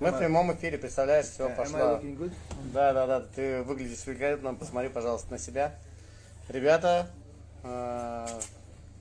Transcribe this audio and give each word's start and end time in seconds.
Мы 0.00 0.12
в 0.12 0.18
прямом 0.18 0.52
эфире, 0.54 0.78
представляешь, 0.78 1.26
все, 1.26 1.48
looking 2.00 2.16
good? 2.16 2.32
Да, 2.72 2.92
да, 2.92 3.06
да, 3.06 3.20
ты 3.20 3.62
выглядишь 3.62 4.06
великолепно, 4.06 4.54
посмотри, 4.54 4.88
пожалуйста, 4.90 5.32
на 5.32 5.38
себя. 5.38 5.74
Ребята, 6.48 7.10
э, 7.64 8.26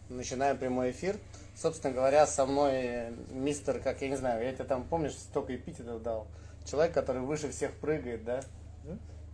начинаем 0.09 0.57
прямой 0.57 0.89
эфир. 0.91 1.17
Собственно 1.55 1.93
говоря, 1.93 2.25
со 2.25 2.47
мной 2.47 3.11
мистер, 3.29 3.79
как 3.79 4.01
я 4.01 4.09
не 4.09 4.15
знаю, 4.15 4.43
я 4.43 4.53
тебе 4.53 4.63
там, 4.63 4.83
помнишь, 4.83 5.13
столько 5.13 5.55
эпитетов 5.55 6.01
дал. 6.01 6.25
Человек, 6.65 6.95
который 6.95 7.21
выше 7.21 7.51
всех 7.51 7.73
прыгает, 7.73 8.23
да? 8.25 8.41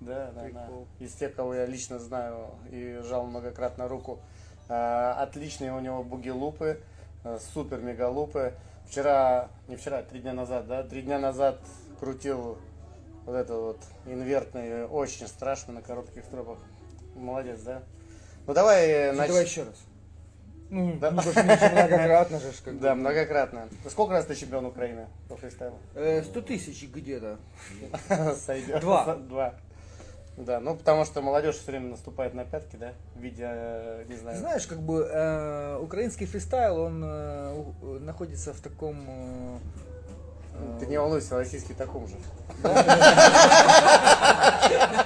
Да? 0.02 0.32
Да, 0.36 0.50
да. 0.52 0.70
Из 1.00 1.14
тех, 1.14 1.34
кого 1.34 1.56
я 1.56 1.66
лично 1.66 1.98
знаю 1.98 2.52
и 2.72 3.00
жал 3.06 3.26
многократно 3.26 3.88
руку. 3.88 4.20
Э, 4.68 5.14
Отличные 5.18 5.74
у 5.74 5.80
него 5.80 6.04
бугилупы, 6.04 6.82
э, 7.24 7.40
супер 7.54 7.80
мегалупы. 7.80 8.54
Вчера, 8.88 9.50
не 9.68 9.76
вчера, 9.76 10.02
три 10.04 10.20
дня 10.20 10.34
назад, 10.34 10.68
да? 10.68 10.84
Три 10.84 11.02
дня 11.02 11.20
назад 11.20 11.60
крутил 12.00 12.58
вот 13.26 13.36
это 13.36 13.56
вот 13.56 13.80
инвертный, 14.06 14.86
очень 14.86 15.28
страшно 15.28 15.74
на 15.74 15.82
коротких 15.82 16.24
стропах. 16.26 16.60
Молодец, 17.16 17.62
да? 17.62 17.82
Ну 18.46 18.54
давай, 18.54 19.12
Ну, 19.14 19.20
нач- 19.22 19.28
Давай 19.28 19.44
еще 19.46 19.64
раз. 19.64 19.76
Ну, 20.70 20.98
Да. 21.00 21.12
ну, 21.12 21.22
многократно 21.22 22.40
же. 22.40 22.52
Как 22.66 22.80
Да, 22.80 22.96
многократно. 22.96 23.70
Сколько 23.90 24.14
раз 24.14 24.26
ты 24.26 24.36
чемпион 24.36 24.66
Украины 24.66 25.08
по 25.30 25.38
фристайлу? 25.38 25.78
Э, 25.96 26.24
100 26.24 26.42
тысяч 26.42 26.84
где-то. 26.90 27.38
Сойдет. 28.36 28.82
Два. 28.82 29.16
Два. 29.16 29.54
Да, 30.38 30.60
ну 30.60 30.76
потому 30.76 31.06
что 31.06 31.22
молодежь 31.22 31.56
все 31.58 31.72
время 31.72 31.90
наступает 31.90 32.34
на 32.34 32.44
пятки, 32.44 32.76
да, 32.76 32.94
видя, 33.16 33.52
э, 33.54 34.06
не 34.10 34.16
знаю. 34.16 34.38
Знаешь, 34.40 34.66
как 34.66 34.80
бы 34.82 35.08
э, 35.10 35.78
украинский 35.80 36.26
фристайл, 36.26 36.80
он 36.80 37.04
э, 37.06 37.54
у- 37.82 38.00
находится 38.00 38.52
в 38.54 38.60
таком... 38.60 39.60
э, 40.56 40.80
Ты 40.80 40.88
не 40.88 40.98
волнуйся, 40.98 41.36
российский 41.38 41.74
таком 41.76 42.08
же. 42.08 42.16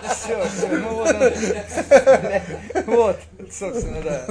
Все, 0.09 0.45
все, 0.45 0.67
ну 0.78 0.95
вот 0.95 1.16
он. 1.16 1.34
Вот, 2.86 3.17
собственно, 3.52 4.02
да. 4.02 4.25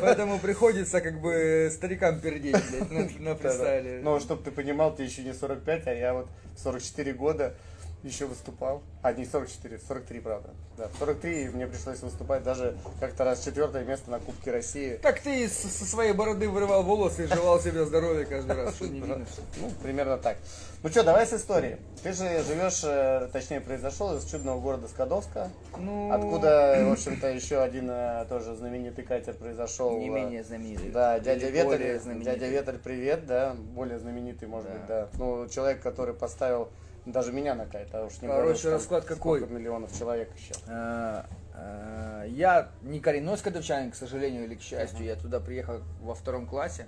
Поэтому 0.00 0.38
приходится 0.38 1.00
как 1.00 1.20
бы 1.20 1.70
старикам 1.72 2.20
пердеть, 2.20 2.56
блядь, 2.90 3.18
на, 3.20 3.34
фристайле. 3.34 4.00
Ну, 4.02 4.20
чтобы 4.20 4.42
ты 4.42 4.50
понимал, 4.50 4.94
ты 4.94 5.04
еще 5.04 5.22
не 5.22 5.32
45, 5.32 5.86
а 5.86 5.94
я 5.94 6.12
вот 6.14 6.28
в 6.56 6.60
44 6.60 7.12
года 7.14 7.54
еще 8.02 8.26
выступал. 8.26 8.82
А, 9.02 9.12
не 9.12 9.24
44, 9.26 9.78
43, 9.78 10.20
правда. 10.20 10.50
Да, 10.76 10.88
в 10.88 10.98
43 10.98 11.44
и 11.44 11.48
мне 11.48 11.66
пришлось 11.66 12.00
выступать 12.00 12.42
даже 12.44 12.76
как-то 13.00 13.24
раз 13.24 13.44
четвертое 13.44 13.84
место 13.84 14.10
на 14.10 14.20
Кубке 14.20 14.52
России. 14.52 14.96
Так 15.02 15.20
ты 15.20 15.48
со 15.48 15.84
своей 15.84 16.12
бороды 16.12 16.48
вырывал 16.48 16.82
волосы 16.84 17.24
и 17.24 17.26
желал 17.26 17.60
себе 17.60 17.84
здоровья 17.84 18.24
каждый 18.24 18.54
раз, 18.56 18.74
что 18.76 18.86
не 18.86 19.00
видно. 19.00 19.26
Ну, 19.60 19.70
примерно 19.82 20.16
так. 20.18 20.36
Ну 20.82 20.88
что, 20.90 21.02
давай 21.02 21.26
с 21.26 21.32
истории. 21.32 21.78
Ты 22.04 22.12
же 22.12 22.42
живешь, 22.44 22.82
э, 22.84 23.28
точнее, 23.32 23.60
произошел 23.60 24.16
из 24.16 24.24
чудного 24.24 24.60
города 24.60 24.86
Скадовска, 24.86 25.50
Ну, 25.76 26.12
откуда, 26.12 26.84
в 26.88 26.92
общем-то, 26.92 27.28
еще 27.30 27.60
один 27.60 27.90
э, 27.90 28.24
тоже 28.28 28.54
знаменитый 28.54 29.04
катер 29.04 29.34
произошел. 29.34 29.98
не 29.98 30.06
э, 30.06 30.10
менее 30.10 30.44
знаменитый. 30.44 30.90
Да, 30.90 31.18
дядя 31.18 31.48
Ветер, 31.48 31.78
дядя 32.22 32.46
Ветер, 32.46 32.78
привет, 32.82 33.26
да, 33.26 33.54
более 33.54 33.98
знаменитый, 33.98 34.46
может 34.46 34.68
Да. 34.68 34.74
быть, 34.78 34.86
да. 34.86 35.08
Ну, 35.14 35.48
человек, 35.48 35.82
который 35.82 36.14
поставил 36.14 36.68
даже 37.06 37.32
меня 37.32 37.54
на 37.54 37.66
кайт, 37.66 37.88
а 37.94 38.04
уж 38.04 38.14
не 38.20 38.28
Короче, 38.28 38.42
говорю, 38.42 38.58
что 38.58 38.70
расклад 38.70 39.04
какой? 39.04 39.40
миллионов 39.46 39.96
человек 39.98 40.30
еще. 40.36 40.54
Э, 40.66 41.22
э, 41.54 42.26
Я 42.30 42.68
не 42.82 43.00
коренной 43.00 43.38
скадовчанин, 43.38 43.90
к 43.90 43.94
сожалению 43.94 44.44
или 44.44 44.54
к 44.54 44.60
счастью. 44.60 45.04
Я 45.04 45.16
туда 45.16 45.40
приехал 45.40 45.80
во 46.00 46.14
втором 46.14 46.46
классе. 46.46 46.86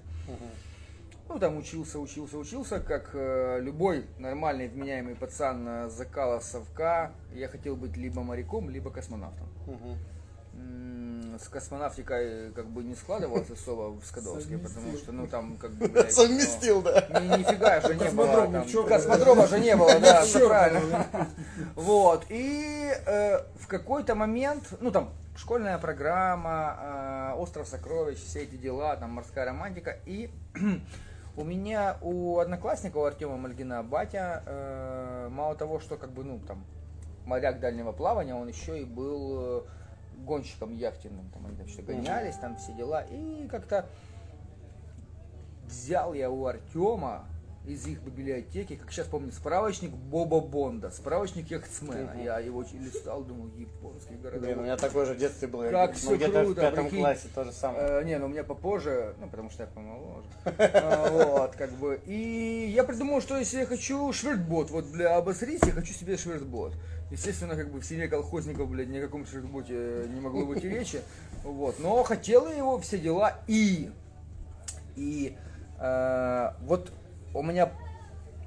Ну, 1.28 1.38
там 1.38 1.56
учился, 1.58 2.00
учился, 2.00 2.36
учился, 2.38 2.81
как 2.81 3.11
э, 3.14 3.61
любой 3.61 4.05
нормальный 4.19 4.66
вменяемый 4.66 5.14
пацан 5.14 5.64
э, 5.69 5.88
закала 5.88 6.41
совка. 6.41 7.12
Я 7.33 7.47
хотел 7.47 7.77
быть 7.77 7.97
либо 7.97 8.22
моряком, 8.25 8.69
либо 8.69 8.91
космонавтом. 8.91 9.47
Мгм. 9.66 9.97
С 11.41 11.48
космонавтикой 11.48 12.53
как 12.53 12.66
бы 12.66 12.82
не 12.84 12.94
складывалось 12.94 13.50
особо 13.50 13.98
в 13.98 14.04
Скадовске, 14.04 14.59
потому 14.59 14.92
что, 14.97 15.12
ну, 15.12 15.26
там 15.26 15.56
как 15.56 15.70
бы, 15.72 15.88
блядь, 15.88 16.06
ну, 16.09 16.12
Совместил, 16.12 16.82
да. 16.82 17.06
ни- 17.20 17.38
нифига 17.38 17.81
же 17.81 17.94
не 17.94 18.10
было. 18.10 18.47
Там, 18.47 18.87
Космодрома 18.87 19.47
же 19.47 19.59
не 19.59 19.75
было, 19.75 19.98
да, 20.00 20.22
все 20.22 20.47
правильно. 20.47 21.06
Вот. 21.76 22.26
И 22.28 22.92
э, 23.06 23.38
в 23.59 23.66
какой-то 23.69 24.15
момент, 24.15 24.65
ну 24.81 24.91
там, 24.91 25.10
школьная 25.34 25.78
программа, 25.78 27.32
э, 27.32 27.41
Остров 27.41 27.66
сокровищ, 27.66 28.19
все 28.19 28.42
эти 28.42 28.56
дела, 28.56 28.97
там 28.97 29.10
морская 29.10 29.47
романтика. 29.47 29.97
И 30.04 30.31
у 31.36 31.44
меня, 31.44 31.97
у 32.03 32.38
одноклассника, 32.38 32.98
у 32.98 33.04
Артема 33.04 33.38
Мальгина, 33.38 33.82
батя, 33.82 34.42
э, 34.44 35.28
мало 35.31 35.54
того, 35.54 35.81
что 35.81 35.97
как 35.97 36.10
бы, 36.12 36.22
ну 36.22 36.38
там, 36.47 36.65
моряк 37.25 37.60
дальнего 37.60 37.92
плавания, 37.92 38.34
он 38.34 38.48
еще 38.48 38.81
и 38.81 38.84
был 38.84 39.38
э, 39.41 39.62
гонщиком 40.25 40.75
яхтенным. 40.75 41.31
Там 41.31 41.47
они 41.47 41.56
там 41.56 41.69
что-то 41.69 41.92
гонялись, 41.92 42.36
там 42.36 42.56
все 42.56 42.72
дела. 42.72 43.03
И 43.10 43.47
как-то 43.48 43.86
взял 45.66 46.14
я 46.14 46.31
у 46.31 46.47
Артема 46.47 47.26
из 47.66 47.86
их 47.86 48.00
библиотеки, 48.00 48.76
как 48.76 48.91
сейчас 48.91 49.06
помню, 49.06 49.32
справочник 49.32 49.91
Боба 49.91 50.41
Бонда, 50.41 50.91
справочник 50.91 51.50
яхтсмена. 51.50 52.12
Мгм. 52.14 52.25
Я 52.25 52.38
его 52.38 52.64
листал, 52.72 53.22
думаю, 53.22 53.53
японский 53.54 54.14
город. 54.14 54.41
Блин, 54.41 54.60
у 54.60 54.62
меня 54.62 54.76
такое 54.76 55.04
же 55.04 55.14
в 55.14 55.19
детстве 55.19 55.47
было. 55.47 55.70
Как 55.70 55.94
ну, 56.03 56.16
где-то 56.16 56.41
в 56.41 56.44
круто, 56.44 56.60
пятом 56.62 56.84
прикинь. 56.84 57.00
классе 57.00 57.28
то 57.34 57.44
же 57.44 57.53
самое. 57.53 58.00
Э, 58.00 58.04
не, 58.04 58.19
ну 58.19 58.26
у 58.26 58.28
меня 58.28 58.44
попозже, 58.44 59.14
ну 59.20 59.28
потому 59.28 59.50
что 59.50 59.64
я 59.64 59.69
помоложе. 59.69 60.26
А, 60.80 61.10
Вот, 61.10 61.54
как 61.54 61.70
бы. 61.72 62.00
И 62.06 62.70
я 62.75 62.82
придумал, 62.82 63.20
что 63.20 63.36
если 63.36 63.59
я 63.59 63.66
хочу 63.66 64.10
швертбот, 64.12 64.70
вот 64.70 64.91
для 64.91 65.16
обосрить, 65.16 65.64
я 65.66 65.72
хочу 65.72 65.92
себе 65.92 66.16
швертбот. 66.16 66.72
Естественно, 67.10 67.56
как 67.56 67.71
бы 67.71 67.81
в 67.81 67.84
семье 67.84 68.09
колхозников, 68.09 68.69
блядь, 68.71 68.88
ни 68.88 68.98
о 68.98 69.03
каком 69.03 69.26
швертботе 69.26 70.06
не 70.12 70.21
могло 70.21 70.47
быть 70.47 70.65
и 70.65 70.69
речи. 70.69 71.03
Вот. 71.43 71.81
Но 71.81 72.03
хотела 72.04 72.48
его 72.48 72.78
все 72.78 72.98
дела 72.98 73.38
и. 73.48 73.91
И 74.94 75.37
э, 75.81 76.50
вот 76.60 76.93
у 77.34 77.43
меня 77.43 77.72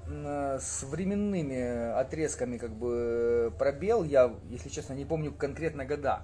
м, 0.08 0.60
с 0.60 0.84
временными 0.84 1.92
отрезками 2.00 2.58
как 2.58 2.72
бы 2.72 3.54
пробел, 3.58 4.04
я, 4.04 4.34
если 4.50 4.70
честно, 4.70 4.94
не 4.94 5.06
помню 5.06 5.34
конкретно 5.34 5.84
года. 5.84 6.22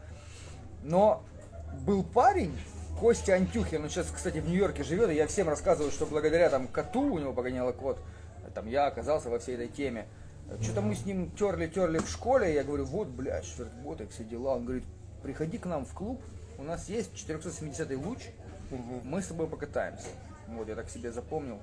Но 0.83 1.23
был 1.85 2.03
парень, 2.03 2.57
Костя 2.99 3.35
Антюхин, 3.35 3.83
он 3.83 3.89
сейчас, 3.89 4.11
кстати, 4.13 4.39
в 4.39 4.47
Нью-Йорке 4.47 4.83
живет, 4.83 5.09
и 5.09 5.15
я 5.15 5.27
всем 5.27 5.47
рассказываю, 5.47 5.91
что 5.91 6.05
благодаря 6.05 6.49
там 6.49 6.67
коту 6.67 7.01
у 7.13 7.19
него 7.19 7.31
погоняло 7.31 7.71
кот, 7.71 7.97
там 8.53 8.67
я 8.67 8.87
оказался 8.87 9.29
во 9.29 9.39
всей 9.39 9.55
этой 9.55 9.67
теме. 9.67 10.05
Что-то 10.61 10.81
мы 10.81 10.95
с 10.95 11.05
ним 11.05 11.31
терли-терли 11.31 11.99
в 11.99 12.09
школе, 12.09 12.53
я 12.53 12.63
говорю, 12.63 12.85
вот, 12.85 13.07
блядь, 13.07 13.45
швертботы, 13.45 14.07
все 14.07 14.23
дела. 14.23 14.55
Он 14.55 14.65
говорит, 14.65 14.83
приходи 15.21 15.57
к 15.57 15.65
нам 15.65 15.85
в 15.85 15.93
клуб, 15.93 16.21
у 16.57 16.63
нас 16.63 16.89
есть 16.89 17.15
470 17.15 17.95
луч, 17.97 18.19
мы 19.03 19.21
с 19.21 19.27
тобой 19.27 19.47
покатаемся. 19.47 20.07
Вот, 20.47 20.67
я 20.67 20.75
так 20.75 20.89
себе 20.89 21.11
запомнил. 21.11 21.59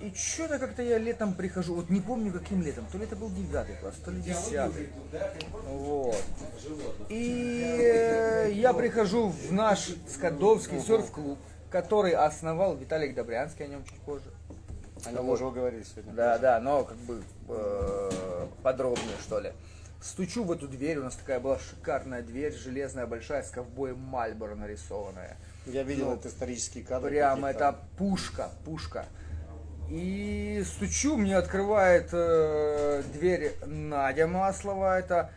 И 0.00 0.12
что-то 0.14 0.60
как-то 0.60 0.82
я 0.82 0.96
летом 0.96 1.34
прихожу, 1.34 1.74
вот 1.74 1.90
не 1.90 2.00
помню 2.00 2.32
каким 2.32 2.62
летом, 2.62 2.86
то 2.90 2.98
ли 2.98 3.04
это 3.04 3.16
был 3.16 3.30
девятый 3.30 3.74
класс, 3.76 3.96
то 4.04 4.12
ли 4.12 4.22
десятый. 4.22 4.90
Вот. 5.66 6.22
И 7.08 7.76
э, 7.80 8.52
я 8.52 8.72
прихожу 8.74 9.28
в 9.28 9.52
наш 9.52 9.90
Скадовский 10.08 10.80
серф-клуб, 10.80 11.38
который 11.68 12.12
основал 12.12 12.76
Виталик 12.76 13.14
Добрянский, 13.16 13.64
о 13.64 13.68
нем 13.68 13.84
чуть 13.84 13.98
позже. 14.00 14.30
О 15.04 15.12
нем 15.12 15.24
мы 15.24 15.32
уже 15.32 15.50
говорили 15.50 15.82
сегодня. 15.82 16.12
Да, 16.12 16.38
да, 16.38 16.60
но 16.60 16.84
как 16.84 16.96
бы 16.98 17.22
э, 17.48 18.46
подробнее, 18.62 19.16
что 19.20 19.40
ли. 19.40 19.52
Стучу 20.00 20.44
в 20.44 20.52
эту 20.52 20.68
дверь, 20.68 20.98
у 20.98 21.04
нас 21.04 21.16
такая 21.16 21.40
была 21.40 21.58
шикарная 21.58 22.22
дверь, 22.22 22.52
железная, 22.52 23.06
большая, 23.06 23.42
с 23.42 23.50
ковбоем 23.50 23.98
Мальборо 23.98 24.54
нарисованная. 24.54 25.36
Я 25.66 25.82
видел 25.82 26.06
Ну, 26.06 26.14
этот 26.14 26.26
исторический 26.26 26.82
кадр. 26.82 27.08
Прям 27.08 27.42
какие-то. 27.42 27.64
это 27.64 27.78
пушка, 27.96 28.50
пушка. 28.64 29.06
И 29.90 30.62
стучу, 30.66 31.16
мне 31.16 31.36
открывает 31.36 32.10
э, 32.12 33.02
дверь 33.12 33.56
Надя 33.66 34.26
Маслова, 34.26 34.98
это 34.98 35.30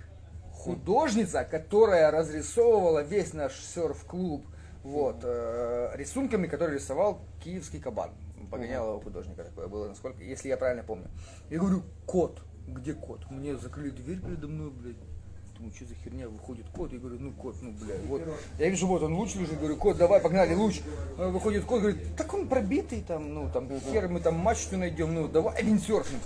художница, 0.54 1.44
которая 1.44 2.12
разрисовывала 2.12 3.00
весь 3.02 3.34
наш 3.34 3.54
серф-клуб 3.56 4.46
вот, 4.84 5.22
э, 5.24 5.92
рисунками, 5.96 6.48
которые 6.48 6.80
рисовал 6.80 7.22
киевский 7.44 7.80
кабан. 7.80 8.12
Погоняло 8.50 9.02
художника 9.02 9.44
такое 9.44 9.68
было, 9.68 9.88
насколько, 9.88 10.24
если 10.24 10.50
я 10.50 10.58
правильно 10.58 10.84
помню. 10.84 11.08
Я 11.50 11.60
говорю, 11.60 11.84
кот, 12.06 12.42
где 12.68 12.94
кот? 12.94 13.30
Мне 13.30 13.56
закрыли 13.58 13.90
дверь 13.90 14.20
передо 14.20 14.48
мной, 14.48 14.72
блядь. 14.72 14.98
Думаю, 15.58 15.74
что 15.76 15.86
за 15.86 15.96
херня, 15.96 16.28
выходит 16.28 16.66
кот, 16.74 16.92
я 16.92 17.00
говорю, 17.00 17.20
ну 17.20 17.32
кот, 17.34 17.56
ну 17.62 17.72
блядь, 17.72 18.04
вот. 18.06 18.22
Я 18.58 18.70
вижу, 18.70 18.88
вот 18.88 19.04
он 19.04 19.14
луч 19.14 19.36
лежит, 19.36 19.60
говорю, 19.60 19.78
кот, 19.78 19.98
давай, 19.98 20.20
погнали, 20.20 20.56
луч. 20.56 20.82
А 21.18 21.30
Выходит 21.30 21.66
кот, 21.66 21.82
говорит, 21.82 22.16
так 22.16 22.34
он 22.34 22.48
пробитый 22.48 23.02
там, 23.02 23.34
ну 23.34 23.50
там, 23.52 23.70
хер 23.80 24.08
мы 24.08 24.20
там 24.20 24.36
мачту 24.36 24.78
найдем, 24.78 25.14
ну 25.14 25.28
давай 25.28 25.62
виндсерфинг. 25.64 26.22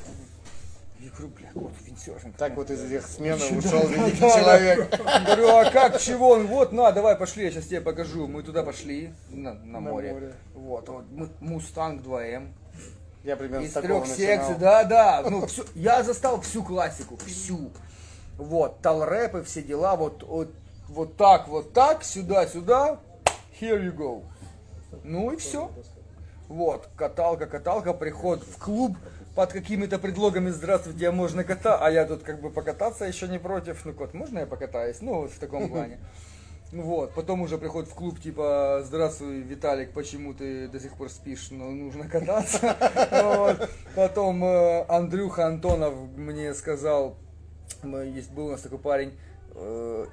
Я 1.06 1.12
говорю, 1.12 1.28
бля, 1.36 1.52
кот, 1.54 1.72
виндсерфинг. 1.84 2.36
Так 2.36 2.56
вот 2.56 2.72
из 2.72 2.92
их 2.92 3.06
смены 3.06 3.46
ушел 3.58 3.88
великий 3.88 4.18
человек. 4.18 4.90
Говорю, 5.24 5.50
а 5.50 5.70
как, 5.70 6.00
чего? 6.00 6.30
Он, 6.30 6.48
вот, 6.48 6.72
на, 6.72 6.92
давай, 6.92 7.16
пошли, 7.16 7.44
я 7.46 7.52
сейчас 7.52 7.66
тебе 7.66 7.80
покажу. 7.80 8.28
Мы 8.28 8.42
туда 8.42 8.64
пошли, 8.64 9.14
на, 9.30 9.54
на 9.54 9.80
море. 9.80 10.14
море. 10.14 10.34
Вот, 10.56 10.90
вот, 10.90 11.06
Мустанг 11.42 12.02
2М. 12.04 12.52
Я 13.24 13.36
примерно 13.36 13.66
из 13.66 13.74
трех 13.74 14.08
секций, 14.08 14.56
да, 14.56 14.84
да. 14.84 15.24
Ну, 15.30 15.46
всю- 15.46 15.68
я 15.76 16.02
застал 16.02 16.42
всю 16.42 16.64
классику, 16.64 17.18
всю. 17.18 17.70
Вот, 18.40 18.82
талрэпы, 18.82 19.44
все 19.44 19.62
дела, 19.62 19.96
вот, 19.96 20.24
вот, 20.24 20.50
вот 20.90 21.18
так, 21.18 21.48
вот 21.48 21.72
так, 21.72 22.04
сюда, 22.04 22.48
сюда, 22.48 23.00
here 23.62 23.80
you 23.80 23.96
go. 23.96 24.24
Ну 25.04 25.32
и 25.32 25.38
все. 25.38 25.70
Вот, 26.48 26.90
каталка, 26.96 27.46
каталка, 27.46 27.94
приход 27.94 28.44
в 28.44 28.58
клуб 28.58 28.98
под 29.36 29.52
какими-то 29.52 30.00
предлогами 30.00 30.50
«Здравствуйте, 30.50 31.10
а 31.10 31.12
можно 31.12 31.44
кота?» 31.44 31.78
А 31.78 31.92
я 31.92 32.06
тут 32.06 32.24
как 32.24 32.42
бы 32.42 32.50
покататься 32.50 33.04
еще 33.04 33.28
не 33.28 33.38
против. 33.38 33.84
Ну, 33.84 33.94
кот, 33.94 34.14
можно 34.14 34.40
я 34.40 34.46
покатаюсь? 34.46 35.02
Ну, 35.02 35.22
вот 35.22 35.32
в 35.32 35.40
таком 35.40 35.70
плане. 35.72 36.00
Вот, 36.72 37.14
потом 37.14 37.42
уже 37.42 37.58
приход 37.58 37.88
в 37.88 37.94
клуб, 37.94 38.20
типа, 38.20 38.82
здравствуй, 38.86 39.42
Виталик, 39.42 39.92
почему 39.92 40.34
ты 40.34 40.68
до 40.68 40.80
сих 40.80 40.96
пор 40.96 41.10
спишь, 41.10 41.50
ну, 41.52 41.72
нужно 41.72 42.10
кататься. 42.10 42.76
Вот. 43.12 43.70
Потом 43.96 44.44
э, 44.44 44.86
Андрюха 44.90 45.46
Антонов 45.46 45.94
мне 46.18 46.54
сказал, 46.54 47.18
есть 47.84 48.32
был 48.32 48.48
у 48.48 48.52
нас 48.52 48.62
такой 48.62 48.80
парень, 48.80 49.14
э, 49.54 50.06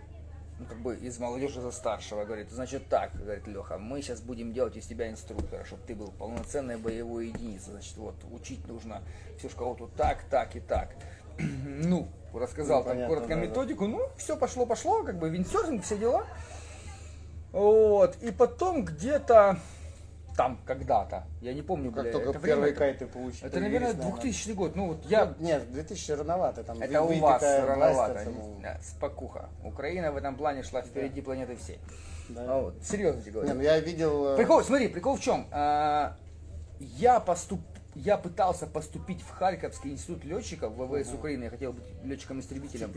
ну, 0.62 0.69
как 0.69 0.79
бы 0.79 0.97
из 0.97 1.19
молодежи 1.19 1.61
за 1.61 1.70
старшего, 1.70 2.25
говорит, 2.25 2.50
значит 2.50 2.88
так, 2.88 3.11
говорит 3.14 3.47
Леха, 3.47 3.79
мы 3.79 4.03
сейчас 4.03 4.20
будем 4.20 4.53
делать 4.53 4.76
из 4.76 4.87
тебя 4.87 5.11
инструктора, 5.11 5.64
чтобы 5.64 5.82
ты 5.87 5.94
был 5.94 6.12
полноценной 6.12 6.76
боевой 6.76 7.29
единицей, 7.29 7.73
значит, 7.73 7.97
вот, 7.97 8.14
учить 8.31 8.67
нужно 8.69 9.03
всю 9.38 9.49
школу 9.49 9.75
тут 9.76 9.94
так, 9.94 10.23
так 10.31 10.55
и 10.56 10.61
так. 10.61 10.91
Ну, 11.38 12.09
рассказал 12.32 12.79
Ну, 12.79 12.85
там 12.85 12.93
понятно, 12.93 13.14
коротко 13.14 13.35
да, 13.35 13.41
да. 13.41 13.47
методику, 13.47 13.87
ну, 13.87 14.09
все 14.17 14.37
пошло-пошло, 14.37 15.03
как 15.03 15.19
бы 15.19 15.29
виндсерфинг, 15.31 15.85
все 15.85 15.99
дела. 15.99 16.26
Вот, 17.53 18.17
и 18.23 18.31
потом 18.31 18.85
где-то 18.85 19.58
там 20.37 20.58
когда-то, 20.64 21.25
я 21.40 21.52
не 21.55 21.62
помню, 21.62 21.93
Как 21.93 22.05
бля, 22.05 22.12
только 22.12 22.31
это 22.31 22.38
время 22.38 22.55
первые 22.55 22.70
это- 22.73 22.79
кайты 22.79 23.06
получили. 23.06 23.46
Это, 23.46 23.61
наверное, 23.61 23.93
появились, 23.94 24.12
2000 24.14 24.52
год. 24.52 24.76
Ну 24.76 24.87
вот 24.88 25.05
я 25.06 25.26
Ну, 25.26 25.46
Нет, 25.46 25.70
2000 25.73 26.12
рановато. 26.12 26.64
Там 26.64 26.81
это 26.81 27.02
у 27.02 27.19
вас 27.20 27.43
рановато. 27.43 28.25
Да, 28.62 28.79
спокуха. 28.82 29.49
Украина 29.64 30.12
в 30.12 30.17
этом 30.17 30.37
плане 30.37 30.62
шла 30.62 30.82
впереди 30.82 31.20
планеты 31.20 31.56
всей. 31.56 31.79
Да. 32.29 32.44
А 32.49 32.61
вот, 32.62 32.75
серьезно 32.82 33.20
тебе 33.20 33.32
говорю. 33.32 33.49
Не, 33.49 33.55
ну 33.55 33.62
я 33.62 33.79
видел... 33.81 34.29
э, 34.29 34.37
Прикол, 34.37 34.62
смотри, 34.62 34.88
прикол 34.88 35.17
в 35.17 35.20
чем? 35.20 35.46
А, 35.50 36.17
я 36.79 37.20
поступ, 37.20 37.61
я 37.94 38.17
пытался 38.17 38.67
поступить 38.67 39.21
в 39.21 39.31
Харьковский 39.31 39.91
институт 39.91 40.25
летчиков 40.25 40.73
ВВС 40.75 41.12
Украины. 41.12 41.44
Я 41.44 41.50
хотел 41.50 41.73
быть 41.73 41.85
летчиком-истребителем. 42.05 42.93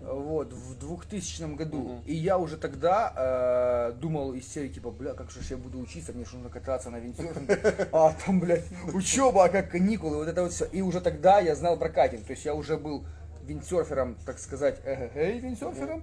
Вот, 0.00 0.52
в 0.52 0.78
2000 0.78 1.54
году. 1.54 2.00
И 2.06 2.14
я 2.14 2.38
уже 2.38 2.56
тогда 2.56 3.90
э, 3.92 4.00
думал 4.00 4.32
из 4.32 4.48
серии, 4.48 4.68
типа, 4.68 4.90
бля, 4.90 5.12
как 5.12 5.30
же 5.30 5.40
я 5.50 5.56
буду 5.56 5.78
учиться, 5.78 6.12
мне 6.12 6.24
же 6.24 6.36
нужно 6.36 6.50
кататься 6.50 6.90
на 6.90 6.98
виндсерфинге. 6.98 7.88
А 7.92 8.14
там, 8.24 8.40
блядь, 8.40 8.64
учеба, 8.92 9.44
а 9.44 9.48
как 9.48 9.70
каникулы, 9.70 10.16
вот 10.16 10.28
это 10.28 10.42
вот 10.42 10.52
все. 10.52 10.64
И 10.66 10.80
уже 10.80 11.00
тогда 11.00 11.40
я 11.40 11.54
знал 11.54 11.76
про 11.76 11.90
катинг. 11.90 12.24
То 12.24 12.32
есть 12.32 12.44
я 12.44 12.54
уже 12.54 12.76
был 12.76 13.04
виндсерфером, 13.46 14.16
так 14.24 14.38
сказать, 14.38 14.80
эй, 14.84 15.38
виндсерфером. 15.38 16.02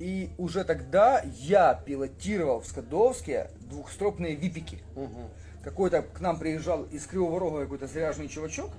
И 0.00 0.30
уже 0.38 0.64
тогда 0.64 1.22
я 1.36 1.74
пилотировал 1.74 2.60
в 2.60 2.66
Скадовске 2.66 3.50
двухстропные 3.60 4.34
випики. 4.34 4.80
мгм. 4.96 5.28
Какой-то 5.64 6.02
к 6.02 6.20
нам 6.20 6.38
приезжал 6.38 6.84
из 6.84 7.06
Кривого 7.06 7.40
Рога 7.40 7.62
какой-то 7.62 7.86
заряженный 7.86 8.28
чувачок. 8.28 8.70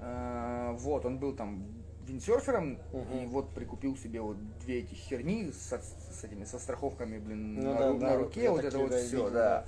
Э, 0.00 0.74
Вот, 0.78 1.04
он 1.04 1.18
был 1.18 1.34
там 1.34 1.66
виндсерфером 2.06 2.78
и 2.92 3.26
вот 3.26 3.52
прикупил 3.54 3.96
себе 3.96 4.20
вот 4.20 4.36
две 4.60 4.80
эти 4.80 4.94
херни 4.94 5.50
со, 5.52 5.80
с 5.80 6.22
этими 6.22 6.44
со 6.44 6.58
страховками, 6.58 7.18
блин, 7.18 7.54
Ну 7.56 7.72
на, 7.72 7.78
да, 7.78 7.92
на 7.92 8.16
руке, 8.16 8.48
вот 8.48 8.64
это 8.64 8.78
вот 8.78 8.92
все, 8.92 9.02
видел, 9.04 9.30
да. 9.30 9.32
да. 9.32 9.64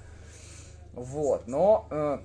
Вот, 0.95 1.49
но 1.49 1.87
э, 1.91 2.19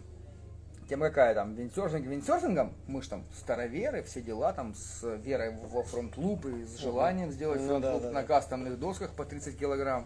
тема 0.88 1.08
какая 1.08 1.34
там, 1.34 1.56
виндсерфинг 1.56 2.06
виндсерфингом, 2.06 2.74
мы 2.88 3.02
ж 3.02 3.08
там 3.08 3.26
староверы, 3.36 4.04
все 4.04 4.22
дела 4.22 4.54
там 4.54 4.76
с 4.76 5.04
верой 5.18 5.56
во 5.56 5.82
front 5.84 6.18
loop 6.18 6.46
и 6.46 6.66
с 6.66 6.78
желанием 6.78 7.32
сделать 7.32 7.62
Ну 7.62 7.80
да, 7.80 8.00
да, 8.00 8.12
на 8.12 8.22
да. 8.22 8.24
кастомных 8.24 8.80
досках 8.80 9.16
по 9.16 9.26
30 9.26 9.58
килограмм, 9.58 10.06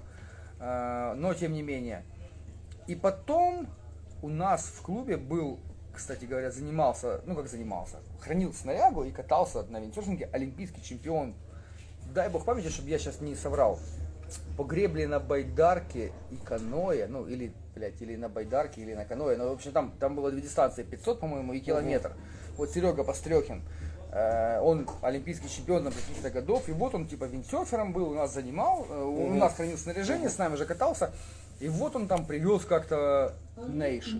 Э, 0.59 1.13
но 1.15 1.33
тем 1.33 1.53
не 1.53 1.61
менее. 1.61 2.03
И 2.87 2.95
потом 2.95 3.67
у 4.21 4.29
нас 4.29 4.63
в 4.63 4.81
клубе 4.81 5.17
был, 5.17 5.59
кстати 5.93 6.25
говоря, 6.25 6.51
занимался, 6.51 7.21
ну 7.25 7.35
как 7.35 7.47
занимался, 7.47 7.97
хранил 8.19 8.53
снарягу 8.53 9.03
и 9.03 9.11
катался 9.11 9.63
на 9.63 9.79
виндсерфинге 9.79 10.29
олимпийский 10.31 10.83
чемпион. 10.83 11.35
Дай 12.13 12.29
бог 12.29 12.45
памяти, 12.45 12.69
чтобы 12.69 12.89
я 12.89 12.99
сейчас 12.99 13.21
не 13.21 13.35
соврал. 13.35 13.79
По 14.57 14.63
гребле 14.63 15.07
на 15.07 15.19
байдарке 15.19 16.11
и 16.31 16.35
каное, 16.37 17.07
ну 17.07 17.27
или, 17.27 17.53
блядь, 17.75 18.01
или 18.01 18.15
на 18.15 18.27
байдарке, 18.27 18.81
или 18.81 18.93
на 18.93 19.05
каное, 19.05 19.37
но 19.37 19.49
в 19.49 19.53
общем 19.53 19.71
там, 19.71 19.93
там 19.99 20.15
было 20.15 20.31
две 20.31 20.41
дистанции, 20.41 20.83
500, 20.83 21.19
по-моему, 21.19 21.53
и 21.53 21.59
километр. 21.59 22.13
Вот 22.57 22.71
Серега 22.71 23.03
Пострехин, 23.03 23.61
э, 24.11 24.59
он 24.59 24.89
олимпийский 25.01 25.49
чемпион 25.49 25.85
на 25.85 25.91
каких-то 25.91 26.29
годов, 26.29 26.67
и 26.67 26.73
вот 26.73 26.93
он 26.95 27.07
типа 27.07 27.25
виндсерфером 27.25 27.93
был, 27.93 28.09
у 28.09 28.15
нас 28.15 28.33
занимал, 28.33 28.85
э, 28.89 29.01
у 29.01 29.33
нас 29.33 29.55
хранил 29.55 29.77
снаряжение, 29.77 30.29
с 30.29 30.37
нами 30.37 30.55
же 30.55 30.65
катался, 30.65 31.13
и 31.59 31.69
вот 31.69 31.95
он 31.95 32.07
там 32.07 32.25
привез 32.25 32.65
как-то 32.65 33.33
Naish 33.57 34.19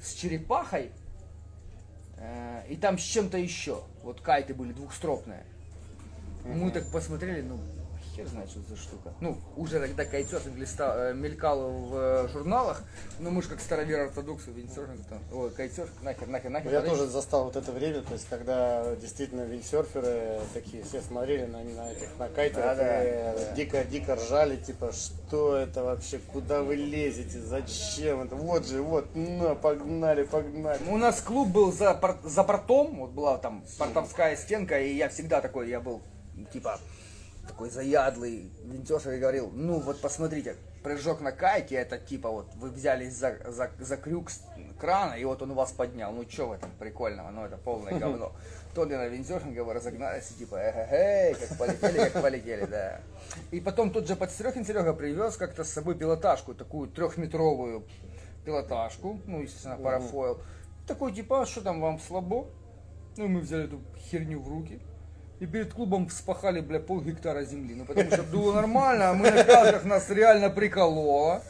с 0.00 0.12
черепахой, 0.14 0.90
э, 2.18 2.62
и 2.68 2.76
там 2.76 2.98
с 2.98 3.02
чем-то 3.02 3.38
еще, 3.38 3.82
вот 4.02 4.20
кайты 4.20 4.54
были 4.54 4.72
двухстропные. 4.72 5.44
Мы 6.44 6.70
так 6.70 6.90
посмотрели, 6.90 7.40
ну, 7.40 7.58
хер 8.14 8.26
знает, 8.28 8.50
что 8.50 8.60
это 8.60 8.70
за 8.70 8.76
штука. 8.76 9.14
Ну, 9.20 9.38
уже 9.56 9.80
тогда 9.80 10.04
кайтсерфинг 10.04 10.56
листа, 10.56 11.10
э, 11.10 11.14
мелькал 11.14 11.70
в 11.70 11.96
э, 11.96 12.28
журналах, 12.28 12.82
но 13.18 13.30
мы 13.30 13.42
же 13.42 13.48
как 13.48 13.60
староверы 13.60 14.04
ортодоксы, 14.04 14.50
виндсерфинг, 14.50 15.06
там, 15.06 15.20
ой, 15.32 15.50
кайтсерфинг, 15.50 16.02
нахер, 16.02 16.28
нахер, 16.28 16.50
нахер. 16.50 16.72
Я 16.72 16.82
тоже 16.82 17.06
застал 17.06 17.44
вот 17.44 17.56
это 17.56 17.72
время, 17.72 18.02
то 18.02 18.12
есть 18.12 18.28
когда 18.28 18.94
действительно 18.96 19.42
виндсерферы 19.42 20.40
такие 20.52 20.84
все 20.84 21.00
смотрели 21.00 21.46
на, 21.46 21.62
на 21.62 21.90
этих 21.90 22.08
на 22.18 22.28
кайтерах 22.28 22.78
и 22.78 22.80
да. 22.80 23.54
дико 23.54 23.84
дико 23.84 24.14
ржали, 24.16 24.56
типа 24.56 24.92
что 24.92 25.56
это 25.56 25.82
вообще, 25.82 26.18
куда 26.18 26.62
вы 26.62 26.76
лезете, 26.76 27.40
зачем 27.40 28.22
это, 28.22 28.36
вот 28.36 28.66
же, 28.66 28.82
вот, 28.82 29.14
на, 29.14 29.54
погнали, 29.54 30.24
погнали. 30.24 30.80
У 30.88 30.96
нас 30.96 31.20
клуб 31.20 31.48
был 31.48 31.72
за, 31.72 32.00
за 32.22 32.44
портом, 32.44 33.00
вот 33.00 33.10
была 33.10 33.38
там 33.38 33.64
портовская 33.78 34.36
стенка, 34.36 34.80
и 34.80 34.94
я 34.94 35.08
всегда 35.08 35.40
такой, 35.40 35.68
я 35.68 35.80
был, 35.80 36.02
типа, 36.52 36.78
такой 37.46 37.70
заядлый 37.70 38.50
винтежер 38.64 39.12
и 39.12 39.18
говорил, 39.18 39.50
ну 39.52 39.78
вот 39.80 40.00
посмотрите, 40.00 40.56
прыжок 40.82 41.20
на 41.20 41.32
кайте, 41.32 41.76
это 41.76 41.98
типа 41.98 42.30
вот 42.30 42.54
вы 42.56 42.70
взялись 42.70 43.14
за, 43.14 43.38
за, 43.46 43.70
за 43.78 43.96
крюк 43.96 44.30
с 44.30 44.42
крана, 44.78 45.14
и 45.14 45.24
вот 45.24 45.40
он 45.42 45.54
вас 45.54 45.72
поднял, 45.72 46.12
ну 46.12 46.28
что 46.28 46.48
в 46.48 46.52
этом 46.52 46.70
прикольного, 46.78 47.30
ну 47.30 47.44
это 47.44 47.56
полное 47.56 47.98
говно. 47.98 48.32
То 48.74 48.84
ли 48.84 48.96
на 48.96 49.06
виндсерфинге 49.06 49.62
вы 49.62 49.72
разогнались 49.72 50.30
и 50.32 50.34
типа, 50.34 50.56
эй, 50.56 51.34
как 51.34 51.56
полетели, 51.58 51.98
как 52.10 52.22
полетели, 52.22 52.66
да. 52.66 53.00
И 53.50 53.60
потом 53.60 53.90
тот 53.90 54.06
же 54.06 54.16
Подстрехин 54.16 54.64
Серега 54.64 54.92
привез 54.92 55.36
как-то 55.36 55.64
с 55.64 55.70
собой 55.70 55.94
пилотажку, 55.94 56.54
такую 56.54 56.88
трехметровую 56.88 57.84
пилотажку, 58.44 59.20
ну, 59.26 59.42
естественно, 59.42 59.76
парафойл. 59.76 60.40
Такой 60.86 61.12
типа, 61.12 61.42
«А 61.42 61.46
что 61.46 61.62
там 61.62 61.80
вам 61.80 61.98
слабо? 61.98 62.46
Ну, 63.16 63.28
мы 63.28 63.40
взяли 63.40 63.64
эту 63.64 63.80
херню 63.96 64.40
в 64.40 64.48
руки. 64.48 64.80
И 65.40 65.46
перед 65.46 65.72
клубом 65.74 66.08
вспахали, 66.08 66.60
бля, 66.60 66.78
пол 66.80 67.00
гектара 67.02 67.42
земли. 67.44 67.74
Ну, 67.74 67.84
потому 67.84 68.10
что 68.10 68.22
было 68.22 68.52
нормально, 68.54 69.10
а 69.10 69.14
мы 69.14 69.30
на 69.30 69.42
пятках 69.44 69.84
нас 69.84 70.08
реально 70.10 70.48
прикололо. 70.50 71.42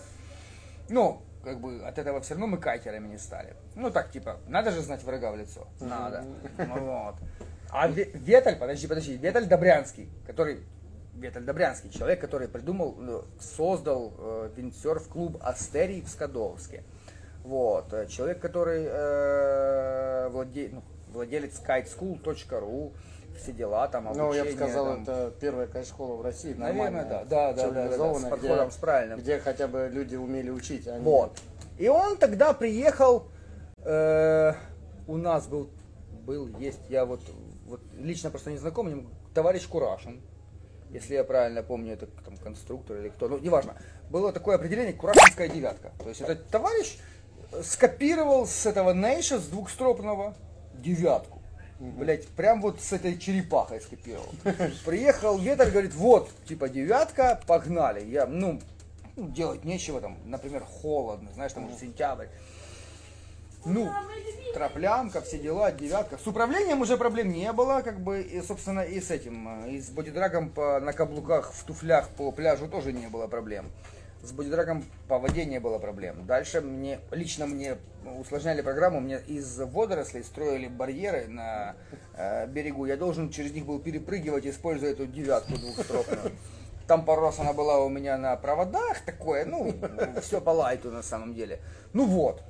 Ну, 0.88 1.20
как 1.44 1.60
бы 1.60 1.82
от 1.84 1.98
этого 1.98 2.20
все 2.20 2.34
равно 2.34 2.46
мы 2.46 2.58
кайтерами 2.58 3.08
не 3.08 3.18
стали. 3.18 3.54
Ну, 3.74 3.90
так, 3.90 4.10
типа, 4.10 4.38
надо 4.48 4.70
же 4.70 4.80
знать 4.80 5.02
врага 5.04 5.30
в 5.30 5.36
лицо. 5.36 5.68
Надо. 5.80 6.24
Вот. 6.58 7.16
А 7.70 7.88
Ве- 7.88 8.10
Веталь, 8.16 8.56
подожди, 8.56 8.86
подожди, 8.86 9.16
Веталь 9.16 9.46
Добрянский, 9.46 10.08
который 10.26 10.60
Веталь 11.14 11.44
Добрянский, 11.44 11.90
человек, 11.90 12.20
который 12.20 12.48
придумал, 12.48 12.94
ну, 12.98 13.24
создал 13.38 14.12
э, 14.18 14.50
виндсерф-клуб 14.56 15.36
Астерий 15.42 16.00
в 16.00 16.08
Скадовске. 16.08 16.82
Вот. 17.44 17.92
э, 17.92 18.06
Человек, 18.06 18.40
который 18.40 18.84
э, 18.88 20.28
владе- 20.30 20.70
ну, 20.72 20.82
владелец 21.12 21.60
kiteschool.ru, 21.60 22.92
все 23.40 23.52
дела 23.52 23.88
там, 23.88 24.08
обучение. 24.08 24.28
Ну, 24.28 24.34
я 24.34 24.44
бы 24.44 24.52
сказал, 24.52 24.86
там. 24.86 25.02
это 25.02 25.32
первая 25.40 25.66
кайт-школа 25.66 26.16
в 26.16 26.22
России. 26.22 26.54
Наверное, 26.54 27.04
да. 27.04 27.24
Да, 27.24 27.52
да, 27.52 27.70
да, 27.70 27.88
да, 27.88 27.96
да, 27.96 28.14
с 28.14 28.22
подходом, 28.24 28.68
где- 28.68 28.70
с 28.70 28.76
правильным. 28.76 29.18
Где 29.18 29.38
хотя 29.38 29.68
бы 29.68 29.90
люди 29.92 30.16
умели 30.16 30.50
учить. 30.50 30.86
а 30.88 30.98
Вот. 31.00 31.38
И 31.78 31.88
он 31.88 32.16
тогда 32.16 32.52
приехал, 32.52 33.28
э, 33.84 34.52
у 35.06 35.16
нас 35.16 35.46
был, 35.46 35.70
был, 36.24 36.48
есть, 36.58 36.80
я 36.88 37.04
вот, 37.04 37.20
вот 37.66 37.80
лично 37.98 38.30
просто 38.30 38.50
не 38.50 38.58
знаком, 38.58 38.88
ему 38.88 39.08
товарищ 39.34 39.66
Курашин, 39.66 40.22
если 40.90 41.14
я 41.14 41.24
правильно 41.24 41.62
помню, 41.62 41.94
это 41.94 42.06
там 42.06 42.36
конструктор 42.36 42.98
или 42.98 43.08
кто, 43.08 43.28
ну, 43.28 43.38
неважно. 43.38 43.74
Было 44.10 44.32
такое 44.32 44.56
определение 44.56 44.92
Курашинская 44.92 45.48
девятка. 45.48 45.90
То 45.98 46.08
есть 46.08 46.20
этот 46.20 46.46
товарищ 46.48 46.98
скопировал 47.62 48.46
с 48.46 48.66
этого 48.66 48.92
Нейша, 48.92 49.38
с 49.38 49.46
двухстропного, 49.48 50.34
девятку. 50.74 51.40
Блять, 51.92 52.26
прям 52.28 52.60
вот 52.62 52.80
с 52.80 52.92
этой 52.92 53.18
черепахой 53.18 53.80
скопировал. 53.80 54.32
Приехал 54.84 55.38
ветер, 55.38 55.70
говорит, 55.70 55.94
вот, 55.94 56.30
типа 56.46 56.68
девятка, 56.68 57.40
погнали. 57.46 58.04
Я, 58.04 58.26
ну, 58.26 58.60
ну, 59.16 59.28
делать 59.28 59.64
нечего, 59.64 60.00
там, 60.00 60.16
например, 60.24 60.64
холодно, 60.64 61.30
знаешь, 61.34 61.52
там 61.52 61.66
уже 61.66 61.76
сентябрь. 61.76 62.26
Ну, 63.64 63.90
троплянка, 64.52 65.20
все 65.20 65.38
дела, 65.38 65.72
девятка. 65.72 66.18
С 66.18 66.26
управлением 66.26 66.82
уже 66.82 66.96
проблем 66.96 67.32
не 67.32 67.50
было, 67.52 67.80
как 67.82 68.00
бы, 68.00 68.20
и, 68.20 68.42
собственно, 68.42 68.80
и 68.80 69.00
с 69.00 69.10
этим. 69.10 69.66
И 69.66 69.80
с 69.80 69.88
бодидрагом 69.90 70.50
по, 70.50 70.80
на 70.80 70.92
каблуках, 70.92 71.52
в 71.52 71.64
туфлях 71.64 72.08
по 72.10 72.30
пляжу 72.30 72.68
тоже 72.68 72.92
не 72.92 73.06
было 73.08 73.26
проблем. 73.26 73.66
С 74.24 74.32
бодидрагом 74.32 74.84
по 75.06 75.18
воде 75.18 75.44
не 75.44 75.60
было 75.60 75.78
проблем. 75.78 76.26
Дальше 76.26 76.62
мне, 76.62 77.00
лично 77.10 77.46
мне 77.46 77.76
усложняли 78.18 78.62
программу, 78.62 79.00
мне 79.00 79.20
из 79.20 79.58
водорослей 79.58 80.24
строили 80.24 80.66
барьеры 80.66 81.28
на 81.28 81.76
э, 82.14 82.46
берегу. 82.46 82.86
Я 82.86 82.96
должен 82.96 83.28
через 83.28 83.52
них 83.52 83.66
был 83.66 83.80
перепрыгивать, 83.80 84.46
используя 84.46 84.92
эту 84.92 85.06
девятку 85.06 85.58
двухстропную. 85.58 86.32
Там 86.86 87.04
пару 87.04 87.22
раз 87.22 87.38
она 87.38 87.52
была 87.52 87.78
у 87.84 87.88
меня 87.88 88.16
на 88.16 88.36
проводах, 88.36 89.04
такое, 89.04 89.44
ну, 89.44 89.74
все 90.22 90.40
по 90.40 90.50
лайту 90.50 90.90
на 90.90 91.02
самом 91.02 91.34
деле. 91.34 91.60
Ну 91.92 92.06
вот. 92.06 92.42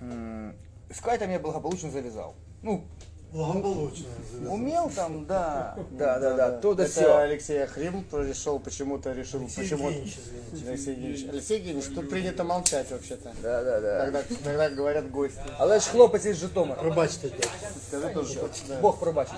С 0.00 1.00
кайтом 1.00 1.30
я 1.30 1.38
благополучно 1.38 1.90
завязал. 1.90 2.34
Ну. 2.62 2.84
Умел 3.32 4.90
там, 4.90 5.24
да, 5.26 5.76
да, 5.92 6.18
да, 6.18 6.34
да, 6.34 6.50
то 6.58 6.74
да 6.74 6.84
Это 6.84 6.92
все. 6.92 7.16
Алексей 7.18 7.62
Ахрим 7.62 8.04
пришел, 8.04 8.58
почему-то 8.58 9.12
решил, 9.12 9.40
почему. 9.40 9.88
Алексей 9.88 10.94
Евгеньевич. 10.94 11.26
Алексей 11.30 11.58
Евгеньевич, 11.58 11.94
тут 11.94 12.10
принято 12.10 12.44
молчать 12.44 12.90
вообще-то. 12.90 13.32
Да, 13.42 13.62
да, 13.62 13.80
да. 13.80 14.04
Когда, 14.04 14.22
когда 14.44 14.70
говорят 14.70 15.10
гости. 15.10 15.40
Але 15.58 15.80
ж 15.80 15.90
хлопець 15.90 16.24
із 16.24 16.36
Житомира. 16.36 16.74
Пробачте, 16.80 17.28
дядь. 17.28 17.50
Скажи 17.88 18.14
тоже. 18.14 18.40
Бог 18.80 18.98
пробачит. 18.98 19.34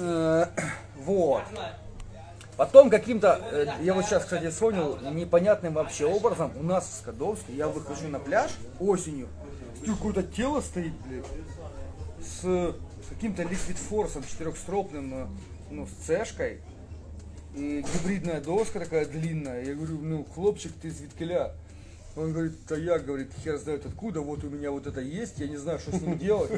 Э, 0.00 0.46
Вот. 1.04 1.42
Потом 2.56 2.88
каким-то, 2.90 3.38
э, 3.52 3.66
я 3.82 3.92
вот 3.92 4.06
сейчас, 4.06 4.24
кстати, 4.24 4.48
вспомнил, 4.48 4.98
непонятным 5.12 5.74
вообще 5.74 6.06
образом, 6.06 6.52
у 6.58 6.62
нас 6.62 6.88
в 6.88 6.94
Скадовске, 6.94 7.52
я 7.52 7.68
выхожу 7.68 8.08
на 8.08 8.18
пляж 8.18 8.50
осенью, 8.80 9.28
какое-то 9.84 10.22
тело 10.22 10.62
стоит, 10.62 10.92
блядь, 11.06 11.24
с, 12.24 12.74
с 13.06 13.14
каким-то 13.14 13.42
ликвидфорсом 13.42 14.24
четырехстропным, 14.24 15.14
э, 15.14 15.26
ну, 15.70 15.86
с 15.86 16.06
цешкой, 16.06 16.60
и 17.54 17.82
гибридная 17.94 18.40
доска 18.40 18.80
такая 18.80 19.06
длинная. 19.06 19.64
Я 19.64 19.74
говорю, 19.74 19.98
ну, 20.00 20.24
хлопчик, 20.34 20.72
ты 20.80 20.88
из 20.88 21.00
Виткеля. 21.00 21.52
Он 22.16 22.32
говорит, 22.32 22.54
а 22.70 22.76
я, 22.76 22.98
говорит, 22.98 23.30
хер 23.44 23.58
знает 23.58 23.84
откуда, 23.84 24.20
вот 24.22 24.42
у 24.42 24.48
меня 24.48 24.70
вот 24.70 24.86
это 24.86 25.00
есть, 25.02 25.38
я 25.38 25.48
не 25.48 25.56
знаю, 25.58 25.78
что 25.78 25.92
с 25.92 26.00
ним 26.00 26.18
делать. 26.18 26.50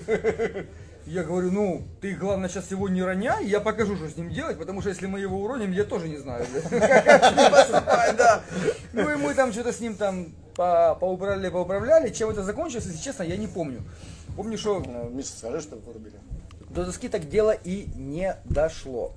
Я 1.05 1.25
говорю, 1.25 1.51
ну, 1.51 1.83
ты, 2.01 2.15
главное, 2.15 2.49
сейчас 2.49 2.71
его 2.71 2.89
не 2.89 3.03
роняй, 3.03 3.47
я 3.47 3.61
покажу, 3.61 3.97
что 3.97 4.09
с 4.09 4.17
ним 4.17 4.31
делать, 4.31 4.59
потому 4.59 4.83
что 4.83 4.91
если 4.91 5.07
мы 5.07 5.19
его 5.21 5.43
уроним, 5.43 5.73
я 5.73 5.85
тоже 5.85 6.09
не 6.09 6.19
знаю. 6.19 6.47
Да. 6.71 8.43
Ну 8.93 9.11
и 9.11 9.17
мы 9.17 9.35
там 9.35 9.53
что-то 9.53 9.73
с 9.73 9.81
ним 9.81 9.95
там 9.95 10.35
по- 10.55 10.97
поуправляли. 11.01 12.11
Чем 12.11 12.31
это 12.31 12.43
закончилось, 12.43 12.85
если 12.87 13.03
честно, 13.03 13.23
я 13.23 13.37
не 13.37 13.47
помню. 13.47 13.83
Помню, 14.37 14.59
что 14.59 14.81
Ну, 14.81 15.09
Миша, 15.11 15.31
скажи, 15.37 15.61
что 15.61 15.77
вырубили. 15.77 16.21
До 16.71 16.85
доски 16.85 17.09
так 17.09 17.29
дело 17.29 17.53
и 17.53 17.89
не 17.97 18.37
дошло. 18.45 19.13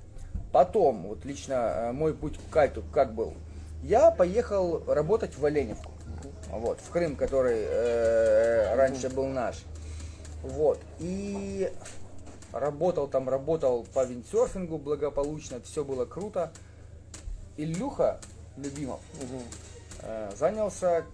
Потом, 0.52 1.08
вот 1.08 1.24
лично 1.24 1.54
э, 1.54 1.92
мой 1.92 2.14
путь 2.14 2.38
к 2.38 2.52
кайту 2.52 2.82
как 2.92 3.14
был. 3.14 3.34
Я 3.82 4.10
поехал 4.10 4.82
работать 4.86 5.36
в 5.36 5.44
Оленевку. 5.44 5.92
Вот, 6.50 6.78
в 6.80 6.90
Крым, 6.90 7.16
который 7.16 7.64
э, 7.66 8.74
раньше 8.74 9.08
был 9.08 9.26
наш. 9.26 9.64
Вот. 10.42 10.78
И 10.98 11.72
работал 12.52 13.08
там, 13.08 13.28
работал 13.28 13.86
по 13.94 14.04
виндсерфингу 14.04 14.78
благополучно, 14.78 15.60
все 15.64 15.84
было 15.84 16.04
круто. 16.04 16.52
Илюха 17.56 18.20
Любимов 18.56 19.00
э, 20.02 20.30
занялся 20.36 21.04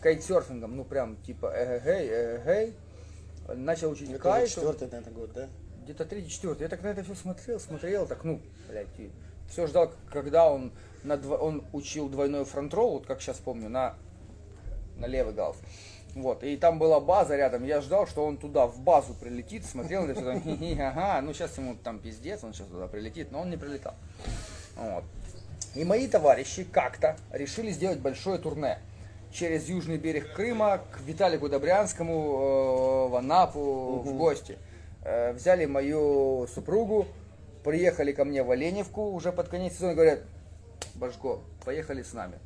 кайтсерфингом, 0.00 0.76
ну 0.76 0.84
прям 0.84 1.16
типа 1.22 1.52
эгэгэй, 1.54 2.08
эгэгэй. 2.08 2.74
Начал 3.54 3.90
учить 3.90 4.10
Это 4.10 4.18
кайту. 4.18 4.50
четвертый, 4.50 4.88
наверное, 4.88 5.12
год, 5.12 5.32
да? 5.32 5.48
Где-то 5.90 6.04
третий, 6.04 6.30
четвертый. 6.30 6.62
Я 6.62 6.68
так 6.68 6.84
на 6.84 6.86
это 6.86 7.02
все 7.02 7.16
смотрел, 7.16 7.58
смотрел, 7.58 8.06
так, 8.06 8.22
ну, 8.22 8.40
блядь, 8.68 8.86
все 9.48 9.66
ждал, 9.66 9.90
когда 10.12 10.48
он, 10.48 10.70
на 11.02 11.14
дво- 11.14 11.36
он 11.36 11.64
учил 11.72 12.08
двойной 12.08 12.44
фронт-ролл, 12.44 12.92
вот 12.92 13.06
как 13.06 13.20
сейчас 13.20 13.38
помню, 13.38 13.68
на, 13.68 13.96
на 14.98 15.06
левый 15.06 15.34
галс. 15.34 15.56
Вот, 16.14 16.44
и 16.44 16.56
там 16.56 16.78
была 16.78 17.00
база 17.00 17.34
рядом, 17.34 17.64
я 17.64 17.80
ждал, 17.80 18.06
что 18.06 18.24
он 18.24 18.36
туда, 18.36 18.68
в 18.68 18.78
базу 18.78 19.14
прилетит, 19.14 19.66
смотрел 19.66 20.06
там, 20.14 20.40
«Хи-хи, 20.40 20.78
ага, 20.80 21.20
ну 21.22 21.34
сейчас 21.34 21.58
ему 21.58 21.74
там 21.74 21.98
пиздец, 21.98 22.44
он 22.44 22.54
сейчас 22.54 22.68
туда 22.68 22.86
прилетит, 22.86 23.32
но 23.32 23.40
он 23.40 23.50
не 23.50 23.56
прилетал. 23.56 23.96
Вот. 24.76 25.02
И 25.74 25.82
мои 25.82 26.06
товарищи 26.06 26.62
как-то 26.62 27.16
решили 27.32 27.72
сделать 27.72 27.98
большое 27.98 28.38
турне 28.38 28.78
через 29.32 29.68
южный 29.68 29.98
берег 29.98 30.34
Крыма 30.34 30.82
к 30.92 31.00
Виталику 31.00 31.48
Добрянскому 31.48 32.12
э, 32.14 33.08
в 33.08 33.16
Анапу 33.16 34.02
в 34.04 34.16
гости. 34.16 34.56
Э, 35.02 35.32
взяли 35.32 35.64
мою 35.64 36.46
супругу, 36.46 37.06
приехали 37.64 38.12
ко 38.12 38.24
мне 38.24 38.42
в 38.42 38.50
Оленевку 38.50 39.12
уже 39.12 39.32
под 39.32 39.48
конец 39.48 39.74
сезона, 39.74 39.94
говорят, 39.94 40.20
Башко, 40.94 41.40
поехали 41.64 42.02
с 42.02 42.12
нами. 42.12 42.38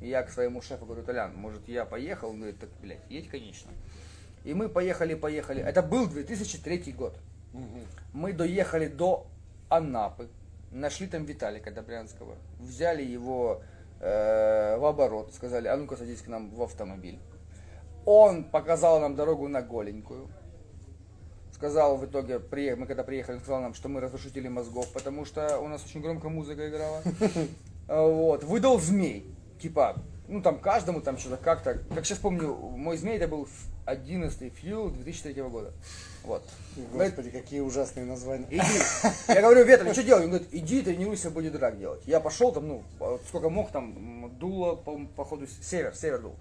И 0.00 0.08
я 0.08 0.22
к 0.22 0.30
своему 0.30 0.62
шефу 0.62 0.84
говорю, 0.86 1.02
Толян, 1.02 1.34
может 1.34 1.66
я 1.68 1.84
поехал? 1.84 2.30
Он 2.30 2.36
говорит, 2.36 2.60
так, 2.60 2.68
блядь, 2.80 3.00
едь, 3.08 3.28
конечно. 3.28 3.70
И 4.44 4.54
мы 4.54 4.68
поехали, 4.68 5.14
поехали. 5.14 5.62
Это 5.62 5.82
был 5.82 6.06
2003 6.06 6.92
год. 6.92 7.16
Мы 8.12 8.32
доехали 8.32 8.86
до 8.86 9.26
Анапы, 9.68 10.28
нашли 10.70 11.06
там 11.06 11.24
Виталика 11.24 11.70
Добрянского, 11.70 12.36
взяли 12.60 13.02
его 13.02 13.62
э, 14.00 14.76
в 14.76 14.84
оборот, 14.84 15.34
сказали, 15.34 15.66
а 15.66 15.76
ну-ка 15.76 15.96
садись 15.96 16.20
к 16.20 16.28
нам 16.28 16.50
в 16.50 16.62
автомобиль. 16.62 17.18
Он 18.04 18.44
показал 18.44 19.00
нам 19.00 19.16
дорогу 19.16 19.48
на 19.48 19.62
голенькую. 19.62 20.28
Сказал 21.56 21.96
в 21.96 22.04
итоге, 22.04 22.38
приех- 22.38 22.76
мы 22.76 22.86
когда 22.86 23.02
приехали, 23.02 23.36
он 23.36 23.40
сказал 23.40 23.62
нам, 23.62 23.72
что 23.72 23.88
мы 23.88 24.00
разрушители 24.02 24.46
мозгов, 24.46 24.92
потому 24.92 25.24
что 25.24 25.58
у 25.58 25.68
нас 25.68 25.82
очень 25.86 26.02
громко 26.02 26.28
музыка 26.28 26.68
играла. 26.68 27.02
А, 27.88 28.04
Вот, 28.04 28.42
выдал 28.44 28.78
змей. 28.80 29.24
Типа, 29.62 29.96
ну 30.28 30.42
там 30.42 30.58
каждому 30.58 31.00
там 31.00 31.16
что-то 31.16 31.36
как-то. 31.38 31.78
Как 31.94 32.04
сейчас 32.04 32.18
помню, 32.18 32.52
мой 32.54 32.96
змей 32.98 33.16
это 33.16 33.28
был 33.28 33.48
11 33.86 34.52
фью 34.52 34.90
2003 34.90 35.40
года. 35.44 35.72
Вот. 36.24 36.42
Господи, 36.92 37.30
какие 37.30 37.60
ужасные 37.60 38.04
названия. 38.04 38.48
Иди. 38.50 38.62
Я 39.28 39.40
говорю, 39.40 39.64
Ветрик, 39.64 39.92
что 39.92 40.02
делать? 40.02 40.24
Он 40.24 40.30
говорит, 40.30 40.48
иди 40.50 40.82
тренируйся, 40.82 41.30
будет 41.30 41.52
драк 41.52 41.78
делать. 41.78 42.02
Я 42.06 42.18
пошел 42.20 42.52
там, 42.52 42.66
ну, 42.66 42.82
вот 42.98 43.22
сколько 43.28 43.48
мог, 43.48 43.70
там 43.70 44.36
дуло, 44.38 44.74
по, 44.74 44.98
походу, 45.16 45.46
север, 45.62 45.94
север 45.94 46.20
дул. 46.20 46.34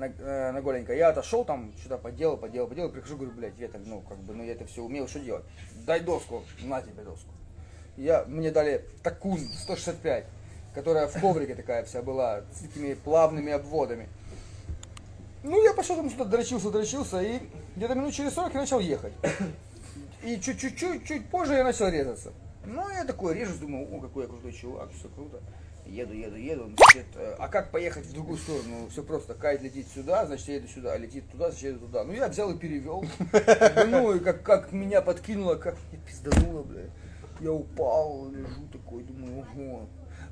На, 0.00 0.06
э, 0.06 0.52
на 0.52 0.62
голенько. 0.62 0.94
Я 0.94 1.10
отошел 1.10 1.44
там, 1.44 1.74
что-то 1.78 1.98
поделал, 1.98 2.38
поделал, 2.38 2.66
поделал, 2.66 2.88
прихожу, 2.88 3.16
говорю, 3.16 3.32
блядь, 3.32 3.58
Ветрик, 3.58 3.82
ну, 3.84 4.00
как 4.00 4.16
бы, 4.20 4.32
ну, 4.32 4.42
я 4.42 4.52
это 4.52 4.64
все 4.64 4.82
умел, 4.82 5.06
что 5.06 5.20
делать? 5.20 5.44
Дай 5.84 6.00
доску, 6.00 6.42
на 6.62 6.80
тебе 6.80 7.02
доску. 7.02 7.28
Я, 7.98 8.24
мне 8.24 8.50
дали 8.50 8.82
такун 9.02 9.38
165, 9.38 10.24
которая 10.74 11.06
в 11.06 11.20
коврике 11.20 11.54
такая 11.54 11.84
вся 11.84 12.00
была, 12.00 12.44
с 12.50 12.60
такими 12.60 12.94
плавными 12.94 13.52
обводами. 13.52 14.08
Ну, 15.42 15.62
я 15.62 15.74
пошел 15.74 15.96
там 15.96 16.08
что-то 16.08 16.30
дрочился, 16.30 16.70
дрочился, 16.70 17.20
и 17.20 17.38
где-то 17.76 17.94
минут 17.94 18.14
через 18.14 18.32
40 18.32 18.54
я 18.54 18.60
начал 18.60 18.80
ехать. 18.80 19.12
И 20.22 20.40
чуть-чуть, 20.40 21.06
чуть 21.06 21.28
позже 21.28 21.54
я 21.54 21.64
начал 21.64 21.88
резаться. 21.88 22.32
Ну, 22.64 22.88
я 22.88 23.04
такой 23.04 23.34
режусь, 23.34 23.58
думаю, 23.58 23.86
о, 23.94 24.00
какой 24.00 24.22
я 24.24 24.28
крутой 24.30 24.52
чувак, 24.52 24.90
все 24.92 25.08
круто. 25.08 25.40
Еду, 25.90 26.14
еду, 26.14 26.36
еду. 26.36 26.70
Значит, 26.76 27.06
э, 27.16 27.34
а 27.36 27.48
как 27.48 27.72
поехать 27.72 28.06
в 28.06 28.12
другую 28.12 28.38
сторону? 28.38 28.88
Все 28.90 29.02
просто. 29.02 29.34
Кайт 29.34 29.60
летит 29.60 29.88
сюда, 29.92 30.24
значит, 30.24 30.46
я 30.46 30.54
еду 30.54 30.68
сюда. 30.68 30.96
Летит 30.96 31.28
туда, 31.30 31.50
значит, 31.50 31.62
я 31.64 31.68
еду 31.70 31.80
туда. 31.86 32.04
Ну, 32.04 32.12
я 32.12 32.28
взял 32.28 32.50
и 32.52 32.56
перевел. 32.56 33.04
Ну, 33.88 34.14
и 34.14 34.20
как, 34.20 34.42
как 34.44 34.72
меня 34.72 35.02
подкинуло, 35.02 35.56
как 35.56 35.74
меня 35.90 36.00
пиздануло, 36.06 36.62
бля. 36.62 36.82
Я 37.40 37.52
упал, 37.52 38.30
лежу 38.30 38.68
такой, 38.72 39.02
думаю, 39.02 39.40
ого. 39.40 39.88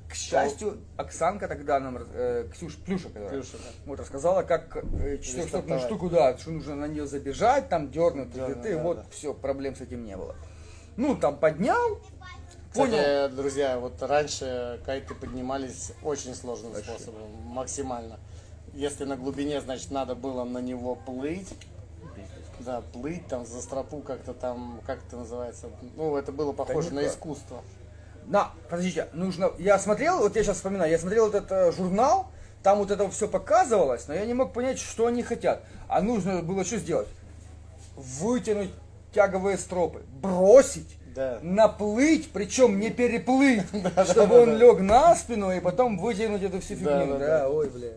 К 0.08 0.14
счастью, 0.14 0.78
Оксанка 0.96 1.48
тогда 1.48 1.80
нам, 1.80 1.98
э, 2.14 2.48
Ксюш, 2.52 2.76
Плюша, 2.76 3.08
которая, 3.08 3.28
Плюша, 3.28 3.58
да. 3.58 3.70
вот 3.84 4.00
рассказала, 4.00 4.42
как 4.42 4.76
э, 4.76 5.16
Рестартовать. 5.16 5.82
штуку, 5.82 6.08
да, 6.08 6.38
что 6.38 6.50
нужно 6.50 6.76
на 6.76 6.86
нее 6.86 7.06
забежать, 7.06 7.68
там 7.68 7.90
дернуть, 7.90 8.32
Дернуть, 8.32 8.62
ты, 8.62 8.76
да, 8.76 8.82
вот 8.82 8.96
да. 8.98 9.06
все, 9.10 9.34
проблем 9.34 9.74
с 9.74 9.80
этим 9.80 10.04
не 10.04 10.16
было. 10.16 10.34
Ну, 10.96 11.14
там 11.14 11.38
поднял, 11.38 12.00
понял. 12.78 13.28
Друзья, 13.30 13.78
вот 13.78 14.00
раньше 14.02 14.80
кайты 14.85 15.14
поднимались 15.14 15.92
очень 16.02 16.35
сложным 16.35 16.75
способом, 16.75 17.30
максимально. 17.44 18.18
Если 18.75 19.04
на 19.04 19.16
глубине, 19.16 19.61
значит, 19.61 19.90
надо 19.90 20.14
было 20.14 20.44
на 20.44 20.58
него 20.58 20.94
плыть. 20.94 21.49
Да, 22.61 22.82
плыть 22.92 23.26
там 23.28 23.47
за 23.47 23.62
стропу 23.62 24.00
как-то 24.00 24.35
там, 24.35 24.80
как 24.87 24.99
это 25.06 25.16
называется. 25.16 25.68
Ну, 25.97 26.16
это 26.16 26.32
было 26.32 26.52
похоже 26.52 26.92
на 26.92 27.00
никак. 27.00 27.12
искусство. 27.12 27.62
На, 28.26 28.50
подождите, 28.68 29.08
нужно. 29.12 29.52
Я 29.58 29.78
смотрел, 29.78 30.18
вот 30.18 30.37
я 30.37 30.42
сейчас 30.42 30.56
вспоминаю, 30.56 30.90
я 30.90 30.99
смотрел 30.99 31.28
этот 31.28 31.50
э, 31.50 31.73
журнал, 31.73 32.30
там 32.62 32.78
вот 32.78 32.90
это 32.90 33.08
все 33.11 33.28
показывалось, 33.28 34.08
но 34.08 34.14
я 34.14 34.26
не 34.26 34.35
мог 34.35 34.52
понять, 34.52 34.78
что 34.78 35.06
они 35.06 35.23
хотят. 35.23 35.62
А 35.87 36.02
нужно 36.02 36.42
было 36.42 36.64
что 36.64 36.76
сделать? 36.76 37.08
Вытянуть 37.97 38.70
тяговые 39.14 39.56
стропы, 39.56 40.02
бросить, 40.20 40.97
Да. 41.18 41.40
наплыть, 41.42 42.30
причем 42.32 42.78
не 42.78 42.90
переплыть, 42.90 43.64
чтобы 44.10 44.40
он 44.42 44.56
лег 44.56 44.78
на 44.78 45.16
спину 45.16 45.50
и 45.50 45.58
потом 45.58 45.98
вытянуть 45.98 46.44
эту 46.44 46.60
всю 46.60 46.76
фигню. 46.76 46.87
да, 46.88 47.18
Да, 47.18 47.18
да. 47.18 47.48
ой, 47.50 47.68
бля. 47.70 47.90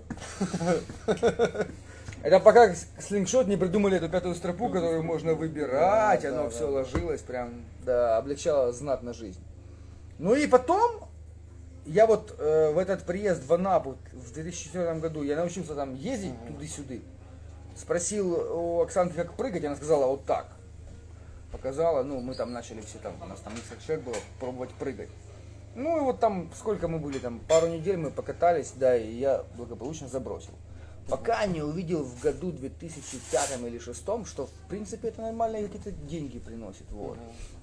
Это 2.24 2.40
пока 2.40 2.74
слингшот 3.00 3.46
не 3.46 3.58
придумали 3.58 3.98
эту 3.98 4.10
пятую 4.10 4.34
стропу, 4.34 4.70
которую 4.70 5.04
можно 5.04 5.36
выбирать, 5.36 6.26
оно 6.26 6.50
все 6.50 6.68
ложилось 6.68 7.22
прям, 7.22 7.64
да, 7.86 8.18
облегчало 8.18 8.72
знатно 8.74 9.14
жизнь. 9.14 9.40
Ну 10.18 10.34
и 10.34 10.48
потом, 10.48 11.08
я 11.86 12.08
вот 12.08 12.36
э, 12.40 12.72
в 12.72 12.78
этот 12.80 13.04
приезд 13.04 13.46
в 13.46 13.54
Анапу 13.54 13.98
в 14.14 14.34
2004 14.34 14.96
году, 14.96 15.22
я 15.22 15.36
научился 15.36 15.76
там 15.76 15.94
ездить 15.94 16.34
туда-сюда. 16.48 16.96
Спросил 17.76 18.34
у 18.34 18.82
Оксанки, 18.82 19.16
как 19.16 19.34
прыгать, 19.34 19.64
она 19.64 19.76
сказала 19.76 20.08
вот 20.08 20.26
так. 20.26 20.48
Показала, 21.52 22.04
ну 22.04 22.20
мы 22.22 22.34
там 22.36 22.54
начали 22.54 22.82
все 22.82 22.98
там, 23.00 23.14
у 23.22 23.26
нас 23.26 23.40
там 23.42 23.54
несколько 23.54 23.84
человек 23.84 24.06
было, 24.06 24.16
пробовать 24.40 24.70
прыгать. 24.72 25.10
Ну 25.76 25.98
и 25.98 26.02
вот 26.02 26.20
там, 26.20 26.50
сколько 26.56 26.88
мы 26.88 27.00
были, 27.00 27.18
там 27.20 27.40
пару 27.48 27.68
недель 27.68 27.98
мы 27.98 28.12
покатались, 28.12 28.74
да, 28.76 28.96
и 28.96 29.12
я 29.14 29.44
благополучно 29.56 30.08
забросил. 30.08 30.54
Пока 31.08 31.46
не 31.46 31.62
увидел 31.62 32.04
в 32.04 32.22
году 32.22 32.52
2005 32.52 33.52
или 33.60 33.70
2006, 33.80 34.28
что 34.28 34.48
в 34.48 34.70
принципе 34.70 35.10
это 35.10 35.22
нормальные 35.22 35.66
какие-то 35.68 35.92
деньги 35.92 36.40
приносит, 36.40 36.90
вот. 36.92 37.18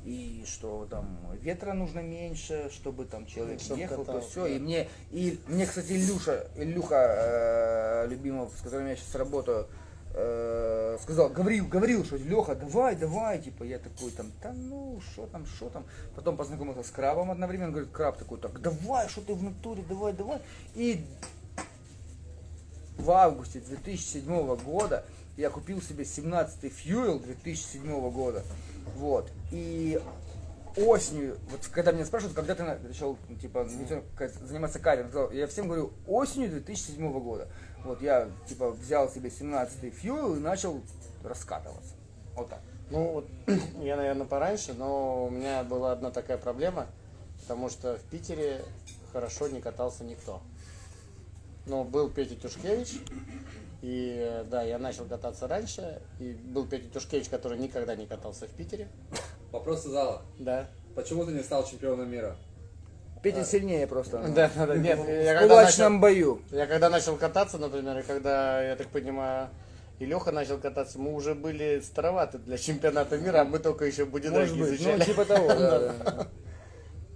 И 0.05 0.45
что 0.47 0.87
там 0.91 1.19
ветра 1.41 1.73
нужно 1.73 2.01
меньше, 2.01 2.71
чтобы 2.73 3.05
там 3.05 3.27
человек 3.27 3.61
Чтоб 3.61 3.79
ехал, 3.79 4.05
то 4.05 4.05
катался, 4.05 4.29
все. 4.29 4.43
да. 4.43 4.49
И 4.49 4.59
мне, 4.59 4.89
и 5.11 5.41
мне, 5.47 5.67
кстати, 5.67 5.93
Илюша, 5.93 6.49
Илюха, 6.57 8.05
э, 8.05 8.09
любимов, 8.09 8.53
с 8.59 8.63
которым 8.63 8.89
я 8.89 8.97
сейчас 8.97 9.15
работаю, 9.15 9.67
э, 10.19 10.99
сказал, 11.01 11.29
говорил, 11.29 11.67
говорил, 11.67 12.05
что 12.05 12.17
Леха, 12.17 12.57
давай, 12.57 12.97
давай, 12.97 13.41
типа, 13.41 13.63
я 13.63 13.79
такой 13.79 14.11
там, 14.11 14.33
да 14.43 14.53
ну, 14.53 15.01
что 15.13 15.27
там, 15.27 15.47
что 15.47 15.71
там. 15.71 15.85
Потом 16.17 16.37
познакомился 16.37 16.83
с 16.83 16.91
Крабом 16.91 17.31
одновременно, 17.31 17.71
говорит, 17.71 17.91
Краб 17.93 18.19
такой, 18.19 18.39
так, 18.39 18.61
давай, 18.61 19.09
что 19.09 19.21
ты 19.21 19.35
в 19.35 19.43
натуре, 19.43 19.85
давай, 19.89 20.13
давай. 20.13 20.41
И 20.75 21.07
в 22.99 23.11
августе 23.13 23.61
2007 23.61 24.57
года 24.57 25.05
я 25.37 25.51
купил 25.51 25.81
себе 25.81 26.03
17-й 26.03 26.69
Fuel 26.69 27.23
2007 27.23 28.11
года. 28.11 28.43
Вот. 28.97 29.31
И 29.53 30.01
осенью, 30.77 31.39
вот 31.51 31.67
когда 31.69 31.93
меня 31.93 32.05
спрашивают, 32.05 32.35
когда 32.35 32.57
ты 32.57 32.65
на- 32.65 32.79
начал, 32.79 33.17
типа, 33.41 33.67
заниматься 33.69 34.81
сказал, 34.81 35.31
я 35.31 35.47
всем 35.47 35.67
говорю, 35.67 35.93
осенью 36.09 36.51
2007 36.51 37.21
года. 37.21 37.49
Вот 37.85 38.03
я, 38.03 38.29
типа, 38.47 38.71
взял 38.71 39.09
себе 39.09 39.29
17-й 39.31 39.89
Fuel 39.91 40.37
и 40.37 40.41
начал 40.41 40.81
раскатываться. 41.25 41.95
Вот 42.35 42.49
так. 42.49 42.61
Ну, 42.91 43.13
вот, 43.13 43.27
я, 43.81 43.97
наверное, 43.97 44.27
пораньше, 44.27 44.75
но 44.75 45.27
у 45.27 45.31
меня 45.31 45.63
была 45.63 45.93
одна 45.93 46.11
такая 46.11 46.39
проблема, 46.39 46.87
потому 47.43 47.69
что 47.69 47.97
в 47.97 48.03
Питере 48.05 48.65
хорошо 49.13 49.49
не 49.49 49.61
катался 49.61 50.05
никто. 50.05 50.41
Ну, 51.67 51.85
был 51.85 52.09
Петя 52.11 52.35
Тюшкевич, 52.35 53.01
и 53.83 54.45
да, 54.51 54.63
я 54.63 54.79
начал 54.79 55.05
кататься 55.05 55.47
раньше, 55.47 56.01
и 56.19 56.33
был 56.33 56.67
Петя 56.67 56.89
Тюшкевич, 56.89 57.29
который 57.29 57.59
никогда 57.59 57.95
не 57.95 58.07
катался 58.07 58.47
в 58.47 58.51
Питере, 58.51 58.89
Вопрос 59.53 59.87
из 59.87 59.91
зала. 59.91 60.23
да. 60.39 60.69
Почему 60.95 61.25
ты 61.25 61.33
не 61.33 61.43
стал 61.43 61.65
чемпионом 61.65 62.11
мира? 62.11 62.37
Петя 63.23 63.45
сильнее 63.45 63.87
просто. 63.87 64.19
Да, 64.35 64.51
да, 64.55 64.67
да, 64.67 64.77
нет, 64.77 64.99
я 65.09 65.39
В 65.41 65.49
кулачном 65.49 65.95
начал, 65.95 66.01
бою. 66.01 66.43
я 66.51 66.67
когда 66.67 66.89
начал 66.91 67.17
кататься, 67.17 67.59
например, 67.59 67.99
и 67.99 68.03
когда, 68.03 68.63
я 68.63 68.77
так 68.77 68.89
понимаю, 68.89 69.49
и 69.99 70.05
Леха 70.05 70.31
начал 70.31 70.59
кататься, 70.59 70.99
мы 70.99 71.13
уже 71.13 71.35
были 71.35 71.81
староваты 71.81 72.39
для 72.39 72.57
чемпионата 72.57 73.19
мира, 73.19 73.41
а 73.41 73.45
мы 73.45 73.59
только 73.59 73.85
еще 73.85 74.05
Может 74.05 74.57
быть, 74.59 74.75
изучали. 74.75 74.99
ну 74.99 75.05
типа 75.05 75.25
того, 75.25 75.49
да, 75.49 75.79
да. 75.79 76.29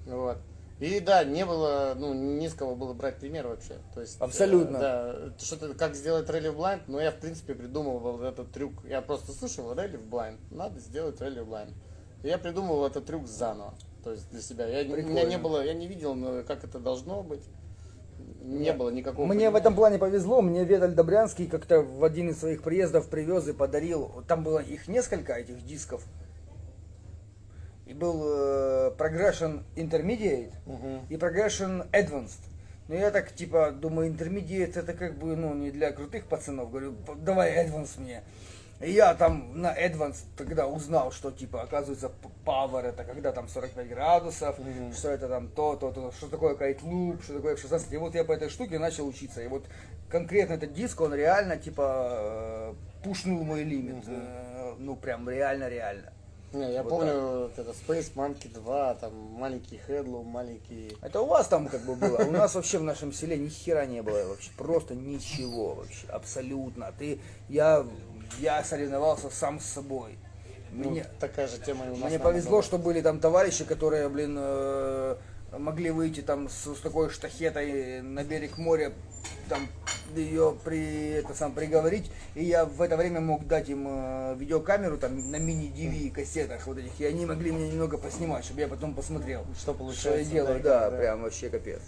Вот. 0.07 0.39
И 0.81 0.99
да, 0.99 1.23
не 1.23 1.47
было, 1.47 1.95
ну, 1.97 2.13
не 2.13 2.49
с 2.49 2.55
кого 2.55 2.75
было 2.75 2.93
брать 2.93 3.19
пример 3.19 3.47
вообще. 3.47 3.75
То 3.95 4.01
есть, 4.01 4.21
Абсолютно. 4.21 4.79
э, 4.79 4.81
да, 4.81 5.33
что-то, 5.39 5.75
как 5.75 5.95
сделать 5.95 6.29
ралли 6.29 6.49
в 6.49 6.59
blind, 6.59 6.81
но 6.89 7.01
я, 7.01 7.13
в 7.13 7.19
принципе, 7.19 7.55
придумал 7.55 8.01
вот 8.01 8.23
этот 8.23 8.51
трюк. 8.51 8.73
Я 8.85 9.01
просто 9.01 9.31
слышал, 9.31 9.73
ралли 9.75 9.97
в 9.97 10.09
blind, 10.13 10.39
надо 10.51 10.81
сделать 10.81 11.21
ралли 11.21 11.39
в. 11.39 11.57
И 12.25 12.29
я 12.29 12.37
придумал 12.37 12.85
этот 12.85 13.07
трюк 13.07 13.29
заново, 13.29 13.75
то 14.03 14.13
есть 14.13 14.31
для 14.31 14.41
себя. 14.41 14.67
Я, 14.67 14.83
у 14.93 14.97
меня 14.97 15.25
не 15.25 15.39
было, 15.39 15.65
я 15.65 15.75
не 15.75 15.87
видел, 15.87 16.17
как 16.45 16.65
это 16.65 16.79
должно 16.79 17.23
быть. 17.23 17.43
Не 18.43 18.73
было 18.73 18.91
никакого 18.91 19.27
Мне 19.27 19.35
в 19.35 19.39
понимания. 19.39 19.59
этом 19.61 19.75
плане 19.77 19.99
повезло, 19.99 20.43
мне 20.43 20.65
Виталь 20.65 20.93
Добрянский 20.95 21.47
как-то 21.47 21.81
в 21.83 22.03
один 22.05 22.31
из 22.31 22.39
своих 22.41 22.63
приездов 22.63 23.09
привез 23.09 23.47
и 23.49 23.53
подарил, 23.53 24.25
там 24.27 24.43
было 24.43 24.59
их 24.59 24.89
несколько 24.89 25.33
этих 25.35 25.65
дисков, 25.65 26.05
и 27.87 27.95
был 27.95 28.23
э, 28.25 28.93
Progression 28.99 29.63
Intermediate 29.77 30.53
Мгм. 30.67 31.07
и 31.09 31.15
Progression 31.15 31.89
Advanced. 31.93 32.41
Но 32.89 32.95
я 32.97 33.11
так 33.11 33.33
типа 33.33 33.71
думаю, 33.71 34.13
Intermediate 34.13 34.77
это 34.79 34.93
как 34.93 35.17
бы 35.19 35.37
ну 35.37 35.55
не 35.55 35.71
для 35.71 35.93
крутых 35.93 36.27
пацанов, 36.27 36.71
говорю, 36.71 36.93
«П- 36.95 37.15
давай 37.17 37.65
Advanced 37.65 38.01
мне. 38.01 38.23
И 38.83 38.91
я 38.91 39.15
там 39.15 39.61
на 39.61 39.73
Advanced 39.73 40.25
тогда 40.37 40.67
узнал, 40.67 41.13
что 41.13 41.31
типа 41.31 41.63
оказывается 41.63 42.11
Power 42.45 42.83
это 42.83 43.05
когда 43.05 43.31
там 43.33 43.49
45 43.49 43.89
градусов, 43.89 44.57
что 44.97 45.09
это 45.11 45.29
там 45.29 45.49
то, 45.49 45.77
то, 45.77 45.93
то, 45.93 46.11
что 46.13 46.29
такое 46.29 46.57
кайт-луп, 46.57 47.23
что 47.23 47.35
такое 47.35 47.55
F16. 47.55 47.95
И 47.95 47.97
вот 47.97 48.15
я 48.15 48.25
по 48.25 48.33
этой 48.33 48.49
штуке 48.49 48.79
начал 48.79 49.07
учиться. 49.07 49.41
И 49.41 49.47
вот 49.47 49.65
конкретно 50.09 50.55
этот 50.55 50.73
диск, 50.73 51.01
он 51.01 51.15
реально 51.15 51.57
типа 51.57 52.09
э, 52.13 52.75
пушнул 53.05 53.45
мой 53.45 53.63
лимит. 53.63 54.05
Э, 54.09 54.75
Ну 54.79 54.97
прям 54.97 55.29
реально-реально. 55.29 56.13
Не, 56.53 56.75
я 56.75 56.83
Вот 56.83 56.91
помню, 56.91 57.39
вот 57.45 57.59
это 57.59 57.71
Space 57.71 58.13
Monkey 58.15 58.53
2, 58.53 58.95
там 58.97 59.15
маленький 59.15 59.81
Headloom, 59.89 60.25
маленький... 60.25 60.95
Это 61.01 61.23
у 61.23 61.27
вас 61.27 61.49
там 61.49 61.67
как 61.67 61.81
бы 61.83 61.95
было. 61.95 62.19
У 62.19 62.31
нас 62.31 62.55
вообще 62.55 62.79
в 62.79 62.83
нашем 62.83 63.13
селе 63.13 63.39
ни 63.39 63.49
хера 63.49 63.87
не 63.87 64.03
было 64.03 64.27
вообще. 64.27 64.51
Просто 64.59 64.95
ничего 64.95 65.77
вообще. 65.77 66.07
Абсолютно. 66.09 66.93
Ты, 66.99 67.21
я, 67.49 67.87
я 68.41 68.63
соревновался 68.65 69.31
сам 69.31 69.61
с 69.61 69.65
собой. 69.65 70.19
Ну, 70.73 70.91
Мне, 70.91 71.07
такая 71.21 71.49
же 71.49 71.59
тема 71.59 71.87
и 71.87 71.91
у 71.91 71.97
нас. 71.97 72.09
мне 72.09 72.19
повезло, 72.19 72.53
была. 72.53 72.63
что 72.63 72.79
были 72.79 73.03
там 73.03 73.21
товарищи, 73.21 73.65
которые, 73.65 74.09
блин, 74.09 74.37
э, 74.39 75.17
могли 75.59 75.91
выйти 75.91 76.23
там 76.23 76.49
с, 76.49 76.75
с 76.75 76.81
такой 76.81 77.11
штахетой 77.11 78.01
на 78.01 78.25
берег 78.25 78.57
моря, 78.57 78.93
там 79.51 79.69
ее 80.17 80.57
при, 80.65 81.11
это 81.11 81.35
сам 81.35 81.53
приговорить, 81.53 82.11
и 82.35 82.45
я 82.45 82.65
в 82.65 82.81
это 82.81 82.97
время 82.97 83.21
мог 83.21 83.47
дать 83.47 83.69
им 83.69 83.87
э, 83.87 84.35
видеокамеру 84.39 84.97
там 84.97 85.31
на 85.31 85.37
мини-DV 85.37 86.11
кассетах 86.11 86.67
вот 86.67 86.79
этих, 86.79 86.99
и 87.01 87.05
они 87.05 87.27
могли 87.27 87.51
меня 87.51 87.69
немного 87.71 87.99
поснимать, 87.99 88.45
чтобы 88.45 88.61
я 88.63 88.69
потом 88.69 88.95
посмотрел, 88.95 89.45
Что 89.55 89.61
что 89.61 89.71
я 89.73 89.77
получается. 89.79 90.31
делаю, 90.31 90.61
да, 90.63 90.91
прям 90.91 91.23
вообще 91.23 91.51
капец. 91.51 91.81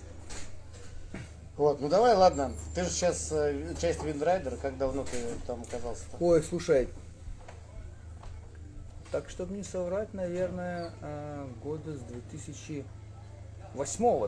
Вот, 1.56 1.80
ну 1.80 1.88
давай, 1.88 2.14
ладно. 2.16 2.52
Ты 2.74 2.82
же 2.82 2.90
сейчас 2.90 3.30
э, 3.30 3.74
часть 3.80 4.02
Windrider 4.02 4.46
а, 4.46 4.56
как 4.56 4.76
давно 4.76 5.04
ты 5.04 5.18
там 5.46 5.62
оказался-то? 5.62 6.16
Ой, 6.18 6.42
слушай. 6.42 6.88
Так, 9.12 9.30
чтобы 9.30 9.54
не 9.54 9.62
соврать, 9.62 10.12
наверное, 10.12 10.90
э, 11.00 11.46
года 11.62 11.92
с 11.94 12.00
2008, 12.00 12.84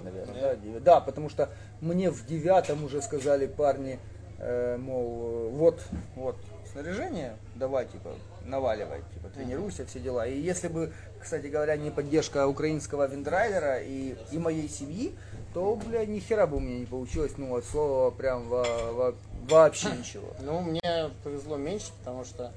наверное, 0.05 0.41
да, 0.41 0.55
деви- 0.55 0.79
да, 0.79 1.01
потому 1.01 1.29
что 1.29 1.49
мне 1.81 2.11
в 2.12 2.25
девятом 2.27 2.85
уже 2.85 3.03
сказали 3.03 3.47
парни, 3.49 3.99
э, 4.39 4.77
мол, 4.77 5.51
вот, 5.51 5.83
вот, 6.15 6.37
снаряжение, 6.71 7.37
давай, 7.57 7.87
типа, 7.87 8.15
наваливай, 8.45 9.01
типа, 9.12 9.29
тренируйся, 9.31 9.85
все 9.87 9.99
дела. 9.99 10.25
И 10.29 10.39
если 10.39 10.69
бы, 10.69 10.93
кстати 11.21 11.49
говоря, 11.49 11.77
не 11.77 11.91
поддержка 11.91 12.47
украинского 12.47 13.09
Windrider 13.09 13.73
а 13.73 13.81
и, 13.83 14.15
и 14.31 14.39
моей 14.39 14.69
семьи, 14.69 15.17
то, 15.57 15.75
бля, 15.75 16.05
ни 16.05 16.21
хера 16.21 16.47
бы 16.47 16.59
у 16.59 16.61
меня 16.61 16.81
не 16.81 16.85
получилось, 16.85 17.33
ну, 17.38 17.57
от 17.57 17.64
слова 17.64 18.11
прям 18.11 18.47
во- 18.47 18.92
во- 18.92 19.14
вообще 19.49 19.88
ничего. 19.99 20.29
Ну, 20.40 20.61
мне 20.61 21.11
повезло 21.25 21.57
меньше, 21.57 21.92
потому 22.01 22.27
что 22.27 22.53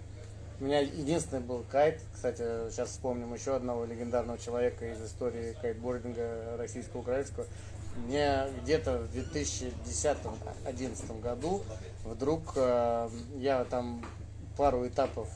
у 0.59 0.65
меня 0.65 0.81
единственный 0.81 1.39
был 1.39 1.63
кайт. 1.71 2.01
Кстати, 2.13 2.43
сейчас 2.69 2.89
вспомним 2.89 3.33
еще 3.33 3.55
одного 3.55 3.85
легендарного 3.85 4.37
человека 4.37 4.85
из 4.91 5.01
истории 5.01 5.55
кайтбординга 5.61 6.57
российско-украинского. 6.57 7.45
Мне 8.05 8.47
где-то 8.63 8.97
в 8.97 9.15
2010-2011 9.15 11.21
году 11.21 11.61
вдруг 12.03 12.51
э, 12.57 13.09
я 13.37 13.63
там 13.63 14.05
пару 14.57 14.85
этапов 14.85 15.29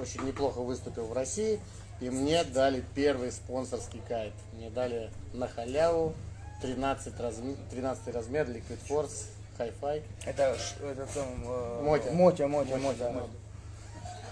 очень 0.00 0.22
неплохо 0.22 0.60
выступил 0.60 1.06
в 1.06 1.12
России, 1.12 1.58
и 2.00 2.08
мне 2.08 2.44
дали 2.44 2.84
первый 2.94 3.32
спонсорский 3.32 4.00
кайт. 4.06 4.32
Мне 4.52 4.70
дали 4.70 5.10
на 5.32 5.48
халяву 5.48 6.14
13, 6.62 7.18
размер, 7.20 7.56
13 7.70 8.14
размер 8.14 8.46
Liquid 8.48 8.78
Force 8.88 9.26
Hi-Fi. 9.58 10.02
Это, 10.26 10.56
это 10.82 11.06
там, 11.14 11.26
э, 11.46 11.82
Мотя. 11.82 12.10
Мотя, 12.12 12.48
Мотя, 12.48 12.76
Мотя, 12.76 13.12
да. 13.12 13.22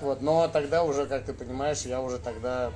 Вот, 0.01 0.23
но 0.23 0.47
тогда 0.49 0.85
уже, 0.85 1.07
как 1.07 1.25
ты 1.25 1.33
понимаешь, 1.33 1.83
я 1.83 2.01
уже 2.01 2.19
тогда 2.19 2.71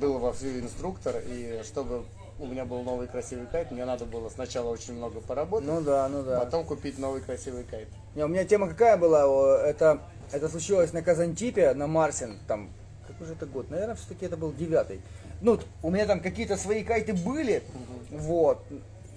был 0.00 0.18
вовсю 0.18 0.48
инструктор, 0.58 1.22
и 1.24 1.60
чтобы 1.64 2.04
у 2.38 2.46
меня 2.46 2.64
был 2.64 2.82
новый 2.82 3.06
красивый 3.06 3.46
кайт, 3.46 3.70
мне 3.70 3.84
надо 3.84 4.04
было 4.04 4.28
сначала 4.28 4.70
очень 4.70 4.94
много 4.94 5.20
поработать, 5.20 5.68
Ну 5.68 5.80
да, 5.80 6.08
ну 6.08 6.22
да. 6.22 6.40
потом 6.40 6.64
купить 6.64 6.98
новый 6.98 7.20
красивый 7.20 7.64
кайт. 7.64 7.88
Не, 8.14 8.24
у 8.24 8.28
меня 8.28 8.44
тема 8.44 8.68
какая 8.68 8.96
была? 8.96 9.62
Это, 9.66 10.00
это 10.32 10.48
случилось 10.48 10.92
на 10.92 11.02
Казантипе, 11.02 11.72
на 11.74 11.86
Марсин, 11.86 12.38
там, 12.48 12.68
какой 13.06 13.26
же 13.28 13.34
это 13.34 13.46
год? 13.46 13.70
Наверное, 13.70 13.94
все-таки 13.94 14.26
это 14.26 14.36
был 14.36 14.52
девятый. 14.52 15.00
Ну, 15.40 15.58
у 15.82 15.90
меня 15.90 16.06
там 16.06 16.20
какие-то 16.20 16.56
свои 16.56 16.82
кайты 16.82 17.12
были, 17.12 17.62
вот, 18.10 18.62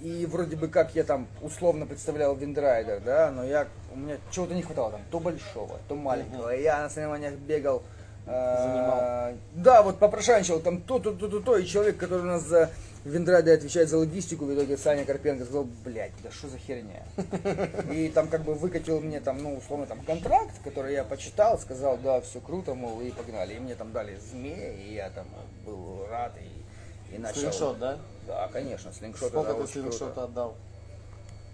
и 0.01 0.25
вроде 0.25 0.55
бы 0.55 0.67
как 0.67 0.95
я 0.95 1.03
там 1.03 1.27
условно 1.41 1.85
представлял 1.85 2.35
Windrider, 2.35 3.01
да, 3.01 3.31
но 3.31 3.43
я, 3.43 3.67
у 3.93 3.97
меня 3.97 4.17
чего-то 4.31 4.53
не 4.53 4.61
хватало 4.61 4.91
там, 4.91 5.01
то 5.11 5.19
большого, 5.19 5.77
то 5.87 5.95
маленького. 5.95 6.55
И 6.55 6.61
я 6.63 6.81
на 6.81 6.89
соревнованиях 6.89 7.33
бегал. 7.33 7.83
э, 8.25 8.57
Занимал. 8.63 9.33
Да, 9.55 9.81
вот 9.81 9.97
попрошайничал 9.99 10.59
там 10.59 10.81
то, 10.81 10.99
то, 10.99 11.11
то, 11.11 11.27
то, 11.27 11.39
то. 11.39 11.57
И 11.57 11.65
человек, 11.65 11.97
который 11.97 12.21
у 12.21 12.25
нас 12.25 12.43
за 12.43 12.69
Windrider 13.05 13.53
отвечает 13.53 13.89
за 13.89 13.97
логистику, 13.97 14.45
в 14.45 14.53
итоге 14.53 14.77
Саня 14.77 15.05
Карпенко 15.05 15.45
сказал, 15.45 15.67
блядь, 15.85 16.11
да 16.21 16.31
что 16.31 16.49
за 16.49 16.57
херня? 16.57 17.03
И 17.93 18.09
там 18.09 18.27
как 18.27 18.43
бы 18.43 18.53
выкатил 18.53 18.99
мне 18.99 19.21
там, 19.21 19.41
ну, 19.41 19.55
условно, 19.55 19.85
там 19.85 20.01
контракт, 20.01 20.51
который 20.63 20.93
я 20.93 21.03
почитал, 21.05 21.57
сказал, 21.57 21.97
да, 21.97 22.19
все 22.19 22.41
круто, 22.41 22.73
мол, 22.73 22.99
и 22.99 23.11
погнали. 23.11 23.53
И 23.55 23.59
мне 23.59 23.75
там 23.75 23.93
дали 23.93 24.17
змея, 24.17 24.73
и 24.73 24.93
я 24.93 25.09
там 25.11 25.27
был 25.65 26.05
рад, 26.09 26.33
и, 26.41 27.15
и 27.15 27.17
начал... 27.17 27.39
Слингшот, 27.39 27.79
да? 27.79 27.97
Да, 28.27 28.49
конечно, 28.51 28.91
слингшот. 28.91 29.29
Сколько 29.29 29.53
ты 29.53 29.67
слингшота 29.67 30.25
отдал? 30.25 30.55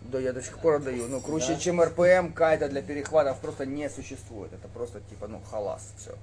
Да, 0.02 0.20
я 0.20 0.34
до 0.34 0.42
сих 0.42 0.58
пор 0.60 0.76
отдаю. 0.76 1.08
Ну, 1.08 1.22
круче, 1.22 1.54
Да? 1.54 1.60
чем 1.60 1.82
РПМ, 1.82 2.34
кайта 2.34 2.70
для 2.70 2.82
перехватов 2.82 3.40
просто 3.40 3.66
не 3.66 3.90
существует. 3.90 4.52
Это 4.54 4.68
просто 4.68 5.00
типа, 5.02 5.28
ну, 5.28 5.42
халас, 5.50 5.94
все. 5.98 6.16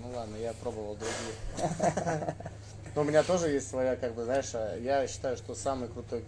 Ну 0.00 0.10
ладно, 0.16 0.36
я 0.36 0.52
пробовал 0.54 0.96
другие. 0.96 2.34
Но 2.98 3.02
у 3.02 3.06
меня 3.06 3.22
тоже 3.22 3.50
есть 3.50 3.70
своя, 3.70 3.94
как 3.94 4.14
бы, 4.14 4.24
знаешь, 4.24 4.50
а, 4.54 4.76
я 4.76 5.06
считаю, 5.06 5.36
что 5.36 5.54
самый 5.54 5.88
крутой 5.88 6.24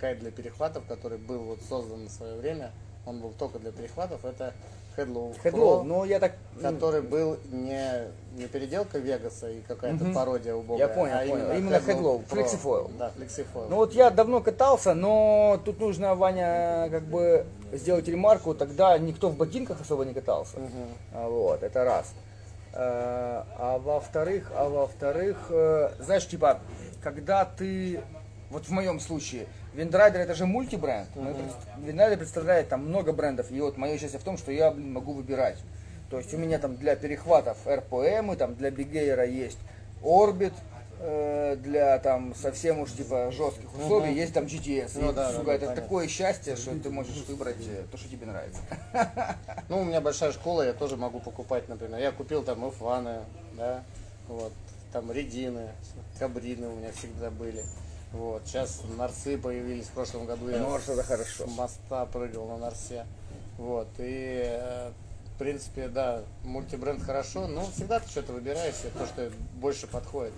кайт 0.00 0.20
для 0.20 0.30
перехватов, 0.30 0.84
который 0.88 1.18
был 1.18 1.40
вот 1.40 1.58
создан 1.68 2.04
на 2.04 2.08
свое 2.08 2.36
время, 2.36 2.70
он 3.04 3.20
был 3.20 3.34
только 3.38 3.58
для 3.58 3.72
перехватов, 3.72 4.24
это 4.24 4.54
Хедлоу, 4.96 5.34
Pro, 5.42 5.82
ну 5.82 6.04
я 6.04 6.20
так... 6.20 6.32
ну, 6.54 6.62
который 6.62 7.02
был 7.02 7.36
не, 7.52 8.08
не 8.38 8.46
переделка 8.46 8.96
Вегаса 8.96 9.50
и 9.50 9.60
какая-то 9.60 10.02
Мгм. 10.02 10.14
пародия 10.14 10.54
убогая, 10.54 10.88
Я 10.88 10.94
понял, 10.94 11.14
а 11.14 11.26
понял. 11.26 11.58
Именно 11.58 11.76
про 11.76 12.26
Flexifoil. 12.26 12.90
Да, 12.96 13.12
Flexifoil. 13.18 13.66
Ну 13.68 13.76
вот 13.76 13.92
я 13.92 14.08
давно 14.08 14.40
катался, 14.40 14.94
но 14.94 15.60
тут 15.62 15.78
нужно, 15.78 16.14
Ваня, 16.14 16.88
как 16.90 17.02
бы 17.02 17.44
сделать 17.72 18.08
ремарку, 18.08 18.54
тогда 18.54 18.96
никто 18.96 19.28
в 19.28 19.36
ботинках 19.36 19.82
особо 19.82 20.06
не 20.06 20.14
катался. 20.14 20.56
А, 21.12 21.28
Вот, 21.28 21.62
это 21.62 21.84
раз. 21.84 22.14
Э, 22.76 23.42
А 23.56 23.78
во-вторых, 23.78 24.50
а 24.54 24.68
во-вторых, 24.68 25.36
э, 25.50 25.90
знаешь, 26.00 26.26
типа, 26.26 26.58
когда 27.02 27.44
ты, 27.44 28.00
вот 28.50 28.66
в 28.66 28.70
моем 28.70 28.98
случае, 28.98 29.46
Windrider 29.74 30.20
это 30.20 30.34
же 30.34 30.46
мультибренд. 30.46 31.08
Windrider 31.78 32.18
представляет 32.18 32.68
там 32.68 32.86
много 32.86 33.12
брендов. 33.12 33.50
И 33.50 33.60
вот 33.60 33.76
мое 33.76 33.98
счастье 33.98 34.18
в 34.18 34.24
том, 34.24 34.38
что 34.38 34.50
я, 34.52 34.70
блин, 34.70 34.92
могу 34.92 35.12
выбирать. 35.12 35.58
То 36.10 36.18
есть 36.18 36.32
у 36.34 36.38
меня 36.38 36.58
там 36.58 36.76
для 36.76 36.94
перехватов 36.96 37.58
РПМ, 37.66 38.36
там 38.36 38.54
для 38.54 38.70
бигейра 38.70 39.24
есть 39.24 39.58
Orbit, 40.02 40.52
э, 41.04 41.56
для 41.56 41.98
там 41.98 42.34
совсем 42.34 42.80
уж 42.80 42.92
типа 42.92 43.30
жестких 43.30 43.72
условий 43.78 44.14
есть 44.14 44.32
там 44.32 44.44
GTS. 44.44 44.92
Ну 44.94 45.10
И, 45.10 45.14
да, 45.14 45.30
сука, 45.32 45.44
да, 45.44 45.52
это 45.54 45.66
понятно. 45.66 45.82
такое 45.82 46.08
счастье, 46.08 46.56
что 46.56 46.78
ты 46.78 46.90
можешь 46.90 47.16
выбрать 47.28 47.56
э, 47.66 47.84
то, 47.90 47.96
что 47.98 48.08
тебе 48.08 48.26
нравится. 48.26 48.60
Ну, 49.68 49.80
у 49.80 49.84
меня 49.84 50.00
большая 50.00 50.32
школа, 50.32 50.62
я 50.62 50.72
тоже 50.72 50.96
могу 50.96 51.20
покупать, 51.20 51.68
например. 51.68 51.98
Я 51.98 52.12
купил 52.12 52.42
там 52.42 52.64
F1, 52.64 53.22
да, 53.56 53.82
вот, 54.28 54.52
там 54.92 55.10
редины, 55.10 55.68
кабрины 56.18 56.68
у 56.68 56.76
меня 56.76 56.92
всегда 56.92 57.30
были. 57.30 57.62
Вот, 58.12 58.42
сейчас 58.46 58.82
нарсы 58.96 59.36
появились, 59.38 59.86
в 59.86 59.90
прошлом 59.90 60.26
году 60.26 60.48
я 60.48 60.58
Норс 60.58 60.88
это 60.88 61.02
с 61.02 61.06
хорошо. 61.06 61.46
моста 61.48 62.06
прыгал 62.06 62.46
на 62.46 62.58
нарсе. 62.58 63.06
Вот, 63.58 63.88
и, 63.98 64.42
э, 64.44 64.90
в 65.34 65.38
принципе, 65.38 65.88
да, 65.88 66.22
мультибренд 66.44 67.02
хорошо, 67.02 67.48
но 67.48 67.64
всегда 67.74 67.98
ты 68.00 68.08
что-то 68.08 68.32
выбираешь, 68.32 68.74
то, 68.96 69.06
что 69.06 69.32
больше 69.54 69.86
подходит. 69.86 70.32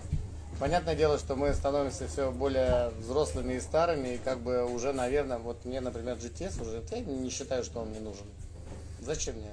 Понятное 0.58 0.94
дело, 0.94 1.18
что 1.18 1.36
мы 1.36 1.52
становимся 1.52 2.08
все 2.08 2.30
более 2.30 2.88
взрослыми 2.98 3.54
и 3.54 3.60
старыми, 3.60 4.14
и 4.14 4.18
как 4.18 4.38
бы 4.38 4.64
уже, 4.64 4.92
наверное, 4.94 5.38
вот 5.38 5.64
мне, 5.66 5.80
например, 5.80 6.16
GTS 6.16 6.62
уже, 6.62 6.82
я 6.90 7.00
не 7.00 7.28
считаю, 7.28 7.62
что 7.62 7.80
он 7.80 7.90
мне 7.90 8.00
нужен. 8.00 8.26
Зачем 9.00 9.36
мне? 9.36 9.52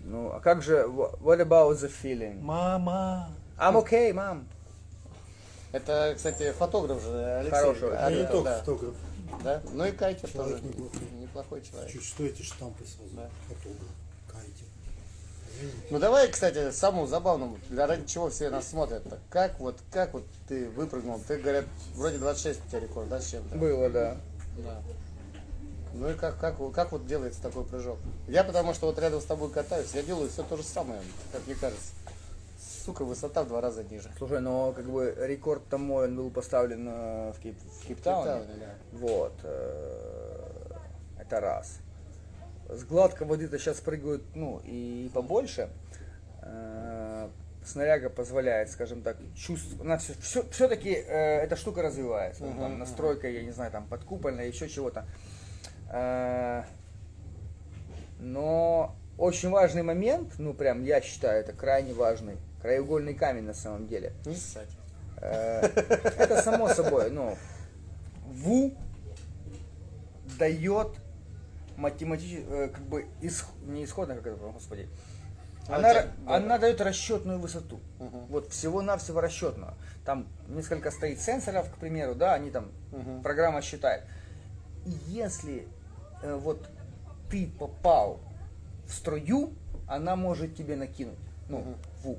Ну, 0.00 0.30
а 0.32 0.40
как 0.40 0.62
же, 0.62 0.84
wha- 0.84 1.18
what 1.20 1.40
about 1.40 1.72
the 1.72 1.92
feeling? 2.02 2.40
Мама. 2.40 3.28
I'm 3.58 3.74
okay, 3.74 4.12
мам. 4.14 4.48
Это, 5.72 6.14
кстати, 6.16 6.52
фотограф 6.52 7.02
же, 7.02 7.22
Алексей. 7.40 7.50
Хороший. 7.58 7.96
Алексей, 7.96 8.22
не 8.22 8.28
только 8.28 8.50
да. 8.50 8.58
фотограф. 8.60 8.94
Да? 9.42 9.62
Ну 9.72 9.84
и 9.84 9.92
кайтер 9.92 10.30
Человек 10.30 10.60
тоже. 10.60 10.68
неплохой. 10.68 11.00
Неплохой 11.20 11.62
человек. 11.62 11.92
Чуть 11.92 12.04
что 12.04 12.24
эти 12.24 12.42
штампы 12.42 12.84
сразу. 12.86 13.10
Да. 13.14 13.28
Фотограф. 13.48 13.88
Ну 15.90 15.98
давай, 15.98 16.28
кстати, 16.28 16.70
самому 16.70 17.06
забавному, 17.06 17.58
для 17.68 17.86
ради 17.86 18.06
чего 18.06 18.30
все 18.30 18.50
нас 18.50 18.68
смотрят. 18.68 19.04
-то. 19.06 19.18
Как 19.30 19.58
вот, 19.60 19.78
как 19.90 20.12
вот 20.14 20.24
ты 20.48 20.68
выпрыгнул? 20.70 21.20
Ты, 21.26 21.38
говорят, 21.38 21.64
вроде 21.94 22.18
26 22.18 22.60
у 22.66 22.68
тебя 22.68 22.80
рекорд, 22.80 23.08
да, 23.08 23.20
с 23.20 23.30
чем-то? 23.30 23.56
Было, 23.56 23.90
да. 23.90 24.16
Да. 24.58 24.82
Ну 25.94 26.10
и 26.10 26.14
как, 26.14 26.38
как, 26.38 26.56
как 26.72 26.90
вот 26.92 27.06
делается 27.06 27.40
такой 27.40 27.64
прыжок? 27.64 27.98
Я 28.26 28.42
потому 28.42 28.74
что 28.74 28.86
вот 28.86 28.98
рядом 28.98 29.20
с 29.20 29.24
тобой 29.24 29.50
катаюсь, 29.50 29.94
я 29.94 30.02
делаю 30.02 30.28
все 30.28 30.42
то 30.42 30.56
же 30.56 30.64
самое, 30.64 31.00
как 31.32 31.46
мне 31.46 31.54
кажется. 31.54 31.92
Сука, 32.84 33.04
высота 33.04 33.44
в 33.44 33.48
два 33.48 33.60
раза 33.60 33.84
ниже. 33.84 34.10
Слушай, 34.18 34.40
но 34.40 34.72
как 34.72 34.84
бы 34.84 35.14
рекорд-то 35.18 35.78
мой 35.78 36.06
он 36.06 36.16
был 36.16 36.30
поставлен 36.30 36.86
э, 36.86 37.32
в, 37.32 37.40
Кейп, 37.40 37.56
в 37.58 37.86
Кейптауне. 37.86 38.44
Кейптауне, 38.44 38.60
да. 38.60 38.74
Вот. 38.98 39.32
э, 39.44 40.50
Это 41.20 41.40
раз. 41.40 41.78
С 42.68 42.84
гладкой 42.84 43.26
воды-то 43.26 43.58
сейчас 43.58 43.80
прыгают, 43.80 44.22
ну, 44.34 44.60
и 44.64 45.10
побольше. 45.12 45.68
Э, 46.42 47.28
Снаряга 47.64 48.10
позволяет, 48.10 48.70
скажем 48.70 49.02
так, 49.02 49.16
чувствовать. 49.34 50.02
Все, 50.20 50.42
все-таки 50.50 50.90
эта 50.90 51.56
штука 51.56 51.82
развивается. 51.82 52.44
Ну, 52.44 52.58
там, 52.60 52.78
настройка, 52.78 53.28
я 53.28 53.42
не 53.42 53.52
знаю, 53.52 53.70
там 53.70 53.86
подкупольная, 53.86 54.46
еще 54.46 54.68
чего-то. 54.68 55.06
Э, 55.90 56.64
Но 58.18 58.94
очень 59.16 59.50
важный 59.50 59.82
момент, 59.82 60.34
ну 60.38 60.54
прям 60.54 60.82
я 60.84 61.00
считаю, 61.00 61.40
это 61.40 61.52
крайне 61.52 61.92
важный, 61.94 62.36
краеугольный 62.60 63.14
камень 63.14 63.44
на 63.44 63.54
самом 63.54 63.86
деле. 63.86 64.12
Э, 65.18 65.60
Это 66.18 66.42
само 66.42 66.68
собой, 66.68 67.10
ну, 67.10 67.36
ВУ 68.26 68.72
дает 70.38 70.88
математически, 71.76 72.44
как 72.72 72.82
бы, 72.82 73.06
исх- 73.20 73.46
не 73.66 73.84
исходно, 73.84 74.14
как 74.16 74.26
это, 74.26 74.36
господи, 74.36 74.88
она, 75.68 75.92
ра- 75.94 76.08
да. 76.26 76.36
она 76.36 76.58
дает 76.58 76.80
расчетную 76.80 77.38
высоту. 77.38 77.80
Мгм. 77.98 78.26
Вот 78.26 78.50
всего-навсего 78.52 79.20
расчетную. 79.20 79.74
Там 80.04 80.26
несколько 80.48 80.90
стоит 80.90 81.20
сенсоров, 81.20 81.70
к 81.72 81.76
примеру, 81.78 82.14
да, 82.14 82.34
они 82.34 82.50
там, 82.50 82.70
Мгм. 82.92 83.22
программа 83.22 83.62
считает. 83.62 84.04
И 84.86 84.90
если 85.06 85.66
э, 86.22 86.34
вот 86.36 86.68
ты 87.30 87.46
попал 87.58 88.20
в 88.86 88.92
струю, 88.94 89.52
она 89.86 90.16
может 90.16 90.56
тебе 90.56 90.76
накинуть. 90.76 91.18
Ну, 91.48 91.58
Мгм. 91.58 91.76
фу. 92.02 92.18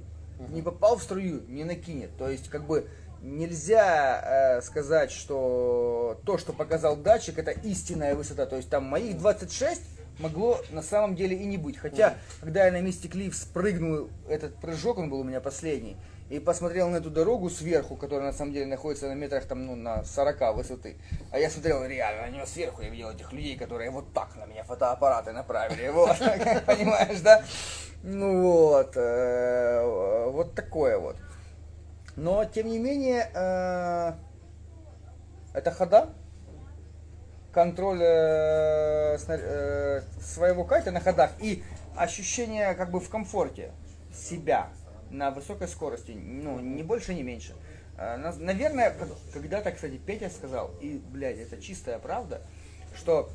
Не 0.50 0.62
попал 0.62 0.98
в 0.98 1.04
струю, 1.04 1.42
не 1.48 1.64
накинет. 1.64 2.16
То 2.18 2.30
есть, 2.30 2.50
как 2.50 2.66
бы, 2.66 2.88
нельзя 3.26 4.22
э, 4.58 4.62
сказать, 4.62 5.12
что 5.12 6.20
то, 6.26 6.38
что 6.38 6.54
показал 6.54 6.96
датчик, 6.96 7.38
это 7.40 7.52
истинная 7.52 8.16
высота. 8.16 8.46
То 8.46 8.56
есть, 8.56 8.70
там 8.70 8.86
моих 8.86 9.18
26 9.18 9.82
могло 10.20 10.62
на 10.72 10.82
самом 10.82 11.16
деле 11.16 11.36
и 11.36 11.46
не 11.46 11.58
быть. 11.58 11.78
Хотя, 11.78 12.16
когда 12.40 12.66
я 12.66 12.72
на 12.72 12.82
месте 12.82 13.08
клифф 13.08 13.36
спрыгнул, 13.36 14.10
этот 14.30 14.56
прыжок, 14.58 14.98
он 14.98 15.10
был 15.10 15.20
у 15.20 15.24
меня 15.24 15.42
последний, 15.42 15.98
и 16.30 16.40
посмотрел 16.40 16.90
на 16.90 16.98
эту 16.98 17.10
дорогу 17.10 17.50
сверху, 17.50 17.96
которая 17.96 18.28
на 18.28 18.34
самом 18.34 18.54
деле 18.54 18.66
находится 18.66 19.08
на 19.08 19.14
метрах 19.14 19.46
там, 19.46 19.66
ну, 19.66 19.76
на 19.76 20.04
40 20.04 20.56
высоты. 20.56 20.96
А 21.32 21.40
я 21.40 21.50
смотрел 21.50 21.84
реально 21.86 22.28
на 22.28 22.30
нее 22.30 22.46
сверху, 22.46 22.82
я 22.82 22.90
видел 22.90 23.12
этих 23.12 23.32
людей, 23.34 23.58
которые 23.58 23.90
вот 23.92 24.14
так 24.14 24.36
на 24.36 24.46
меня 24.46 24.64
фотоаппараты 24.64 25.32
направили. 25.34 25.90
Вот, 25.90 26.18
понимаешь, 26.66 27.20
да? 27.22 27.44
Ну 28.04 28.42
вот, 28.42 28.94
э, 28.96 30.30
вот 30.32 30.54
такое 30.54 30.98
вот. 31.00 31.16
Но, 32.16 32.46
тем 32.46 32.68
не 32.68 32.80
менее, 32.80 33.30
э, 33.34 34.14
это 35.54 35.72
хода, 35.72 36.10
контроль 37.52 38.02
э, 38.02 39.18
э, 39.28 40.02
своего 40.22 40.64
кайта 40.64 40.92
на 40.92 41.00
ходах 41.00 41.32
и 41.40 41.64
ощущение 41.96 42.74
как 42.76 42.92
бы 42.92 43.00
в 43.00 43.10
комфорте 43.10 43.72
себя 44.14 44.70
на 45.10 45.32
высокой 45.32 45.68
скорости, 45.68 46.12
ну, 46.12 46.60
не 46.60 46.84
больше, 46.84 47.14
не 47.14 47.24
меньше. 47.24 47.54
Э, 47.98 48.18
на- 48.18 48.34
Наверное, 48.34 48.94
когда-то, 49.34 49.72
кстати, 49.72 49.98
Петя 49.98 50.30
сказал, 50.30 50.72
и, 50.82 51.02
блядь, 51.12 51.38
это 51.38 51.62
чистая 51.62 52.00
правда, 52.00 52.42
что 52.96 53.30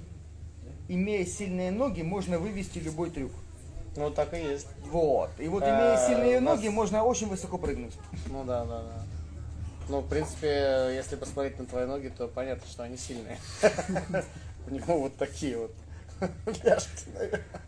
имея 0.88 1.24
сильные 1.26 1.70
ноги, 1.70 2.02
можно 2.02 2.38
вывести 2.38 2.78
любой 2.78 3.10
трюк. 3.10 3.32
Ну 4.00 4.10
так 4.10 4.32
и 4.32 4.38
есть. 4.38 4.68
Вот. 4.86 5.28
И 5.38 5.46
вот 5.46 5.62
Э, 5.62 5.66
имея 5.66 6.08
сильные 6.08 6.40
ноги, 6.40 6.68
можно 6.68 7.04
очень 7.04 7.28
высоко 7.28 7.58
прыгнуть. 7.58 7.92
Ну 8.28 8.44
да, 8.44 8.64
да, 8.64 8.80
да. 8.80 9.02
Ну, 9.90 10.00
в 10.00 10.08
принципе, 10.08 10.90
если 10.94 11.16
посмотреть 11.16 11.58
на 11.58 11.66
твои 11.66 11.84
ноги, 11.84 12.08
то 12.16 12.26
понятно, 12.28 12.66
что 12.66 12.84
они 12.84 12.96
сильные. 12.96 13.36
У 14.66 14.70
него 14.70 15.00
вот 15.00 15.16
такие 15.16 15.58
вот 15.58 15.72
ляжки. 16.64 17.04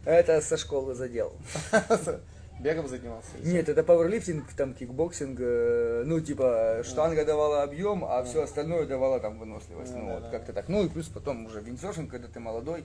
Это 0.07 0.41
со 0.41 0.57
школы 0.57 0.95
задел. 0.95 1.35
Бегом 2.61 2.89
занимался? 2.89 3.31
Нет, 3.43 3.69
это 3.69 3.83
пауэрлифтинг, 3.83 4.53
там 4.55 4.73
кикбоксинг, 4.73 5.39
э, 5.41 6.05
ну 6.07 6.21
типа 6.21 6.83
штанга 6.85 7.25
давала 7.27 7.63
объем, 7.63 8.05
а 8.05 8.23
все 8.23 8.43
остальное 8.43 8.87
давало 8.87 9.21
там 9.21 9.39
выносливость. 9.39 9.93
Ну, 9.95 10.03
Ну 10.03 10.15
вот 10.15 10.31
как-то 10.31 10.53
так. 10.53 10.69
Ну 10.69 10.85
и 10.85 10.89
плюс 10.89 11.09
потом 11.09 11.45
уже 11.47 11.61
виндсерфинг, 11.61 12.11
когда 12.11 12.29
ты 12.29 12.41
молодой, 12.41 12.85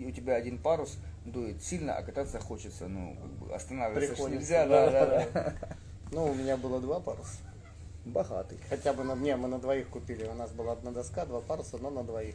и 0.00 0.06
у 0.06 0.10
тебя 0.12 0.34
один 0.36 0.56
парус 0.58 0.96
дует 1.26 1.62
сильно, 1.62 1.94
а 1.94 2.02
кататься 2.02 2.40
хочется, 2.40 2.88
ну, 2.88 3.16
как 3.20 3.30
бы 3.48 3.54
останавливаться 3.54 4.08
Приходится, 4.14 4.40
нельзя, 4.40 4.66
да, 4.66 4.90
да, 4.90 5.26
да. 5.32 5.54
Ну, 6.10 6.24
у 6.30 6.34
меня 6.34 6.56
было 6.56 6.80
два 6.80 7.00
паруса. 7.00 7.36
Богатый. 8.06 8.58
Хотя 8.70 8.94
бы 8.94 9.04
на 9.04 9.14
не, 9.14 9.36
мы 9.36 9.46
на 9.46 9.58
двоих 9.60 9.88
купили. 9.88 10.24
У 10.24 10.32
нас 10.32 10.50
была 10.52 10.72
одна 10.72 10.90
доска, 10.90 11.26
два 11.26 11.40
паруса, 11.40 11.76
но 11.78 11.90
на 11.90 12.02
двоих. 12.02 12.34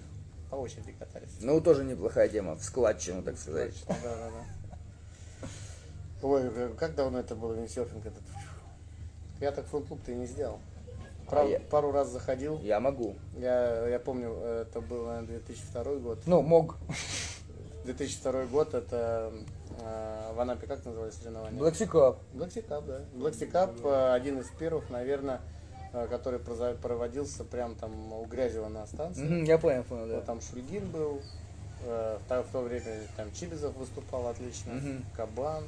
По 0.51 0.55
очереди 0.55 0.93
катались. 0.97 1.37
Ну, 1.41 1.59
тоже 1.59 1.83
неплохая 1.83 2.29
тема, 2.29 2.53
в 2.55 2.63
складчину, 2.63 3.23
так 3.23 3.37
сказать. 3.37 3.73
Да, 3.87 3.95
да, 4.03 4.29
да. 4.29 5.47
Ой, 6.21 6.43
э, 6.43 6.73
как 6.77 6.93
давно 6.95 7.19
это 7.19 7.35
было, 7.35 7.53
виндсерфинг 7.53 8.05
этот? 8.05 8.23
Я 9.41 9.51
так 9.51 9.65
фронт-клуб-то 9.65 10.11
и 10.11 10.15
не 10.15 10.27
сделал. 10.27 10.59
Прав- 11.27 11.47
А 11.47 11.49
я- 11.49 11.59
Пару 11.59 11.91
раз 11.91 12.09
заходил. 12.09 12.59
Я 12.59 12.79
могу. 12.79 13.15
Я, 13.35 13.87
я 13.87 13.99
помню, 13.99 14.29
э, 14.37 14.65
это 14.67 14.81
был, 14.81 15.07
наверное, 15.07 15.39
2002 15.39 15.95
год. 15.95 16.19
Ну, 16.27 16.41
мог. 16.43 16.77
2002 17.85 18.45
год, 18.45 18.73
это 18.73 19.31
э, 19.79 20.31
в 20.35 20.39
Анапе 20.39 20.67
как 20.67 20.83
назывались 20.85 21.13
соревнования? 21.15 21.59
Black 21.59 21.73
Cup. 21.89 22.17
Black 22.33 22.67
Cup, 22.67 22.85
да. 22.87 23.01
Black 23.15 23.51
Cup 23.51 23.79
э, 23.83 24.13
один 24.13 24.39
из 24.39 24.47
первых, 24.59 24.89
наверное, 24.89 25.39
э, 25.93 26.07
который 26.09 26.39
проводился 26.39 27.43
прям 27.43 27.75
там 27.75 28.13
у 28.13 28.25
Грязева 28.25 28.67
на 28.67 28.85
станции. 28.87 29.23
Мгм, 29.23 29.43
Я 29.45 29.57
понял, 29.57 29.83
понял, 29.83 30.07
да. 30.07 30.15
Вот 30.15 30.25
там 30.25 30.41
Шульгин 30.41 30.89
был, 30.89 31.21
э, 31.85 32.17
в 32.23 32.27
то- 32.29 32.43
в 32.43 32.47
то 32.51 32.61
время 32.61 33.01
там 33.15 33.31
Чибизов 33.33 33.75
выступал 33.77 34.27
отлично, 34.27 34.73
Мгм. 34.73 35.05
Кабан. 35.15 35.63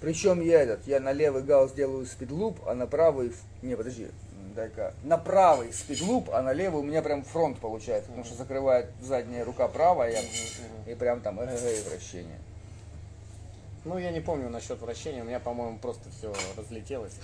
Причем 0.00 0.42
я 0.42 0.62
этот, 0.62 0.86
я 0.86 1.00
на 1.00 1.12
левый 1.12 1.42
гаусс 1.42 1.72
делаю 1.72 2.04
спидлуп, 2.04 2.58
а 2.66 2.74
на 2.74 2.86
правый, 2.86 3.32
не, 3.62 3.74
подожди, 3.76 4.08
дай-ка, 4.56 4.94
на 5.04 5.18
правый 5.18 5.72
спидлуп, 5.72 6.30
а 6.32 6.42
на 6.42 6.52
левый 6.52 6.80
у 6.80 6.84
меня 6.84 7.02
прям 7.02 7.22
фронт 7.22 7.58
получается, 7.58 8.08
потому 8.08 8.24
что 8.24 8.34
закрывает 8.34 8.90
задняя 9.00 9.44
рука 9.44 9.68
правая, 9.68 10.20
и 10.86 10.94
прям 10.94 11.20
там 11.20 11.40
эгэгэй 11.40 11.82
вращение. 11.88 12.40
Ну, 13.84 13.98
я 13.98 14.10
не 14.10 14.20
помню 14.20 14.48
насчет 14.48 14.80
вращения, 14.80 15.22
у 15.22 15.26
меня, 15.26 15.38
по-моему, 15.38 15.78
просто 15.78 16.10
все 16.18 16.34
разлетелось. 16.56 17.14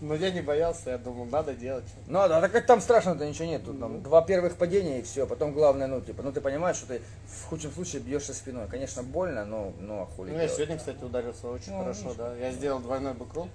Но 0.00 0.14
я 0.14 0.30
не 0.30 0.42
боялся, 0.42 0.90
я 0.90 0.98
думал, 0.98 1.24
надо 1.24 1.54
делать. 1.54 1.84
Ну 2.06 2.28
да, 2.28 2.40
так 2.40 2.52
как 2.52 2.66
там 2.66 2.80
страшно-то 2.80 3.26
ничего 3.26 3.46
нет, 3.46 3.64
тут 3.64 3.80
там 3.80 4.02
два 4.02 4.22
первых 4.22 4.56
падения 4.56 4.98
и 5.00 5.02
все, 5.02 5.26
потом 5.26 5.52
главное, 5.52 5.86
ну 5.86 6.00
типа, 6.02 6.22
ну 6.22 6.32
ты 6.32 6.40
понимаешь, 6.40 6.76
что 6.76 6.86
ты 6.88 7.00
в 7.26 7.46
худшем 7.48 7.72
случае 7.72 8.02
бьешься 8.02 8.34
спиной. 8.34 8.66
Конечно, 8.68 9.02
больно, 9.02 9.44
но, 9.46 9.72
ну 9.80 10.02
а 10.02 10.06
хули 10.06 10.32
Ну, 10.32 10.38
я 10.38 10.48
сегодня, 10.48 10.76
кстати, 10.76 11.02
ударился 11.02 11.48
очень 11.48 11.72
Ну, 11.72 11.80
хорошо, 11.80 12.14
да. 12.16 12.36
Я 12.36 12.52
сделал 12.52 12.80
двойной 12.80 13.14
бэкрол, 13.14 13.48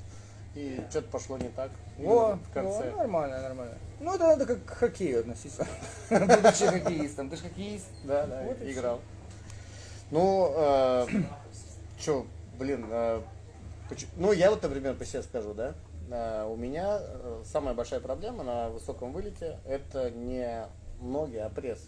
и 0.56 0.84
что-то 0.90 1.08
пошло 1.10 1.38
не 1.38 1.50
так. 1.50 1.72
О, 2.00 2.02
именно 2.02 2.38
в 2.38 2.52
конце. 2.52 2.92
о, 2.92 2.98
нормально, 2.98 3.42
нормально. 3.42 3.78
Ну 4.00 4.14
это 4.16 4.24
надо 4.28 4.46
как 4.46 4.66
к 4.66 4.70
хоккею 4.72 5.22
относиться. 5.22 5.66
Будучи 6.10 6.66
хоккеистом. 6.68 7.30
Ты 7.30 7.38
же 7.38 7.44
хоккеист. 7.44 7.88
Да, 8.04 8.26
да, 8.28 8.42
Вот 8.44 8.58
играл. 8.62 9.00
Ну, 10.10 10.52
э, 10.56 11.08
что, 11.98 12.26
блин, 12.60 12.86
э, 12.90 13.22
поч- 13.90 14.08
ну 14.18 14.34
я 14.34 14.50
вот, 14.50 14.62
например, 14.62 14.96
по 14.96 15.06
себе 15.06 15.24
скажу, 15.24 15.54
да, 15.54 15.74
э, 16.10 16.46
у 16.46 16.58
меня 16.58 16.98
э, 17.00 17.44
самая 17.46 17.74
большая 17.74 18.02
проблема 18.02 18.44
на 18.44 18.68
высоком 18.70 19.14
вылете 19.14 19.58
это 19.66 20.12
не 20.12 20.66
ноги, 21.00 21.38
а 21.38 21.50
пресс. 21.50 21.80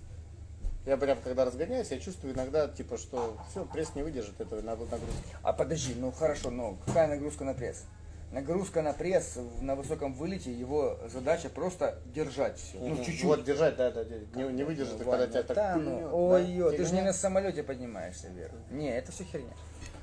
Я 0.85 0.97
прям 0.97 1.17
когда 1.21 1.43
разгоняюсь, 1.45 1.91
я 1.91 1.99
чувствую 1.99 2.33
иногда, 2.33 2.67
типа, 2.67 2.97
что 2.97 3.37
все, 3.49 3.65
пресс 3.65 3.93
не 3.95 4.03
выдержит 4.03 4.39
этого 4.39 4.61
наг- 4.61 4.79
нагрузки. 4.89 5.23
А 5.41 5.51
подожди, 5.53 5.93
ну 5.97 6.11
хорошо, 6.11 6.49
но 6.49 6.77
какая 6.85 7.07
нагрузка 7.07 7.43
на 7.43 7.53
пресс? 7.53 7.85
Нагрузка 8.33 8.81
на 8.81 8.93
пресс 8.93 9.37
на 9.61 9.75
высоком 9.75 10.15
вылете, 10.15 10.51
его 10.51 10.97
задача 11.07 11.49
просто 11.49 11.99
держать 12.15 12.57
все. 12.57 12.79
Ну, 12.79 12.97
чуть-чуть. 12.97 13.23
Вот 13.25 13.43
держать, 13.43 13.75
да, 13.77 13.91
да, 13.91 14.03
не, 14.03 14.43
не 14.51 14.63
выдержит, 14.63 14.99
и 14.99 15.03
когда 15.03 15.27
тебя 15.27 15.43
так 15.43 15.55
да, 15.55 15.75
ну, 15.75 15.99
да, 15.99 16.07
ой, 16.11 16.75
ты 16.75 16.83
же 16.83 16.95
не 16.95 17.03
на 17.03 17.13
самолете 17.13 17.61
поднимаешься 17.61 18.29
вверх. 18.29 18.51
Не, 18.71 18.89
это 18.97 19.11
все 19.11 19.23
херня. 19.23 19.53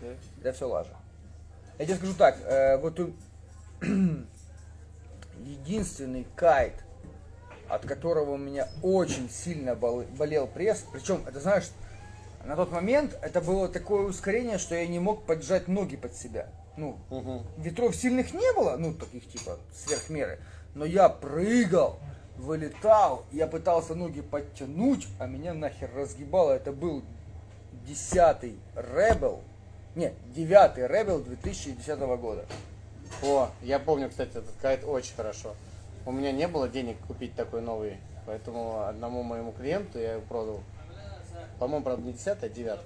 Да. 0.00 0.08
Это 0.42 0.52
все 0.52 0.68
лажа. 0.68 0.92
Я 1.80 1.86
тебе 1.86 1.96
скажу 1.96 2.14
так, 2.14 2.38
э, 2.44 2.76
вот 2.76 3.00
у- 3.00 3.14
единственный 5.44 6.24
кайт, 6.36 6.74
от 7.68 7.84
которого 7.84 8.32
у 8.32 8.38
меня 8.38 8.68
очень 8.82 9.28
сильно 9.28 9.74
бол- 9.74 10.04
болел 10.16 10.46
пресс, 10.46 10.84
причем, 10.92 11.24
это 11.26 11.40
знаешь, 11.40 11.68
на 12.44 12.54
тот 12.54 12.70
момент 12.70 13.18
это 13.22 13.40
было 13.40 13.68
такое 13.68 14.02
ускорение, 14.02 14.58
что 14.58 14.76
я 14.76 14.86
не 14.86 15.00
мог 15.00 15.24
поджать 15.26 15.66
ноги 15.66 15.96
под 15.96 16.14
себя. 16.14 16.48
Ну, 16.80 16.96
Мгм. 17.10 17.42
ветров 17.58 17.94
сильных 17.94 18.32
не 18.32 18.52
было, 18.54 18.76
ну, 18.78 18.94
таких 18.94 19.28
типа 19.28 19.58
сверхмеры, 19.70 20.38
но 20.74 20.86
я 20.86 21.10
прыгал, 21.10 21.98
вылетал, 22.38 23.26
я 23.32 23.46
пытался 23.46 23.94
ноги 23.94 24.22
подтянуть, 24.22 25.06
а 25.18 25.26
меня 25.26 25.52
нахер 25.52 25.90
разгибало. 25.94 26.52
Это 26.52 26.72
был 26.72 27.02
десятый 27.86 28.58
Rebel, 28.74 29.40
не, 29.94 30.14
девятый 30.34 30.84
Rebel 30.84 31.22
2010 31.22 31.98
года. 32.18 32.46
О, 33.22 33.50
я 33.60 33.78
помню, 33.78 34.08
кстати, 34.08 34.30
этот 34.30 34.54
кайт 34.62 34.82
очень 34.82 35.14
хорошо. 35.14 35.54
У 36.06 36.12
меня 36.12 36.32
не 36.32 36.48
было 36.48 36.66
денег 36.66 36.96
купить 37.06 37.34
такой 37.34 37.60
новый, 37.60 37.98
поэтому 38.24 38.84
одному 38.86 39.22
моему 39.22 39.52
клиенту 39.52 39.98
я 39.98 40.12
его 40.12 40.22
продал. 40.22 40.62
По-моему, 41.58 41.84
правда, 41.84 42.06
не 42.06 42.14
10 42.14 42.42
а 42.42 42.48
9 42.48 42.80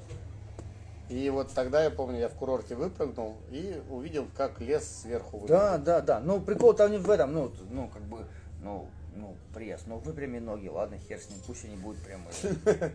И 1.09 1.29
вот 1.31 1.53
тогда 1.53 1.85
я 1.85 1.91
помню, 1.91 2.19
я 2.19 2.29
в 2.29 2.35
курорте 2.35 2.75
выпрыгнул 2.75 3.37
и 3.51 3.83
увидел, 3.91 4.27
как 4.37 4.61
лес 4.61 5.03
сверху 5.03 5.39
выглядит. 5.39 5.49
Да, 5.49 5.79
да, 5.79 6.01
да. 6.01 6.21
Ну, 6.21 6.41
прикол 6.41 6.75
там 6.75 6.91
не 6.91 6.99
в 6.99 7.11
этом, 7.11 7.33
ну, 7.33 7.53
ну, 7.71 7.89
как 7.89 8.03
бы, 8.03 8.27
ну, 8.63 8.89
ну, 9.15 9.37
пресс, 9.55 9.83
ну, 9.87 9.99
выпрями 9.99 10.39
ноги, 10.39 10.69
ладно, 10.69 10.97
хер 10.99 11.19
с 11.19 11.29
ним, 11.29 11.39
пусть 11.47 11.65
они 11.67 11.77
будут 11.77 12.01
прямые. 12.03 12.93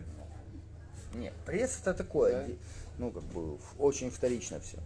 Нет, 1.14 1.32
пресс 1.46 1.78
это 1.80 1.94
такое, 1.94 2.46
Да. 2.46 2.52
ну, 2.98 3.10
как 3.10 3.22
бы, 3.24 3.58
очень 3.78 4.10
вторично 4.10 4.60
все. 4.60 4.78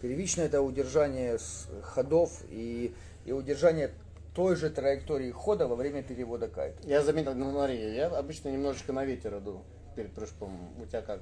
Первично 0.00 0.42
это 0.42 0.62
удержание 0.62 1.38
ходов 1.82 2.42
и, 2.48 2.94
и 3.24 3.32
удержание 3.32 3.90
той 4.34 4.56
же 4.56 4.70
траектории 4.70 5.30
хода 5.30 5.68
во 5.68 5.76
время 5.76 6.02
перевода 6.02 6.48
кайта. 6.48 6.86
Я 6.88 7.02
заметил, 7.02 7.34
ну 7.34 7.50
смотри, 7.52 7.94
я 7.94 8.06
обычно 8.06 8.48
немножечко 8.48 8.92
на 8.92 9.04
ветер 9.04 9.38
иду 9.38 9.62
перед 9.94 10.12
прыжком. 10.12 10.58
У 10.80 10.86
тебя 10.86 11.02
как? 11.02 11.20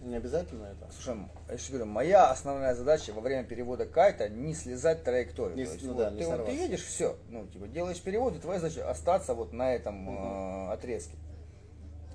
Не 0.00 0.16
обязательно 0.16 0.64
это? 0.64 0.90
Слушай, 0.92 1.20
я 1.50 1.56
же 1.58 1.68
говорю, 1.68 1.86
моя 1.86 2.30
основная 2.30 2.74
задача 2.74 3.12
во 3.12 3.20
время 3.20 3.44
перевода 3.44 3.84
кайта 3.84 4.30
не 4.30 4.54
слезать 4.54 5.04
траекторию. 5.04 5.56
Не 5.56 5.64
есть 5.64 5.82
ну 5.82 5.92
вот 5.92 5.98
да, 5.98 6.10
не 6.10 6.20
ты, 6.22 6.26
вот, 6.26 6.46
ты 6.46 6.52
едешь, 6.52 6.82
все, 6.84 7.16
ну, 7.28 7.46
типа, 7.46 7.66
делаешь 7.68 8.00
перевод, 8.00 8.34
и 8.34 8.38
твоя 8.38 8.60
задача 8.60 8.88
остаться 8.90 9.34
вот 9.34 9.52
на 9.52 9.74
этом 9.74 10.08
э, 10.08 10.72
отрезке. 10.72 11.16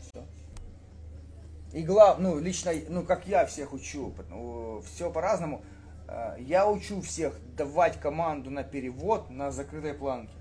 Все. 0.02 0.24
И 1.74 1.84
главное, 1.84 2.32
ну, 2.32 2.40
лично, 2.40 2.72
ну, 2.90 3.04
как 3.04 3.28
я 3.28 3.46
всех 3.46 3.72
учу, 3.74 4.14
все 4.86 5.12
по-разному. 5.12 5.62
Э, 6.08 6.36
Я 6.40 6.68
учу 6.68 7.02
всех 7.02 7.34
давать 7.56 8.00
команду 8.00 8.50
на 8.50 8.64
перевод 8.64 9.30
на 9.30 9.52
закрытой 9.52 9.94
планке. 9.94 10.34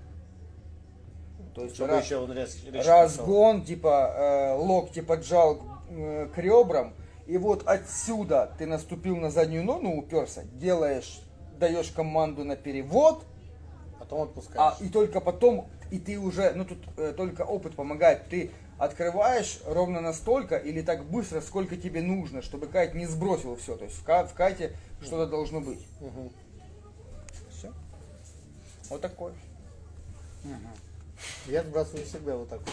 То 1.53 1.63
есть 1.63 1.75
Чтобы 1.75 1.93
ра- 1.93 2.01
еще 2.01 2.17
он 2.17 2.33
рез, 2.33 2.55
резче 2.63 2.77
пошел. 2.77 2.91
разгон, 2.91 3.63
типа 3.63 4.13
э, 4.17 4.53
локти 4.55 5.01
поджал 5.01 5.61
э, 5.89 6.27
к 6.33 6.37
ребрам, 6.37 6.93
и 7.27 7.37
вот 7.37 7.67
отсюда 7.67 8.51
ты 8.57 8.65
наступил 8.65 9.17
на 9.17 9.29
заднюю 9.29 9.63
ногу, 9.63 9.87
уперся, 9.89 10.43
делаешь, 10.53 11.21
даешь 11.59 11.89
команду 11.91 12.43
на 12.43 12.55
перевод, 12.55 13.23
Потом 13.99 14.23
отпускаешь. 14.23 14.75
а 14.79 14.83
и 14.83 14.89
только 14.89 15.19
потом, 15.21 15.67
и 15.91 15.99
ты 15.99 16.19
уже, 16.19 16.51
ну 16.53 16.65
тут 16.65 16.77
э, 16.97 17.13
только 17.15 17.41
опыт 17.43 17.75
помогает, 17.75 18.27
ты 18.29 18.51
открываешь 18.77 19.61
ровно 19.65 20.01
настолько 20.01 20.57
или 20.57 20.81
так 20.81 21.05
быстро, 21.05 21.41
сколько 21.41 21.77
тебе 21.77 22.01
нужно, 22.01 22.41
чтобы 22.41 22.67
кайт 22.67 22.93
не 22.93 23.05
сбросил 23.05 23.55
все. 23.55 23.77
То 23.77 23.85
есть 23.85 23.95
в, 23.97 24.03
ка- 24.03 24.27
в 24.27 24.33
кайте 24.33 24.75
что-то 25.01 25.27
должно 25.27 25.61
быть. 25.61 25.79
Все. 27.49 27.71
Вот 28.89 29.01
такой. 29.01 29.31
Я 31.47 31.63
сбрасываю 31.63 32.05
всегда 32.05 32.35
вот 32.35 32.49
так 32.49 32.59
вот. 32.59 32.69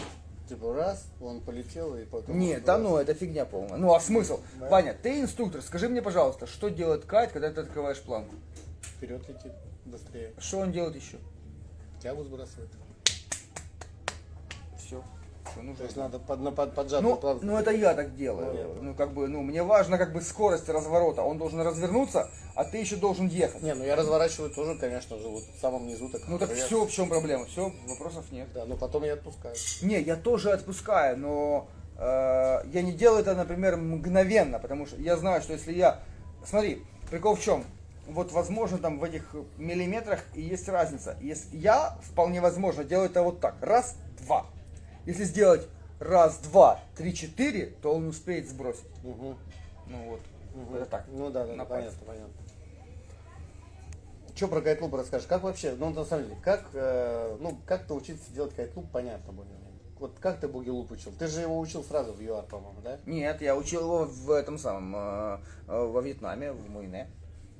Типа 0.47 0.73
раз, 0.73 1.05
он 1.21 1.39
полетел 1.39 1.95
и 1.95 2.03
потом... 2.03 2.37
Нет, 2.37 2.65
да 2.65 2.77
ну, 2.77 2.97
это 2.97 3.13
фигня 3.13 3.45
полная. 3.45 3.77
Ну 3.77 3.93
а 3.93 3.99
смысл? 3.99 4.41
Да. 4.59 4.69
Ваня, 4.69 4.93
ты 5.01 5.21
инструктор, 5.21 5.61
скажи 5.61 5.87
мне, 5.87 6.01
пожалуйста, 6.01 6.47
что 6.47 6.69
делает 6.69 7.05
кайт, 7.05 7.31
когда 7.31 7.49
ты 7.49 7.61
открываешь 7.61 8.01
планку? 8.01 8.35
Вперед 8.81 9.27
летит 9.27 9.53
быстрее. 9.85 10.33
Что 10.37 10.59
он 10.59 10.71
делает 10.73 10.95
еще? 10.95 11.17
Тягу 12.01 12.23
сбрасывает. 12.25 12.69
Все. 14.77 15.01
Нужно. 15.57 15.75
То 15.75 15.83
есть 15.83 15.95
надо 15.95 16.19
под, 16.19 16.39
на 16.41 16.51
под, 16.51 16.73
поджатый 16.73 17.09
Ну, 17.09 17.39
ну 17.41 17.57
это 17.57 17.71
я 17.71 17.93
так 17.93 18.15
делаю. 18.15 18.75
Ну. 18.75 18.83
Ну 18.83 18.95
как 18.95 19.13
бы, 19.13 19.27
ну 19.27 19.41
мне 19.41 19.63
важно 19.63 19.97
как 19.97 20.13
бы 20.13 20.21
скорость 20.21 20.69
разворота. 20.69 21.21
Он 21.21 21.37
должен 21.37 21.61
развернуться, 21.61 22.29
а 22.55 22.63
ты 22.63 22.77
еще 22.77 22.95
должен 22.95 23.27
ехать. 23.27 23.61
Не, 23.61 23.73
ну 23.73 23.83
я 23.83 23.95
разворачиваю 23.95 24.49
тоже, 24.49 24.77
конечно 24.77 25.17
же, 25.17 25.27
вот 25.27 25.43
в 25.43 25.59
самом 25.59 25.87
низу 25.87 26.09
так. 26.09 26.21
Ну 26.27 26.39
так 26.39 26.49
вверх. 26.49 26.65
все, 26.65 26.85
в 26.85 26.91
чем 26.91 27.09
проблема? 27.09 27.45
Все, 27.45 27.71
вопросов 27.87 28.25
нет. 28.31 28.47
Да, 28.53 28.65
но 28.65 28.75
потом 28.75 29.03
я 29.03 29.13
отпускаю. 29.13 29.55
Не, 29.81 30.01
я 30.01 30.15
тоже 30.15 30.51
отпускаю, 30.51 31.17
но 31.17 31.67
э, 31.97 32.61
я 32.71 32.81
не 32.81 32.91
делаю 32.91 33.21
это, 33.21 33.35
например, 33.35 33.77
мгновенно, 33.77 34.59
потому 34.59 34.85
что 34.85 34.97
я 34.97 35.17
знаю, 35.17 35.41
что 35.41 35.53
если 35.53 35.73
я... 35.73 35.99
Смотри, 36.45 36.83
прикол 37.09 37.35
в 37.35 37.41
чем? 37.41 37.63
Вот, 38.07 38.31
возможно, 38.33 38.77
там 38.77 38.99
в 38.99 39.03
этих 39.03 39.33
миллиметрах 39.57 40.25
и 40.33 40.41
есть 40.41 40.67
разница. 40.67 41.17
Если 41.21 41.55
я, 41.55 41.97
вполне 42.01 42.41
возможно, 42.41 42.83
делаю 42.83 43.09
это 43.09 43.23
вот 43.23 43.39
так. 43.39 43.55
Раз, 43.61 43.95
два. 44.25 44.45
Если 45.05 45.25
сделать 45.25 45.67
раз, 45.99 46.37
два, 46.39 46.79
три, 46.95 47.13
четыре, 47.13 47.73
то 47.81 47.93
он 47.93 48.07
успеет 48.07 48.47
сбросить. 48.47 48.85
Мгм. 49.03 49.37
Ну 49.87 50.09
вот, 50.09 50.21
Мгм. 50.55 50.75
это 50.75 50.85
так. 50.85 51.05
Ну 51.11 51.29
да, 51.29 51.45
да, 51.45 51.55
на 51.55 51.65
понятно, 51.65 51.99
понятно. 52.05 52.33
Что 54.35 54.47
про 54.47 54.61
кайтлуп 54.61 54.95
расскажешь? 54.95 55.27
Как 55.27 55.43
вообще, 55.43 55.75
ну 55.77 55.91
на 55.91 56.05
самом 56.05 56.25
деле, 56.25 56.37
как, 56.41 56.65
э, 56.73 57.37
ну, 57.39 57.57
как 57.65 57.85
ты 57.85 57.93
учиться 57.93 58.31
делать 58.33 58.55
кайтлуп, 58.55 58.89
понятно 58.91 59.31
более-менее. 59.31 59.63
Вот 59.99 60.17
как 60.19 60.39
ты 60.39 60.47
бугилуп 60.47 60.91
учил? 60.91 61.13
Ты 61.17 61.27
же 61.27 61.41
его 61.41 61.59
учил 61.59 61.83
сразу 61.83 62.13
в 62.13 62.21
ЮАР, 62.21 62.45
по-моему, 62.45 62.81
да? 62.83 62.97
Нет, 63.05 63.41
я 63.41 63.55
учил 63.55 63.81
его 63.81 64.05
в 64.05 64.31
этом 64.31 64.57
самом, 64.57 64.95
э, 64.95 65.37
э, 65.67 65.85
во 65.85 66.01
Вьетнаме, 66.01 66.51
в 66.51 66.69
Муйне. 66.69 67.09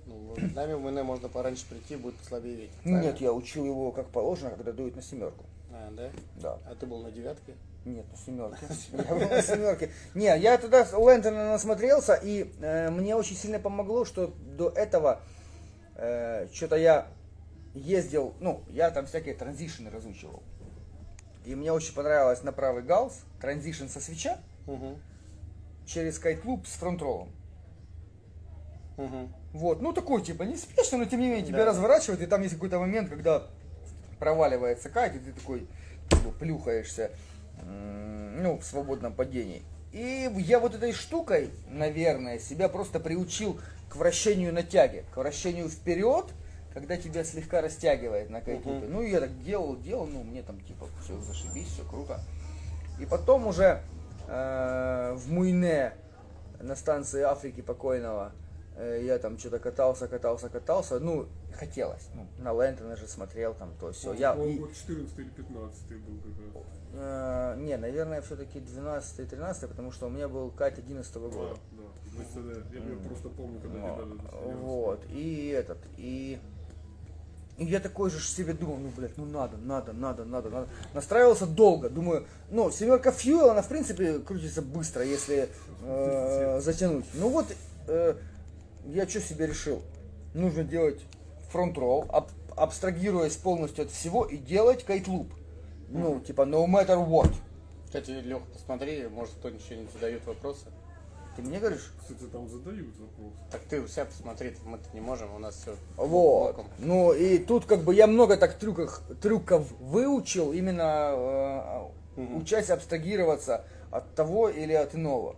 Ну, 0.05 0.33
в 0.33 0.39
Вьетнаме 0.39 0.75
в 0.75 0.79
МН 0.79 1.05
можно 1.05 1.29
пораньше 1.29 1.65
прийти, 1.69 1.95
будет 1.95 2.15
послабее 2.15 2.55
ветер. 2.55 2.75
Нет, 2.83 3.21
я 3.21 3.31
учил 3.31 3.65
его 3.65 3.91
как 3.91 4.07
положено, 4.07 4.49
когда 4.49 4.71
дует 4.71 4.95
на 4.95 5.01
семерку. 5.01 5.45
А, 5.73 5.91
да? 5.91 6.11
Да. 6.35 6.59
А 6.65 6.75
ты 6.75 6.85
был 6.85 6.99
на 7.01 7.11
девятке? 7.11 7.55
Нет, 7.85 8.05
на 8.11 8.17
семерке. 8.17 8.65
Я 8.91 9.15
был 9.15 9.27
на 9.29 9.41
семерке. 9.41 9.91
Не, 10.13 10.39
я 10.39 10.57
тогда 10.57 10.85
с 10.85 10.93
Лэнтона 10.93 11.51
насмотрелся, 11.51 12.13
и 12.13 12.49
э, 12.61 12.89
мне 12.89 13.15
очень 13.15 13.35
сильно 13.35 13.59
помогло, 13.59 14.05
что 14.05 14.33
до 14.57 14.69
этого 14.69 15.21
что-то 16.53 16.75
я 16.75 17.07
ездил, 17.75 18.33
ну, 18.39 18.63
я 18.69 18.89
там 18.89 19.05
всякие 19.05 19.35
транзишны 19.35 19.89
разучивал. 19.89 20.41
И 21.45 21.55
мне 21.55 21.71
очень 21.71 21.93
понравилось 21.93 22.41
на 22.43 22.51
правый 22.51 22.83
галс, 22.83 23.21
транзишн 23.41 23.87
со 23.87 23.99
свеча 23.99 24.37
Угу. 24.65 24.97
через 25.85 26.17
кайтлуп 26.17 26.65
с 26.65 26.71
фронт-роллом. 26.77 27.29
Угу. 28.97 29.29
Вот, 29.53 29.81
ну 29.81 29.91
такой 29.91 30.21
типа 30.23 30.43
неспешно, 30.43 30.99
но 30.99 31.05
тем 31.05 31.19
не 31.19 31.27
менее 31.27 31.45
тебя 31.45 31.59
Да. 31.59 31.65
разворачивает, 31.65 32.21
и 32.21 32.25
там 32.25 32.41
есть 32.41 32.53
какой-то 32.55 32.79
момент, 32.79 33.09
когда 33.09 33.47
проваливается 34.23 34.87
кайт, 34.87 35.15
и 35.15 35.19
ты 35.19 35.33
такой 35.33 35.67
ну, 36.11 36.31
плюхаешься, 36.39 37.11
ну, 37.61 38.57
в 38.57 38.63
свободном 38.63 39.13
падении. 39.13 39.61
И 39.91 40.31
я 40.37 40.61
вот 40.61 40.73
этой 40.75 40.93
штукой, 40.93 41.49
наверное, 41.67 42.39
себя 42.39 42.69
просто 42.69 43.01
приучил 43.01 43.59
к 43.89 43.97
вращению 43.97 44.53
на 44.53 44.63
тяге, 44.63 45.03
к 45.13 45.17
вращению 45.17 45.67
вперед, 45.67 46.27
когда 46.73 46.95
тебя 46.95 47.25
слегка 47.25 47.59
растягивает 47.59 48.29
на 48.29 48.39
кайтупе. 48.39 48.87
Ну, 48.87 49.01
и 49.01 49.11
я 49.11 49.19
так 49.19 49.43
делал, 49.43 49.75
делал, 49.75 50.05
ну, 50.05 50.23
мне 50.23 50.41
там 50.41 50.57
типа 50.61 50.87
все 51.03 51.19
зашибись, 51.19 51.67
все 51.67 51.83
круто. 51.83 52.21
И 53.01 53.05
потом 53.05 53.45
уже 53.45 53.81
э, 54.29 55.17
в 55.17 55.31
Муйне 55.33 55.91
на 56.61 56.77
станции 56.77 57.23
Африки 57.23 57.59
покойного 57.59 58.31
я 59.05 59.19
там 59.19 59.37
что-то 59.37 59.59
катался, 59.59 60.07
катался, 60.07 60.49
катался. 60.49 60.99
Ну, 60.99 61.27
хотелось. 61.53 62.09
Ну, 62.15 62.25
на 62.39 62.53
Лэнтона 62.53 62.95
же 62.95 63.07
смотрел 63.07 63.53
там 63.53 63.71
то 63.79 63.91
все. 63.91 64.13
Я, 64.13 64.33
Он 64.33 64.57
год 64.57 64.73
14 64.73 65.19
или 65.19 65.29
15 65.29 65.87
был 66.05 66.17
как 66.17 66.55
раз. 66.55 66.63
э, 66.93 67.55
не, 67.59 67.77
наверное, 67.77 68.21
все-таки 68.21 68.59
12 68.59 69.29
13 69.29 69.69
потому 69.69 69.91
что 69.91 70.07
у 70.07 70.09
меня 70.09 70.27
был 70.27 70.49
кайт 70.51 70.77
11 70.79 71.15
года. 71.17 71.35
Да, 71.37 71.83
да. 71.83 72.23
Тогда 72.33 72.51
я, 72.73 72.79
я 72.79 73.07
просто 73.07 73.29
помню, 73.29 73.59
когда 73.59 73.79
Ну, 73.79 73.87
ребята 73.87 74.57
вот, 74.61 75.01
и 75.09 75.47
этот, 75.49 75.77
и... 75.97 76.39
И 77.59 77.65
я 77.65 77.79
такой 77.79 78.09
же 78.09 78.19
себе 78.19 78.53
думал, 78.53 78.77
ну, 78.77 78.89
блядь, 78.97 79.15
ну 79.15 79.25
надо, 79.25 79.57
надо, 79.57 79.93
надо, 79.93 80.25
надо, 80.25 80.49
надо. 80.49 80.67
Настраивался 80.95 81.45
долго, 81.45 81.87
думаю, 81.87 82.25
ну, 82.49 82.71
семерка 82.71 83.11
Fuel, 83.11 83.49
она, 83.51 83.61
в 83.61 83.67
принципе, 83.67 84.17
крутится 84.17 84.63
быстро, 84.63 85.03
если 85.03 85.49
э, 85.83 86.59
затянуть. 86.61 87.05
Ну 87.13 87.29
вот, 87.29 87.45
э, 87.87 88.15
я 88.85 89.07
что 89.07 89.19
себе 89.21 89.47
решил? 89.47 89.81
Нужно 90.33 90.63
делать 90.63 91.01
фронт-ролл, 91.51 92.05
аб- 92.09 92.31
абстрагируясь 92.55 93.35
полностью 93.35 93.85
от 93.85 93.91
всего 93.91 94.25
и 94.25 94.37
делать 94.37 94.83
кайтлуп. 94.83 95.31
Ну, 95.89 96.19
типа, 96.19 96.41
no 96.43 96.65
matter 96.65 96.97
what. 97.07 97.33
Кстати, 97.85 98.09
Лех, 98.11 98.41
посмотри, 98.51 99.07
может 99.07 99.33
кто-нибудь 99.35 99.63
еще-нибудь 99.63 99.93
задает 99.93 100.25
вопросы. 100.25 100.65
Ты 101.35 101.41
мне 101.41 101.59
говоришь? 101.59 101.91
Кстати, 101.99 102.23
там 102.31 102.47
задают 102.47 102.95
вопрос. 102.97 103.33
Так 103.51 103.61
ты 103.69 103.81
у 103.81 103.87
себя 103.87 104.05
посмотри, 104.05 104.55
мы-то 104.65 104.85
не 104.93 105.01
можем, 105.01 105.33
у 105.35 105.39
нас 105.39 105.55
все 105.55 105.75
Вот. 105.97 106.63
Ну 106.79 107.11
и 107.13 107.37
тут 107.39 107.65
как 107.65 107.81
бы 107.83 107.93
я 107.93 108.07
много 108.07 108.37
так 108.37 108.57
трюков, 108.57 109.01
трюков 109.21 109.71
выучил, 109.79 110.53
именно 110.53 111.11
э, 111.15 112.21
Мгм. 112.21 112.37
учась 112.37 112.69
абстрагироваться 112.69 113.65
от 113.91 114.13
того 114.15 114.49
или 114.49 114.73
от 114.73 114.93
иного. 114.95 115.35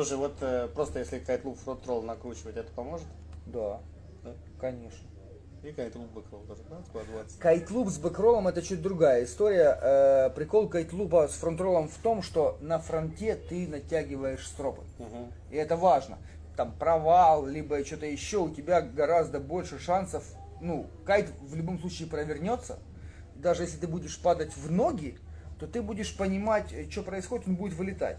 Слушай, 0.00 0.16
вот 0.16 0.36
э, 0.40 0.66
просто 0.74 1.00
если 1.00 1.18
kiteloop 1.18 1.58
front 1.58 1.81
roll 1.81 2.00
накручивать, 2.00 2.56
это 2.56 2.72
поможет? 2.72 3.06
Да, 3.44 3.82
Да? 4.24 4.32
конечно. 4.58 5.06
И 5.62 5.72
kiteloop 5.72 6.10
back 6.12 6.26
roll 6.26 6.40
тоже, 6.44 6.62
да, 6.70 6.76
по 6.90 7.04
20. 7.04 7.38
Kiteloop 7.38 7.90
с 7.90 7.98
бэкроллом 7.98 8.48
это 8.48 8.62
чуть 8.62 8.80
другая 8.80 9.24
история. 9.24 9.78
Э, 9.78 10.30
прикол 10.30 10.70
кайтлупа 10.70 11.28
с 11.28 11.32
фронт-роллом 11.32 11.88
в 11.88 11.98
том, 11.98 12.22
что 12.22 12.56
на 12.62 12.78
фронте 12.78 13.36
ты 13.36 13.68
натягиваешь 13.68 14.46
стропы. 14.46 14.80
Мгм. 14.98 15.32
И 15.50 15.56
это 15.56 15.76
важно. 15.76 16.16
Там 16.56 16.72
провал, 16.78 17.44
либо 17.44 17.84
что-то 17.84 18.06
еще, 18.06 18.38
у 18.38 18.48
тебя 18.48 18.80
гораздо 18.80 19.38
больше 19.38 19.78
шансов. 19.78 20.24
Ну, 20.62 20.86
кайт 21.04 21.28
в 21.42 21.54
любом 21.54 21.78
случае 21.78 22.08
провернется. 22.08 22.78
Даже 23.34 23.64
если 23.64 23.76
ты 23.76 23.86
будешь 23.86 24.18
падать 24.18 24.56
в 24.56 24.70
ноги, 24.70 25.18
то 25.58 25.66
ты 25.66 25.82
будешь 25.82 26.16
понимать, 26.16 26.74
что 26.90 27.02
происходит, 27.02 27.46
он 27.48 27.56
будет 27.56 27.74
вылетать. 27.74 28.16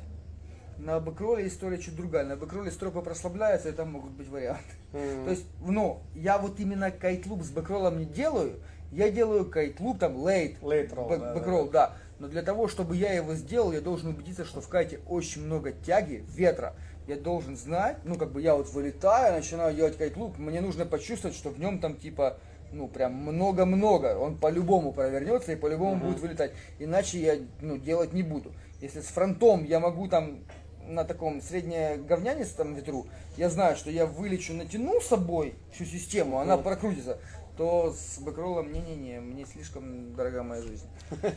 На 0.81 0.99
бэкроле 0.99 1.47
история 1.47 1.77
чуть 1.77 1.95
другая. 1.95 2.25
На 2.25 2.35
бэкроле 2.35 2.71
стропы 2.71 3.01
прослабляются, 3.01 3.69
и 3.69 3.71
там 3.71 3.91
могут 3.91 4.11
быть 4.11 4.27
варианты. 4.27 4.73
Мгм. 4.93 5.25
То 5.25 5.31
есть, 5.31 5.45
ну, 5.63 6.01
я 6.15 6.39
вот 6.39 6.59
именно 6.59 6.89
kiteloop 6.89 7.43
с 7.43 7.51
бэкроллом 7.51 7.99
не 7.99 8.05
делаю. 8.05 8.59
Я 8.91 9.11
делаю 9.11 9.45
kiteloop, 9.45 9.99
там, 9.99 10.17
late, 10.17 10.59
Late 10.61 10.93
roll, 10.93 11.35
back- 11.35 11.71
да. 11.71 11.93
Но 12.17 12.27
для 12.27 12.41
того, 12.41 12.67
чтобы 12.67 12.95
я 12.95 13.13
его 13.13 13.35
сделал, 13.35 13.71
я 13.71 13.79
должен 13.81 14.09
убедиться, 14.09 14.43
что 14.43 14.59
в 14.59 14.67
кайте 14.69 14.99
очень 15.07 15.45
много 15.45 15.71
тяги, 15.71 16.25
ветра. 16.29 16.75
Я 17.07 17.15
должен 17.15 17.55
знать, 17.55 17.97
ну, 18.03 18.15
как 18.15 18.31
бы 18.31 18.41
я 18.41 18.55
вот 18.55 18.67
вылетаю, 18.73 19.35
начинаю 19.35 19.75
делать 19.75 19.97
кайтлуп, 19.97 20.37
мне 20.39 20.61
нужно 20.61 20.85
почувствовать, 20.85 21.37
что 21.37 21.49
в 21.49 21.59
нем 21.59 21.79
там, 21.79 21.95
типа, 21.95 22.37
ну, 22.71 22.87
прям 22.87 23.13
много-много. 23.13 24.17
Он 24.17 24.37
по-любому 24.37 24.93
провернется 24.93 25.51
и 25.51 25.55
по-любому 25.55 26.05
будет 26.05 26.19
вылетать. 26.19 26.53
Иначе 26.79 27.19
я, 27.19 27.35
ну, 27.61 27.77
делать 27.77 28.13
не 28.13 28.23
буду. 28.23 28.51
Если 28.81 29.01
с 29.01 29.07
фронтом 29.07 29.63
я 29.63 29.79
могу 29.79 30.07
там 30.07 30.39
на 30.87 31.03
таком 31.03 31.41
среднеговнянистом 31.41 32.75
ветру, 32.75 33.07
я 33.37 33.49
знаю, 33.49 33.75
что 33.75 33.89
я 33.89 34.05
вылечу, 34.05 34.53
натяну 34.53 35.01
с 35.01 35.07
собой 35.07 35.55
всю 35.73 35.85
систему, 35.85 36.39
она 36.39 36.55
Мгм. 36.55 36.63
прокрутится, 36.63 37.17
то 37.57 37.93
с 37.93 38.19
бэкроллом 38.19 38.71
не-не-не, 38.71 39.19
мне 39.19 39.45
слишком 39.45 40.13
дорога 40.15 40.43
моя 40.43 40.61
жизнь. 40.61 40.87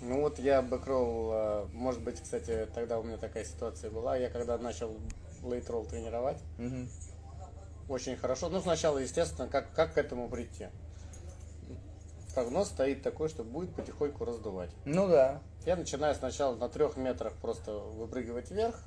Ну 0.00 0.20
вот 0.20 0.38
я 0.38 0.62
бэкролл, 0.62 1.30
э, 1.32 1.66
может 1.72 2.02
быть, 2.02 2.20
кстати, 2.22 2.68
тогда 2.72 3.00
у 3.00 3.02
меня 3.02 3.16
такая 3.16 3.44
ситуация 3.44 3.90
была. 3.90 4.16
Я 4.16 4.30
когда 4.30 4.56
начал 4.56 4.96
лейт-ролл 5.42 5.86
тренировать, 5.86 6.38
Мгм. 6.58 6.88
очень 7.88 8.16
хорошо. 8.16 8.48
Ну, 8.48 8.60
сначала, 8.60 8.98
естественно, 8.98 9.48
как, 9.48 9.72
как 9.72 9.94
к 9.94 9.98
этому 9.98 10.28
прийти? 10.28 10.68
Прогноз 12.34 12.68
стоит 12.68 13.02
такой, 13.02 13.28
что 13.28 13.42
будет 13.44 13.74
потихоньку 13.74 14.24
раздувать. 14.24 14.70
Ну 14.84 15.08
да. 15.08 15.42
Я 15.64 15.76
начинаю 15.76 16.14
сначала 16.14 16.56
на 16.56 16.68
трех 16.68 16.96
метрах 16.96 17.34
просто 17.34 17.72
выпрыгивать 17.72 18.50
вверх 18.50 18.80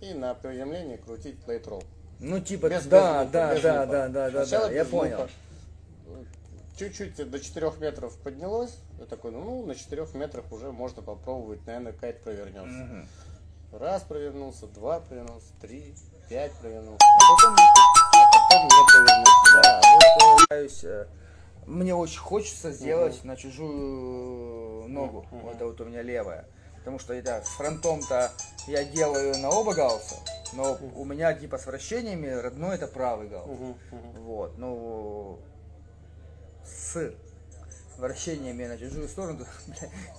и 0.00 0.14
на 0.14 0.34
приземлении 0.34 0.96
крутить 0.96 1.36
лейт-ролл. 1.46 1.82
Ну 2.20 2.40
типа, 2.40 2.70
Без- 2.70 2.86
да, 2.86 3.24
без 3.24 3.30
да, 3.32 3.54
без 3.54 3.62
да, 3.62 3.86
да, 3.86 4.08
да, 4.08 4.30
да, 4.30 4.46
Сначала 4.46 4.68
да, 4.68 4.74
я 4.74 4.84
понял. 4.84 5.28
Чуть-чуть 6.78 7.30
до 7.30 7.38
4 7.38 7.72
метров 7.80 8.16
поднялось. 8.18 8.76
Я 8.98 9.04
такой, 9.04 9.30
ну, 9.32 9.64
на 9.66 9.74
4 9.74 10.06
метрах 10.14 10.50
уже 10.52 10.72
можно 10.72 11.02
попробовать, 11.02 11.64
наверное, 11.66 11.92
кайт 11.92 12.22
провернется. 12.22 12.66
Мгм. 12.66 13.08
Раз 13.72 14.02
провернулся, 14.02 14.66
два 14.68 15.00
провернулся, 15.00 15.48
три, 15.60 15.94
пять 16.28 16.52
провернулся. 16.52 17.04
А 17.04 17.36
потом 17.36 17.56
А 17.56 18.24
потом 18.32 18.64
не 18.64 18.86
провернулся. 18.90 19.62
Да, 19.62 19.80
вот, 19.94 20.84
э, 20.84 21.06
мне 21.66 21.94
очень 21.94 22.18
хочется 22.18 22.72
сделать 22.72 23.24
на 23.24 23.36
чужую 23.36 24.88
ногу. 24.88 25.26
Мгм. 25.30 25.40
Вот 25.42 25.54
это 25.54 25.66
вот 25.66 25.80
у 25.80 25.84
меня 25.84 26.02
левая. 26.02 26.46
Потому 26.78 26.98
что 26.98 27.14
это 27.14 27.42
с 27.44 27.48
фронтом-то 27.50 28.32
я 28.66 28.84
делаю 28.84 29.38
на 29.38 29.50
оба 29.50 29.72
галса, 29.74 30.16
но 30.52 30.76
у 30.96 31.04
меня 31.04 31.32
типа 31.32 31.58
с 31.58 31.66
вращениями 31.66 32.26
родной 32.26 32.74
это 32.74 32.88
правый 32.88 33.28
галс. 33.28 33.46
мгм, 33.46 33.76
мгм. 33.92 34.22
Вот, 34.24 34.58
ну 34.58 35.38
с 36.64 37.12
вращениями 37.98 38.66
на 38.66 38.76
чужую 38.78 39.08
сторону, 39.08 39.46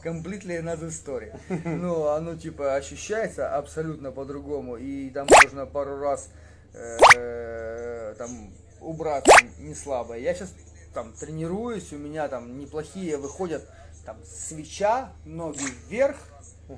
completely 0.04 0.62
another 0.62 0.88
story. 0.90 1.34
Ну, 1.66 2.08
оно 2.08 2.36
типа 2.36 2.76
ощущается 2.76 3.56
абсолютно 3.56 4.12
по-другому, 4.12 4.78
и 4.78 5.10
там 5.10 5.28
можно 5.44 5.66
пару 5.66 5.98
раз 6.00 6.30
э, 6.74 8.16
там 8.18 8.54
убраться 8.80 9.34
не 9.60 9.76
слабо. 9.76 10.18
Я 10.18 10.34
сейчас 10.34 10.54
там 10.94 11.14
тренируюсь, 11.14 11.92
у 11.94 11.98
меня 11.98 12.28
там 12.28 12.60
неплохие 12.60 13.18
выходят 13.18 13.68
там 14.06 14.18
свеча, 14.26 15.12
ноги 15.26 15.64
вверх 15.90 16.18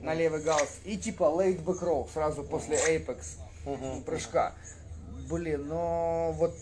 на 0.02 0.14
левый 0.14 0.42
галс 0.42 0.78
и 0.84 0.98
типа 0.98 1.24
back 1.64 1.80
row 1.82 2.10
сразу 2.14 2.44
после 2.44 2.78
apex 2.78 3.38
Мгм. 3.66 4.04
прыжка. 4.04 4.54
Блин, 5.30 5.68
но 5.68 6.32
вот 6.34 6.54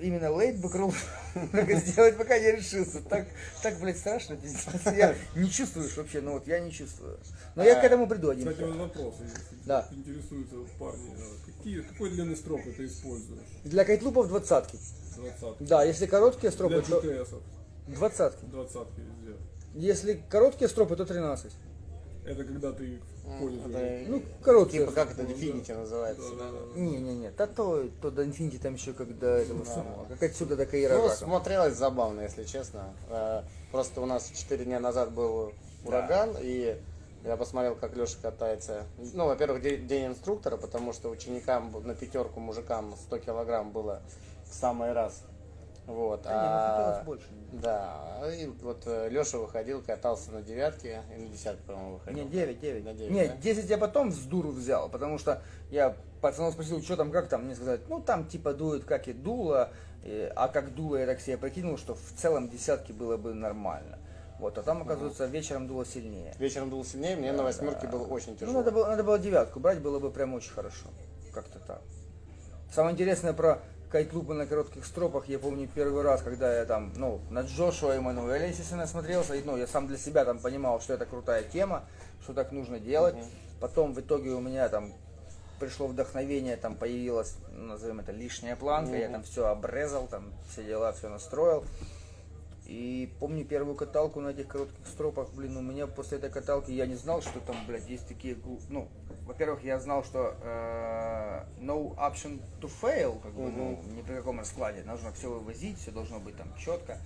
именно 0.00 0.30
лейтбэк 0.30 0.74
ролл 0.74 0.92
сделать, 1.34 2.16
пока 2.16 2.38
не 2.38 2.52
решился. 2.52 3.00
Так, 3.02 3.26
так, 3.62 3.78
блядь, 3.80 3.98
страшно, 3.98 4.36
пиздец. 4.36 4.64
Я 4.86 5.14
не 5.34 5.50
чувствуешь 5.50 5.96
вообще, 5.96 6.20
ну 6.20 6.32
вот 6.32 6.46
я 6.46 6.60
не 6.60 6.72
чувствую. 6.72 7.18
Но 7.54 7.64
я 7.64 7.80
к 7.80 7.84
этому 7.84 8.06
приду 8.08 8.30
один. 8.30 8.48
Кстати, 8.48 8.68
вопрос, 8.68 9.14
Да. 9.64 9.88
интересуются 9.92 10.56
парни. 10.78 11.10
а 11.16 11.46
Какие, 11.46 11.80
какой 11.82 12.10
длины 12.10 12.36
строп 12.36 12.60
ты 12.76 12.86
используешь? 12.86 13.40
Для 13.64 13.84
кайтлупов 13.84 14.28
двадцатки. 14.28 14.78
20 15.16 15.56
Да, 15.60 15.84
если 15.84 16.06
короткие 16.06 16.50
Для 16.50 16.52
стропы, 16.52 16.82
то 16.82 17.00
GTS. 17.00 17.40
двадцатки. 17.88 18.44
20 18.46 18.76
везде. 18.96 19.36
Если 19.74 20.22
короткие 20.28 20.68
стропы, 20.68 20.96
то 20.96 21.04
13. 21.04 21.52
Это 22.24 22.44
когда 22.44 22.72
ты. 22.72 23.00
Это, 23.26 24.10
Ну, 24.10 24.22
короткие. 24.42 24.80
типа 24.82 24.92
как 24.92 25.12
это 25.12 25.22
Infinity 25.22 25.76
называется. 25.76 26.30
Да, 26.36 26.44
да, 26.44 26.58
да. 26.74 26.80
Не-не-не, 26.80 27.30
да 27.30 27.46
то, 27.46 27.88
то 28.00 28.10
до 28.10 28.22
Infinity 28.24 28.58
там 28.58 28.74
еще 28.74 28.92
как 28.92 29.18
до 29.18 29.26
этого 29.28 29.64
самого, 29.64 30.04
как 30.06 30.22
отсюда 30.22 30.56
до 30.56 30.64
Ну, 30.64 30.70
Каира. 30.70 31.08
смотрелось 31.10 31.74
забавно, 31.74 32.22
если 32.22 32.44
честно. 32.44 32.94
Э, 33.10 33.42
Просто 33.72 34.00
у 34.00 34.06
нас 34.06 34.30
4 34.30 34.64
дня 34.64 34.78
назад 34.78 35.10
был 35.12 35.52
ураган, 35.84 36.36
и 36.40 36.76
я 37.24 37.36
посмотрел, 37.36 37.74
как 37.74 37.96
Леша 37.96 38.16
катается. 38.22 38.84
Ну, 39.14 39.26
во-первых, 39.26 39.62
де- 39.62 39.78
день 39.78 40.06
инструктора, 40.06 40.56
потому 40.56 40.92
что 40.92 41.10
ученикам 41.10 41.74
на 41.84 41.94
пятерку 41.94 42.38
мужикам 42.40 42.94
100 43.06 43.18
килограмм 43.18 43.72
было 43.72 44.00
в 44.48 44.54
самый 44.54 44.92
раз. 44.92 45.22
Вот. 45.86 46.22
Да 46.22 46.30
не, 46.30 46.34
ну, 46.36 46.42
а- 46.46 46.76
хотелось 46.76 47.04
больше. 47.06 47.26
Да, 47.52 48.22
и 48.34 48.46
вот 48.46 48.86
Леша 48.86 49.38
выходил, 49.38 49.82
катался 49.82 50.32
на 50.32 50.42
девятке 50.42 51.02
и 51.14 51.20
на 51.20 51.28
десятке, 51.28 51.62
по-моему, 51.66 51.94
выходил. 51.94 52.24
Не, 52.24 52.30
9, 52.30 52.60
9. 52.60 52.84
На 52.84 52.94
девять, 52.94 53.12
Не, 53.12 53.26
да? 53.28 53.36
10 53.36 53.68
я 53.70 53.78
потом 53.78 54.10
с 54.12 54.18
дуру 54.20 54.50
взял, 54.50 54.88
потому 54.88 55.18
что 55.18 55.42
я 55.70 55.94
пацанов 56.20 56.54
спросил, 56.54 56.82
что 56.82 56.96
там, 56.96 57.10
как 57.10 57.28
там, 57.28 57.44
мне 57.44 57.54
сказать, 57.54 57.82
ну 57.88 58.00
там 58.00 58.26
типа 58.26 58.54
дует 58.54 58.84
как 58.84 59.08
и 59.08 59.12
дуло, 59.12 59.70
и- 60.02 60.32
а 60.34 60.48
как 60.48 60.74
дуло 60.74 60.96
я 60.96 61.06
так 61.06 61.20
себе 61.20 61.36
прикинул, 61.36 61.76
что 61.76 61.94
в 61.94 62.12
целом 62.16 62.48
десятки 62.48 62.92
было 62.92 63.16
бы 63.16 63.34
нормально. 63.34 63.98
Вот, 64.40 64.58
а 64.58 64.62
там, 64.62 64.82
оказывается, 64.82 65.26
вечером 65.26 65.68
дуло 65.68 65.84
сильнее. 65.86 66.34
Вечером 66.38 66.70
был 66.70 66.84
сильнее, 66.84 67.14
мне 67.16 67.30
на 67.32 67.44
восьмерке 67.44 67.86
было 67.86 68.04
очень 68.06 68.32
Ну, 68.32 68.36
тяжело. 68.38 68.58
надо 68.58 68.72
было, 68.72 68.86
надо 68.88 69.04
было 69.04 69.18
девятку 69.18 69.60
брать, 69.60 69.80
было 69.80 69.98
бы 70.00 70.10
прям 70.10 70.34
очень 70.34 70.50
хорошо. 70.50 70.86
Как-то 71.32 71.58
так. 71.60 71.80
Самое 72.72 72.94
интересное 72.94 73.32
про 73.32 73.60
кайтлупы 73.94 74.34
на 74.34 74.44
коротких 74.44 74.84
стропах, 74.84 75.28
я 75.28 75.38
помню 75.38 75.68
первый 75.72 76.02
раз, 76.02 76.20
когда 76.20 76.52
я 76.52 76.64
там, 76.64 76.92
ну, 76.96 77.20
на 77.30 77.42
Джошуа 77.42 77.92
Эммануэля, 77.92 78.48
естественно, 78.48 78.88
смотрелся, 78.88 79.36
и, 79.36 79.42
ну, 79.44 79.56
я 79.56 79.68
сам 79.68 79.86
для 79.86 79.96
себя 79.96 80.24
там 80.24 80.40
понимал, 80.40 80.80
что 80.80 80.94
это 80.94 81.06
крутая 81.06 81.44
тема, 81.44 81.84
что 82.24 82.34
так 82.34 82.50
нужно 82.50 82.80
делать. 82.80 83.14
Потом 83.60 83.94
в 83.94 84.00
итоге 84.00 84.30
у 84.30 84.40
меня 84.40 84.68
там 84.68 84.92
пришло 85.60 85.86
вдохновение, 85.86 86.56
там 86.56 86.74
появилась, 86.74 87.36
назовем 87.52 88.00
это, 88.00 88.10
лишняя 88.10 88.56
планка, 88.56 88.96
я 88.96 89.08
там 89.08 89.22
все 89.22 89.46
обрезал, 89.46 90.08
там 90.08 90.32
все 90.50 90.64
дела, 90.64 90.90
все 90.90 91.08
настроил. 91.08 91.64
И 92.66 93.12
помню 93.20 93.44
первую 93.44 93.74
каталку 93.76 94.20
на 94.20 94.28
этих 94.28 94.48
коротких 94.48 94.86
стропах, 94.86 95.28
блин, 95.34 95.56
у 95.58 95.60
меня 95.60 95.86
после 95.86 96.16
этой 96.16 96.30
каталки 96.30 96.70
я 96.70 96.86
не 96.86 96.94
знал, 96.94 97.20
что 97.20 97.38
там, 97.40 97.56
блядь, 97.66 97.88
есть 97.90 98.08
такие, 98.08 98.38
ну, 98.70 98.88
во-первых, 99.26 99.62
я 99.64 99.78
знал, 99.78 100.02
что 100.02 100.34
э, 100.42 101.44
no 101.60 101.94
option 101.96 102.40
to 102.62 102.70
fail, 102.82 103.20
как 103.20 103.32
бы, 103.32 103.50
ну, 103.50 103.82
ни 103.94 104.00
при 104.00 104.14
каком 104.14 104.38
раскладе, 104.38 104.82
нужно 104.84 105.12
все 105.12 105.28
вывозить, 105.28 105.78
все 105.78 105.90
должно 105.90 106.20
быть 106.20 106.36
там 106.36 106.48
четко. 106.56 106.98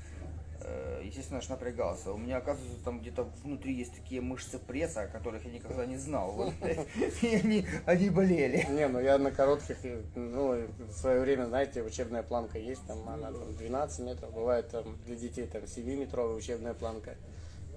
Э, 0.68 1.00
естественно, 1.04 1.38
аж 1.38 1.48
напрягался. 1.48 2.12
У 2.12 2.18
меня, 2.18 2.38
оказывается, 2.38 2.84
там 2.84 3.00
где-то 3.00 3.24
внутри 3.42 3.74
есть 3.74 3.94
такие 3.94 4.20
мышцы 4.20 4.58
пресса, 4.58 5.02
о 5.02 5.06
которых 5.06 5.44
я 5.44 5.52
никогда 5.52 5.86
не 5.86 5.96
знал. 5.96 6.32
Вот, 6.32 6.52
и 7.22 7.26
они, 7.34 7.66
они 7.86 8.10
болели. 8.10 8.66
Не, 8.70 8.88
ну 8.88 9.00
я 9.00 9.18
на 9.18 9.30
коротких, 9.30 9.76
ну, 10.14 10.66
в 10.78 10.92
свое 10.92 11.20
время, 11.20 11.46
знаете, 11.46 11.82
учебная 11.82 12.22
планка 12.22 12.58
есть, 12.58 12.86
там 12.86 13.08
она 13.08 13.32
там 13.32 13.56
12 13.56 14.00
метров, 14.00 14.32
бывает 14.32 14.68
там 14.68 14.96
для 15.06 15.16
детей 15.16 15.46
там 15.46 15.62
7-метровая 15.62 16.34
учебная 16.34 16.74
планка. 16.74 17.16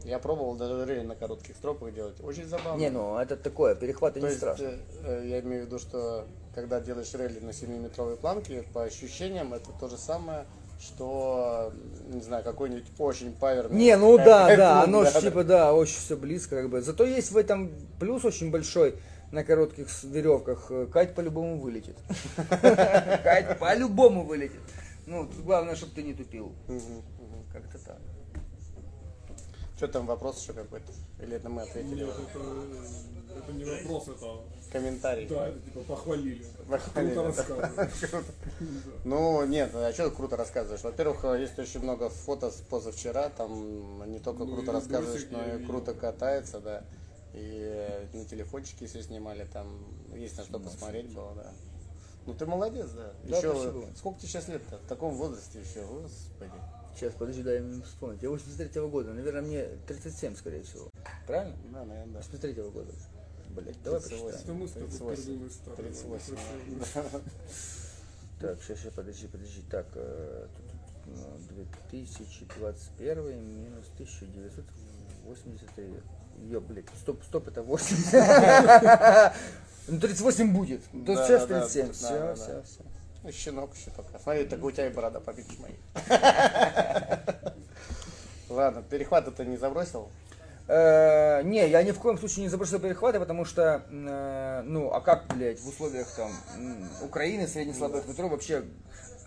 Я 0.03 0.17
пробовал 0.17 0.55
даже 0.55 1.03
на 1.03 1.15
коротких 1.15 1.55
стропах 1.55 1.93
делать, 1.93 2.19
очень 2.21 2.45
забавно. 2.45 2.79
Не, 2.79 2.89
ну 2.89 3.17
это 3.17 3.37
такое, 3.37 3.75
перехваты 3.75 4.19
То 4.19 4.25
не 4.25 4.31
есть, 4.31 4.39
страшно. 4.39 4.65
э, 4.65 4.79
э, 5.03 5.27
я 5.27 5.39
имею 5.41 5.63
в 5.63 5.65
виду, 5.67 5.77
что 5.77 6.25
когда 6.55 6.81
делаешь 6.81 7.13
релли 7.13 7.39
на 7.39 7.51
7-метровой 7.51 8.17
планке, 8.17 8.63
по 8.73 8.83
ощущениям 8.83 9.53
это 9.53 9.71
то 9.79 9.87
же 9.87 9.97
самое, 9.97 10.47
что, 10.81 11.71
не 12.07 12.21
знаю, 12.21 12.43
какой-нибудь 12.43 12.87
очень 12.97 13.33
паверный. 13.33 13.77
Не, 13.77 13.95
ну 13.97 14.17
да, 14.17 14.55
да, 14.55 14.83
оно 14.83 15.05
ж 15.05 15.13
да, 15.13 15.21
типа, 15.21 15.43
да, 15.43 15.73
очень 15.73 15.97
все 15.97 16.17
близко, 16.17 16.55
как 16.55 16.69
бы. 16.69 16.81
Зато 16.81 17.05
есть 17.05 17.31
в 17.31 17.37
этом 17.37 17.71
плюс 17.99 18.25
очень 18.25 18.49
большой 18.49 18.95
на 19.31 19.43
коротких 19.43 19.87
веревках. 20.03 20.71
Э, 20.71 20.87
Кать 20.87 21.13
по-любому 21.13 21.59
вылетит. 21.59 21.97
Кать 22.61 23.59
по-любому 23.59 24.25
вылетит. 24.25 24.61
Ну, 25.05 25.29
главное, 25.43 25.75
чтобы 25.75 25.93
ты 25.93 26.03
не 26.03 26.13
тупил. 26.13 26.51
Как-то 27.53 27.77
так. 27.77 27.99
Что 29.77 29.87
там 29.87 30.05
вопрос 30.05 30.41
еще 30.41 30.53
какой-то? 30.53 30.91
Или 31.21 31.35
это 31.35 31.49
мы 31.49 31.61
ответили? 31.63 32.07
Это 33.37 33.51
не 33.51 33.63
вопрос, 33.63 34.07
это... 34.09 34.25
Комментарий. 34.71 35.27
Да, 35.27 35.49
это 35.49 35.59
типа 35.59 35.81
похвалили. 35.81 36.45
Похвалили, 36.69 37.13
Круто 37.13 37.27
рассказываешь. 37.27 38.25
Ну, 39.03 39.45
нет, 39.45 39.71
а 39.75 39.91
что 39.91 40.09
ты 40.09 40.15
круто 40.15 40.37
рассказываешь? 40.37 40.83
Во-первых, 40.83 41.23
есть 41.39 41.59
очень 41.59 41.81
много 41.81 42.09
фото 42.09 42.51
с 42.51 42.61
позавчера, 42.61 43.29
там 43.29 44.09
не 44.09 44.19
только 44.19 44.45
Ну, 44.45 44.55
круто 44.55 44.71
рассказываешь, 44.71 45.27
но 45.29 45.43
и 45.43 45.65
круто 45.65 45.93
катается, 45.93 46.59
да. 46.59 46.83
И 47.33 48.07
на 48.13 48.25
телефончике 48.25 48.87
все 48.87 49.03
снимали, 49.03 49.45
там 49.51 49.67
есть 50.15 50.37
на 50.37 50.43
что 50.43 50.59
посмотреть 50.59 51.13
было, 51.13 51.33
да. 51.35 51.51
Ну 52.25 52.33
ты 52.33 52.45
молодец, 52.45 52.89
да. 52.91 53.13
Да, 53.23 53.37
Еще, 53.37 53.53
спасибо. 53.53 53.85
сколько 53.97 54.19
тебе 54.19 54.29
сейчас 54.29 54.47
лет-то? 54.47 54.77
В 54.77 54.87
таком 54.87 55.15
возрасте 55.15 55.59
еще, 55.59 55.83
господи. 55.85 56.51
Сейчас, 56.95 57.13
подожди, 57.13 57.41
дай 57.41 57.59
мне 57.61 57.81
вспомнить. 57.83 58.21
Я 58.21 58.29
83 58.29 58.81
года, 58.87 59.13
наверное, 59.13 59.41
мне 59.41 59.65
37, 59.87 60.35
скорее 60.35 60.61
всего. 60.63 60.89
Правильно? 61.25 61.57
Да, 61.71 61.85
наверное, 61.85 62.13
да. 62.13 62.19
83 62.19 62.53
года. 62.63 62.91
Блять, 63.55 63.81
давай 63.83 63.99
38. 64.01 64.25
посчитаем. 64.25 64.43
Это 64.43 64.53
мы 64.53 64.67
с 64.67 64.71
тобой 64.71 65.15
38. 65.15 65.25
пердуны 65.25 65.49
старые. 65.51 65.91
38, 65.93 66.35
Красиво. 66.35 67.21
Так, 68.39 68.61
сейчас, 68.63 68.79
сейчас, 68.79 68.93
подожди, 68.93 69.27
подожди. 69.27 69.61
Так, 69.69 69.85
э, 69.95 70.47
тут, 70.57 70.65
ну, 71.05 71.37
2021 71.55 73.39
минус 73.39 73.85
1983. 73.95 75.85
Ё, 76.49 76.61
блядь, 76.61 76.85
стоп, 76.99 77.23
стоп, 77.23 77.47
это 77.49 77.61
80. 77.63 79.33
Ну, 79.87 79.99
38 79.99 80.53
будет. 80.53 80.83
То 80.83 81.15
Да, 81.15 81.27
сейчас 81.27 81.47
да, 81.47 81.59
да, 81.61 81.67
37. 81.67 81.87
да, 81.87 81.93
Все, 81.93 82.35
все, 82.35 82.61
все. 82.63 82.83
Ну, 83.23 83.31
щенок 83.31 83.75
еще 83.75 83.89
пока. 83.91 84.19
Смотри, 84.19 84.45
так 84.45 84.63
у 84.63 84.71
тебя 84.71 84.87
и 84.87 84.93
борода 84.93 85.19
победишь 85.19 85.57
моей. 85.59 85.79
Ладно, 88.49 88.83
перехват 88.83 89.35
ты 89.35 89.45
не 89.45 89.57
забросил? 89.57 90.09
Э, 90.71 91.41
Не, 91.43 91.67
я 91.67 91.83
ни 91.83 91.91
в 91.91 91.99
коем 91.99 92.17
случае 92.17 92.43
не 92.43 92.49
забросил 92.49 92.79
перехваты, 92.79 93.19
потому 93.19 93.43
что, 93.43 93.83
э, 93.89 94.61
ну, 94.65 94.89
а 94.93 95.01
как, 95.01 95.25
блядь, 95.35 95.59
в 95.59 95.67
условиях 95.67 96.07
там 96.15 96.31
Украины, 97.01 97.45
среднеслабых 97.45 98.07
метро 98.07 98.29
вообще... 98.29 98.63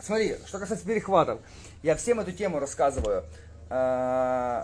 Смотри, 0.00 0.36
что 0.46 0.58
касается 0.58 0.86
перехватов, 0.86 1.40
я 1.82 1.96
всем 1.96 2.18
эту 2.20 2.32
тему 2.32 2.60
рассказываю. 2.60 3.24
Э, 3.68 4.62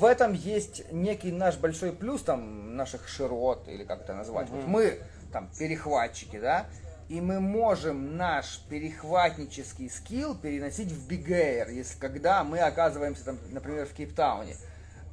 В 0.00 0.04
этом 0.04 0.32
есть 0.32 0.90
некий 0.90 1.30
наш 1.30 1.56
большой 1.56 1.92
плюс, 1.92 2.22
там, 2.22 2.74
наших 2.74 3.06
широт, 3.06 3.68
или 3.68 3.84
как 3.84 4.00
это 4.00 4.14
назвать. 4.14 4.48
Вот 4.48 4.66
мы, 4.66 4.98
там, 5.32 5.48
перехватчики, 5.56 6.40
да, 6.40 6.66
и 7.08 7.20
мы 7.20 7.38
можем 7.38 8.16
наш 8.16 8.60
перехватнический 8.68 9.88
скилл 9.88 10.34
переносить 10.34 10.90
в 10.90 11.08
Big 11.08 11.28
Air, 11.28 11.72
если, 11.72 11.96
когда 12.00 12.42
мы 12.42 12.58
оказываемся, 12.58 13.24
там, 13.24 13.38
например, 13.50 13.86
в 13.86 13.92
Кейптауне 13.92 14.56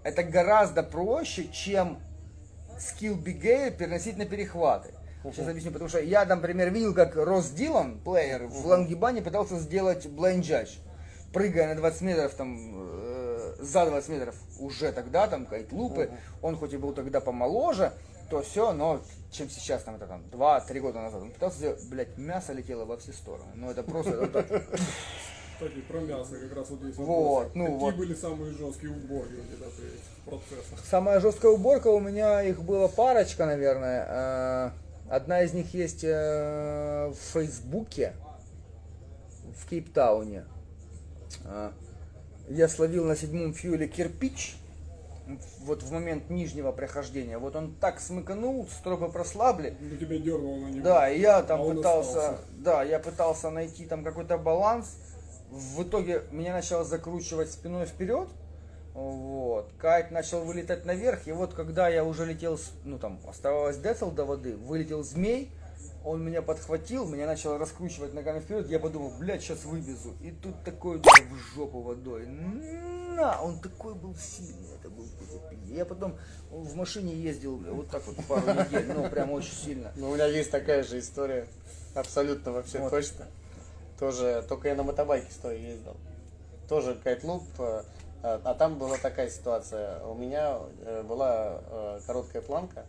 это 0.05 0.21
гораздо 0.21 0.83
проще, 0.83 1.47
чем 1.51 1.97
скилл 2.79 3.17
Air 3.17 3.71
переносить 3.75 4.17
на 4.17 4.25
перехваты. 4.25 4.93
Сейчас 5.23 5.47
объясню, 5.47 5.71
потому 5.71 5.89
что 5.89 5.99
я, 5.99 6.23
например, 6.25 6.69
видел, 6.69 6.93
как 6.93 7.15
Рос 7.15 7.49
Дилан, 7.49 7.99
плеер, 7.99 8.45
в 8.45 8.67
Лангибане 8.67 9.23
пытался 9.23 9.57
сделать 9.57 10.05
judge, 10.05 10.77
прыгая 11.33 11.69
на 11.69 11.75
20 11.75 12.01
метров, 12.01 12.35
там, 12.35 12.55
э, 12.75 13.55
за 13.59 13.87
20 13.87 14.09
метров 14.09 14.35
уже 14.59 14.91
тогда, 14.91 15.25
там, 15.25 15.47
кайт-лупы, 15.47 16.11
он 16.43 16.55
хоть 16.55 16.73
и 16.73 16.77
был 16.77 16.93
тогда 16.93 17.19
помоложе, 17.19 17.91
то 18.29 18.43
все, 18.43 18.73
но 18.73 19.01
чем 19.31 19.49
сейчас, 19.49 19.81
там, 19.81 19.95
это 19.95 20.05
там, 20.05 20.21
2-3 20.31 20.79
года 20.81 21.01
назад, 21.01 21.23
он 21.23 21.31
пытался 21.31 21.57
сделать, 21.57 21.89
блядь, 21.89 22.15
мясо 22.19 22.53
летело 22.53 22.85
во 22.85 22.97
все 22.97 23.11
стороны. 23.11 23.49
Ну, 23.55 23.71
это 23.71 23.81
просто, 23.81 24.11
Кстати, 25.55 25.79
про 25.87 25.99
мясо 26.01 26.35
как 26.37 26.53
раз 26.57 26.69
вот 26.69 26.81
есть 26.83 26.97
Вот, 26.97 27.55
ну 27.55 27.65
Какие 27.65 27.79
вот. 27.79 27.95
были 27.95 28.13
самые 28.13 28.51
жесткие 28.53 28.91
уборки 28.91 29.33
у 29.33 29.55
тебя 29.55 29.67
этих 29.67 30.25
процессах? 30.25 30.85
Самая 30.85 31.19
жесткая 31.21 31.51
уборка 31.53 31.87
у 31.87 31.99
меня 31.99 32.41
их 32.43 32.61
было 32.61 32.87
парочка, 32.87 33.45
наверное. 33.45 34.05
Э, 34.07 34.71
Одна 35.09 35.43
из 35.43 35.53
них 35.53 35.73
есть 35.73 36.03
э, 36.03 37.07
в 37.09 37.15
Фейсбуке 37.33 38.13
в 39.55 39.69
Кейптауне. 39.69 40.43
Э, 41.45 41.71
Я 42.49 42.67
словил 42.67 43.05
на 43.05 43.15
седьмом 43.15 43.53
фьюле 43.53 43.87
кирпич. 43.87 44.57
Вот 45.61 45.81
в 45.81 45.91
момент 45.91 46.29
нижнего 46.29 46.71
прохождения. 46.71 47.37
Вот 47.39 47.55
он 47.55 47.73
так 47.75 47.99
смыканул, 47.99 48.67
стропы 48.67 49.07
прослабли. 49.07 49.75
Ну, 49.79 49.95
тебя 49.97 50.17
дернуло 50.19 50.57
на 50.57 50.67
него. 50.69 50.83
Да, 50.83 51.09
и 51.09 51.19
я 51.19 51.41
там 51.41 51.61
А 51.61 51.65
пытался, 51.65 52.09
остался. 52.19 52.37
да, 52.57 52.83
я 52.83 52.99
пытался 52.99 53.49
найти 53.49 53.85
там 53.87 54.03
какой-то 54.03 54.37
баланс, 54.37 54.97
в 55.49 55.83
итоге 55.83 56.23
меня 56.31 56.53
начало 56.53 56.83
закручивать 56.83 57.51
спиной 57.51 57.85
вперед. 57.85 58.27
Вот. 58.93 59.69
Кайт 59.77 60.11
начал 60.11 60.41
вылетать 60.45 60.85
наверх, 60.85 61.27
и 61.27 61.31
вот 61.33 61.53
когда 61.53 61.89
я 61.89 62.05
уже 62.05 62.25
летел, 62.25 62.57
ну 62.85 62.97
там 62.97 63.19
оставалось 63.27 63.77
децл 63.77 64.09
до 64.09 64.23
воды, 64.23 64.55
вылетел 64.55 65.03
змей, 65.03 65.51
он 66.05 66.23
меня 66.23 66.41
подхватил, 66.41 67.05
меня 67.05 67.25
начало 67.25 67.57
раскручивать 67.57 68.13
ногами 68.13 68.39
вперед, 68.39 68.69
я 68.69 68.79
подумал, 68.79 69.11
блядь, 69.19 69.41
сейчас 69.41 69.65
вывезу. 69.65 70.13
И 70.21 70.31
тут 70.31 70.63
такой 70.63 70.97
удар 70.97 71.13
в 71.29 71.55
жопу 71.55 71.81
водой. 71.81 72.25
На, 72.27 73.41
он 73.41 73.59
такой 73.59 73.95
был 73.95 74.15
сильный, 74.15 74.69
это 74.79 74.89
был. 74.89 75.05
Я 75.67 75.83
потом 75.85 76.17
в 76.49 76.75
машине 76.75 77.13
ездил, 77.13 77.57
вот 77.57 77.89
так 77.89 78.05
вот 78.07 78.15
пару 78.27 78.47
недель, 78.47 78.93
ну 78.93 79.09
прям 79.09 79.31
очень 79.31 79.53
сильно. 79.53 79.91
Ну, 79.95 80.11
у 80.11 80.13
меня 80.13 80.25
есть 80.27 80.51
такая 80.51 80.83
же 80.83 80.99
история. 80.99 81.47
Абсолютно 81.95 82.51
вообще 82.51 82.79
Вот. 82.79 82.91
точно. 82.91 83.25
Тоже, 83.99 84.43
только 84.47 84.67
я 84.67 84.75
на 84.75 84.83
мотобайке 84.83 85.31
стоя 85.31 85.55
ездил. 85.55 85.95
Тоже 86.67 86.95
кайтлуп. 86.95 87.43
э, 87.59 87.83
А 88.23 88.41
а 88.43 88.53
там 88.55 88.77
была 88.77 88.97
такая 88.97 89.29
ситуация. 89.29 90.03
У 90.03 90.15
меня 90.15 90.59
э, 90.81 91.03
была 91.03 91.61
э, 91.69 91.99
короткая 92.05 92.41
планка. 92.41 92.85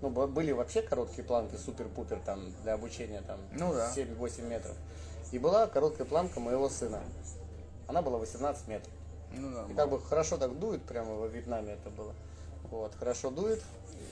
Ну, 0.00 0.10
были 0.10 0.52
вообще 0.52 0.82
короткие 0.82 1.24
планки, 1.24 1.56
супер-пупер, 1.56 2.20
там, 2.24 2.52
для 2.62 2.74
обучения, 2.74 3.20
там, 3.26 3.40
Ну 3.52 3.74
да. 3.74 3.90
7-8 3.96 4.42
метров. 4.48 4.76
И 5.32 5.38
была 5.40 5.66
короткая 5.66 6.06
планка 6.06 6.38
моего 6.38 6.68
сына. 6.68 7.00
Она 7.88 8.00
была 8.00 8.18
18 8.18 8.68
метров. 8.68 8.92
Ну 9.32 9.50
да. 9.52 9.64
И 9.68 9.74
как 9.74 9.90
бы 9.90 10.00
хорошо 10.00 10.36
так 10.36 10.56
дует, 10.58 10.82
прямо 10.82 11.14
во 11.14 11.26
Вьетнаме 11.26 11.72
это 11.72 11.90
было. 11.90 12.12
Вот, 12.70 12.94
хорошо 12.94 13.30
дует. 13.30 13.62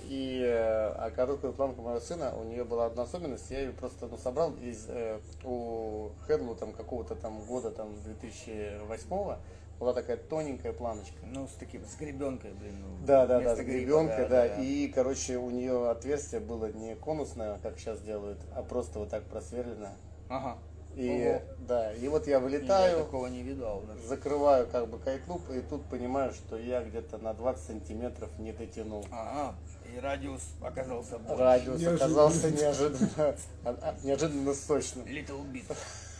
И 0.08 0.40
э, 0.40 0.88
а 0.88 1.10
короткую 1.10 1.52
планку 1.52 1.82
моего 1.82 2.00
сына, 2.00 2.32
у 2.36 2.44
нее 2.44 2.64
была 2.64 2.86
одна 2.86 3.02
особенность, 3.02 3.50
я 3.50 3.60
ее 3.60 3.72
просто 3.72 4.06
ну, 4.06 4.16
собрал 4.16 4.52
из 4.54 4.86
э, 4.88 5.18
у 5.44 6.10
Хедлу 6.26 6.54
там 6.54 6.72
какого-то 6.72 7.16
там 7.16 7.40
года 7.42 7.70
там 7.70 7.94
2008 8.02 9.36
была 9.78 9.92
такая 9.92 10.16
тоненькая 10.16 10.72
планочка. 10.72 11.18
Ну, 11.24 11.46
с 11.46 11.52
таким, 11.52 11.84
с 11.84 11.96
гребенкой, 11.96 12.52
блин. 12.52 12.76
ну, 12.80 13.06
Да, 13.06 13.26
да, 13.26 13.40
да, 13.40 13.56
с 13.56 13.60
гребенкой, 13.60 14.28
да, 14.28 14.46
И, 14.62 14.88
короче, 14.88 15.36
у 15.36 15.50
нее 15.50 15.90
отверстие 15.90 16.40
было 16.40 16.72
не 16.72 16.94
конусное, 16.94 17.58
как 17.62 17.78
сейчас 17.78 18.00
делают, 18.00 18.38
а 18.54 18.62
просто 18.62 18.98
вот 18.98 19.10
так 19.10 19.24
просверлено. 19.24 19.90
Ага. 20.28 20.58
И 20.96 21.28
Ого. 21.28 21.42
да, 21.68 21.92
и 21.92 22.08
вот 22.08 22.26
я 22.26 22.34
Я 22.34 22.40
вылетаю, 22.40 23.04
такого 23.04 23.26
не 23.26 23.42
видал 23.42 23.82
даже. 23.82 24.00
закрываю 24.06 24.66
как 24.66 24.88
бы 24.88 24.98
кайтлуп, 24.98 25.42
и 25.50 25.60
тут 25.60 25.84
понимаю, 25.90 26.32
что 26.32 26.56
я 26.56 26.82
где-то 26.82 27.18
на 27.18 27.34
20 27.34 27.66
сантиметров 27.66 28.30
не 28.38 28.52
дотянул. 28.52 29.04
Ага. 29.12 29.54
И 29.94 30.00
радиус 30.00 30.42
оказался 30.62 31.18
больше. 31.18 31.42
Радиус 31.42 31.78
Неожиданно. 31.80 32.04
оказался 32.06 32.50
неожиданно, 32.50 33.36
а- 33.64 33.76
а- 33.82 33.94
неожиданно 34.04 34.54
сочным. 34.54 35.04
Little 35.04 35.44
bit. 35.52 35.64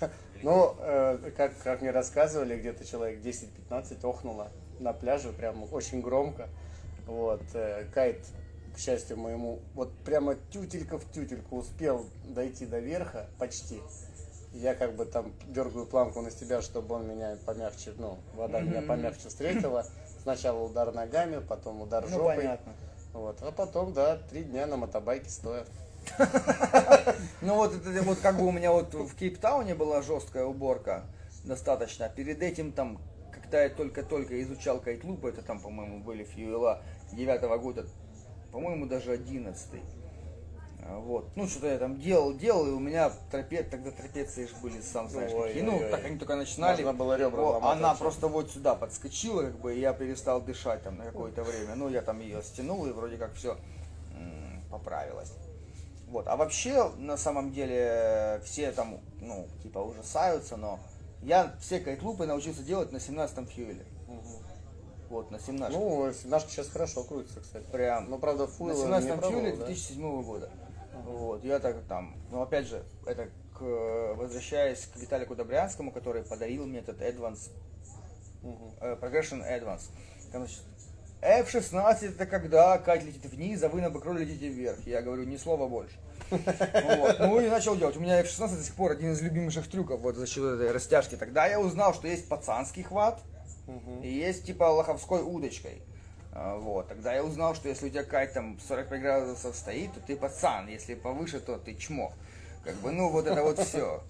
Ну, 0.42 0.76
э, 0.80 1.30
как, 1.34 1.56
как 1.62 1.80
мне 1.80 1.90
рассказывали, 1.90 2.58
где-то 2.58 2.84
человек 2.84 3.20
10-15 3.22 4.04
охнуло 4.04 4.52
на 4.78 4.92
пляже, 4.92 5.32
прям 5.32 5.64
очень 5.72 6.02
громко. 6.02 6.50
Вот, 7.06 7.40
э, 7.54 7.86
кайт, 7.94 8.22
к 8.74 8.78
счастью 8.78 9.16
моему, 9.16 9.60
вот 9.72 9.90
прямо 10.04 10.34
тютелька 10.52 10.98
в 10.98 11.10
тютельку 11.10 11.56
успел 11.56 12.04
дойти 12.28 12.66
до 12.66 12.78
верха 12.80 13.26
почти. 13.38 13.80
Я 14.52 14.74
как 14.74 14.94
бы 14.94 15.04
там 15.04 15.32
дергаю 15.48 15.86
планку 15.86 16.20
на 16.22 16.30
себя, 16.30 16.62
чтобы 16.62 16.94
он 16.94 17.08
меня 17.08 17.36
помягче, 17.44 17.92
ну, 17.98 18.18
вода 18.34 18.60
меня 18.60 18.82
помягче 18.82 19.28
встретила. 19.28 19.84
Сначала 20.22 20.62
удар 20.62 20.92
ногами, 20.92 21.40
потом 21.46 21.82
удар 21.82 22.04
Ну, 22.08 22.16
жопой. 22.18 22.36
понятно. 22.36 22.72
Вот, 23.12 23.38
а 23.42 23.52
потом, 23.52 23.92
да, 23.92 24.18
три 24.30 24.44
дня 24.44 24.66
на 24.66 24.76
мотобайке 24.76 25.28
стоя. 25.30 25.64
Ну 27.42 27.54
вот 27.54 27.74
это 27.74 28.02
вот 28.02 28.18
как 28.18 28.38
бы 28.38 28.46
у 28.46 28.50
меня 28.52 28.72
вот 28.72 28.94
в 28.94 29.14
Кейптауне 29.14 29.74
была 29.74 30.02
жесткая 30.02 30.44
уборка 30.44 31.04
достаточно. 31.44 32.08
Перед 32.08 32.42
этим 32.42 32.72
там, 32.72 32.98
когда 33.32 33.62
я 33.62 33.68
только-только 33.68 34.42
изучал 34.42 34.80
кайтлуп, 34.80 35.24
это 35.24 35.42
там, 35.42 35.60
по-моему, 35.60 36.00
были 36.02 36.24
фьюэла 36.24 36.82
девятого 37.12 37.58
года, 37.58 37.86
по-моему, 38.52 38.86
даже 38.86 39.12
одиннадцатый. 39.12 39.80
А, 40.88 40.98
Вот. 40.98 41.28
Ну, 41.36 41.46
что-то 41.46 41.68
я 41.68 41.78
там 41.78 41.98
делал, 42.00 42.34
делал, 42.34 42.66
и 42.66 42.70
у 42.70 42.78
меня 42.78 43.10
трапе... 43.30 43.62
тогда 43.62 43.90
трапеции 43.90 44.46
ж 44.46 44.50
были, 44.62 44.80
сам 44.80 45.08
знаешь, 45.08 45.32
Ой, 45.32 45.48
какие. 45.48 45.62
Ну, 45.62 45.76
ой, 45.76 45.84
ой. 45.84 45.90
так 45.90 46.04
они 46.04 46.18
только 46.18 46.36
начинали. 46.36 46.82
Можно 46.82 46.98
было 46.98 47.16
ребра 47.16 47.42
О, 47.42 47.50
ломать 47.52 47.76
Она 47.76 47.88
вообще. 47.88 48.02
просто 48.02 48.28
вот 48.28 48.50
сюда 48.50 48.74
подскочила, 48.74 49.42
как 49.42 49.58
бы, 49.58 49.74
и 49.74 49.80
я 49.80 49.92
перестал 49.92 50.40
дышать 50.40 50.82
там 50.82 50.96
на 50.96 51.04
какое-то 51.04 51.42
время. 51.42 51.74
Ну, 51.74 51.88
я 51.88 52.02
там 52.02 52.20
ее 52.20 52.42
стянул, 52.42 52.86
и 52.86 52.92
вроде 52.92 53.16
как 53.16 53.34
все 53.34 53.56
поправилось. 54.70 55.32
Вот. 56.08 56.28
А 56.28 56.36
вообще, 56.36 56.90
на 56.98 57.16
самом 57.16 57.52
деле, 57.52 58.40
все 58.44 58.70
там, 58.72 59.00
ну, 59.20 59.46
типа, 59.62 59.80
ужасаются, 59.80 60.56
но 60.56 60.78
я 61.22 61.54
все 61.60 61.80
кайтлупы 61.80 62.26
научился 62.26 62.62
делать 62.62 62.92
на 62.92 62.98
17-м 62.98 63.46
фьюэле. 63.46 63.84
Вот, 65.08 65.30
на 65.30 65.38
17 65.38 65.76
Ну, 65.76 66.12
наши 66.24 66.48
сейчас 66.48 66.68
хорошо 66.68 67.04
крутится, 67.04 67.40
кстати. 67.40 67.64
Прям. 67.70 68.10
Ну, 68.10 68.18
правда, 68.18 68.48
на 68.58 68.74
17 68.74 69.10
не 69.10 69.16
пробовал, 69.16 69.40
фьюле 69.40 69.56
да? 69.56 69.66
2007 69.66 70.22
года. 70.22 70.50
Вот, 71.06 71.44
я 71.44 71.60
так 71.60 71.76
там, 71.88 72.16
ну 72.30 72.42
опять 72.42 72.66
же, 72.66 72.82
это 73.06 73.28
к, 73.56 73.62
возвращаясь 74.16 74.86
к 74.86 74.96
Виталику 74.96 75.36
Добрянскому, 75.36 75.92
который 75.92 76.24
подарил 76.24 76.66
мне 76.66 76.80
этот 76.80 77.00
Advance, 77.00 77.50
э, 78.80 78.96
Progression 79.00 79.40
Advance. 79.40 79.90
Там, 80.32 80.46
значит, 80.46 80.62
F-16 81.22 82.08
это 82.08 82.26
когда 82.26 82.76
Кать 82.78 83.04
летит 83.04 83.24
вниз, 83.24 83.62
а 83.62 83.68
вы 83.68 83.80
на 83.80 83.88
бэкроле 83.90 84.24
летите 84.24 84.48
вверх. 84.48 84.78
Я 84.84 85.00
говорю, 85.00 85.24
ни 85.24 85.36
слова 85.36 85.68
больше. 85.68 85.96
Вот. 86.30 87.20
Ну 87.20 87.40
и 87.40 87.48
начал 87.48 87.76
делать. 87.76 87.96
У 87.96 88.00
меня 88.00 88.18
F-16 88.20 88.56
до 88.56 88.62
сих 88.62 88.74
пор 88.74 88.92
один 88.92 89.12
из 89.12 89.22
любимейших 89.22 89.68
трюков 89.68 90.00
вот 90.00 90.16
за 90.16 90.26
счет 90.26 90.44
этой 90.44 90.72
растяжки. 90.72 91.14
Тогда 91.14 91.46
я 91.46 91.60
узнал, 91.60 91.94
что 91.94 92.08
есть 92.08 92.28
пацанский 92.28 92.82
хват, 92.82 93.20
и 94.02 94.08
есть 94.08 94.44
типа 94.44 94.64
лоховской 94.64 95.22
удочкой. 95.22 95.82
А, 96.38 96.58
Вот. 96.58 96.88
Тогда 96.88 97.14
я 97.14 97.24
узнал, 97.24 97.54
что 97.54 97.68
если 97.68 97.86
у 97.86 97.90
тебя 97.90 98.04
кайт 98.04 98.34
там 98.34 98.58
45 98.60 99.00
градусов 99.00 99.56
стоит, 99.56 99.92
то 99.94 100.00
ты 100.00 100.16
пацан. 100.16 100.68
Если 100.68 100.94
повыше, 100.94 101.40
то 101.40 101.56
ты 101.56 101.74
чмо. 101.74 102.12
Как 102.64 102.74
бы, 102.76 102.90
ну 102.90 103.08
вот 103.08 103.26
это 103.26 103.42
вот 103.42 103.58
все. 103.58 104.02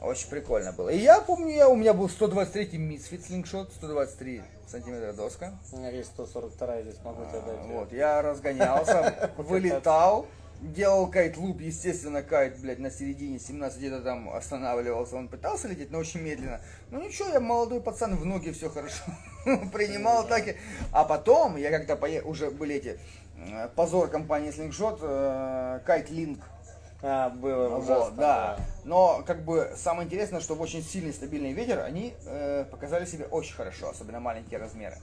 Очень 0.00 0.28
прикольно 0.30 0.72
было. 0.72 0.90
И 0.90 0.98
я 0.98 1.20
помню, 1.20 1.52
я, 1.52 1.68
у 1.68 1.74
меня 1.74 1.92
был 1.92 2.08
123 2.08 2.78
Misfit 2.78 3.26
слингшот, 3.26 3.72
123 3.72 4.42
сантиметра 4.68 5.12
доска. 5.12 5.58
У 5.72 5.78
меня 5.78 5.90
есть 5.90 6.10
142 6.10 6.82
здесь, 6.82 6.96
могу 7.02 7.24
тебе 7.24 7.40
дать. 7.40 7.58
А, 7.58 7.66
Вот, 7.66 7.92
я 7.92 8.22
разгонялся, 8.22 9.32
вылетал, 9.38 10.26
делал 10.60 11.10
кайт-луп, 11.10 11.60
естественно, 11.60 12.22
кайт, 12.22 12.60
блядь, 12.60 12.78
на 12.78 12.92
середине 12.92 13.40
17 13.40 13.78
где-то 13.78 14.02
там 14.02 14.30
останавливался, 14.30 15.16
он 15.16 15.26
пытался 15.26 15.66
лететь, 15.66 15.90
но 15.90 15.98
очень 15.98 16.20
медленно. 16.20 16.60
Ну 16.92 17.02
ничего, 17.02 17.30
я 17.30 17.40
молодой 17.40 17.80
пацан, 17.80 18.14
в 18.16 18.24
ноги 18.24 18.52
все 18.52 18.70
хорошо 18.70 19.02
принимал 19.72 20.20
атаки. 20.22 20.56
А 20.92 21.04
потом, 21.04 21.56
я 21.56 21.70
когда 21.70 21.94
пое- 21.94 22.22
уже 22.22 22.50
были 22.50 22.76
эти, 22.76 22.98
э, 23.36 23.68
позор 23.74 24.08
компании 24.08 24.50
Slingshot, 24.50 24.98
э, 25.02 25.80
кайт 25.84 26.10
Link, 26.10 26.40
А, 27.02 27.30
было 27.30 27.68
вот, 27.68 27.84
ужасно. 27.84 28.16
да. 28.16 28.58
Но 28.84 29.22
как 29.26 29.44
бы 29.44 29.72
самое 29.76 30.06
интересное, 30.06 30.40
что 30.40 30.54
в 30.54 30.60
очень 30.60 30.82
сильный 30.82 31.12
стабильный 31.12 31.52
ветер 31.52 31.80
они 31.80 32.14
э, 32.26 32.64
показали 32.70 33.04
себя 33.06 33.26
очень 33.26 33.54
хорошо, 33.54 33.90
особенно 33.90 34.18
маленькие 34.20 34.58
размеры. 34.58 34.96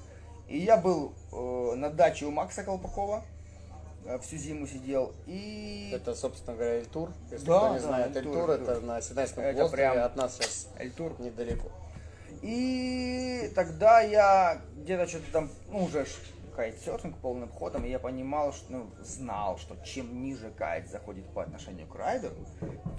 И 0.48 0.58
я 0.60 0.78
был 0.78 1.14
э, 1.32 1.76
на 1.76 1.90
даче 1.90 2.26
у 2.26 2.32
Макса 2.32 2.64
Колпакова, 2.64 3.24
э, 4.06 4.20
всю 4.20 4.36
зиму 4.38 4.68
сидел, 4.68 5.14
и 5.26 5.90
Это, 5.94 6.14
собственно 6.16 6.56
говоря, 6.58 6.76
Эльтур. 6.76 7.10
Если 7.32 7.46
Да, 7.48 7.58
кто 7.60 7.70
не 7.70 7.80
да, 7.80 7.88
знает, 7.88 8.16
Эльтур, 8.18 8.34
Эльтур, 8.36 8.52
Эльтур. 8.52 8.70
это 8.76 8.82
на 8.86 9.02
Синайском 9.02 9.44
Это 9.44 9.54
полуострове, 9.56 9.90
прям- 9.92 10.04
от 10.06 10.16
нас 10.18 10.36
сейчас 10.36 10.68
Эльтур. 10.78 11.14
недалеко. 11.20 11.70
И 12.42 13.52
тогда 13.56 14.02
я 14.02 14.62
где-то 14.78 15.08
что-то 15.08 15.32
там, 15.32 15.50
ну 15.70 15.84
уже 15.84 16.06
кайтсерфинг 16.56 17.18
полным 17.18 17.50
ходом, 17.50 17.86
и 17.86 17.90
я 17.90 18.00
понимал, 18.00 18.54
что, 18.54 18.72
ну, 18.72 18.90
знал, 19.02 19.58
что 19.58 19.76
чем 19.84 20.24
ниже 20.24 20.52
кайт 20.52 20.90
заходит 20.90 21.26
по 21.34 21.44
отношению 21.44 21.88
к 21.88 21.96
райдеру, 21.96 22.36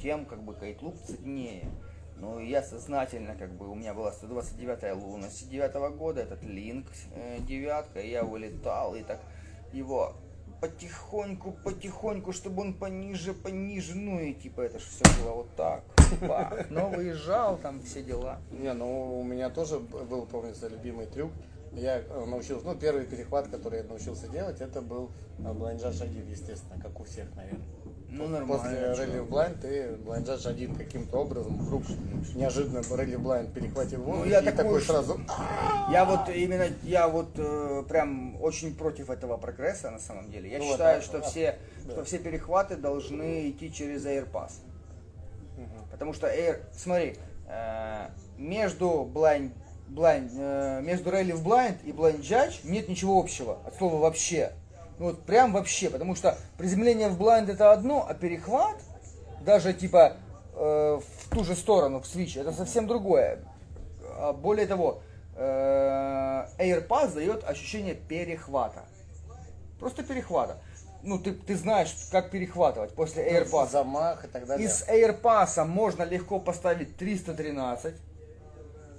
тем 0.00 0.26
как 0.26 0.42
бы 0.42 0.54
кайтлуп 0.54 0.96
цветнее. 1.02 1.70
Ну, 2.18 2.38
я 2.38 2.62
сознательно, 2.62 3.34
как 3.34 3.52
бы, 3.52 3.68
у 3.68 3.74
меня 3.74 3.92
была 3.92 4.10
129-я 4.10 4.94
луна 4.94 5.28
с 5.28 5.42
9 5.42 5.96
года, 5.96 6.22
этот 6.22 6.42
линк 6.42 6.86
э, 7.14 7.38
девятка, 7.40 8.00
и 8.00 8.10
я 8.10 8.24
вылетал, 8.24 8.94
и 8.94 9.02
так 9.02 9.20
его 9.72 10.14
потихоньку, 10.60 11.52
потихоньку, 11.52 12.32
чтобы 12.32 12.62
он 12.62 12.74
пониже, 12.74 13.34
пониже, 13.34 13.94
ну 13.96 14.18
и 14.18 14.32
типа 14.32 14.62
это 14.62 14.78
же 14.78 14.86
все 14.86 15.04
было 15.20 15.32
вот 15.32 15.54
так. 15.56 15.84
Бах. 16.20 16.70
Но 16.70 16.88
выезжал, 16.88 17.56
там 17.58 17.82
все 17.82 18.02
дела. 18.02 18.38
Не, 18.50 18.72
ну 18.72 19.20
у 19.20 19.24
меня 19.24 19.50
тоже 19.50 19.78
был, 19.78 20.26
помнится, 20.26 20.68
любимый 20.68 21.06
трюк. 21.06 21.30
Я 21.72 21.98
э, 21.98 22.24
научился, 22.26 22.64
ну 22.66 22.74
первый 22.74 23.04
перехват, 23.04 23.48
который 23.48 23.80
я 23.80 23.84
научился 23.84 24.28
делать, 24.28 24.60
это 24.60 24.80
был 24.80 25.10
блайнджадж 25.38 26.02
1, 26.02 26.26
естественно, 26.30 26.80
как 26.82 26.98
у 26.98 27.04
всех, 27.04 27.26
наверное. 27.36 27.66
Ну, 28.08 28.24
После 28.46 28.70
нормально. 28.70 28.94
релли 28.94 29.18
в 29.18 29.28
блайнд 29.28 29.60
ты 29.60 29.96
блайнджадж 29.96 30.46
1 30.48 30.74
каким-то 30.76 31.18
образом 31.18 31.58
вдруг 31.58 31.82
неожиданно 32.34 32.80
релли 32.96 33.16
в 33.16 33.22
блайнд 33.22 33.52
перехватил 33.52 34.00
воздух 34.00 34.24
Ну, 34.24 34.30
я 34.30 34.40
и 34.40 34.44
такой 34.44 34.56
такой 34.56 34.80
сразу 34.80 35.20
Я 35.90 36.04
вот 36.04 36.28
именно, 36.34 36.66
я 36.84 37.08
вот 37.08 37.28
э, 37.36 37.82
прям 37.88 38.40
очень 38.40 38.74
против 38.74 39.10
этого 39.10 39.36
прогресса 39.36 39.90
на 39.90 39.98
самом 39.98 40.30
деле. 40.30 40.50
Я 40.50 40.58
Ну, 40.58 40.64
считаю, 40.70 40.96
вот, 41.00 41.04
что 41.04 41.18
а, 41.18 41.20
все, 41.22 41.58
да. 41.84 41.92
что 41.92 42.04
все 42.04 42.18
перехваты 42.18 42.76
должны 42.76 43.50
идти 43.50 43.72
через 43.72 44.06
AirPass. 44.06 44.52
Потому 45.96 46.12
что 46.12 46.26
Air, 46.26 46.60
смотри, 46.76 47.16
э, 47.48 48.08
между 48.36 49.10
blind, 49.10 49.52
blind, 49.88 50.30
э, 50.36 50.82
между 50.82 51.08
rally 51.08 51.32
в 51.32 51.42
blind 51.42 51.78
и 51.84 51.90
blind 51.90 52.20
judge 52.20 52.60
нет 52.64 52.86
ничего 52.86 53.18
общего, 53.18 53.58
от 53.64 53.74
слова 53.76 53.96
вообще. 53.96 54.52
Ну 54.98 55.06
вот 55.06 55.22
прям 55.22 55.54
вообще, 55.54 55.88
потому 55.88 56.14
что 56.14 56.36
приземление 56.58 57.08
в 57.08 57.18
blind 57.18 57.50
это 57.50 57.72
одно, 57.72 58.06
а 58.06 58.12
перехват, 58.12 58.76
даже 59.40 59.72
типа 59.72 60.18
э, 60.54 61.00
в 61.00 61.30
ту 61.30 61.44
же 61.44 61.54
сторону, 61.54 62.00
в 62.00 62.06
свич, 62.06 62.36
это 62.36 62.52
совсем 62.52 62.86
другое. 62.86 63.38
А 64.18 64.34
более 64.34 64.66
того, 64.66 65.00
э, 65.34 66.46
AirPods 66.58 67.14
дает 67.14 67.42
ощущение 67.48 67.94
перехвата. 67.94 68.84
Просто 69.80 70.02
перехвата. 70.02 70.58
Ну, 71.02 71.18
ты, 71.18 71.32
ты 71.32 71.56
знаешь, 71.56 71.94
как 72.10 72.30
перехватывать 72.30 72.92
после 72.94 73.22
AirPods. 73.28 73.70
Замах 73.70 74.24
и 74.24 74.28
так 74.28 74.46
далее. 74.46 74.66
Из 74.66 74.82
AirPass 74.88 75.64
можно 75.64 76.02
легко 76.02 76.38
поставить 76.40 76.96
313. 76.96 77.94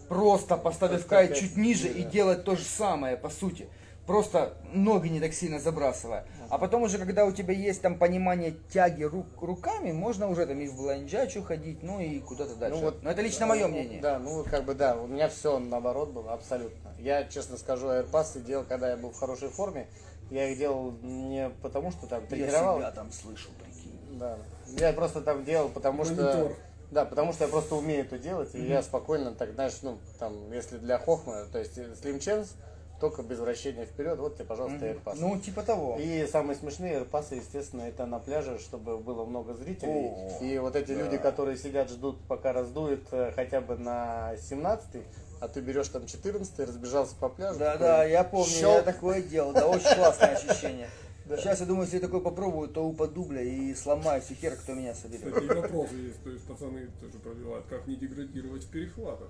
Просто 0.08 0.56
поставив 0.56 1.06
кайт 1.06 1.36
чуть 1.36 1.58
ниже 1.58 1.90
и 1.90 2.04
делать 2.04 2.46
то 2.46 2.56
же 2.56 2.64
самое, 2.64 3.18
по 3.18 3.30
сути. 3.30 3.68
Просто 4.06 4.54
ноги 4.72 5.10
не 5.10 5.20
так 5.20 5.34
сильно 5.34 5.60
забрасывая. 5.60 6.26
А 6.50 6.58
потом 6.58 6.84
уже, 6.84 6.98
когда 6.98 7.26
у 7.26 7.34
тебя 7.34 7.54
есть 7.54 7.82
там 7.82 8.00
понимание 8.00 8.56
тяги 8.70 9.04
рук, 9.04 9.26
руками, 9.42 9.92
можно 9.92 10.30
уже 10.30 10.46
там 10.46 10.62
и 10.62 10.68
в 10.70 10.78
бланджачу 10.78 11.44
ходить, 11.44 11.84
ну 11.84 12.00
и 12.00 12.20
куда-то 12.20 12.56
дальше. 12.56 12.80
вот, 12.80 13.04
Но 13.04 13.12
это 13.12 13.22
лично 13.22 13.46
мое 13.48 13.68
мнение. 13.68 14.00
Да, 14.00 14.18
ну 14.18 14.46
как 14.46 14.64
бы 14.64 14.76
да, 14.76 14.96
у 14.96 15.08
меня 15.08 15.28
все 15.28 15.60
наоборот 15.60 16.12
было 16.12 16.32
абсолютно. 16.32 16.96
Я, 17.00 17.26
честно 17.26 17.58
скажу, 17.58 17.88
AirPods 17.88 18.46
делал, 18.46 18.64
когда 18.64 18.92
я 18.92 18.96
был 18.96 19.12
в 19.12 19.20
хорошей 19.20 19.50
форме. 19.50 19.88
Я 20.30 20.50
их 20.50 20.58
делал 20.58 20.92
не 21.02 21.50
потому, 21.62 21.92
что 21.92 22.08
там 22.08 22.26
тренировал. 22.28 22.82
там 22.94 23.12
слышу, 23.12 23.50
прикинь. 23.64 24.20
Да. 24.20 24.38
Я 24.68 24.94
просто 24.94 25.22
там 25.22 25.46
делал, 25.46 25.70
потому 25.70 26.04
что... 26.04 26.16
Монитор. 26.16 26.56
Да, 26.90 27.04
потому 27.04 27.34
что 27.34 27.44
я 27.44 27.50
просто 27.50 27.76
умею 27.76 28.06
это 28.06 28.18
делать, 28.18 28.56
и 28.56 28.66
я 28.66 28.82
спокойно 28.82 29.34
так, 29.34 29.52
знаешь, 29.52 29.74
ну, 29.82 29.98
там, 30.20 30.52
если 30.54 30.78
для 30.78 30.98
хохма, 30.98 31.44
то 31.52 31.60
есть 31.60 31.78
Slim 31.78 32.20
Chance, 32.20 32.52
только 33.00 33.24
без 33.24 33.40
вращения 33.40 33.86
вперед, 33.86 34.18
вот 34.20 34.36
тебе, 34.36 34.46
пожалуйста, 34.46 34.86
AirPods. 34.86 35.18
Ну, 35.20 35.38
типа 35.40 35.64
того. 35.64 35.98
И 36.00 36.26
самые 36.28 36.56
смешные 36.56 37.00
AirPods, 37.00 37.36
естественно, 37.36 37.84
это 37.84 38.06
на 38.06 38.20
пляже, 38.20 38.58
чтобы 38.58 38.98
было 38.98 39.26
много 39.26 39.54
зрителей. 39.54 40.10
О, 40.10 40.40
и 40.42 40.58
вот 40.58 40.76
эти 40.76 40.94
да. 40.94 41.04
люди, 41.04 41.18
которые 41.18 41.58
сидят, 41.58 41.90
ждут, 41.90 42.20
пока 42.28 42.54
раздует 42.54 43.06
э, 43.12 43.32
хотя 43.36 43.62
бы 43.62 43.78
на 43.78 44.36
17 44.38 45.04
а 45.40 45.48
ты 45.48 45.62
берешь 45.62 45.88
там 45.90 46.06
14 46.06 46.60
разбежался 46.60 47.16
по 47.16 47.30
пляжу. 47.30 47.60
Да, 47.60 47.74
такой 47.74 47.88
да, 47.88 48.04
я 48.04 48.24
помню, 48.24 48.52
я 48.52 48.60
щелк. 48.60 48.86
такое 48.86 49.22
делал, 49.22 49.54
да, 49.54 49.68
очень 49.68 49.96
классное 49.96 50.36
ощущение. 50.36 50.90
Сейчас 51.36 51.60
я 51.60 51.66
думаю, 51.66 51.84
если 51.84 51.98
я 51.98 52.02
такое 52.02 52.22
попробую, 52.22 52.70
то 52.70 52.86
упаду, 52.88 53.26
бля, 53.26 53.42
и 53.42 53.74
сломаюсь, 53.76 54.32
и 54.32 54.36
хер, 54.36 54.56
кто 54.56 54.74
меня 54.74 54.94
соберет. 54.94 55.26
Кстати, 55.26 55.44
и 55.44 55.48
вопросы 55.48 55.96
есть, 55.96 56.24
то 56.24 56.30
есть 56.30 56.46
пацаны 56.46 56.88
тоже 57.02 57.18
пробивают, 57.22 57.66
как 57.70 57.86
не 57.86 57.98
деградировать 57.98 58.64
в 58.64 58.70
перехватах. 58.70 59.28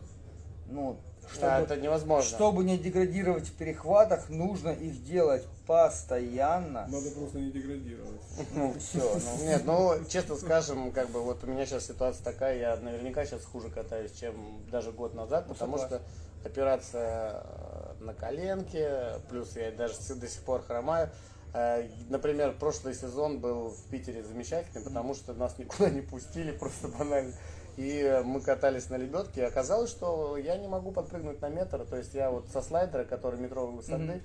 Ну, 0.70 1.00
Да, 1.40 1.58
чтобы, 1.58 1.74
это 1.74 1.78
невозможно. 1.78 2.24
чтобы 2.24 2.64
не 2.64 2.78
деградировать 2.78 3.48
в 3.48 3.54
перехватах, 3.54 4.30
нужно 4.30 4.70
их 4.70 5.04
делать 5.04 5.46
постоянно. 5.66 6.88
Надо 6.88 7.12
просто 7.12 7.40
не 7.40 7.52
деградировать. 7.52 8.22
Ну, 8.54 8.74
все, 8.80 9.00
ну. 9.00 9.44
Нет, 9.46 9.64
ну, 9.66 9.94
честно 10.10 10.36
скажем, 10.36 10.92
как 10.92 11.10
бы 11.10 11.22
вот 11.22 11.44
у 11.44 11.48
меня 11.48 11.66
сейчас 11.66 11.88
ситуация 11.88 12.24
такая, 12.24 12.58
я 12.58 12.76
наверняка 12.78 13.26
сейчас 13.26 13.44
хуже 13.44 13.70
катаюсь, 13.70 14.12
чем 14.14 14.66
даже 14.72 14.92
год 14.92 15.14
назад, 15.14 15.46
Ну, 15.48 15.54
потому 15.54 15.78
что 15.78 16.02
операция 16.46 17.44
э, 17.44 17.94
на 18.00 18.14
коленке, 18.14 19.20
плюс 19.30 19.56
я 19.56 19.72
даже 19.72 19.96
до 20.16 20.28
сих 20.28 20.42
пор 20.42 20.62
хромаю. 20.62 21.10
Э, 21.54 21.88
Например, 22.10 22.56
прошлый 22.58 22.94
сезон 22.94 23.40
был 23.40 23.70
в 23.70 23.84
Питере 23.90 24.24
замечательный, 24.24 24.84
потому 24.84 25.14
что 25.14 25.34
нас 25.34 25.58
никуда 25.58 25.90
не 25.90 26.02
пустили, 26.02 26.52
просто 26.52 26.88
банально. 26.88 27.34
И 27.78 28.00
э, 28.00 28.24
мы 28.24 28.42
катались 28.42 28.90
на 28.90 28.96
лебедке, 28.96 29.42
и 29.42 29.44
оказалось, 29.44 29.92
что 29.92 30.36
я 30.36 30.58
не 30.58 30.68
могу 30.68 30.92
подпрыгнуть 30.92 31.40
на 31.42 31.50
метр, 31.50 31.86
то 31.86 31.96
есть 31.96 32.14
я 32.16 32.32
вот 32.32 32.48
со 32.52 32.64
слайдера, 32.64 33.04
который 33.04 33.40
метровой 33.40 33.76
высоты, 33.76 34.22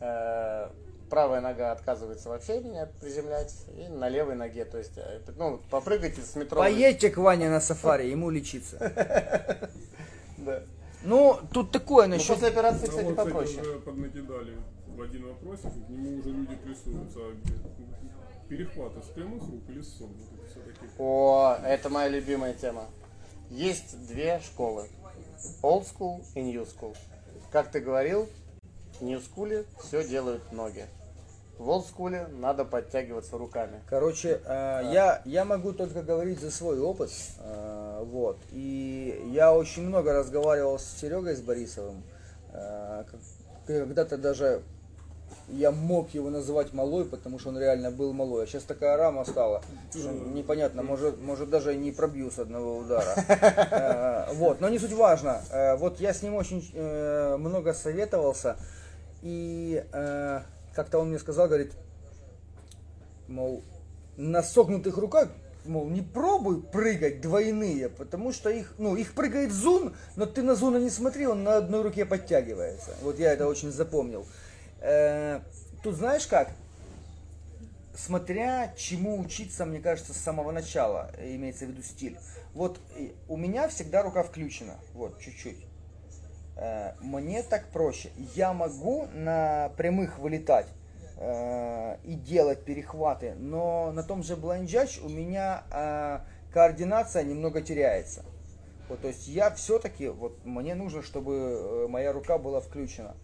э, 0.00 0.68
правая 1.08 1.40
нога 1.40 1.70
отказывается 1.70 2.28
вообще 2.28 2.60
меня 2.60 2.88
приземлять, 3.00 3.54
и 3.76 3.86
на 3.86 4.08
левой 4.08 4.34
ноге, 4.34 4.64
то 4.64 4.78
есть, 4.78 4.98
э, 4.98 5.20
ну, 5.36 5.60
попрыгайте 5.70 6.20
с 6.20 6.34
метровой... 6.34 6.66
Поедьте 6.66 7.10
к 7.10 7.18
Ване 7.18 7.48
на 7.48 7.60
сафари, 7.60 8.10
ему 8.10 8.28
лечиться. 8.30 9.70
Да. 10.38 10.62
Ну, 11.02 11.40
тут 11.52 11.72
такое 11.72 12.06
Ну, 12.06 12.14
насчет... 12.14 12.34
после 12.34 12.48
операции, 12.48 12.86
кстати, 12.86 13.12
попроще. 13.14 13.62
поднакидали 13.84 14.58
в 14.88 15.00
один 15.00 15.26
вопросик, 15.28 15.72
к 15.72 15.88
нему 15.88 16.18
уже 16.18 16.30
люди 16.30 16.54
плюсуются. 16.56 17.18
А 17.20 18.48
Перехваты 18.48 19.02
с 19.02 19.06
прямых 19.06 19.42
рук 19.42 19.62
или 19.68 19.80
с 19.80 19.96
согнутых? 19.96 20.45
О, 20.98 21.56
это 21.64 21.88
моя 21.88 22.08
любимая 22.08 22.54
тема. 22.54 22.86
Есть 23.50 24.06
две 24.06 24.40
школы. 24.40 24.88
Old 25.62 25.86
school 25.86 26.24
и 26.34 26.42
New 26.42 26.62
school. 26.62 26.96
Как 27.52 27.70
ты 27.70 27.80
говорил, 27.80 28.28
в 29.00 29.04
New 29.04 29.20
school 29.20 29.66
все 29.82 30.06
делают 30.06 30.52
ноги. 30.52 30.86
В 31.58 31.68
Old 31.70 31.86
school 31.86 32.28
надо 32.38 32.64
подтягиваться 32.64 33.38
руками. 33.38 33.80
Короче, 33.88 34.40
э, 34.44 34.90
я, 34.92 35.22
я 35.24 35.44
могу 35.44 35.72
только 35.72 36.02
говорить 36.02 36.40
за 36.40 36.50
свой 36.50 36.78
опыт. 36.80 37.10
э, 37.38 38.02
вот. 38.04 38.38
И 38.50 39.30
я 39.32 39.54
очень 39.54 39.82
много 39.84 40.12
разговаривал 40.12 40.78
с 40.78 40.84
Серегой, 40.84 41.34
с 41.34 41.40
Борисовым. 41.40 42.02
Э, 42.52 43.04
когда-то 43.66 44.18
даже 44.18 44.62
я 45.48 45.70
мог 45.70 46.10
его 46.10 46.30
называть 46.30 46.72
малой, 46.72 47.04
потому 47.04 47.38
что 47.38 47.50
он 47.50 47.58
реально 47.58 47.90
был 47.90 48.12
малой. 48.12 48.44
А 48.44 48.46
сейчас 48.46 48.64
такая 48.64 48.96
рама 48.96 49.24
стала, 49.24 49.62
непонятно, 49.94 50.82
может, 50.82 51.20
может 51.20 51.50
даже 51.50 51.74
и 51.74 51.78
не 51.78 51.92
пробью 51.92 52.30
с 52.30 52.38
одного 52.38 52.78
удара. 52.78 53.14
Э, 53.70 54.34
Вот, 54.34 54.60
но 54.60 54.68
не 54.68 54.78
суть 54.78 54.92
важно. 54.92 55.42
Э, 55.50 55.76
Вот 55.76 56.00
я 56.00 56.12
с 56.12 56.22
ним 56.22 56.34
очень 56.34 56.68
э, 56.74 57.36
много 57.36 57.74
советовался. 57.74 58.56
И 59.22 59.84
как-то 60.74 60.98
он 60.98 61.08
мне 61.08 61.18
сказал, 61.18 61.48
говорит, 61.48 61.72
мол, 63.28 63.62
на 64.16 64.42
согнутых 64.42 64.98
руках, 64.98 65.30
мол, 65.64 65.88
не 65.88 66.02
пробуй 66.02 66.62
прыгать 66.62 67.20
двойные, 67.20 67.88
потому 67.88 68.32
что 68.32 68.50
их, 68.50 68.74
ну, 68.78 68.94
их 68.94 69.14
прыгает 69.14 69.52
зун, 69.52 69.94
но 70.16 70.26
ты 70.26 70.42
на 70.42 70.54
зуна 70.54 70.78
не 70.78 70.90
смотри, 70.90 71.26
он 71.26 71.42
на 71.44 71.56
одной 71.56 71.82
руке 71.82 72.04
подтягивается. 72.04 72.90
Вот 73.02 73.18
я 73.18 73.32
это 73.32 73.48
очень 73.48 73.72
запомнил. 73.72 74.26
Э, 74.80 75.40
Тут 75.82 75.94
знаешь 75.94 76.26
как? 76.26 76.50
Смотря 77.94 78.74
чему 78.76 79.20
учиться, 79.20 79.64
мне 79.64 79.78
кажется, 79.78 80.12
с 80.12 80.16
самого 80.16 80.50
начала, 80.50 81.12
э, 81.16 81.36
имеется 81.36 81.64
в 81.64 81.68
виду 81.68 81.82
стиль. 81.82 82.18
Вот 82.54 82.80
э, 82.96 83.10
у 83.28 83.36
меня 83.36 83.68
всегда 83.68 84.02
рука 84.02 84.22
включена, 84.22 84.74
вот, 84.94 85.20
чуть-чуть. 85.20 85.64
Мне 87.00 87.42
так 87.42 87.66
проще. 87.68 88.08
Я 88.34 88.54
могу 88.54 89.08
на 89.12 89.70
прямых 89.76 90.18
вылетать 90.18 90.66
и 91.20 92.14
делать 92.26 92.64
перехваты, 92.64 93.34
но 93.34 93.92
на 93.92 94.02
том 94.02 94.22
же 94.22 94.36
бланджач 94.36 94.98
у 94.98 95.08
меня 95.10 95.64
э, 95.70 96.20
координация 96.52 97.24
немного 97.24 97.60
теряется. 97.60 98.24
Вот, 98.88 99.02
то 99.02 99.08
есть 99.08 99.28
я 99.28 99.50
все-таки, 99.50 100.08
вот 100.08 100.44
мне 100.46 100.74
нужно, 100.74 101.02
чтобы 101.02 101.86
моя 101.88 102.12
рука 102.12 102.38
была 102.38 102.60
включена. 102.60 103.14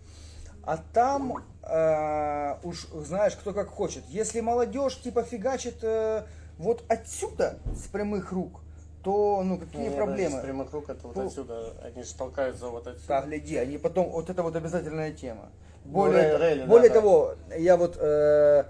А 0.65 0.79
там 0.93 1.45
э, 1.63 2.57
уж 2.63 2.87
знаешь, 2.93 3.35
кто 3.35 3.53
как 3.53 3.69
хочет. 3.69 4.05
Если 4.09 4.41
молодежь 4.41 5.01
типа 5.01 5.23
фигачит 5.23 5.83
э, 5.83 6.25
вот 6.59 6.85
отсюда 6.89 7.59
с 7.75 7.89
прямых 7.89 8.33
рук, 8.33 8.61
то 9.03 9.43
ну 9.45 9.59
какие 9.59 9.83
Не, 9.83 9.89
даже 9.89 9.97
проблемы? 9.97 10.39
С 10.39 10.43
прямых 10.43 10.73
рук 10.73 10.89
это 10.89 11.07
вот 11.09 11.17
Ну, 11.17 11.27
отсюда, 11.27 11.73
они 11.83 12.03
же 12.03 12.15
толкаются 12.15 12.69
вот 12.69 12.87
отсюда. 12.87 13.07
Так, 13.09 13.27
гляди, 13.27 13.57
они 13.57 13.79
потом, 13.79 14.11
вот 14.11 14.31
это 14.31 14.43
вот 14.43 14.55
обязательная 14.55 15.13
тема. 15.13 15.51
Ну, 15.85 15.93
Более, 15.93 16.39
релли, 16.39 16.61
да, 16.61 16.67
более 16.67 16.89
да. 16.89 16.95
того, 16.95 17.35
я 17.59 17.77
вот 17.77 17.97
э, 17.99 18.65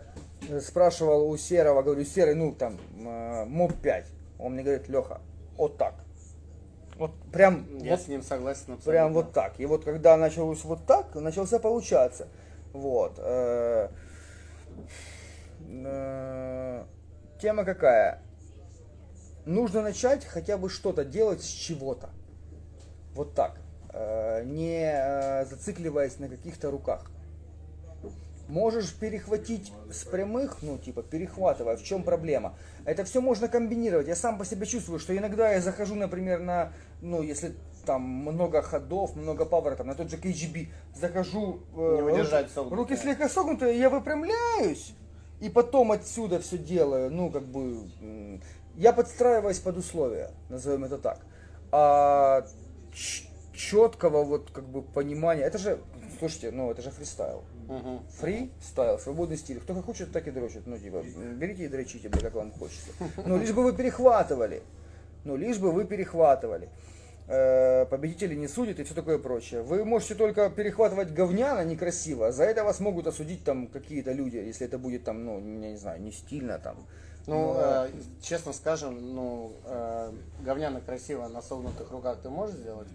спрашивал 0.63 1.29
у 1.29 1.37
Серого, 1.37 1.83
говорю, 1.83 2.05
Серый, 2.05 2.35
ну 2.35 2.55
там, 2.55 2.79
э, 2.99 3.45
МОП 3.45 3.75
5. 3.83 4.07
Он 4.39 4.55
мне 4.55 4.63
говорит, 4.63 4.89
Леха, 4.89 5.21
вот 5.59 5.77
так. 5.77 5.95
Вот 7.03 7.11
прям, 7.33 7.67
Я 7.79 7.97
вот, 7.97 8.01
с 8.01 8.07
ним 8.07 8.23
согласен 8.23 8.75
абсолютно. 8.75 8.93
прям 8.93 9.13
вот 9.13 9.33
так. 9.33 9.59
И 9.59 9.67
вот 9.67 9.85
когда 9.85 10.17
началось 10.17 10.63
вот 10.63 10.87
так, 10.87 11.13
начался 11.17 11.59
получаться. 11.59 12.29
Вот. 12.73 13.15
э, 13.19 13.89
э, 15.69 16.85
Тема 17.41 17.65
какая? 17.65 18.23
Нужно 19.47 19.83
начать 19.83 20.25
хотя 20.25 20.57
бы 20.57 20.69
что-то 20.71 21.05
делать 21.05 21.43
с 21.43 21.49
чего-то. 21.49 22.11
Вот 23.15 23.35
так. 23.35 23.57
Э, 23.93 24.45
Не 24.45 25.45
зацикливаясь 25.47 26.21
на 26.21 26.29
каких-то 26.29 26.71
руках. 26.71 27.11
Можешь 28.53 28.93
перехватить 28.93 29.73
с 29.91 30.05
прямых, 30.05 30.59
ну, 30.61 30.77
типа, 30.77 31.03
перехватывая. 31.03 31.79
В 31.79 31.83
чем 31.83 32.03
проблема? 32.03 32.55
Это 32.85 33.03
все 33.03 33.23
можно 33.23 33.49
комбинировать. 33.49 34.09
Я 34.09 34.15
сам 34.15 34.37
по 34.37 34.45
себе 34.45 34.67
чувствую, 34.67 34.99
что 34.99 35.17
иногда 35.17 35.53
я 35.53 35.63
захожу, 35.63 35.95
например, 35.95 36.41
на, 36.41 36.71
ну, 37.01 37.23
если 37.23 37.55
там 37.87 38.03
много 38.03 38.61
ходов, 38.61 39.17
много 39.17 39.47
поворотов, 39.47 39.87
на 39.87 39.95
тот 39.95 40.11
же 40.11 40.19
KGB, 40.19 40.69
захожу, 40.95 41.61
э, 41.75 41.97
Не 41.97 42.13
удержать 42.13 42.55
руки, 42.55 42.75
руки 42.75 42.97
слегка 42.97 43.31
согнутые, 43.31 43.79
я 43.79 43.89
выпрямляюсь, 43.89 44.93
и 45.41 45.49
потом 45.49 45.91
отсюда 45.91 46.39
все 46.39 46.59
делаю, 46.59 47.11
ну, 47.11 47.31
как 47.31 47.45
бы, 47.45 47.89
я 48.77 48.93
подстраиваюсь 48.93 49.61
под 49.61 49.79
условия, 49.79 50.31
назовем 50.51 50.85
это 50.85 50.99
так. 50.99 51.21
А 51.71 52.45
четкого 53.55 54.25
вот 54.25 54.51
как 54.51 54.69
бы 54.69 54.83
понимания. 54.83 55.43
Это 55.43 55.59
же, 55.59 55.79
слушайте, 56.19 56.51
ну 56.51 56.71
это 56.71 56.83
же 56.83 56.91
фристайл. 56.91 57.45
Мгм. 57.69 58.01
Фри-стайл, 58.21 58.99
свободный 58.99 59.37
стиль. 59.37 59.61
Кто 59.61 59.75
как 59.75 59.85
хочет, 59.85 60.13
так 60.13 60.27
и 60.29 60.31
дрочит. 60.31 60.67
Ну, 60.67 60.79
типа, 60.79 61.05
берите 61.37 61.65
и 61.65 61.69
дрочите, 61.69 62.09
бля, 62.09 62.21
как 62.21 62.35
вам 62.35 62.53
хочется. 62.53 62.91
Ну, 63.27 63.39
лишь 63.39 63.53
бы 63.53 63.63
вы 63.63 63.73
перехватывали. 63.73 64.63
Ну, 65.25 65.37
лишь 65.37 65.59
бы 65.59 65.71
вы 65.73 65.85
перехватывали. 65.85 66.69
Э, 67.29 67.87
Победители 67.87 68.35
не 68.35 68.49
судят 68.49 68.81
и 68.81 68.83
все 68.85 68.95
такое 68.95 69.19
прочее. 69.19 69.63
Вы 69.63 69.85
можете 69.85 70.15
только 70.17 70.51
перехватывать 70.51 71.13
говняно 71.15 71.63
некрасиво. 71.65 72.33
За 72.33 72.45
это 72.45 72.65
вас 72.65 72.81
могут 72.81 73.07
осудить 73.07 73.45
там 73.45 73.69
какие-то 73.69 74.13
люди, 74.13 74.37
если 74.37 74.67
это 74.67 74.79
будет 74.79 75.05
там, 75.05 75.25
ну, 75.25 75.39
я 75.39 75.71
не 75.71 75.77
знаю, 75.77 76.03
не 76.03 76.11
стильно 76.11 76.59
там. 76.59 76.77
Ну, 77.29 77.55
Но- 77.55 77.61
э, 77.87 77.91
честно 78.21 78.53
скажем, 78.53 79.15
ну, 79.15 79.53
э, 79.65 80.11
говняно 80.45 80.81
красиво 80.81 81.29
на 81.29 81.41
согнутых 81.41 81.93
руках 81.93 82.19
ты 82.23 82.29
можешь 82.29 82.57
сделать? 82.57 82.89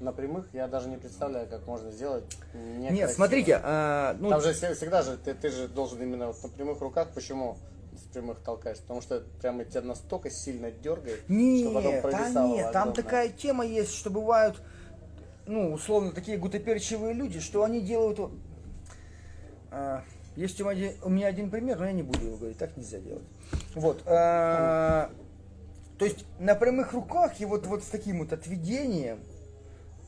На 0.00 0.12
прямых 0.12 0.48
я 0.52 0.66
даже 0.66 0.88
не 0.88 0.96
представляю, 0.96 1.46
как 1.48 1.66
можно 1.66 1.90
сделать. 1.90 2.24
Нет, 2.52 2.92
некрасиво. 2.92 3.14
смотрите, 3.16 3.60
а, 3.62 4.16
ну, 4.18 4.28
Там 4.28 4.40
же 4.40 4.52
все- 4.52 4.74
всегда 4.74 5.02
же 5.02 5.16
ты, 5.16 5.34
ты 5.34 5.50
же 5.50 5.68
должен 5.68 6.02
именно 6.02 6.26
вот 6.28 6.42
на 6.42 6.48
прямых 6.48 6.80
руках. 6.80 7.08
Почему 7.14 7.56
с 7.96 8.12
прямых 8.12 8.40
толкаешь? 8.40 8.78
Потому 8.78 9.00
что 9.02 9.22
прямо 9.40 9.64
тебя 9.64 9.82
настолько 9.82 10.30
сильно 10.30 10.70
дергает, 10.70 11.28
Не, 11.28 11.62
что 11.64 11.74
потом 11.74 11.92
да 11.92 12.28
нет, 12.46 12.72
там 12.72 12.88
огромное. 12.88 12.92
такая 12.94 13.28
тема 13.28 13.64
есть, 13.64 13.94
что 13.94 14.10
бывают, 14.10 14.60
ну, 15.46 15.72
условно, 15.72 16.10
такие 16.12 16.38
гутоперчивые 16.38 17.14
люди, 17.14 17.38
что 17.40 17.62
они 17.62 17.80
делают... 17.80 18.18
а, 19.70 20.02
есть 20.36 20.60
у 20.60 20.64
меня, 20.64 20.72
один, 20.72 20.92
у 21.04 21.08
меня 21.08 21.26
один 21.28 21.50
пример, 21.50 21.78
но 21.78 21.86
я 21.86 21.92
не 21.92 22.02
буду 22.02 22.26
его 22.26 22.36
говорить, 22.36 22.58
так 22.58 22.76
нельзя 22.76 22.98
делать. 22.98 23.22
Вот. 23.74 24.02
а, 24.06 25.10
то 25.98 26.04
есть 26.04 26.24
на 26.40 26.56
прямых 26.56 26.92
руках 26.92 27.40
и 27.40 27.44
вот, 27.44 27.66
вот 27.66 27.84
с 27.84 27.86
таким 27.86 28.18
вот 28.18 28.32
отведением 28.32 29.20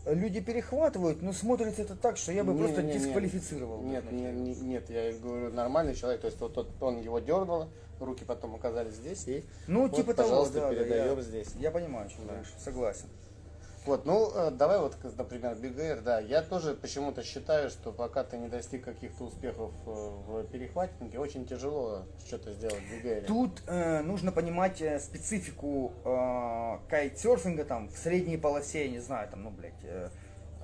люди 0.07 0.41
перехватывают, 0.41 1.23
но 1.23 1.33
смотрится 1.33 1.83
это 1.83 1.97
так, 1.97 2.17
что 2.17 2.33
я 2.33 2.45
бы 2.45 2.53
Не, 2.53 2.59
просто 2.61 2.83
не, 2.83 2.93
дисквалифицировал. 2.93 3.83
Нет, 3.83 4.11
не- 4.13 4.33
не- 4.33 4.55
нет, 4.55 4.89
я 4.91 5.13
говорю, 5.13 5.53
нормальный 5.53 5.95
человек. 5.95 6.21
То 6.21 6.29
есть 6.29 6.41
вот 6.41 6.55
тот- 6.55 6.71
он 6.81 7.01
его 7.01 7.19
дернул, 7.19 7.67
руки 8.01 8.25
потом 8.25 8.55
оказались 8.55 8.95
здесь, 8.95 9.27
и 9.27 9.45
Ну, 9.67 9.83
вот, 9.89 9.97
типа 9.97 10.15
пожалуйста, 10.15 10.61
того, 10.61 10.73
да, 10.73 10.79
да, 10.79 10.85
передаем 10.85 11.17
я, 11.17 11.23
здесь. 11.23 11.49
я 11.59 11.71
понимаю, 11.71 12.09
что 12.11 12.23
говоришь, 12.23 12.53
согласен. 12.59 13.07
Вот, 13.87 14.05
ну, 14.05 14.33
э, 14.35 14.51
давай 14.51 14.81
вот, 14.81 14.97
например, 15.17 15.53
Air, 15.55 16.01
да, 16.03 16.19
я 16.19 16.43
тоже 16.43 16.75
почему-то 16.75 17.23
считаю, 17.23 17.71
что 17.71 17.93
пока 17.93 18.25
ты 18.25 18.37
не 18.37 18.49
достиг 18.49 18.85
каких-то 18.85 19.25
успехов 19.25 19.71
э, 19.87 19.91
в 19.91 20.45
перехватнике, 20.49 21.19
очень 21.19 21.47
тяжело 21.47 22.03
что-то 22.27 22.53
сделать 22.53 22.83
в 22.83 23.05
Air. 23.07 23.25
Тут 23.27 23.63
э, 23.69 24.03
нужно 24.03 24.33
понимать 24.33 24.81
э, 24.83 24.99
специфику 24.99 25.93
э, 26.05 26.79
кайтсерфинга 26.91 27.65
там 27.65 27.89
в 27.89 27.97
средней 27.97 28.37
полосе, 28.37 28.87
я 28.87 28.91
не 28.91 28.99
знаю, 29.01 29.29
там, 29.29 29.45
ну, 29.45 29.51
блядь, 29.51 29.73
э, 29.85 30.09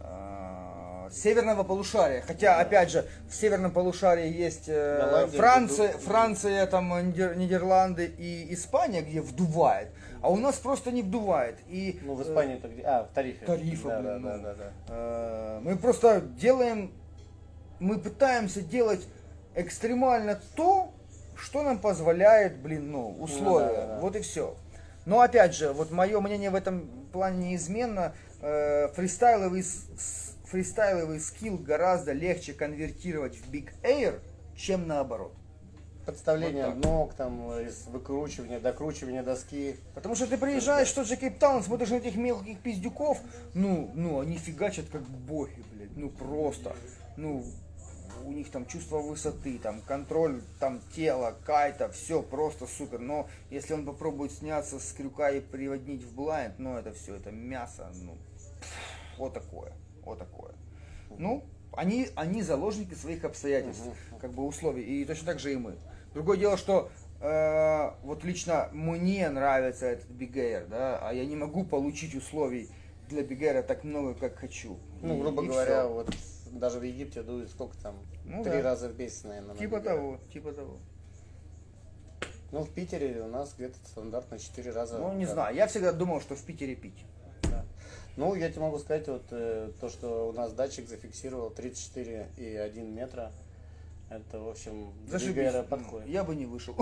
э, 0.01 1.11
северного 1.13 1.63
полушария. 1.63 2.23
Хотя, 2.23 2.59
опять 2.59 2.91
же, 2.91 3.05
в 3.29 3.35
северном 3.35 3.71
полушарии 3.71 4.29
есть 4.33 4.65
э, 4.67 4.99
Франция, 5.37 5.89
Франция, 5.99 6.67
там, 6.67 6.93
Нидер- 6.93 7.37
Нидерланды 7.37 8.07
и 8.07 8.53
Испания, 8.53 9.03
где 9.03 9.21
вдувает, 9.21 9.89
а 10.23 10.31
у 10.31 10.37
нас 10.37 10.57
просто 10.57 10.93
не 10.93 11.03
вдувает. 11.03 11.59
И, 11.69 12.01
Ну, 12.03 12.15
в 12.15 12.21
э, 12.21 12.25
Испании 12.25 12.57
это 12.57 12.69
где? 12.69 12.83
А, 12.83 13.05
в 13.05 13.09
тарифе. 13.13 13.45
тарифа, 13.45 13.89
да, 13.89 14.01
блин, 14.01 14.05
да, 14.05 14.19
ну. 14.19 14.29
да, 14.29 14.39
да, 14.39 14.55
да. 14.55 14.73
Э, 14.89 15.61
Мы 15.63 15.77
просто 15.77 16.21
делаем, 16.21 16.93
мы 17.81 17.99
пытаемся 17.99 18.63
делать 18.63 19.07
экстремально 19.55 20.41
то, 20.57 20.93
что 21.37 21.63
нам 21.63 21.79
позволяет, 21.79 22.59
блин, 22.59 22.93
ну, 22.93 23.17
условия. 23.19 23.67
да, 23.67 23.73
да, 23.73 23.87
да. 23.87 24.01
Вот 24.01 24.17
и 24.17 24.21
все. 24.21 24.55
Но 25.07 25.21
опять 25.21 25.55
же, 25.55 25.73
вот 25.73 25.91
мое 25.91 26.21
мнение 26.21 26.51
в 26.51 26.55
этом 26.55 26.89
плане 27.13 27.51
неизменно. 27.51 28.15
Э, 28.41 28.89
фристайловый, 28.95 29.65
фристайловый 30.45 31.21
скилл 31.21 31.59
гораздо 31.59 32.13
легче 32.13 32.53
конвертировать 32.53 33.37
в 33.37 33.51
Big 33.51 33.71
Air, 33.83 34.21
чем 34.57 34.87
наоборот. 34.87 35.33
Подставление 36.05 36.67
Вот 36.67 36.75
так. 36.75 36.85
ног, 36.85 37.15
там, 37.15 37.53
из 37.61 37.87
выкручивания, 37.87 38.59
докручивания 38.59 39.23
доски. 39.23 39.77
Потому 39.95 40.15
что 40.17 40.27
ты 40.27 40.37
приезжаешь 40.37 40.89
в 40.89 40.95
тот 40.95 41.07
же 41.07 41.17
Кейптаун, 41.17 41.63
смотришь 41.63 41.91
на 41.91 41.97
этих 41.97 42.17
мелких 42.17 42.59
пиздюков, 42.59 43.21
ну, 43.55 43.91
ну, 43.95 44.21
они 44.21 44.37
фигачат 44.37 44.87
как 44.91 45.03
боги, 45.03 45.63
блядь, 45.73 45.97
ну 45.97 46.09
просто, 46.11 46.75
ну, 47.17 47.45
у 48.25 48.33
них 48.33 48.51
там 48.51 48.67
чувство 48.67 48.99
высоты, 48.99 49.59
там 49.59 49.81
контроль 49.83 50.43
там 50.59 50.81
тела, 50.95 51.37
кайта, 51.45 51.89
все 51.91 52.23
просто 52.23 52.67
супер. 52.67 52.99
Но 52.99 53.29
если 53.51 53.75
он 53.75 53.85
попробует 53.85 54.33
сняться 54.33 54.79
с 54.79 54.93
крюка 54.93 55.31
и 55.31 55.41
приводнить 55.41 56.03
в 56.03 56.15
блайнд, 56.15 56.59
ну 56.59 56.77
это 56.77 56.93
все, 56.93 57.17
это 57.17 57.31
мясо, 57.31 57.91
ну, 57.95 58.17
пф, 58.61 59.19
вот 59.19 59.35
такое, 59.35 59.73
вот 60.05 60.19
такое. 60.19 60.53
Ну, 61.19 61.45
они, 61.75 62.09
они 62.17 62.43
заложники 62.43 62.95
своих 62.95 63.25
обстоятельств, 63.25 63.85
как 64.21 64.33
бы 64.33 64.45
условий, 64.47 64.83
и 64.83 65.05
точно 65.05 65.27
так 65.27 65.39
же 65.39 65.53
и 65.53 65.57
мы. 65.57 65.77
Другое 66.15 66.37
дело, 66.39 66.57
что 66.57 66.91
э, 67.21 67.91
вот 68.03 68.25
лично 68.25 68.69
мне 68.73 69.29
нравится 69.31 69.87
этот 69.87 70.11
Big 70.11 70.33
Air, 70.35 70.67
да, 70.69 70.99
а 71.01 71.13
я 71.13 71.25
не 71.25 71.37
могу 71.37 71.65
получить 71.65 72.15
условий 72.15 72.69
для 73.09 73.23
Big 73.23 73.41
Air 73.41 73.63
так 73.63 73.85
много, 73.85 74.15
как 74.15 74.37
хочу. 74.37 74.79
Ну, 75.01 75.19
грубо 75.21 75.43
и 75.45 75.49
говоря, 75.49 75.81
всё. 75.85 75.93
вот 75.93 76.11
даже 76.53 76.79
в 76.79 76.83
Египте 76.83 77.23
дует 77.23 77.51
сколько 77.51 77.77
там? 77.79 77.97
Ну 78.25 78.43
Три 78.45 78.53
да. 78.55 78.63
раза 78.63 78.89
в 78.89 78.99
месяц, 78.99 79.25
наверное. 79.25 79.55
на 79.55 79.59
Типа 79.59 79.77
Big 79.77 79.81
Air. 79.81 79.85
того, 79.85 80.19
типа 80.33 80.53
того. 80.53 80.77
Ну, 82.51 82.61
в 82.65 82.71
Питере 82.71 83.23
у 83.23 83.29
нас 83.29 83.55
где-то 83.57 83.79
стандартно 83.87 84.39
4 84.39 84.71
раза. 84.73 84.99
Ну, 84.99 85.15
не 85.15 85.25
Да. 85.25 85.33
знаю, 85.33 85.57
я 85.57 85.67
всегда 85.67 85.93
думал, 85.93 86.21
что 86.21 86.35
в 86.37 86.43
Питере 86.45 86.75
пить. 86.77 87.07
Да. 87.45 87.65
Ну, 88.17 88.35
я 88.35 88.51
тебе 88.51 88.61
могу 88.61 88.79
сказать, 88.79 89.09
вот 89.09 89.25
э, 89.31 89.71
то, 89.81 89.89
что 89.89 90.29
у 90.29 90.33
нас 90.33 90.53
датчик 90.53 90.87
зафиксировал 90.87 91.49
34,1 91.51 92.91
метра. 92.91 93.33
Это, 94.15 94.41
в 94.41 94.49
общем, 94.49 94.93
Зашибись. 95.07 95.53
Подходит. 95.71 96.07
Я 96.09 96.23
бы 96.23 96.35
не 96.35 96.45
вышел. 96.45 96.77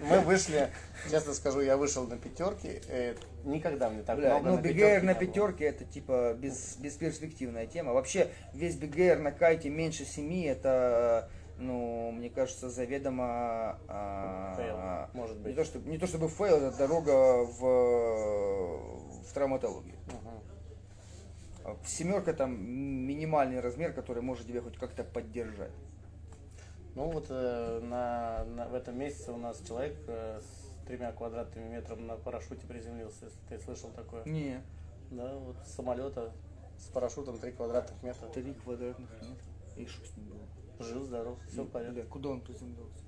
Мы 0.00 0.20
вышли, 0.20 0.70
честно 1.10 1.34
скажу, 1.34 1.60
я 1.60 1.76
вышел 1.76 2.06
на 2.06 2.16
пятерке. 2.16 2.80
э, 2.88 3.14
никогда 3.44 3.90
мне 3.90 4.02
так 4.02 4.16
Бля, 4.16 4.38
много 4.38 4.48
ну, 4.48 4.56
на 4.56 4.62
пятерке 4.62 5.06
на 5.06 5.14
пятерке 5.14 5.64
это 5.66 5.84
типа 5.84 6.34
без, 6.38 6.76
бесперспективная 6.76 7.66
тема. 7.66 7.92
Вообще, 7.92 8.28
весь 8.54 8.76
Air 8.76 9.18
на 9.18 9.30
кайте 9.30 9.68
меньше 9.68 10.06
7 10.06 10.46
это, 10.46 11.28
ну, 11.58 12.12
мне 12.12 12.30
кажется, 12.30 12.70
заведомо... 12.70 13.78
а, 13.88 14.54
Fail, 14.56 15.20
может 15.20 15.36
быть. 15.36 15.50
Не 15.50 15.54
то, 15.54 15.64
чтобы, 15.64 15.90
не 15.90 15.98
то 15.98 16.06
чтобы 16.06 16.28
fail, 16.28 16.56
это 16.56 16.78
дорога 16.78 17.44
в, 17.44 17.60
в 19.22 19.32
травматологию. 19.34 19.96
Мгм. 20.06 20.27
А 21.68 21.76
Семерка 21.86 22.32
там 22.32 22.58
минимальный 22.60 23.60
размер, 23.60 23.92
который 23.92 24.22
может 24.22 24.46
тебя 24.46 24.60
хоть 24.62 24.76
как-то 24.76 25.04
поддержать. 25.04 25.72
Ну 26.94 27.10
вот 27.10 27.26
э, 27.28 27.80
на, 27.82 28.44
на- 28.44 28.68
в 28.68 28.74
этом 28.74 28.98
месяце 28.98 29.32
у 29.32 29.36
нас 29.36 29.60
человек 29.66 29.96
э, 30.06 30.40
с 30.40 30.86
тремя 30.86 31.12
квадратными 31.12 31.68
метрами 31.68 32.00
на 32.02 32.16
парашюте 32.16 32.66
приземлился, 32.66 33.26
если 33.26 33.38
ты 33.48 33.58
слышал 33.62 33.90
такое. 33.90 34.24
Не, 34.24 34.60
Да, 35.10 35.34
вот 35.36 35.56
с 35.64 35.74
самолета 35.74 36.32
с 36.78 36.86
парашютом 36.88 37.38
3 37.38 37.52
квадратных 37.52 38.02
метра. 38.02 38.26
три 38.28 38.54
квадратных 38.54 39.10
метра. 39.10 39.36
И 39.76 39.86
что 39.86 40.06
с 40.06 40.16
ним 40.16 40.26
было? 40.28 40.86
Жив, 40.86 41.02
здоров, 41.04 41.38
все 41.48 41.62
в 41.64 41.68
порядке. 41.70 42.02
Куда 42.04 42.30
он 42.30 42.40
приземлился? 42.40 43.02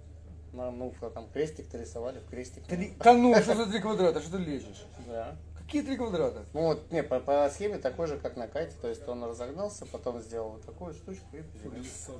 На, 0.52 0.70
ну, 0.72 0.90
в- 0.90 1.10
там 1.10 1.28
крестик-то 1.30 1.78
рисовали, 1.78 2.18
в 2.18 2.26
крестик. 2.28 2.64
Три... 2.64 2.92
Да 2.98 3.12
ну, 3.14 3.34
что 3.36 3.54
за 3.64 3.70
три 3.70 3.80
квадрата? 3.80 4.20
Что 4.20 4.36
ты 4.36 4.44
лезешь? 4.44 4.84
Да. 5.06 5.36
Какие 5.70 5.82
три 5.82 5.96
квадрата? 5.96 6.46
Ну 6.52 6.62
вот, 6.62 6.90
не, 6.90 7.04
по, 7.04 7.20
по 7.20 7.48
схеме 7.48 7.78
такой 7.78 8.08
же, 8.08 8.18
как 8.18 8.36
на 8.36 8.48
кайте, 8.48 8.74
то 8.82 8.88
есть 8.88 9.06
он 9.06 9.22
разогнался, 9.22 9.86
потом 9.86 10.20
сделал 10.20 10.50
вот 10.50 10.64
такую 10.64 10.92
штучку 10.94 11.36
и 11.36 11.42
приземлился. 11.42 12.10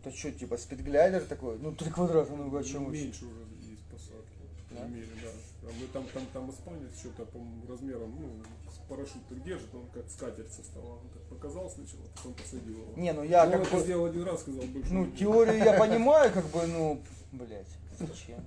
Это 0.00 0.16
что, 0.16 0.30
типа 0.30 0.56
спидглайдер 0.56 1.22
такой? 1.22 1.58
Ну, 1.58 1.72
три 1.72 1.90
квадрата, 1.90 2.30
ну, 2.30 2.56
о 2.56 2.62
чем 2.62 2.84
вообще? 2.84 3.02
Меньше 3.02 3.24
уже 3.24 3.40
есть 3.68 3.82
посадки. 3.90 4.38
Да? 4.70 4.86
Мире, 4.86 5.08
да. 5.20 5.28
А 5.68 5.72
мы 5.72 5.88
там, 5.88 6.06
там, 6.14 6.22
там 6.32 6.50
испанец 6.52 6.96
что-то, 6.96 7.24
по-моему, 7.24 7.66
размером, 7.68 8.14
ну, 8.20 8.28
с 8.70 8.78
парашют 8.88 9.26
так 9.28 9.42
держит, 9.42 9.74
он 9.74 9.88
как 9.92 10.08
скатерть 10.08 10.52
составал. 10.52 11.00
Он 11.02 11.08
так 11.12 11.22
показал 11.24 11.68
сначала, 11.68 12.02
потом 12.14 12.34
посадил 12.34 12.78
его. 12.78 12.92
Не, 12.94 13.12
ну 13.12 13.24
я 13.24 13.44
Ну, 13.44 13.50
как 13.50 13.60
он 13.62 13.66
это 13.66 13.76
бы... 13.76 13.82
сделал 13.82 14.04
один 14.04 14.22
раз, 14.22 14.40
сказал 14.40 14.62
больше. 14.66 14.94
Ну, 14.94 15.10
теорию 15.10 15.58
я 15.58 15.72
понимаю, 15.80 16.32
как 16.32 16.46
бы, 16.46 16.64
ну, 16.68 17.02
блять, 17.32 17.66
зачем? 17.98 18.38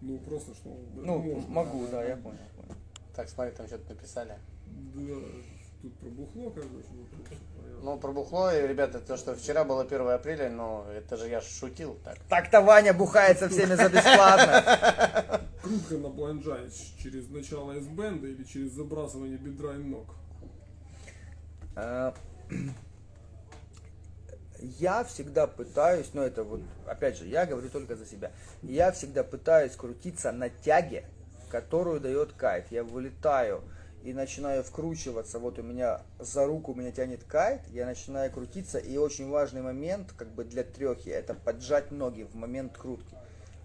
Ну, 0.00 0.18
просто 0.18 0.52
что... 0.56 0.76
Ну, 0.96 1.44
могу, 1.46 1.86
да, 1.86 2.02
я 2.02 2.16
понял. 2.16 2.38
Так, 3.14 3.28
смотри, 3.28 3.54
там 3.54 3.66
что-то 3.66 3.94
написали. 3.94 4.38
Да, 4.94 5.14
тут 5.82 5.96
про 5.98 6.08
бухло, 6.10 6.50
короче. 6.50 6.70
Ну, 7.82 7.98
про 7.98 8.12
бухло, 8.12 8.54
и, 8.54 8.66
ребята, 8.66 8.98
то, 9.00 9.16
что 9.16 9.34
вчера 9.34 9.64
было 9.64 9.82
1 9.82 10.08
апреля, 10.08 10.48
но 10.50 10.86
это 10.90 11.16
же 11.16 11.28
я 11.28 11.40
шутил 11.40 11.98
так. 12.04 12.18
Так-то 12.28 12.60
Ваня 12.62 12.94
бухает 12.94 13.38
со 13.38 13.48
всеми 13.48 13.74
за 13.74 13.88
бесплатно. 13.88 15.40
Крутка 15.62 15.98
на 15.98 16.08
бланджане 16.08 16.70
ч- 16.70 17.02
через 17.02 17.28
начало 17.28 17.72
S-бенда 17.72 18.26
или 18.26 18.44
через 18.44 18.72
забрасывание 18.72 19.36
бедра 19.38 19.74
и 19.74 19.78
ног? 19.78 20.06
А, 21.76 22.14
Я 24.60 25.04
всегда 25.04 25.46
пытаюсь, 25.46 26.10
но 26.14 26.22
это 26.22 26.42
вот, 26.44 26.60
опять 26.86 27.18
же, 27.18 27.26
я 27.26 27.44
говорю 27.44 27.68
только 27.68 27.96
за 27.96 28.06
себя. 28.06 28.30
Я 28.62 28.92
всегда 28.92 29.24
пытаюсь 29.24 29.72
крутиться 29.76 30.32
на 30.32 30.48
тяге, 30.48 31.04
которую 31.48 32.00
дает 32.00 32.32
кайф. 32.32 32.66
Я 32.70 32.84
вылетаю 32.84 33.62
и 34.02 34.12
начинаю 34.12 34.62
вкручиваться, 34.62 35.38
вот 35.38 35.58
у 35.58 35.62
меня 35.62 36.02
за 36.18 36.46
руку 36.46 36.74
меня 36.74 36.92
тянет 36.92 37.24
кайт, 37.24 37.62
я 37.70 37.86
начинаю 37.86 38.30
крутиться, 38.30 38.78
и 38.78 38.96
очень 38.98 39.30
важный 39.30 39.62
момент, 39.62 40.12
как 40.16 40.28
бы 40.28 40.44
для 40.44 40.62
трехи, 40.62 41.08
это 41.08 41.32
поджать 41.34 41.90
ноги 41.90 42.24
в 42.24 42.34
момент 42.34 42.76
крутки. 42.76 43.16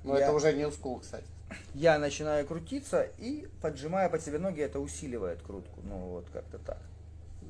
Я- 0.05 0.27
это 0.27 0.34
уже 0.34 0.53
не 0.53 0.69
скул, 0.71 0.99
кстати. 0.99 1.25
Я 1.73 1.99
начинаю 1.99 2.45
крутиться 2.47 3.01
и 3.17 3.47
поджимая 3.61 4.07
под 4.07 4.23
себе 4.23 4.38
ноги, 4.39 4.61
это 4.61 4.80
усиливает 4.80 5.41
крутку. 5.41 5.82
Ну 5.84 5.97
вот 5.97 6.25
как-то 6.32 6.57
так. 6.59 6.77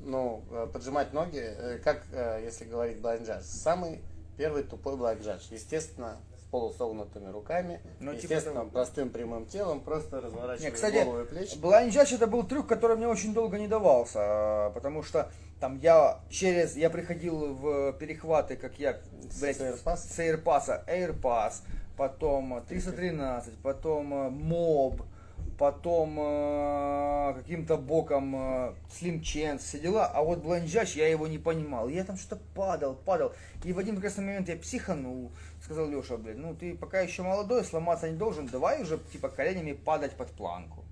Ну, 0.04 0.42
э, 0.50 0.66
поджимать 0.72 1.12
ноги, 1.12 1.38
э, 1.38 1.78
как 1.84 2.02
э, 2.12 2.40
если 2.42 2.64
говорить 2.64 2.98
блайнджадж, 2.98 3.44
самый 3.44 4.00
первый 4.38 4.62
тупой 4.62 4.96
блайнджадж. 4.96 5.42
Естественно, 5.50 6.16
полусогнутыми 6.50 7.30
руками, 7.30 7.80
Ну, 8.00 8.12
типа 8.12 8.22
естественно, 8.22 8.60
того. 8.60 8.70
простым 8.70 9.10
прямым 9.10 9.46
телом, 9.46 9.80
просто 9.80 10.20
разворачивая 10.20 10.70
Не, 10.70 10.74
кстати, 10.74 11.04
голову 11.04 11.20
и 11.20 11.24
плечи. 11.26 11.56
Judge 11.56 12.14
это 12.14 12.26
был 12.26 12.42
трюк, 12.44 12.66
который 12.66 12.96
мне 12.96 13.08
очень 13.08 13.32
долго 13.32 13.58
не 13.58 13.68
давался, 13.68 14.18
а, 14.20 14.70
потому 14.70 15.02
что 15.02 15.30
там 15.60 15.78
я 15.78 16.20
через, 16.30 16.76
я 16.76 16.90
приходил 16.90 17.54
в 17.54 17.92
перехваты, 17.92 18.56
как 18.56 18.78
я, 18.78 18.98
блядь, 19.40 19.56
С 19.58 20.18
Airpass? 20.18 20.86
Airpass, 20.88 21.54
потом 21.96 22.62
313, 22.66 23.54
потом 23.62 24.14
э, 24.14 24.30
Mob, 24.30 25.02
потом 25.58 26.16
э, 26.18 27.34
каким-то 27.36 27.76
боком 27.76 28.34
э, 28.34 28.72
Slim 28.88 29.20
Chance, 29.20 29.58
все 29.58 29.78
дела, 29.78 30.06
а 30.06 30.22
вот 30.22 30.42
Judge 30.42 30.96
я 30.96 31.08
его 31.08 31.26
не 31.26 31.36
понимал, 31.36 31.88
я 31.88 32.04
там 32.04 32.16
что-то 32.16 32.40
падал, 32.54 32.94
падал, 32.94 33.34
и 33.62 33.74
в 33.74 33.78
один 33.78 33.96
прекрасный 33.96 34.24
момент 34.24 34.48
я 34.48 34.56
психанул, 34.56 35.30
сказал 35.70 35.88
Леша, 35.88 36.16
блядь, 36.16 36.36
ну 36.36 36.52
ты 36.52 36.74
пока 36.74 37.00
еще 37.00 37.22
молодой, 37.22 37.64
сломаться 37.64 38.10
не 38.10 38.16
должен, 38.16 38.48
давай 38.48 38.82
уже 38.82 38.98
типа 39.12 39.28
коленями 39.28 39.72
падать 39.72 40.12
под 40.16 40.28
планку. 40.32 40.82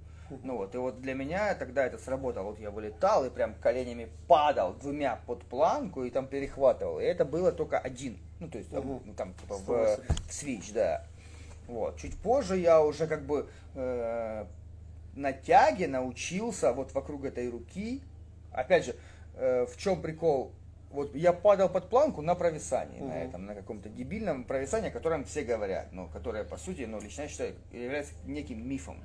Ну 0.45 0.59
вот, 0.59 0.73
и 0.73 0.79
вот 0.79 1.01
для 1.01 1.15
меня 1.15 1.53
тогда 1.57 1.85
это 1.85 1.99
сработало. 1.99 2.51
Вот 2.51 2.61
я 2.61 2.71
вылетал 2.71 3.25
и 3.25 3.31
прям 3.31 3.55
коленями 3.55 4.09
падал 4.29 4.75
двумя 4.75 5.19
под 5.27 5.43
планку 5.43 6.05
и 6.05 6.11
там 6.11 6.29
перехватывал. 6.29 7.01
И 7.01 7.03
это 7.03 7.25
было 7.25 7.51
только 7.51 7.79
один. 7.79 8.19
Ну, 8.39 8.49
то 8.49 8.59
есть, 8.59 8.71
ну, 8.71 9.03
там 9.17 9.35
типа 9.35 9.57
в, 9.57 9.99
в 10.29 10.33
свич, 10.33 10.71
да. 10.73 11.03
Вот. 11.67 11.97
Чуть 11.97 12.17
позже 12.19 12.59
я 12.59 12.81
уже 12.81 13.07
как 13.07 13.23
бы 13.23 13.49
э, 13.75 14.45
на 15.17 15.33
тяге 15.33 15.89
научился 15.89 16.73
вот 16.73 16.93
вокруг 16.93 17.25
этой 17.25 17.51
руки. 17.51 18.03
Опять 18.53 18.85
же, 18.85 18.95
э, 19.35 19.67
в 19.67 19.77
чем 19.79 20.03
прикол? 20.03 20.53
Вот 20.91 21.15
я 21.15 21.33
падал 21.35 21.69
под 21.69 21.91
планку 21.91 22.23
на 22.23 22.35
провисании, 22.35 23.01
на 23.01 23.05
Мгм. 23.05 23.29
этом, 23.29 23.47
на 23.47 23.55
каком-то 23.55 23.89
дебильном 23.91 24.45
провисании, 24.45 24.89
о 24.89 24.93
котором 24.93 25.25
все 25.25 25.43
говорят, 25.43 25.89
ну, 25.93 26.09
которое, 26.09 26.45
по 26.45 26.57
сути, 26.57 26.83
ну, 26.83 26.99
лично 27.01 27.23
я 27.23 27.29
считаю, 27.29 27.55
является 27.73 28.13
неким 28.25 28.67
мифом. 28.67 29.05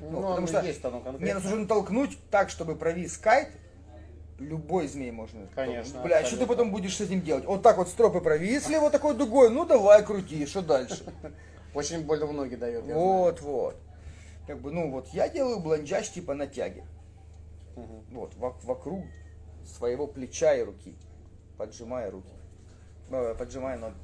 Ну, 0.00 0.16
потому 0.16 0.38
оно 0.38 0.46
что 0.46 0.60
есть 0.62 0.84
оно 0.84 1.00
Мне 1.18 1.34
нужно 1.34 1.66
толкнуть 1.66 2.18
так, 2.30 2.50
чтобы 2.50 2.74
провис 2.74 3.16
кайт, 3.16 3.48
любой 4.38 4.88
змей 4.88 5.12
можно. 5.12 5.46
Конечно, 5.54 6.02
Бля, 6.02 6.24
что 6.24 6.36
ты 6.36 6.46
потом 6.46 6.72
будешь 6.72 6.96
с 6.96 7.00
этим 7.02 7.20
делать? 7.20 7.44
Вот 7.44 7.62
так 7.62 7.76
вот 7.76 7.88
стропы 7.88 8.20
провисли, 8.20 8.76
вот 8.78 8.90
такой 8.90 9.14
дугой, 9.14 9.50
ну 9.50 9.64
давай 9.64 10.04
крути, 10.04 10.44
что 10.46 10.62
дальше? 10.62 11.04
Очень 11.74 12.04
больно 12.04 12.26
в 12.26 12.32
ноги 12.32 12.56
дает. 12.56 12.84
Вот, 12.86 13.40
вот. 13.42 13.76
Как 14.46 14.58
бы, 14.58 14.72
ну 14.72 14.90
вот, 14.90 15.06
я 15.08 15.28
делаю 15.28 15.60
бланджач 15.60 16.10
типа 16.10 16.34
на 16.34 16.48
тяге. 16.48 16.84
Вот, 18.10 18.34
вок- 18.34 18.64
вокруг 18.64 19.04
своего 19.64 20.06
плеча 20.08 20.54
и 20.54 20.62
руки. 20.62 20.96
Поджимая 21.60 22.10
руки. 22.10 22.32
Э, 23.10 23.34
Поджимая 23.38 23.76
ноги. 23.76 23.94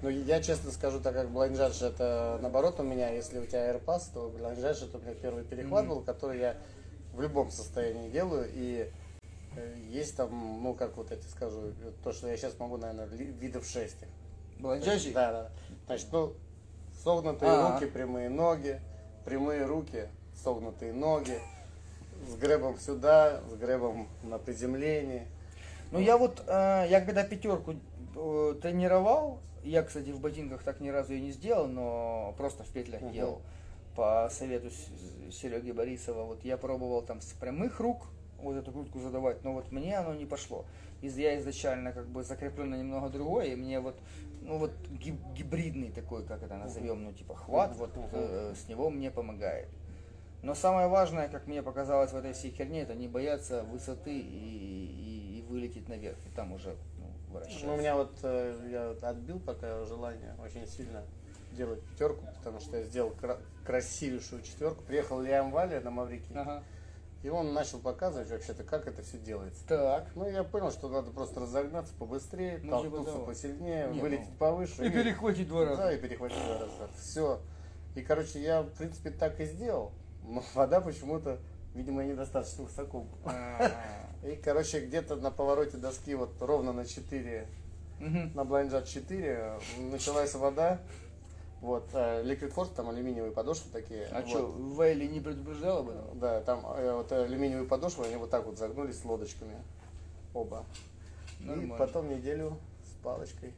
Ну, 0.00 0.10
я 0.10 0.40
честно 0.40 0.70
скажу, 0.70 1.00
так 1.00 1.12
как 1.12 1.28
блайнджадж 1.28 1.82
это 1.82 2.38
наоборот 2.40 2.78
у 2.78 2.84
меня, 2.84 3.10
если 3.10 3.40
у 3.40 3.46
тебя 3.46 3.74
AirPass, 3.74 4.12
то 4.14 4.28
блайнджадж 4.28 4.84
это 4.84 4.98
у 4.98 5.00
меня 5.00 5.14
первый 5.14 5.42
перехват 5.42 5.88
был, 5.88 6.02
который 6.02 6.38
я 6.38 6.56
в 7.12 7.20
любом 7.20 7.50
состоянии 7.50 8.10
делаю. 8.10 8.48
И 8.54 8.92
э, 9.56 9.74
есть 9.88 10.16
там, 10.16 10.62
ну, 10.62 10.72
как 10.74 10.96
вот 10.96 11.10
я 11.10 11.16
тебе 11.16 11.28
скажу, 11.30 11.72
то, 12.04 12.12
что 12.12 12.28
я 12.28 12.36
сейчас 12.36 12.56
могу, 12.60 12.76
наверное, 12.76 13.08
видов 13.08 13.66
6. 13.66 13.96
Бланджачи? 14.60 15.12
Да, 15.12 15.32
да. 15.32 15.50
Значит, 15.86 16.06
ну, 16.12 16.34
согнутые 17.02 17.50
А. 17.50 17.72
руки, 17.72 17.90
прямые 17.90 18.28
ноги, 18.28 18.80
прямые 19.24 19.64
руки, 19.64 20.06
согнутые 20.44 20.92
ноги, 20.92 21.40
с 22.28 22.36
гребом 22.36 22.78
сюда, 22.78 23.40
с 23.50 23.54
гребом 23.54 24.06
на 24.22 24.38
приземлении. 24.38 25.26
Ну 25.90 25.98
я 26.00 26.16
вот, 26.16 26.42
э, 26.46 26.86
я 26.88 27.00
когда 27.00 27.24
пятерку 27.24 27.74
э, 28.16 28.54
тренировал, 28.60 29.40
я, 29.62 29.82
кстати, 29.82 30.10
в 30.10 30.20
ботинках 30.20 30.62
так 30.62 30.80
ни 30.80 30.88
разу 30.88 31.14
и 31.14 31.20
не 31.20 31.30
сделал, 31.32 31.66
но 31.66 32.34
просто 32.36 32.64
в 32.64 32.68
петлях 32.68 33.00
Мгм. 33.00 33.12
делал. 33.12 33.42
По 33.96 34.28
совету 34.30 34.70
Сереги 35.30 35.70
Борисова, 35.70 36.24
вот 36.24 36.44
я 36.44 36.56
пробовал 36.56 37.02
там 37.02 37.20
с 37.20 37.32
прямых 37.32 37.78
рук 37.80 38.06
вот 38.38 38.56
эту 38.56 38.72
крутку 38.72 38.98
задавать, 38.98 39.42
но 39.44 39.52
вот 39.52 39.70
мне 39.72 39.96
оно 39.96 40.14
не 40.14 40.26
пошло. 40.26 40.64
Из 41.00 41.16
я 41.16 41.38
изначально 41.38 41.92
как 41.92 42.06
бы 42.08 42.24
закреплен 42.24 42.70
на 42.70 42.74
немного 42.74 43.08
другое, 43.08 43.46
и 43.46 43.56
мне 43.56 43.80
вот, 43.80 43.96
ну 44.42 44.58
вот 44.58 44.72
ги- 44.90 45.18
гибридный 45.36 45.90
такой, 45.90 46.24
как 46.24 46.42
это 46.42 46.56
назовем, 46.56 47.04
ну 47.04 47.12
типа 47.12 47.34
хват, 47.36 47.76
вот 47.76 47.90
э, 48.12 48.54
с 48.56 48.68
него 48.68 48.90
мне 48.90 49.10
помогает. 49.10 49.68
Но 50.42 50.54
самое 50.54 50.88
важное, 50.88 51.28
как 51.28 51.46
мне 51.46 51.62
показалось 51.62 52.12
в 52.12 52.16
этой 52.16 52.34
всей 52.34 52.50
херне, 52.50 52.82
это 52.82 52.94
не 52.94 53.08
бояться 53.08 53.62
высоты 53.62 54.12
и 54.12 54.93
вылететь 55.54 55.88
наверх, 55.88 56.18
и 56.26 56.30
там 56.34 56.52
уже 56.52 56.76
ну, 56.98 57.32
вращаться. 57.32 57.66
Ну, 57.66 57.74
у 57.74 57.76
меня 57.76 57.94
вот, 57.94 58.12
э, 58.22 58.68
я 58.70 59.08
отбил 59.08 59.38
пока 59.38 59.84
желание 59.84 60.34
очень 60.42 60.66
сильно 60.66 61.04
делать 61.52 61.80
пятерку, 61.82 62.26
потому 62.38 62.58
что 62.58 62.76
я 62.78 62.82
сделал 62.82 63.10
кра- 63.12 63.38
красивейшую 63.64 64.42
четверку. 64.42 64.82
Приехал 64.82 65.20
Лиам 65.20 65.52
Валя 65.52 65.80
на 65.80 65.92
Маврикий, 65.92 66.34
Ага. 66.34 66.64
и 67.22 67.28
он 67.28 67.54
начал 67.54 67.78
показывать 67.78 68.28
вообще-то, 68.30 68.64
как 68.64 68.88
это 68.88 69.02
все 69.02 69.18
делается. 69.18 69.64
Так. 69.68 70.08
Ну, 70.16 70.28
я 70.28 70.42
понял, 70.42 70.72
что 70.72 70.88
надо 70.88 71.12
просто 71.12 71.38
разогнаться 71.38 71.94
побыстрее, 71.96 72.58
Ну, 72.64 72.70
толкнуться 72.70 73.18
посильнее, 73.20 73.88
Не, 73.92 74.00
вылететь 74.00 74.30
ну, 74.30 74.36
повыше. 74.38 74.84
И 74.84 74.90
перехватить 74.90 75.46
два 75.46 75.64
раза. 75.66 75.76
Да, 75.76 75.92
и 75.92 76.00
перехватить 76.00 76.44
два 76.44 76.58
раза. 76.58 76.90
Все. 77.00 77.40
И, 77.94 78.02
короче, 78.02 78.42
я, 78.42 78.62
в 78.62 78.70
принципе, 78.70 79.10
так 79.10 79.38
и 79.38 79.44
сделал. 79.44 79.92
Но 80.24 80.42
вода 80.54 80.80
почему-то, 80.80 81.38
видимо, 81.74 82.02
недостаточно 82.02 82.64
высоко. 82.64 83.06
И, 84.24 84.36
короче, 84.36 84.80
где-то 84.80 85.16
на 85.16 85.30
повороте 85.30 85.76
доски, 85.76 86.14
вот 86.14 86.30
ровно 86.40 86.72
на 86.72 86.86
4 86.86 87.46
мгм. 88.00 88.32
на 88.34 88.40
Blindjat 88.40 88.86
4 88.86 89.58
началась 89.90 90.34
вода. 90.34 90.80
Вот, 91.60 91.88
э, 91.92 92.22
Liquid 92.22 92.54
Force, 92.54 92.74
там 92.74 92.90
алюминиевые 92.90 93.32
подошвы 93.32 93.70
такие. 93.72 94.06
А 94.12 94.20
вот. 94.20 94.28
что, 94.28 94.54
Вейли 94.78 95.06
не 95.06 95.20
предупреждал 95.20 95.78
об 95.80 95.90
этом? 95.90 96.18
Да, 96.18 96.40
там 96.42 96.64
э, 96.66 96.92
вот 96.92 97.10
алюминиевые 97.12 97.66
подошвы, 97.66 98.06
они 98.06 98.16
вот 98.16 98.30
так 98.30 98.44
вот 98.44 98.58
загнулись 98.58 99.00
с 99.00 99.04
лодочками. 99.04 99.56
Оба. 100.32 100.64
Нормально. 101.40 101.74
И 101.74 101.78
потом 101.78 102.10
неделю 102.10 102.58
с 102.82 103.02
палочкой. 103.02 103.52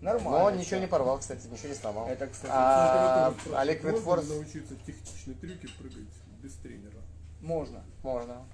Нормально. 0.00 0.30
Но 0.30 0.50
ничего 0.50 0.80
не 0.80 0.86
порвал, 0.86 1.18
кстати, 1.18 1.46
ничего 1.46 1.68
не 1.68 1.74
сломал. 1.74 2.08
Это, 2.08 2.26
кстати, 2.26 2.52
А, 2.54 3.34
а 3.52 3.66
Liquid 3.66 4.04
Force 4.04 4.28
научиться 4.28 4.74
техничные 4.86 5.36
трюки 5.36 5.68
прыгать 5.78 6.06
без 6.42 6.54
тренера. 6.54 7.02
можно. 7.40 7.82
можно. 8.02 8.44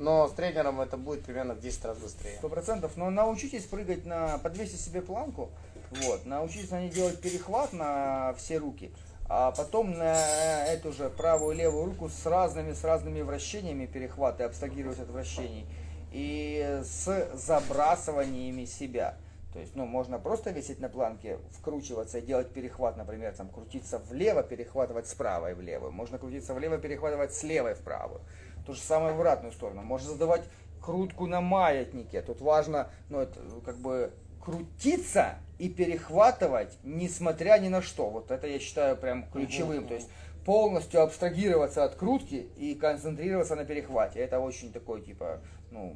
Но 0.00 0.26
с 0.28 0.32
тренером 0.32 0.80
это 0.80 0.96
будет 0.96 1.24
примерно 1.24 1.52
в 1.52 1.60
10 1.60 1.84
раз 1.84 1.98
быстрее. 1.98 2.36
Сто 2.38 2.48
процентов. 2.48 2.92
Но 2.96 3.10
научитесь 3.10 3.64
прыгать 3.64 4.06
на... 4.06 4.38
Подвесьте 4.38 4.78
себе 4.78 5.02
планку. 5.02 5.50
Вот. 5.90 6.24
Научитесь 6.24 6.70
на 6.70 6.80
ней 6.80 6.90
делать 6.90 7.20
перехват 7.20 7.74
на 7.74 8.32
все 8.38 8.56
руки. 8.56 8.92
А 9.28 9.52
потом 9.52 9.92
на 9.92 10.66
эту 10.66 10.92
же 10.92 11.10
правую 11.10 11.54
и 11.54 11.58
левую 11.58 11.84
руку 11.84 12.08
с 12.08 12.24
разными, 12.24 12.72
с 12.72 12.82
разными 12.82 13.20
вращениями 13.20 13.84
перехваты, 13.84 14.44
абстрагировать 14.44 14.98
от 15.00 15.08
вращений. 15.08 15.66
И 16.12 16.80
с 16.82 17.28
забрасываниями 17.34 18.64
себя. 18.64 19.16
То 19.52 19.58
есть, 19.58 19.74
ну, 19.74 19.84
можно 19.84 20.18
просто 20.18 20.50
висеть 20.50 20.80
на 20.80 20.88
планке, 20.88 21.38
вкручиваться 21.58 22.18
и 22.18 22.22
делать 22.22 22.50
перехват, 22.52 22.96
например, 22.96 23.34
там, 23.34 23.48
крутиться 23.48 23.98
влево, 23.98 24.42
перехватывать 24.42 25.08
с 25.08 25.14
правой 25.14 25.54
в 25.54 25.60
левую. 25.60 25.92
Можно 25.92 26.18
крутиться 26.18 26.54
влево, 26.54 26.78
перехватывать 26.78 27.34
с 27.34 27.42
левой 27.42 27.74
в 27.74 27.80
правую. 27.80 28.20
То 28.66 28.72
же 28.72 28.80
самое 28.80 29.12
в 29.12 29.16
обратную 29.16 29.52
сторону. 29.52 29.82
Можно 29.82 30.10
задавать 30.10 30.42
крутку 30.80 31.26
на 31.26 31.40
маятнике. 31.40 32.22
Тут 32.22 32.40
важно, 32.40 32.90
ну, 33.08 33.20
это 33.20 33.38
как 33.64 33.76
бы 33.78 34.12
крутиться 34.42 35.36
и 35.58 35.68
перехватывать, 35.68 36.76
несмотря 36.82 37.58
ни 37.58 37.68
на 37.68 37.82
что. 37.82 38.08
Вот 38.08 38.30
это 38.30 38.46
я 38.46 38.58
считаю 38.58 38.96
прям 38.96 39.30
ключевым. 39.30 39.86
То 39.86 39.94
есть 39.94 40.08
полностью 40.44 41.02
абстрагироваться 41.02 41.84
от 41.84 41.94
крутки 41.94 42.48
и 42.56 42.74
концентрироваться 42.74 43.54
на 43.56 43.64
перехвате. 43.64 44.20
Это 44.20 44.40
очень 44.40 44.72
такой, 44.72 45.02
типа, 45.02 45.40
ну, 45.70 45.94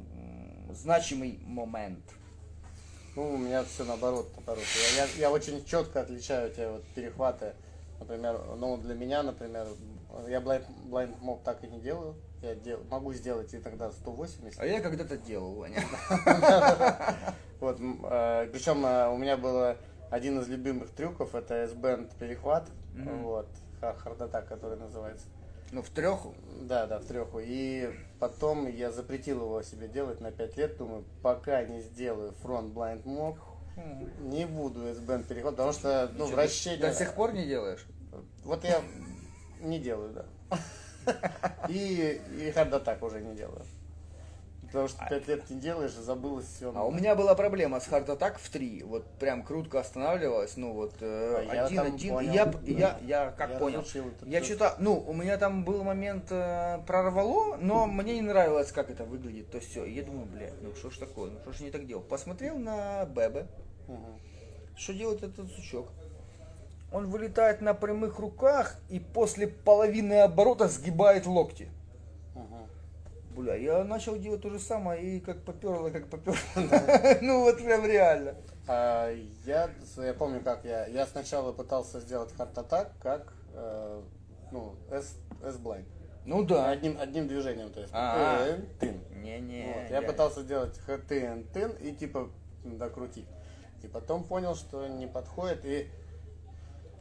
значимый 0.71 1.39
момент. 1.45 2.03
Ну, 3.15 3.33
у 3.33 3.37
меня 3.37 3.63
все 3.63 3.85
наоборот, 3.85 4.29
наоборот. 4.35 4.63
Я, 4.95 5.05
я, 5.05 5.09
я 5.17 5.31
очень 5.31 5.65
четко 5.65 6.01
отличаю 6.01 6.51
эти 6.51 6.69
вот 6.69 6.83
перехваты. 6.95 7.53
Например, 7.99 8.39
ну, 8.57 8.77
для 8.77 8.93
меня, 8.93 9.23
например, 9.23 9.67
я 10.27 10.39
blind, 10.39 10.65
blind 10.89 11.17
mob 11.21 11.39
так 11.43 11.63
и 11.63 11.67
не 11.67 11.79
делаю. 11.79 12.15
Я 12.41 12.55
дел, 12.55 12.79
могу 12.89 13.13
сделать 13.13 13.53
иногда 13.55 13.91
180. 13.91 14.59
А 14.59 14.65
я 14.65 14.81
когда-то 14.81 15.17
делал, 15.17 15.53
Ваня. 15.55 15.83
Вот, 17.61 17.77
причем 17.77 18.83
у 19.13 19.17
меня 19.17 19.37
было 19.37 19.77
один 20.11 20.39
из 20.39 20.47
любимых 20.47 20.91
трюков, 20.91 21.33
это 21.33 21.63
S-band 21.63 22.11
перехват, 22.19 22.69
вот, 22.93 23.47
хар- 23.81 23.97
хардата, 23.97 24.41
который 24.41 24.77
называется. 24.77 25.25
Ну, 25.71 25.81
в 25.81 25.89
трех. 25.89 26.19
Да, 26.61 26.85
да, 26.85 26.99
в 26.99 27.05
треху. 27.05 27.39
И 27.41 27.89
потом 28.19 28.67
я 28.67 28.91
запретил 28.91 29.41
его 29.41 29.61
себе 29.63 29.87
делать 29.87 30.21
на 30.21 30.31
5 30.31 30.57
лет. 30.57 30.77
Думаю, 30.77 31.03
пока 31.23 31.63
не 31.63 31.81
сделаю 31.81 32.33
фронт 32.33 32.73
blind 32.73 33.03
mob, 33.03 33.37
не 34.19 34.45
буду 34.45 34.87
S-band 34.89 35.23
переход, 35.23 35.55
потому 35.55 35.73
что, 35.73 36.11
ну, 36.15 36.27
вращение... 36.27 36.79
До 36.79 36.93
сих 36.93 37.13
пор 37.13 37.33
не 37.33 37.45
делаешь? 37.47 37.85
Вот 38.43 38.63
я 38.63 38.81
не 39.61 39.79
делаю, 39.79 40.13
да. 40.13 40.25
И, 41.69 42.21
и 42.37 42.51
hard 42.55 42.71
attack 42.71 43.03
уже 43.05 43.21
не 43.21 43.35
делаю. 43.35 43.61
Потому 44.67 44.87
что 44.89 45.05
5 45.07 45.27
лет 45.29 45.49
не 45.49 45.59
делаешь, 45.61 45.91
забылось 45.93 46.47
все. 46.47 46.73
А 46.75 46.83
у 46.83 46.91
меня 46.91 47.15
была 47.15 47.33
проблема 47.33 47.79
с 47.79 47.87
Hard 47.87 48.07
Attack 48.07 48.39
в 48.39 48.49
3. 48.49 48.83
Вот 48.83 49.05
прям 49.19 49.41
крутко 49.43 49.79
останавливалась. 49.79 50.57
Ну 50.57 50.73
вот 50.73 50.95
э, 50.99 51.45
А 51.49 51.55
я 51.55 51.67
там 51.69 51.85
один-один. 51.85 52.13
понял. 52.13 52.33
я, 52.33 52.53
я, 52.63 52.99
я 53.05 53.31
как 53.31 53.51
Я 53.51 53.57
понял. 53.57 53.83
Я 54.25 54.43
что-то, 54.43 54.75
ну, 54.79 54.99
у 54.99 55.13
меня 55.13 55.37
там 55.37 55.63
был 55.63 55.83
момент 55.83 56.25
э, 56.29 56.79
прорвало, 56.87 57.55
но 57.55 57.85
мне 57.85 58.15
не 58.15 58.21
нравилось, 58.21 58.71
как 58.73 58.89
это 58.89 59.05
выглядит. 59.05 59.49
То 59.49 59.61
все. 59.61 59.85
Я 59.85 60.03
думаю, 60.03 60.25
бля, 60.25 60.49
ну 60.61 60.75
что 60.75 60.89
ж 60.89 60.97
такое, 60.97 61.31
ну 61.31 61.39
что 61.41 61.53
ж 61.53 61.59
не 61.61 61.71
так 61.71 61.85
делал. 61.85 62.03
Посмотрел 62.03 62.57
на 62.57 63.05
Бебе, 63.05 63.47
Мгм. 63.87 64.19
что 64.75 64.93
делает 64.93 65.23
этот 65.23 65.49
сучок. 65.51 65.87
Он 66.95 67.09
вылетает 67.09 67.59
на 67.59 67.73
прямых 67.73 68.19
руках 68.19 68.77
и 68.87 69.01
после 69.01 69.47
половины 69.47 70.21
оборота 70.21 70.69
сгибает 70.69 71.25
локти. 71.25 71.67
Мгм. 72.35 72.69
Бля, 73.35 73.55
я 73.55 73.83
начал 73.83 74.17
делать 74.17 74.41
то 74.41 74.49
же 74.49 74.59
самое 74.59 75.03
и 75.03 75.19
как 75.19 75.43
поперло, 75.43 75.89
как 75.89 76.07
поперло. 76.07 76.37
Ну 77.21 77.41
вот 77.41 77.57
прям 77.57 77.85
реально. 77.85 78.35
А 78.65 79.13
я, 79.45 79.69
я 79.97 80.13
помню, 80.13 80.39
как 80.39 80.63
я, 80.63 80.85
я 80.85 81.05
сначала 81.05 81.51
пытался 81.51 81.99
сделать 81.99 82.31
attack, 82.37 82.87
как, 83.01 83.33
э, 83.53 84.01
ну, 84.53 84.75
S-blind. 84.89 85.83
Ну 86.25 86.45
да. 86.45 86.69
Одним, 86.69 86.97
одним 86.97 87.27
движением, 87.27 87.73
то 87.73 87.81
есть. 87.81 87.91
А. 87.93 88.37
тын, 88.45 88.65
тын. 88.79 89.21
Не-не. 89.21 89.81
Вот, 89.81 89.91
Я 89.91 90.01
пытался 90.01 90.43
сделать 90.43 90.79
хтн, 90.79 91.43
тын 91.53 91.71
и 91.71 91.91
типа 91.91 92.29
докрутить. 92.63 93.27
И 93.83 93.87
потом 93.89 94.23
понял, 94.23 94.55
что 94.55 94.87
не 94.87 95.07
подходит. 95.07 95.65
И 95.65 95.89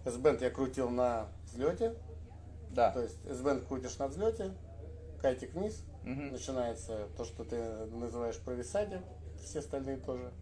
S-band 0.05 0.43
я 0.43 0.51
крутил 0.51 0.91
на 0.91 1.29
взлете. 1.47 1.95
Да. 2.71 2.91
То 2.91 3.03
есть 3.03 3.17
S-band 3.27 3.67
крутишь 3.67 3.97
на 3.99 4.09
взлете, 4.09 4.53
кайтик 5.21 5.55
вниз, 5.55 5.85
Мгм. 6.03 6.33
начинается 6.33 7.09
то, 7.17 7.25
что 7.25 7.45
ты 7.45 7.57
называешь 7.87 8.37
провисанием, 8.39 9.03
все 9.43 9.61
остальные 9.61 9.99
тоже. 9.99 10.33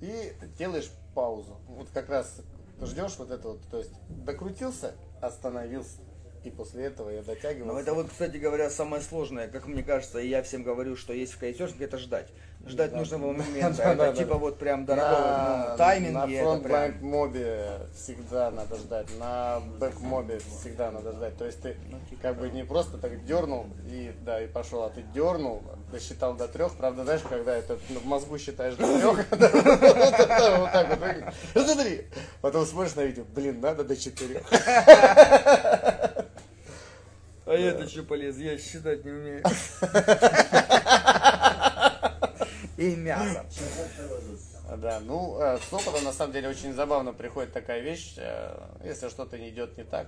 И 0.00 0.32
делаешь 0.58 0.90
паузу. 1.14 1.56
Вот 1.68 1.88
как 1.90 2.08
раз 2.08 2.40
ждешь 2.80 3.16
вот 3.18 3.30
это 3.30 3.48
вот, 3.48 3.60
то 3.70 3.78
есть 3.78 3.92
докрутился, 4.08 4.94
остановился. 5.20 6.00
И 6.44 6.50
после 6.50 6.84
этого 6.84 7.10
я 7.10 7.22
дотягивал. 7.22 7.68
Ну 7.72 7.78
это 7.78 7.94
вот, 7.94 8.08
кстати 8.10 8.36
говоря, 8.36 8.70
самое 8.70 9.02
сложное, 9.02 9.48
как 9.48 9.66
мне 9.66 9.82
кажется, 9.82 10.20
и 10.20 10.28
я 10.28 10.42
всем 10.42 10.62
говорю, 10.62 10.94
что 10.96 11.12
есть 11.12 11.32
в 11.32 11.38
кайтежнике, 11.38 11.84
это 11.84 11.98
ждать. 11.98 12.28
Ждать 12.68 12.90
Да. 12.92 12.98
нужного 12.98 13.32
момента. 13.32 13.82
Это 13.82 14.16
типа 14.16 14.34
вот 14.36 14.58
прям 14.58 14.84
дорогого 14.84 15.20
на, 15.20 15.66
ну, 15.70 15.76
тайминге. 15.76 16.42
на 16.42 16.56
это 16.56 16.68
фронт 16.68 17.02
мобе 17.02 17.70
всегда 17.94 18.50
надо 18.50 18.76
ждать, 18.76 19.06
на 19.18 19.60
бэк 19.78 20.00
мобе 20.00 20.40
всегда 20.60 20.90
надо 20.90 21.12
ждать. 21.12 21.36
То 21.36 21.44
есть 21.46 21.60
ты 21.62 21.76
Ну, 21.90 21.98
типа 22.08 22.22
как 22.22 22.38
бы 22.38 22.48
не 22.50 22.64
просто 22.64 22.98
так 22.98 23.24
дернул 23.24 23.66
и 23.86 24.12
да 24.24 24.40
и 24.42 24.46
пошел, 24.46 24.82
а 24.84 24.90
ты 24.90 25.02
дернул, 25.14 25.62
досчитал 25.90 26.34
до 26.34 26.48
трех. 26.48 26.74
Правда, 26.76 27.04
знаешь, 27.04 27.22
когда 27.28 27.56
это 27.56 27.78
ну, 27.88 28.00
в 28.00 28.06
мозгу 28.06 28.38
считаешь 28.38 28.74
до 28.74 28.84
трех, 28.98 29.26
вот 29.30 30.72
так 30.72 30.98
вот. 30.98 31.64
Смотри, 31.64 32.06
потом 32.40 32.66
смотришь 32.66 32.94
на 32.94 33.02
видео, 33.02 33.24
блин, 33.34 33.60
надо 33.60 33.84
до 33.84 33.96
четырех. 33.96 34.42
А 37.46 37.54
я-то 37.54 37.88
что 37.88 38.02
полез, 38.02 38.36
я 38.36 38.58
считать 38.58 39.04
не 39.06 39.10
умею. 39.10 39.42
И 42.78 42.94
мясо. 42.94 43.44
Да, 44.76 45.00
ну, 45.00 45.40
э, 45.40 45.58
с 45.58 45.72
опытом 45.72 46.04
на 46.04 46.12
самом 46.12 46.32
деле 46.32 46.48
очень 46.48 46.72
забавно 46.74 47.12
приходит 47.12 47.52
такая 47.52 47.80
вещь, 47.80 48.14
э, 48.18 48.56
если 48.84 49.08
что-то 49.08 49.36
не 49.36 49.48
идет 49.48 49.76
не 49.76 49.82
так. 49.82 50.06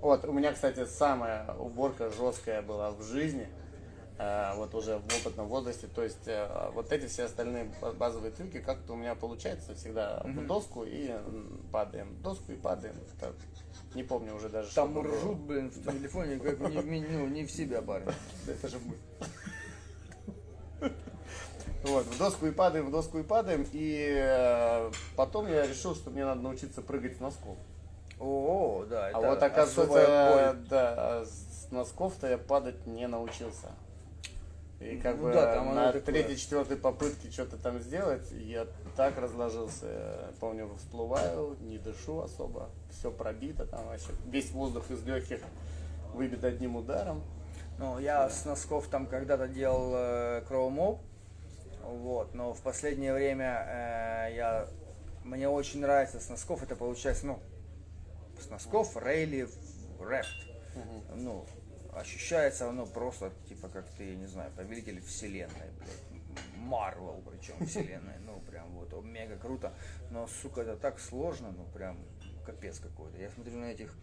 Вот, 0.00 0.24
у 0.24 0.32
меня, 0.32 0.52
кстати, 0.52 0.86
самая 0.86 1.54
уборка 1.54 2.10
жесткая 2.10 2.62
была 2.62 2.90
в 2.90 3.02
жизни, 3.04 3.48
э, 4.18 4.54
вот 4.56 4.74
уже 4.74 4.96
в 4.96 5.04
опытном 5.04 5.46
возрасте. 5.46 5.86
То 5.86 6.02
есть 6.02 6.28
вот 6.74 6.90
эти 6.90 7.06
все 7.06 7.24
остальные 7.24 7.70
ба- 7.80 7.92
базовые 7.92 8.32
трюки 8.32 8.58
как-то 8.58 8.94
у 8.94 8.96
меня 8.96 9.14
получается 9.14 9.76
всегда 9.76 10.20
в 10.24 10.46
доску 10.46 10.82
и 10.82 11.14
падаем, 11.70 12.20
доску 12.22 12.50
и 12.50 12.56
падаем. 12.56 12.96
Так, 13.20 13.34
не 13.94 14.02
помню 14.02 14.34
уже 14.34 14.48
даже. 14.48 14.74
Там 14.74 14.90
что 14.90 15.02
было. 15.02 15.14
ржут, 15.14 15.38
блин, 15.38 15.70
в 15.70 15.92
телефоне, 15.92 16.40
как 16.40 16.58
не, 16.58 17.02
ну, 17.02 17.28
не 17.28 17.44
в 17.44 17.52
себя, 17.52 17.82
парень. 17.82 18.08
Это 18.48 18.66
же 18.66 18.78
мы. 18.84 18.96
Вот, 21.84 22.06
в 22.06 22.18
доску 22.18 22.46
и 22.46 22.50
падаем, 22.50 22.86
в 22.86 22.90
доску 22.90 23.18
и 23.18 23.22
падаем. 23.22 23.66
И 23.72 24.06
э, 24.22 24.90
потом 25.16 25.48
я 25.48 25.66
решил, 25.66 25.94
что 25.94 26.10
мне 26.10 26.24
надо 26.24 26.40
научиться 26.42 26.82
прыгать 26.82 27.16
с 27.16 27.20
носков. 27.20 27.56
О, 28.18 28.84
да, 28.88 29.08
это 29.08 29.16
а 29.18 29.20
вот 29.20 29.42
оказывается, 29.42 30.56
да, 30.68 31.24
с 31.24 31.70
носков-то 31.70 32.28
я 32.28 32.36
падать 32.36 32.86
не 32.86 33.08
научился. 33.08 33.68
И 34.78 34.96
как 34.96 35.16
Ну 35.16 35.24
бы 35.24 35.32
да, 35.32 35.54
там 35.54 35.74
на 35.74 35.86
такое. 35.92 36.00
третьей, 36.00 36.36
четвертой 36.36 36.76
попытке 36.78 37.30
что-то 37.30 37.56
там 37.58 37.78
сделать, 37.80 38.30
я 38.32 38.66
так 38.96 39.18
разложился. 39.18 39.86
Я 39.86 40.32
Помню, 40.40 40.70
всплываю, 40.78 41.56
не 41.60 41.78
дышу 41.78 42.20
особо, 42.20 42.70
все 42.90 43.10
пробито, 43.10 43.66
там 43.66 43.86
вообще 43.86 44.08
весь 44.26 44.50
воздух 44.52 44.90
из 44.90 45.02
легких 45.04 45.40
выбит 46.14 46.44
одним 46.44 46.76
ударом. 46.76 47.22
Ну, 47.78 47.98
я 47.98 48.28
с 48.28 48.44
носков 48.46 48.86
там 48.88 49.06
когда-то 49.06 49.48
делал 49.48 49.92
э, 49.94 50.42
кроу-моп, 50.48 51.00
вот, 51.82 52.34
но 52.34 52.52
в 52.54 52.60
последнее 52.62 53.12
время 53.12 53.64
э, 53.66 54.34
я, 54.34 54.68
мне 55.24 55.48
очень 55.48 55.80
нравится 55.80 56.20
с 56.20 56.28
носков, 56.28 56.62
это 56.62 56.76
получается, 56.76 57.26
ну, 57.26 57.40
с 58.40 58.48
носков 58.48 58.96
рейли 58.96 59.48
в 59.98 60.08
рефт. 60.08 60.48
Ну, 61.14 61.44
ощущается 61.92 62.68
оно 62.68 62.86
просто, 62.86 63.32
типа, 63.48 63.68
как 63.68 63.88
ты, 63.90 64.10
я 64.10 64.16
не 64.16 64.26
знаю, 64.26 64.52
повелитель 64.56 65.00
вселенной, 65.00 65.70
блядь, 65.78 66.46
Марвел 66.56 67.22
причем 67.28 67.66
вселенной, 67.66 68.18
ну, 68.24 68.40
прям 68.40 68.70
вот, 68.72 68.92
мега 69.04 69.36
круто, 69.36 69.72
но, 70.10 70.26
сука, 70.26 70.62
это 70.62 70.76
так 70.76 71.00
сложно, 71.00 71.50
ну, 71.50 71.64
прям 71.74 71.98
капец 72.46 72.78
какой-то. 72.78 73.18
Я 73.18 73.30
смотрю 73.30 73.58
на 73.58 73.66
этих 73.66 73.94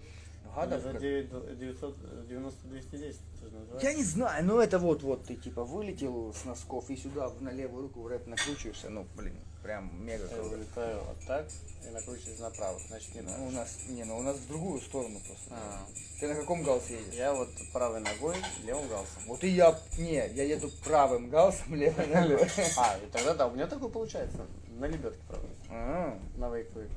гадов, 0.55 0.81
За 0.83 0.91
как- 0.93 1.01
990 1.01 2.67
210 2.67 3.19
это 3.39 3.49
же 3.49 3.55
называется. 3.59 3.87
я 3.87 3.93
не 3.93 4.03
знаю, 4.03 4.45
ну 4.45 4.59
это 4.59 4.79
вот, 4.79 5.03
вот 5.03 5.23
ты 5.25 5.35
типа 5.35 5.63
вылетел 5.63 6.33
с 6.33 6.45
носков 6.45 6.89
и 6.89 6.95
сюда 6.97 7.31
на 7.39 7.49
левую 7.49 7.83
руку 7.83 8.01
в 8.01 8.07
рэп 8.07 8.27
накручиваешься, 8.27 8.89
ну 8.89 9.05
блин, 9.15 9.35
прям 9.63 9.91
мега 10.05 10.23
Я 10.23 10.29
круто. 10.35 10.49
вылетаю 10.49 10.99
вот 11.03 11.17
так 11.27 11.45
и 11.87 11.89
накручиваюсь 11.91 12.39
направо, 12.39 12.79
значит 12.87 13.15
не 13.15 13.21
Ну, 13.21 13.47
у 13.47 13.51
нас, 13.51 13.77
не, 13.89 14.03
ну 14.03 14.17
у 14.17 14.21
нас 14.21 14.37
в 14.37 14.47
другую 14.47 14.81
сторону 14.81 15.19
просто. 15.25 15.49
А. 15.51 15.85
Ты 16.19 16.27
на 16.27 16.35
каком 16.35 16.63
галсе 16.63 16.95
едешь? 16.99 17.13
Я 17.13 17.33
вот 17.33 17.49
правой 17.71 17.99
ногой, 18.01 18.35
левым 18.65 18.87
галсом. 18.89 19.21
Вот 19.27 19.43
и 19.43 19.49
я, 19.49 19.79
не, 19.97 20.13
я 20.15 20.43
еду 20.43 20.69
правым 20.83 21.29
галсом, 21.29 21.75
левой 21.75 22.07
ногой. 22.13 22.47
А, 22.77 22.97
и 22.97 23.05
тогда 23.11 23.33
да, 23.35 23.47
у 23.47 23.51
меня 23.53 23.67
такое 23.67 23.89
получается. 23.89 24.45
На 24.77 24.85
лебедке, 24.85 25.19
правда. 25.27 25.47
А, 25.69 26.19
На 26.37 26.49
вейквей. 26.55 26.87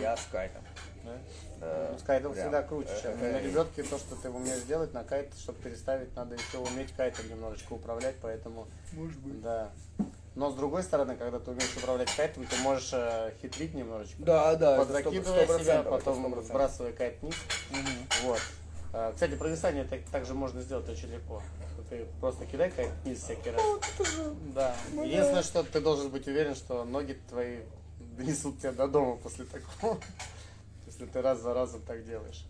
Я 0.00 0.16
с 0.16 0.24
кайтом. 0.30 0.62
Да? 1.04 1.18
Да, 1.62 1.96
с 1.98 2.02
кайтом 2.02 2.32
прям. 2.32 2.44
всегда 2.44 2.62
круче. 2.62 2.90
чем 3.00 3.12
Э, 3.22 3.32
На 3.32 3.40
лебедке 3.40 3.82
то, 3.84 3.96
что 3.98 4.16
ты 4.16 4.28
умеешь 4.30 4.62
делать, 4.62 4.92
на 4.92 5.04
кайт, 5.04 5.32
чтобы 5.38 5.58
переставить, 5.60 6.14
надо 6.16 6.34
еще 6.34 6.58
уметь 6.58 6.92
кайтом 6.92 7.28
немножечко 7.30 7.74
управлять, 7.74 8.16
поэтому 8.20 8.66
Может 8.92 9.18
быть. 9.20 9.40
да. 9.42 9.70
Но 10.34 10.50
с 10.50 10.54
другой 10.54 10.82
стороны, 10.82 11.14
когда 11.14 11.38
ты 11.38 11.50
умеешь 11.50 11.76
управлять 11.76 12.10
кайтом, 12.16 12.46
ты 12.46 12.56
можешь 12.62 12.90
э, 12.94 13.32
хитрить 13.40 13.74
немножечко. 13.74 14.16
Да, 14.22 14.56
да, 14.56 14.74
это 14.74 14.84
сто- 14.84 14.86
Подзакидывая 14.94 15.22
сто 15.22 15.44
себя, 15.44 15.54
процентов, 15.54 15.86
это 15.86 15.90
потом 15.90 16.14
сто 16.14 16.22
процентов. 16.30 16.46
сбрасывая 16.46 16.92
кайт 16.94 17.22
вниз. 17.22 17.34
Вот. 18.24 18.40
А, 18.94 19.12
Кстати, 19.12 19.34
провисание 19.36 19.84
так, 19.84 20.00
также 20.10 20.34
можно 20.34 20.60
сделать 20.62 20.88
очень 20.88 21.08
легко. 21.12 21.42
Ты 21.90 22.06
просто 22.20 22.44
кидай 22.46 22.70
кайт 22.70 22.90
вниз 23.04 23.22
всякий 23.22 23.50
раз. 23.50 23.62
Да. 24.54 24.74
Ну 24.94 25.04
Единственное, 25.04 25.42
что 25.42 25.62
ты 25.62 25.80
должен 25.80 26.08
быть 26.10 26.26
уверен, 26.26 26.54
что 26.56 26.84
ноги 26.84 27.18
твои 27.28 27.58
донесут 28.16 28.58
тебя 28.58 28.72
до 28.72 28.88
дома 28.88 29.16
после 29.16 29.44
такого. 29.44 29.98
Если 31.02 31.14
ты 31.14 31.22
раз 31.22 31.40
за 31.40 31.52
разом 31.52 31.82
так 31.82 32.04
делаешь. 32.06 32.46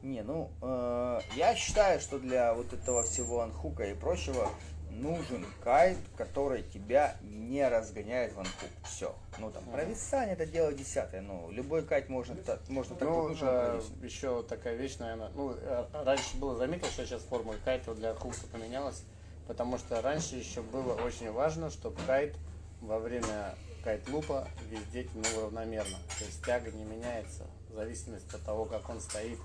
Не, 0.00 0.22
ну, 0.22 0.50
э, 0.62 1.20
я 1.36 1.54
считаю, 1.54 2.00
что 2.00 2.18
для 2.18 2.54
вот 2.54 2.72
этого 2.72 3.02
всего 3.02 3.42
анхука 3.42 3.84
и 3.84 3.94
прочего 3.94 4.48
нужен 4.90 5.44
кайт, 5.62 5.98
который 6.16 6.62
тебя 6.62 7.16
не 7.20 7.68
разгоняет 7.68 8.32
в 8.32 8.38
анхук. 8.38 8.70
Все. 8.84 9.14
Ну, 9.38 9.50
там, 9.50 9.64
провисание 9.64 10.32
это 10.32 10.46
дело 10.46 10.72
десятое. 10.72 11.20
Ну, 11.20 11.50
любой 11.50 11.84
кайт 11.84 12.08
можно, 12.08 12.34
так- 12.36 12.66
можно 12.70 12.96
так 12.96 13.06
Ну, 13.06 13.36
э, 13.38 13.82
еще 14.02 14.42
такая 14.44 14.76
вещь, 14.76 14.96
наверное, 14.96 15.28
ну, 15.34 15.54
э, 15.54 15.84
раньше 15.92 16.38
было 16.38 16.56
заметил, 16.56 16.86
что 16.86 17.04
сейчас 17.04 17.20
формула 17.22 17.56
кайта 17.66 17.94
для 17.94 18.14
хукса 18.14 18.46
поменялась, 18.50 19.02
потому 19.46 19.76
что 19.76 20.00
раньше 20.00 20.36
еще 20.36 20.62
было 20.62 20.94
очень 20.94 21.30
важно, 21.30 21.68
чтобы 21.68 22.00
кайт 22.06 22.34
во 22.80 22.98
время 22.98 23.54
кайт-лупа 23.84 24.48
везде 24.70 25.04
тянул 25.04 25.42
равномерно. 25.44 25.98
То 26.18 26.24
есть 26.24 26.42
тяга 26.44 26.70
не 26.70 26.84
меняется 26.84 27.44
в 27.74 27.76
зависимости 27.76 28.34
от 28.34 28.42
того, 28.42 28.64
как 28.64 28.88
он 28.88 29.00
стоит. 29.00 29.38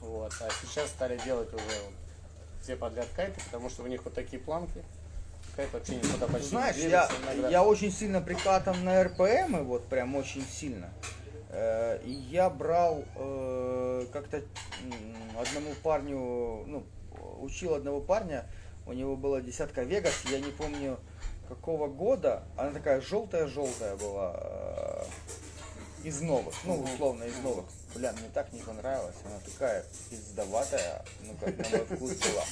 Вот. 0.00 0.32
А 0.40 0.48
сейчас 0.62 0.88
стали 0.90 1.18
делать 1.24 1.52
уже 1.52 1.64
вот 1.64 1.94
все 2.62 2.76
подряд 2.76 3.08
кайты, 3.16 3.40
потому 3.44 3.68
что 3.68 3.82
у 3.82 3.86
них 3.86 4.04
вот 4.04 4.14
такие 4.14 4.40
планки. 4.40 4.82
Кайт 5.56 5.72
вообще 5.72 5.96
никуда 5.96 6.26
почти 6.26 6.48
Знаешь, 6.50 6.76
не 6.76 6.88
я, 6.88 7.08
иногда. 7.22 7.48
я 7.48 7.62
очень 7.64 7.92
сильно 7.92 8.20
прикатан 8.20 8.82
на 8.84 9.02
РПМ, 9.04 9.56
и 9.56 9.62
вот 9.62 9.86
прям 9.86 10.14
очень 10.16 10.44
сильно. 10.44 10.90
Э, 11.50 12.00
И 12.04 12.10
я 12.10 12.48
брал 12.48 13.04
э, 13.16 14.06
как-то 14.12 14.42
одному 15.38 15.74
парню, 15.82 16.64
ну, 16.66 16.84
учил 17.40 17.74
одного 17.74 18.00
парня, 18.00 18.46
у 18.86 18.92
него 18.92 19.16
была 19.16 19.40
десятка 19.40 19.82
Вегас, 19.82 20.24
я 20.30 20.40
не 20.40 20.50
помню 20.50 20.98
какого 21.48 21.88
года, 21.88 22.44
она 22.56 22.70
такая 22.70 23.00
желтая-желтая 23.00 23.96
была, 23.96 24.32
э, 24.36 25.04
из 26.04 26.20
новых, 26.20 26.54
ну, 26.64 26.82
условно, 26.82 27.24
из 27.24 27.38
новых. 27.38 27.64
Бля, 27.94 28.12
мне 28.12 28.28
так 28.32 28.52
не 28.52 28.60
понравилось, 28.60 29.14
она 29.24 29.36
такая 29.44 29.84
пиздоватая, 30.10 31.02
ну, 31.26 31.34
как 31.40 31.56
на 31.58 31.68
мой 31.78 31.86
вкус 31.86 32.12
была. 32.16 32.44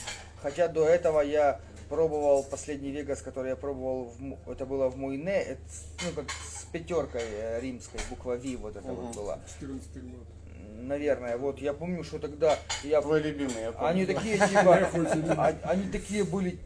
Хотя 0.42 0.68
до 0.68 0.86
этого 0.88 1.20
я 1.20 1.61
пробовал 1.88 2.42
последний 2.44 2.90
Вегас, 2.90 3.20
который 3.20 3.50
я 3.50 3.57
пробовал, 3.57 4.12
в, 4.18 4.50
это 4.50 4.64
было 4.64 4.88
в 4.88 4.96
Муйне, 4.96 5.34
это, 5.42 5.61
ну, 6.05 6.12
как 6.12 6.30
с 6.30 6.64
пятеркой 6.72 7.22
э, 7.24 7.61
римской, 7.61 8.00
буква 8.09 8.36
Ви 8.36 8.57
вот 8.57 8.76
это 8.76 8.92
вот 8.92 9.14
была. 9.14 9.38
14 9.61 10.03
год. 10.05 10.26
Наверное, 10.80 11.36
вот 11.36 11.61
я 11.61 11.74
помню, 11.74 12.03
что 12.03 12.18
тогда 12.18 12.59
я 12.82 13.03
Твой 13.03 13.20
любимый, 13.20 13.61
я 13.61 13.72
помню. 13.72 13.88
они 13.88 14.07
такие, 14.07 14.38
типа, 14.48 14.88
а- 15.36 15.59
они 15.64 15.88
такие 15.90 16.24
были 16.24 16.59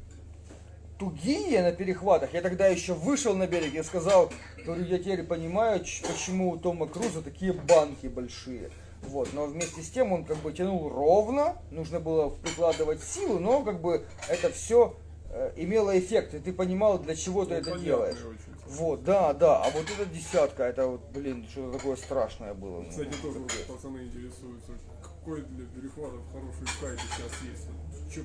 тугие 0.98 1.62
на 1.62 1.72
перехватах. 1.72 2.32
Я 2.34 2.42
тогда 2.42 2.66
еще 2.66 2.94
вышел 2.94 3.34
на 3.34 3.46
берег 3.46 3.74
и 3.74 3.82
сказал, 3.82 4.32
говорю, 4.64 4.84
я 4.84 4.98
теперь 4.98 5.22
понимаю, 5.24 5.80
почему 5.80 6.50
у 6.52 6.56
Тома 6.58 6.86
Круза 6.86 7.22
такие 7.22 7.52
банки 7.52 8.06
большие. 8.06 8.70
Вот, 9.02 9.32
но 9.34 9.46
вместе 9.46 9.82
с 9.82 9.90
тем 9.90 10.12
он 10.12 10.24
как 10.24 10.38
бы 10.38 10.52
тянул 10.52 10.88
ровно, 10.88 11.56
нужно 11.70 12.00
было 12.00 12.30
прикладывать 12.30 13.02
силу, 13.02 13.38
но 13.38 13.62
как 13.62 13.80
бы 13.80 14.04
это 14.28 14.50
все 14.50 14.96
имело 15.56 15.96
эффект, 15.98 16.34
и 16.34 16.38
ты 16.38 16.52
понимал, 16.52 16.98
для 16.98 17.14
чего 17.14 17.44
ты 17.44 17.50
Ну, 17.54 17.56
это 17.56 17.64
понятно 17.70 17.84
делаешь. 17.84 18.16
очень. 18.24 18.56
Вот, 18.68 19.04
да, 19.04 19.32
да, 19.32 19.62
а 19.62 19.70
вот 19.70 19.84
эта 19.96 20.06
десятка, 20.10 20.64
это 20.64 20.86
вот, 20.88 21.00
блин, 21.12 21.46
что-то 21.48 21.78
такое 21.78 21.96
страшное 21.96 22.54
было. 22.54 22.80
Ну, 22.80 22.88
Кстати, 22.90 23.10
тоже 23.22 23.40
такое. 23.40 23.76
пацаны 23.76 23.98
интересуются, 23.98 24.72
какой 25.02 25.42
для 25.42 25.66
перехватов 25.66 26.20
хороший 26.32 26.66
кайт 26.80 26.98
сейчас 26.98 27.42
есть. 27.42 27.68
Че, 28.12 28.22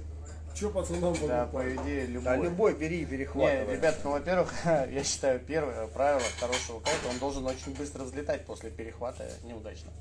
че 0.55 0.69
пацанам 0.69 1.15
Да, 1.27 1.45
по 1.47 1.61
идее, 1.75 2.05
любой. 2.05 2.23
Да, 2.23 2.35
любой 2.37 2.73
бери, 2.73 2.99
Не, 2.99 3.05
перехватывай. 3.05 3.75
ребят, 3.75 3.99
ну, 4.03 4.11
во-первых, 4.11 4.53
я 4.65 5.03
считаю, 5.03 5.39
первое 5.39 5.87
правило 5.87 6.21
хорошего 6.39 6.79
кайта, 6.79 7.09
он 7.09 7.17
должен 7.19 7.45
очень 7.45 7.73
быстро 7.75 8.03
взлетать 8.03 8.45
после 8.45 8.69
перехвата 8.69 9.29
неудачно. 9.43 9.91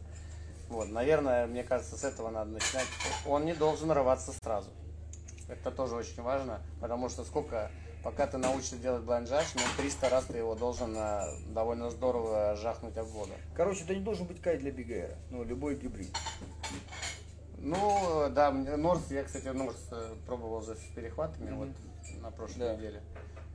Вот, 0.68 0.88
наверное, 0.88 1.46
мне 1.46 1.64
кажется, 1.64 1.96
с 1.96 2.04
этого 2.04 2.30
надо 2.30 2.52
начинать. 2.52 2.86
Он 3.26 3.44
не 3.44 3.54
должен 3.54 3.90
рваться 3.90 4.32
сразу. 4.42 4.70
Это 5.48 5.72
тоже 5.72 5.96
очень 5.96 6.22
важно, 6.22 6.60
потому 6.80 7.08
что 7.08 7.24
сколько, 7.24 7.72
пока 8.04 8.28
ты 8.28 8.38
научишься 8.38 8.76
делать 8.76 9.02
блайнджаш, 9.02 9.54
ну, 9.56 9.62
300 9.78 10.08
раз 10.08 10.24
ты 10.26 10.38
его 10.38 10.54
должен 10.54 10.94
а, 10.96 11.28
довольно 11.48 11.90
здорово 11.90 12.54
жахнуть 12.54 12.96
об 12.96 13.08
воду. 13.08 13.32
Короче, 13.56 13.82
это 13.82 13.96
не 13.96 14.00
должен 14.00 14.26
быть 14.26 14.40
кайт 14.40 14.60
для 14.60 14.70
бигера, 14.70 15.16
ну, 15.30 15.42
любой 15.42 15.74
гибрид. 15.74 16.16
Ну, 17.60 18.28
да, 18.30 18.50
мне- 18.50 18.76
Норс, 18.76 19.10
я, 19.10 19.22
кстати, 19.24 19.48
Норс 19.48 19.76
э, 19.92 20.14
пробовал 20.26 20.62
за 20.62 20.74
с 20.76 20.80
перехватами 20.94 21.50
вот 21.52 21.68
на 22.22 22.30
прошлой 22.30 22.60
Да. 22.60 22.76
неделе. 22.76 23.02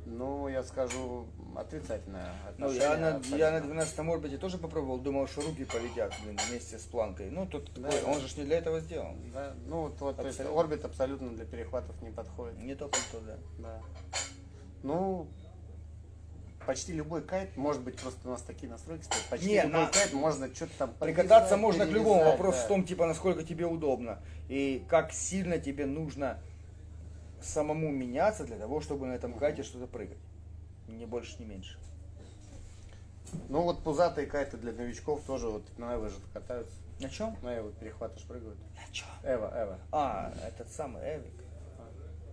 Ну, 0.07 0.47
я 0.47 0.63
скажу, 0.63 1.25
отрицательное 1.55 2.31
Ну, 2.59 2.67
отношение. 2.67 2.81
я 2.83 2.97
на, 2.97 3.05
я 3.07 3.15
абсолютно. 3.15 3.51
на 3.51 3.61
12 3.61 3.99
орбите 4.13 4.37
тоже 4.37 4.59
попробовал, 4.59 4.99
думал, 4.99 5.25
что 5.27 5.41
руки 5.41 5.65
полетят, 5.65 6.13
блин, 6.23 6.37
вместе 6.47 6.77
с 6.77 6.83
планкой. 6.83 7.31
Ну, 7.31 7.47
тут 7.47 7.73
Да, 7.73 7.89
такой, 7.89 8.01
да. 8.05 8.11
он 8.11 8.19
же 8.21 8.27
ж 8.27 8.37
не 8.37 8.43
для 8.43 8.59
этого 8.59 8.79
сделан. 8.81 9.15
Да, 9.33 9.55
ну 9.65 9.81
вот, 9.81 9.99
вот 10.01 10.17
то 10.17 10.21
есть 10.27 10.39
Абсолютно. 10.39 10.61
орбит 10.61 10.85
абсолютно 10.85 11.29
для 11.31 11.45
перехватов 11.45 11.99
не 12.03 12.11
подходит. 12.11 12.59
Не 12.59 12.75
то 12.75 12.87
пальто, 12.87 13.19
да. 13.25 13.37
Да. 13.57 13.81
Ну, 14.83 15.27
почти 16.65 16.93
любой 16.93 17.21
кайт, 17.21 17.55
может 17.55 17.81
быть, 17.81 17.97
просто 17.99 18.27
у 18.27 18.31
нас 18.31 18.41
такие 18.41 18.69
настройки 18.71 19.03
стоят, 19.03 19.25
почти 19.29 19.47
Не, 19.49 19.63
любой 19.63 19.81
на- 19.81 19.87
кайт 19.87 20.13
можно 20.13 20.53
что-то 20.53 20.71
там 20.77 20.93
Прикататься 20.99 21.57
можно 21.57 21.85
к 21.85 21.89
любому, 21.89 22.23
вопрос 22.23 22.55
да. 22.55 22.65
в 22.65 22.67
том, 22.67 22.83
типа, 22.85 23.07
насколько 23.07 23.43
тебе 23.43 23.65
удобно. 23.65 24.19
И 24.49 24.83
как 24.89 25.11
сильно 25.11 25.57
тебе 25.59 25.85
нужно 25.85 26.39
самому 27.41 27.89
меняться 27.91 28.43
для 28.43 28.57
того, 28.57 28.81
чтобы 28.81 29.07
на 29.07 29.13
этом 29.13 29.33
кайте 29.33 29.63
что-то 29.63 29.87
прыгать. 29.87 30.17
Ни 30.87 31.05
больше, 31.05 31.35
ни 31.39 31.45
меньше. 31.45 31.77
Ну 33.49 33.61
вот 33.61 33.83
пузатые 33.83 34.27
кайты 34.27 34.57
для 34.57 34.71
новичков 34.71 35.21
тоже 35.25 35.49
вот 35.49 35.63
на 35.77 35.95
Эво 35.95 36.09
же 36.09 36.15
катаются. 36.33 36.75
На 36.99 37.09
чем? 37.09 37.35
На 37.41 37.57
Эво 37.57 37.71
перехваты 37.71 38.19
ж 38.19 38.23
прыгают. 38.23 38.57
На 38.75 38.93
чем? 38.93 39.07
Эва, 39.23 39.51
Эва. 39.55 39.79
А, 39.91 40.33
этот 40.47 40.71
самый 40.71 41.01
Эвик. 41.03 41.33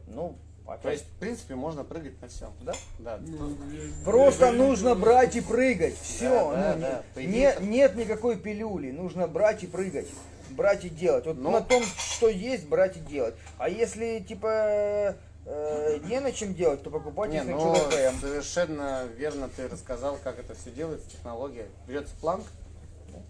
Ну, 0.06 0.36
опять. 0.66 0.82
То 0.82 0.90
есть, 0.90 1.04
в 1.04 1.18
принципе, 1.18 1.54
можно 1.54 1.84
прыгать 1.84 2.20
на 2.20 2.28
всем. 2.28 2.52
да? 2.62 2.72
Да. 2.98 3.18
Ну, 3.20 3.50
я- 3.70 4.04
Просто 4.04 4.46
я- 4.46 4.52
я- 4.52 4.56
нужно 4.58 4.94
брать 4.94 5.36
и 5.36 5.40
прыгать. 5.40 5.98
Все. 6.00 6.28
Да, 6.28 6.54
да, 6.54 6.74
ну, 6.76 6.80
да. 7.14 7.22
Нет, 7.22 7.60
нет 7.60 7.96
никакой 7.96 8.36
пилюли. 8.36 8.90
Нужно 8.90 9.26
брать 9.28 9.62
и 9.64 9.66
прыгать. 9.66 10.06
Брать 10.50 10.84
и 10.84 10.90
делать. 10.90 11.26
Вот 11.26 11.38
Ну. 11.38 11.50
на 11.50 11.60
том, 11.62 11.82
что 11.84 12.28
есть, 12.28 12.66
брать 12.68 12.96
и 12.96 13.00
делать. 13.00 13.34
А 13.58 13.68
если 13.68 14.18
типа 14.20 15.16
э, 15.44 15.98
не 16.04 16.20
на 16.20 16.30
чем 16.30 16.54
делать, 16.54 16.82
то 16.82 16.90
покупайте 16.90 17.38
Не, 17.38 17.42
на 17.44 17.56
ну, 17.56 17.74
совершенно 18.20 19.04
верно 19.16 19.48
ты 19.48 19.66
рассказал, 19.66 20.18
как 20.22 20.38
это 20.38 20.54
все 20.54 20.70
делается, 20.70 21.10
технология. 21.10 21.66
Берется 21.88 22.14
планк, 22.20 22.44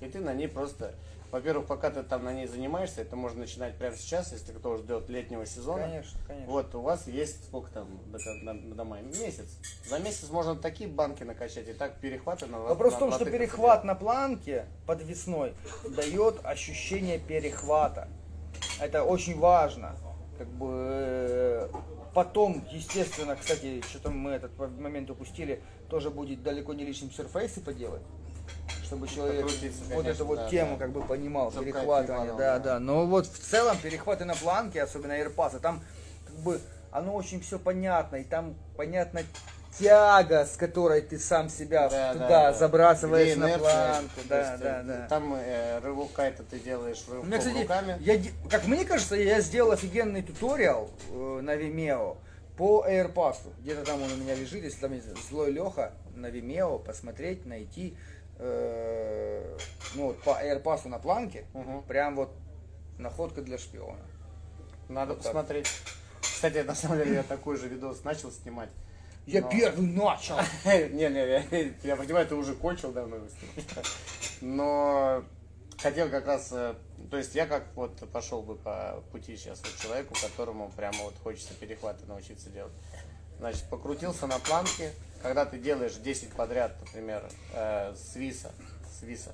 и 0.01 0.07
ты 0.07 0.19
на 0.21 0.35
ней 0.35 0.49
просто... 0.49 0.95
Во-первых, 1.33 1.67
пока 1.67 1.89
ты 1.91 2.03
там 2.03 2.25
на 2.25 2.33
ней 2.35 2.47
занимаешься, 2.47 3.01
это 3.01 3.17
можно 3.17 3.41
начинать 3.41 3.79
прямо 3.79 3.97
сейчас, 3.97 4.33
если 4.33 4.53
кто 4.53 4.77
ждет 4.77 5.09
летнего 5.09 5.47
сезона. 5.47 5.85
Конечно, 5.85 6.21
конечно. 6.27 6.53
Вот, 6.53 6.75
у 6.75 6.83
вас 6.83 7.07
есть 7.07 7.45
сколько 7.47 7.71
там 7.71 7.89
до, 8.13 8.19
до- 8.19 8.75
до 8.75 8.85
мая? 8.85 9.03
Месяц. 9.03 9.57
За 9.87 9.99
месяц 9.99 10.29
можно 10.29 10.55
такие 10.55 10.91
банки 10.91 11.23
накачать, 11.23 11.67
и 11.69 11.73
так 11.73 11.97
перехваты 12.01 12.45
на 12.47 12.59
Вопрос 12.59 12.93
на 12.93 12.97
в 12.99 13.01
том, 13.01 13.13
что 13.13 13.25
перехват 13.25 13.83
на 13.83 13.95
планке 13.95 14.67
подвесной 14.87 15.55
дает 15.89 16.45
ощущение 16.45 17.19
перехвата. 17.19 18.09
Это 18.79 19.03
очень 19.03 19.39
важно. 19.39 19.97
Как 20.37 20.49
бы 20.49 20.69
э, 20.71 21.69
потом, 22.13 22.63
естественно, 22.71 23.37
кстати, 23.37 23.81
что-то 23.89 24.11
мы 24.11 24.33
этот 24.33 24.59
момент 24.59 25.09
упустили, 25.09 25.63
тоже 25.89 26.11
будет 26.11 26.43
далеко 26.43 26.75
не 26.75 26.85
лишним 26.85 27.11
серфейсы 27.11 27.63
поделать. 27.63 28.03
Чтобы 28.83 29.09
человек 29.09 29.43
Покрутиться, 29.43 29.81
вот 29.85 29.89
конечно, 29.89 30.11
эту 30.11 30.25
вот 30.27 30.37
да, 30.37 30.49
тему 30.49 30.77
да. 30.77 30.85
как 30.85 30.93
бы 30.93 31.03
понимал, 31.03 31.51
кайф 31.51 31.65
перехватывание, 31.65 32.33
да, 32.33 32.55
падал, 32.55 32.63
да. 32.65 32.79
Но 32.79 33.07
вот 33.07 33.27
в 33.27 33.39
целом 33.39 33.77
перехваты 33.79 34.25
на 34.25 34.35
планке, 34.35 34.83
особенно 34.83 35.15
аирпасы, 35.15 35.61
там 35.61 35.83
как 36.27 36.37
бы 36.37 36.61
оно 36.91 37.15
очень 37.15 37.41
все 37.41 37.59
понятно, 37.59 38.17
и 38.17 38.25
там 38.25 38.55
понятно 38.77 39.23
тяга, 39.79 40.45
с 40.45 40.57
которой 40.57 41.01
ты 41.01 41.19
сам 41.19 41.49
себя 41.49 41.89
Да, 41.89 42.13
туда 42.13 42.29
да, 42.29 42.53
да. 42.53 42.53
забрасываешь 42.53 43.37
на 43.37 43.59
планку, 43.59 44.21
да, 44.29 44.57
да, 44.59 44.81
э, 44.81 44.85
да. 44.85 45.07
Там 45.09 45.35
э, 45.35 45.79
рывок 45.81 46.13
кайта 46.13 46.43
ты 46.43 46.59
делаешь 46.59 47.03
рывком 47.09 47.29
меня, 47.29 47.39
кстати, 47.39 47.63
руками. 47.63 47.97
я, 48.01 48.21
как 48.51 48.67
мне 48.67 48.85
кажется, 48.85 49.17
я 49.17 49.41
сделал 49.41 49.73
офигенный 49.73 50.23
туториал 50.23 50.91
э, 51.11 51.41
на 51.43 51.57
Vimeo 51.57 52.19
по 52.57 52.85
AirPass. 52.87 53.39
Где-то 53.61 53.85
там 53.87 54.03
он 54.03 54.13
у 54.13 54.17
меня 54.17 54.35
лежит, 54.35 54.63
если 54.63 54.79
там 54.79 54.93
есть 54.93 55.07
злой 55.31 55.51
Леха 55.51 55.93
на 56.15 56.27
Vimeo, 56.27 56.79
посмотреть, 56.85 57.47
найти. 57.47 57.97
Э, 58.43 59.57
ну, 59.95 60.07
вот 60.09 60.23
по 60.23 60.31
AirPass 60.43 60.89
на 60.89 60.99
планке, 60.99 61.45
Мгм. 61.55 61.83
прям 61.85 62.17
вот 62.17 62.31
находка 62.99 63.43
для 63.43 63.59
шпиона. 63.59 64.01
Надо 64.89 65.15
Вот 65.15 65.23
так. 65.23 65.33
посмотреть. 65.33 65.69
Кстати, 66.21 66.59
на 66.59 66.75
самом 66.75 66.99
деле 66.99 67.15
я 67.15 67.23
такой 67.23 67.57
же 67.57 67.69
видос 67.69 68.05
начал 68.05 68.31
снимать. 68.31 68.69
Я 69.27 69.41
Но- 69.43 69.51
первый 69.51 69.87
начал! 69.87 70.37
Не, 70.65 71.09
не, 71.09 71.75
я, 71.85 71.97
понимаю, 71.97 72.27
ты 72.27 72.35
уже 72.35 72.55
кончил 72.55 72.91
давно. 72.93 73.19
Но 74.41 75.25
хотел 75.79 76.09
как 76.11 76.27
раз, 76.27 76.49
э, 76.53 76.75
то 77.11 77.17
есть 77.17 77.35
я 77.35 77.47
как 77.47 77.65
вот 77.75 77.97
пошел 78.11 78.43
бы 78.43 78.57
по 78.57 79.03
пути 79.13 79.37
сейчас 79.37 79.61
вот 79.63 79.77
человеку, 79.81 80.15
которому 80.21 80.71
прямо 80.77 80.99
вот 81.05 81.15
хочется 81.23 81.55
перехваты 81.55 82.05
научиться 82.07 82.51
делать. 82.51 82.73
Значит, 83.39 83.65
покрутился 83.71 84.27
на 84.27 84.39
планке, 84.41 84.93
когда 85.23 85.45
ты 85.45 85.59
делаешь 85.59 85.95
10 85.95 86.31
подряд, 86.31 86.75
например, 86.81 87.23
э, 87.55 87.95
свиса, 87.95 88.51
свиса, 88.99 89.33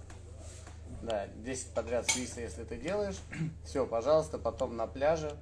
да, 1.03 1.27
10 1.39 1.71
подряд 1.71 2.11
свиса, 2.11 2.41
если 2.41 2.65
ты 2.65 2.77
делаешь, 2.77 3.17
все, 3.65 3.87
пожалуйста, 3.87 4.39
потом 4.39 4.77
на 4.77 4.87
пляже 4.87 5.33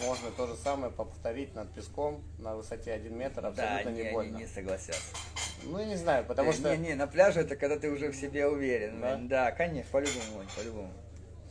можно 0.00 0.30
то 0.30 0.46
же 0.46 0.56
самое 0.56 0.92
повторить 0.92 1.54
над 1.54 1.72
песком 1.72 2.22
на 2.38 2.56
высоте 2.56 2.92
1 2.92 3.16
метр, 3.16 3.46
абсолютно 3.46 3.90
не, 3.90 4.10
больно. 4.10 4.40
согласятся. 4.46 5.16
Ну, 5.64 5.78
я 5.78 5.86
не 5.86 5.96
знаю, 5.96 6.24
потому 6.24 6.52
что... 6.52 6.76
Не, 6.76 6.88
не, 6.88 6.94
на 6.94 7.06
пляже 7.06 7.40
это 7.40 7.56
когда 7.56 7.78
ты 7.78 7.88
уже 7.90 8.10
в 8.10 8.16
себе 8.16 8.48
уверен. 8.48 9.00
Да? 9.00 9.16
Да, 9.16 9.52
конечно, 9.52 9.90
по-любому, 9.92 10.44
по-любому. 10.56 10.92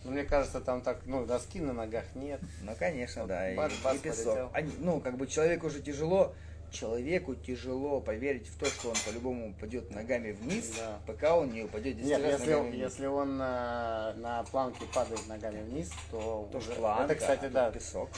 Ну, 0.03 0.11
мне 0.11 0.23
кажется, 0.23 0.60
там 0.60 0.82
так, 0.82 1.06
ну, 1.06 1.26
доски 1.26 1.60
на 1.61 1.73
ногах 1.73 2.06
нет. 2.15 2.41
Ну, 2.64 2.73
конечно, 2.78 3.28
да, 3.28 3.52
и, 3.52 3.56
бац, 3.56 3.72
бац, 3.84 3.98
и 3.98 3.99
песок. 3.99 4.26
полетел. 4.26 4.49
Они- 4.53 4.73
ну, 4.80 4.99
как 4.99 5.15
бы 5.15 5.28
человеку 5.28 5.68
уже 5.68 5.82
тяжело, 5.82 6.34
человеку 6.72 7.35
тяжело 7.35 7.99
поверить 7.99 8.48
в 8.48 8.57
то, 8.57 8.65
что 8.65 8.89
он 8.89 8.95
по-любому 9.06 9.49
упадет 9.52 9.91
ногами 9.91 10.31
вниз, 10.31 10.72
Да. 10.77 10.99
пока 11.06 11.38
он 11.38 11.52
не 11.52 11.64
упадет 11.64 11.98
10 11.98 12.07
Нет, 12.07 12.22
раз 12.23 12.31
если, 12.39 12.52
ногами 12.52 12.69
вниз. 12.72 12.81
если 12.91 13.06
он 13.06 13.38
на, 13.38 14.14
на 14.18 14.43
планке 14.43 14.85
падает 14.93 15.27
ногами 15.27 15.61
вниз, 15.64 15.91
то, 16.10 16.48
То 16.52 16.57
уже... 16.57 16.72
планка, 16.72 17.03
это, 17.03 17.15
кстати, 17.15 17.45
а 17.45 17.49
да. 17.49 17.72
песок. 17.72 18.10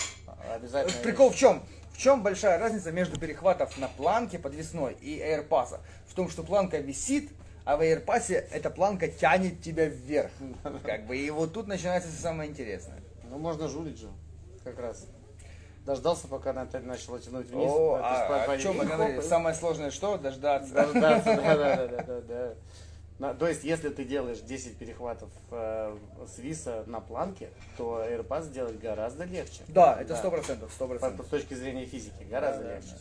Обязательно. 0.53 1.01
Прикол 1.03 1.31
в 1.31 1.35
чем? 1.35 1.63
В 1.93 1.97
чем 1.97 2.23
большая 2.23 2.57
разница 2.59 2.91
между 2.91 3.19
перехватов 3.19 3.77
на 3.77 3.88
планке 3.88 4.39
подвесной 4.39 4.93
и 5.01 5.19
AirPass? 5.19 5.80
В 6.07 6.13
том, 6.15 6.30
что 6.30 6.43
планка 6.43 6.77
висит, 6.80 7.30
а 7.65 7.77
в 7.77 7.81
AirPass 7.81 8.31
эта 8.34 8.69
планка 8.69 9.07
тянет 9.07 9.61
тебя 9.61 9.85
вверх. 9.85 10.31
Как 10.85 11.05
бы, 11.05 11.17
и 11.17 11.30
вот 11.30 11.53
тут 11.53 11.67
начинается 11.67 12.09
самое 12.11 12.49
интересное. 12.49 12.99
Ну, 13.30 13.38
можно 13.38 13.67
жулить 13.67 13.97
же, 13.97 14.09
как 14.63 14.77
раз. 14.80 15.07
Дождался, 15.85 16.27
пока 16.27 16.51
она 16.51 16.68
начала 16.81 17.19
тянуть 17.19 17.47
вниз. 17.47 17.69
О, 17.69 17.99
а, 18.01 18.43
о 18.43 18.57
чем 18.57 18.77
мы 18.77 18.85
говорили? 18.85 19.19
Самое 19.22 19.53
сложное 19.53 19.91
что? 19.91 20.18
Дождаться. 20.18 20.73
Дождаться, 20.73 21.35
да, 21.35 21.55
да, 21.57 21.76
да, 21.76 21.88
да, 21.88 22.03
да, 22.03 22.22
да. 22.22 22.53
На- 23.19 23.34
То 23.34 23.47
есть, 23.47 23.64
если 23.64 23.89
ты 23.89 24.05
делаешь 24.05 24.39
10 24.39 24.77
перехватов 24.77 25.30
э, 25.51 25.97
с 26.26 26.39
виса 26.39 26.84
на 26.88 26.99
планке, 26.99 27.49
то 27.77 28.03
AirPass 28.03 28.43
сделать 28.43 28.80
гораздо 28.80 29.26
легче. 29.26 29.61
Да, 29.68 29.97
это 29.99 30.15
сто 30.15 30.31
процентов, 30.31 30.72
сто 30.73 30.88
процентов. 30.88 31.26
С 31.26 31.30
точки 31.30 31.53
зрения 31.53 31.85
физики, 31.85 32.23
гораздо 32.23 32.64
Да, 32.64 32.69
да, 32.69 32.76
легче. 32.76 32.95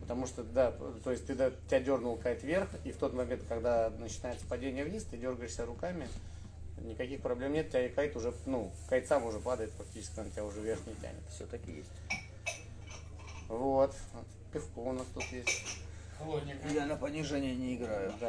Потому 0.00 0.26
что, 0.26 0.42
да, 0.42 0.72
то 1.04 1.10
есть 1.10 1.26
ты 1.26 1.34
да, 1.34 1.50
тебя 1.68 1.80
дернул 1.80 2.16
кайт 2.16 2.42
вверх, 2.42 2.68
и 2.84 2.92
в 2.92 2.96
тот 2.96 3.12
момент, 3.12 3.42
когда 3.46 3.90
начинается 3.90 4.46
падение 4.46 4.84
вниз, 4.84 5.04
ты 5.04 5.18
дергаешься 5.18 5.66
руками, 5.66 6.08
никаких 6.84 7.20
проблем 7.20 7.52
нет, 7.52 7.66
у 7.66 7.70
тебя 7.70 7.86
и 7.86 7.88
кайт 7.88 8.16
уже, 8.16 8.32
ну, 8.46 8.72
кайт 8.88 9.06
сам 9.06 9.24
уже 9.24 9.38
падает 9.38 9.70
фактически, 9.72 10.20
он 10.20 10.30
тебя 10.30 10.44
уже 10.44 10.60
вверх 10.60 10.80
не 10.86 10.94
тянет. 10.94 11.22
Все 11.30 11.46
таки 11.46 11.72
есть. 11.72 11.90
Вот. 13.48 13.94
Пивко 14.52 14.78
у 14.78 14.92
нас 14.92 15.06
тут 15.14 15.24
есть. 15.24 15.64
Я 16.72 16.86
на 16.86 16.96
понижение 16.96 17.54
не 17.54 17.76
играю. 17.76 18.12
Да. 18.20 18.28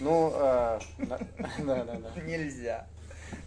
Ну, 0.00 0.30
э, 0.34 0.80
да, 0.98 1.84
да, 1.84 1.84
да. 1.84 2.20
Нельзя. 2.22 2.86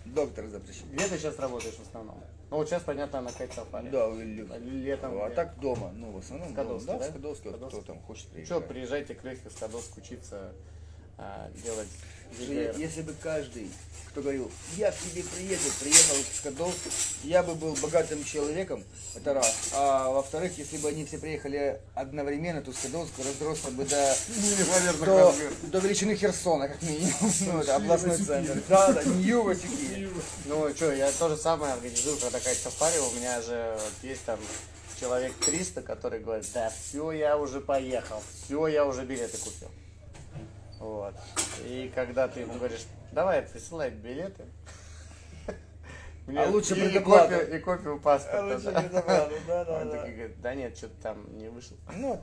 Доктор 0.05 0.47
запрещен. 0.47 0.89
Где 0.91 1.07
ты 1.07 1.17
сейчас 1.17 1.37
работаешь 1.37 1.75
в 1.75 1.81
основном? 1.81 2.23
Ну, 2.49 2.57
вот 2.57 2.67
сейчас, 2.67 2.83
понятно, 2.83 3.21
на 3.21 3.31
кайт 3.31 3.53
сафари. 3.53 3.89
Да, 3.89 4.07
Уилли. 4.07 4.47
Летом. 4.59 5.21
А 5.21 5.27
где? 5.27 5.35
так 5.35 5.59
дома, 5.59 5.91
ну 5.93 6.11
в 6.11 6.17
основном 6.17 6.51
Скадовский, 6.51 6.87
дома. 6.87 6.99
да? 6.99 7.05
Да, 7.05 7.11
Скадовский. 7.11 7.51
кто 7.51 7.81
там 7.81 8.01
хочет 8.01 8.27
Че, 8.27 8.33
приезжать. 8.33 8.67
приезжайте 8.67 9.15
к 9.15 9.23
Лехе 9.23 9.49
с 9.49 9.55
Кадовск 9.55 9.97
учиться 9.97 10.53
а, 11.17 11.49
делать 11.63 11.89
VPR. 12.39 12.79
Если 12.79 13.01
бы 13.01 13.13
каждый, 13.21 13.69
кто 14.09 14.21
говорил, 14.21 14.49
я 14.77 14.91
к 14.91 14.95
тебе 14.97 15.23
приеду, 15.23 15.63
приехал 15.79 16.15
в 16.15 16.37
Скадовск, 16.37 16.79
я 17.23 17.43
бы 17.43 17.55
был 17.55 17.73
богатым 17.81 18.23
человеком, 18.23 18.83
это 19.13 19.33
раз. 19.33 19.71
А 19.73 20.09
во-вторых, 20.09 20.57
если 20.57 20.77
бы 20.77 20.89
они 20.89 21.05
все 21.05 21.17
приехали 21.17 21.81
одновременно, 21.93 22.61
то 22.61 22.71
Скадовск 22.71 23.11
разросся 23.19 23.71
бы 23.71 23.85
до, 23.85 24.15
до, 25.05 25.35
до 25.63 25.79
величины 25.79 26.15
Херсона, 26.15 26.69
как 26.69 26.81
минимум. 26.81 27.13
Ну, 27.45 27.59
это 27.59 27.75
областной 27.75 28.17
центр. 28.17 28.61
Да, 28.69 28.93
да, 28.93 29.03
Нью-Васюки. 29.03 30.09
Ну, 30.45 30.73
что, 30.75 30.93
я 30.93 31.11
то 31.11 31.29
же 31.29 31.37
самое 31.37 31.73
организую, 31.73 32.17
когда 32.17 32.39
кайт 32.39 32.57
сафари, 32.57 32.97
у 32.99 33.11
меня 33.17 33.41
же 33.41 33.77
есть 34.01 34.23
там 34.25 34.39
человек 34.99 35.33
300, 35.45 35.81
который 35.81 36.19
говорит, 36.19 36.45
да 36.53 36.71
все, 36.71 37.11
я 37.11 37.37
уже 37.37 37.61
поехал, 37.61 38.21
все, 38.45 38.67
я 38.67 38.85
уже 38.85 39.03
билеты 39.03 39.37
купил. 39.37 39.69
Вот. 40.79 41.15
И 41.63 41.91
когда 41.95 42.27
ты 42.27 42.41
ему 42.41 42.53
говоришь, 42.55 42.85
давай, 43.11 43.41
присылай 43.43 43.89
билеты. 43.89 44.45
А 46.27 46.49
лучше 46.49 46.73
и- 46.75 46.95
и 46.95 47.59
копию, 47.59 47.99
паспорта. 47.99 48.39
А 48.39 48.45
лучше 48.45 48.71
да. 48.71 49.29
да, 49.65 49.81
Он 49.81 49.91
такой 49.91 50.11
говорит, 50.11 50.41
да 50.41 50.55
нет, 50.55 50.75
что-то 50.75 50.95
там 51.01 51.37
не 51.37 51.49
вышел. 51.49 51.77
Ну, 51.95 52.19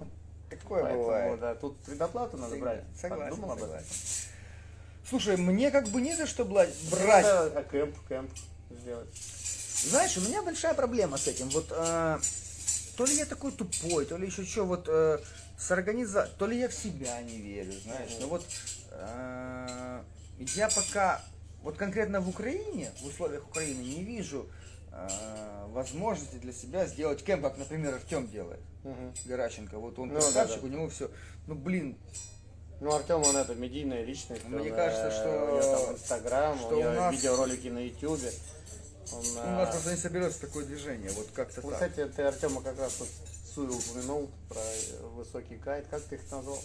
такое 0.50 0.82
Поэтому, 0.82 1.04
бывает. 1.04 1.40
да, 1.40 1.54
тут 1.54 1.78
предоплату 1.84 2.36
надо 2.36 2.56
брать. 2.56 2.82
Согласен, 3.00 3.30
Подумал 3.30 3.52
об 3.52 3.58
этом? 3.58 3.68
согласен. 3.68 4.28
Слушай, 5.08 5.36
мне 5.36 5.70
как 5.70 5.88
бы 5.88 6.00
не 6.00 6.16
за 6.16 6.26
что 6.26 6.44
брать. 6.44 6.74
брать. 6.90 7.24
Да, 7.24 7.44
а 7.44 7.62
кэмп, 7.62 7.96
кэмп 8.08 8.30
сделать. 8.70 9.08
Знаешь, 9.84 10.16
у 10.16 10.20
меня 10.22 10.42
большая 10.42 10.74
проблема 10.74 11.16
с 11.16 11.28
этим. 11.28 11.48
Вот 11.50 11.66
э, 11.70 12.18
то 12.96 13.04
ли 13.04 13.14
я 13.16 13.24
такой 13.24 13.52
тупой, 13.52 14.04
то 14.04 14.16
ли 14.16 14.26
еще 14.26 14.44
что, 14.44 14.64
вот 14.64 14.86
э, 14.88 15.18
с 15.62 15.70
организа... 15.70 16.28
то 16.38 16.46
ли 16.46 16.58
я 16.58 16.68
в 16.68 16.74
себя 16.74 17.20
не 17.22 17.38
верю, 17.38 17.72
знаешь. 17.72 18.16
Но 18.20 18.26
вот 18.26 18.44
э, 18.90 20.02
я 20.38 20.68
пока, 20.68 21.22
вот 21.62 21.76
конкретно 21.76 22.20
в 22.20 22.28
Украине, 22.28 22.90
в 23.00 23.06
условиях 23.06 23.46
Украины, 23.46 23.80
не 23.80 24.02
вижу 24.02 24.48
э, 24.90 25.08
возможности 25.68 26.36
для 26.36 26.52
себя 26.52 26.86
сделать 26.86 27.22
кемп, 27.22 27.44
как, 27.44 27.58
например, 27.58 27.94
Артем 27.94 28.26
делает. 28.28 28.60
Гораченко, 29.24 29.78
вот 29.78 29.96
он 30.00 30.08
Ну, 30.08 30.14
красавчик, 30.14 30.60
да. 30.60 30.66
у 30.66 30.70
него 30.70 30.88
все, 30.88 31.08
ну 31.46 31.54
блин, 31.54 31.96
Ну, 32.80 32.92
Артем, 32.92 33.22
он 33.22 33.36
это 33.36 33.54
медийная 33.54 34.02
личность. 34.02 34.44
Мне 34.44 34.72
он, 34.72 34.76
кажется, 34.76 35.06
э, 35.06 35.10
что- 35.12 35.28
У 35.30 35.62
него 35.62 35.86
там 35.86 35.94
Инстаграм, 35.94 36.64
у 36.64 36.70
него 36.76 36.90
нас- 36.90 37.14
видеоролики 37.14 37.68
на 37.68 37.78
Ютубе. 37.78 38.32
Он, 39.12 39.20
у 39.24 39.50
нас 39.50 39.70
просто 39.70 39.90
не 39.92 39.96
соберется 39.96 40.40
такое 40.40 40.64
движение, 40.64 41.10
вот 41.12 41.28
как-то 41.32 41.60
ну, 41.62 41.70
так. 41.70 41.92
кстати, 41.92 42.10
ты 42.10 42.22
Артема 42.22 42.60
как 42.62 42.78
раз 42.80 42.98
вот 42.98 43.08
Суи 43.54 43.68
упомянул 43.68 44.30
про 44.48 44.60
э, 44.60 45.06
высокий 45.14 45.56
кайт. 45.56 45.86
Как 45.90 46.00
ты 46.02 46.14
их 46.14 46.22
назвал? 46.30 46.58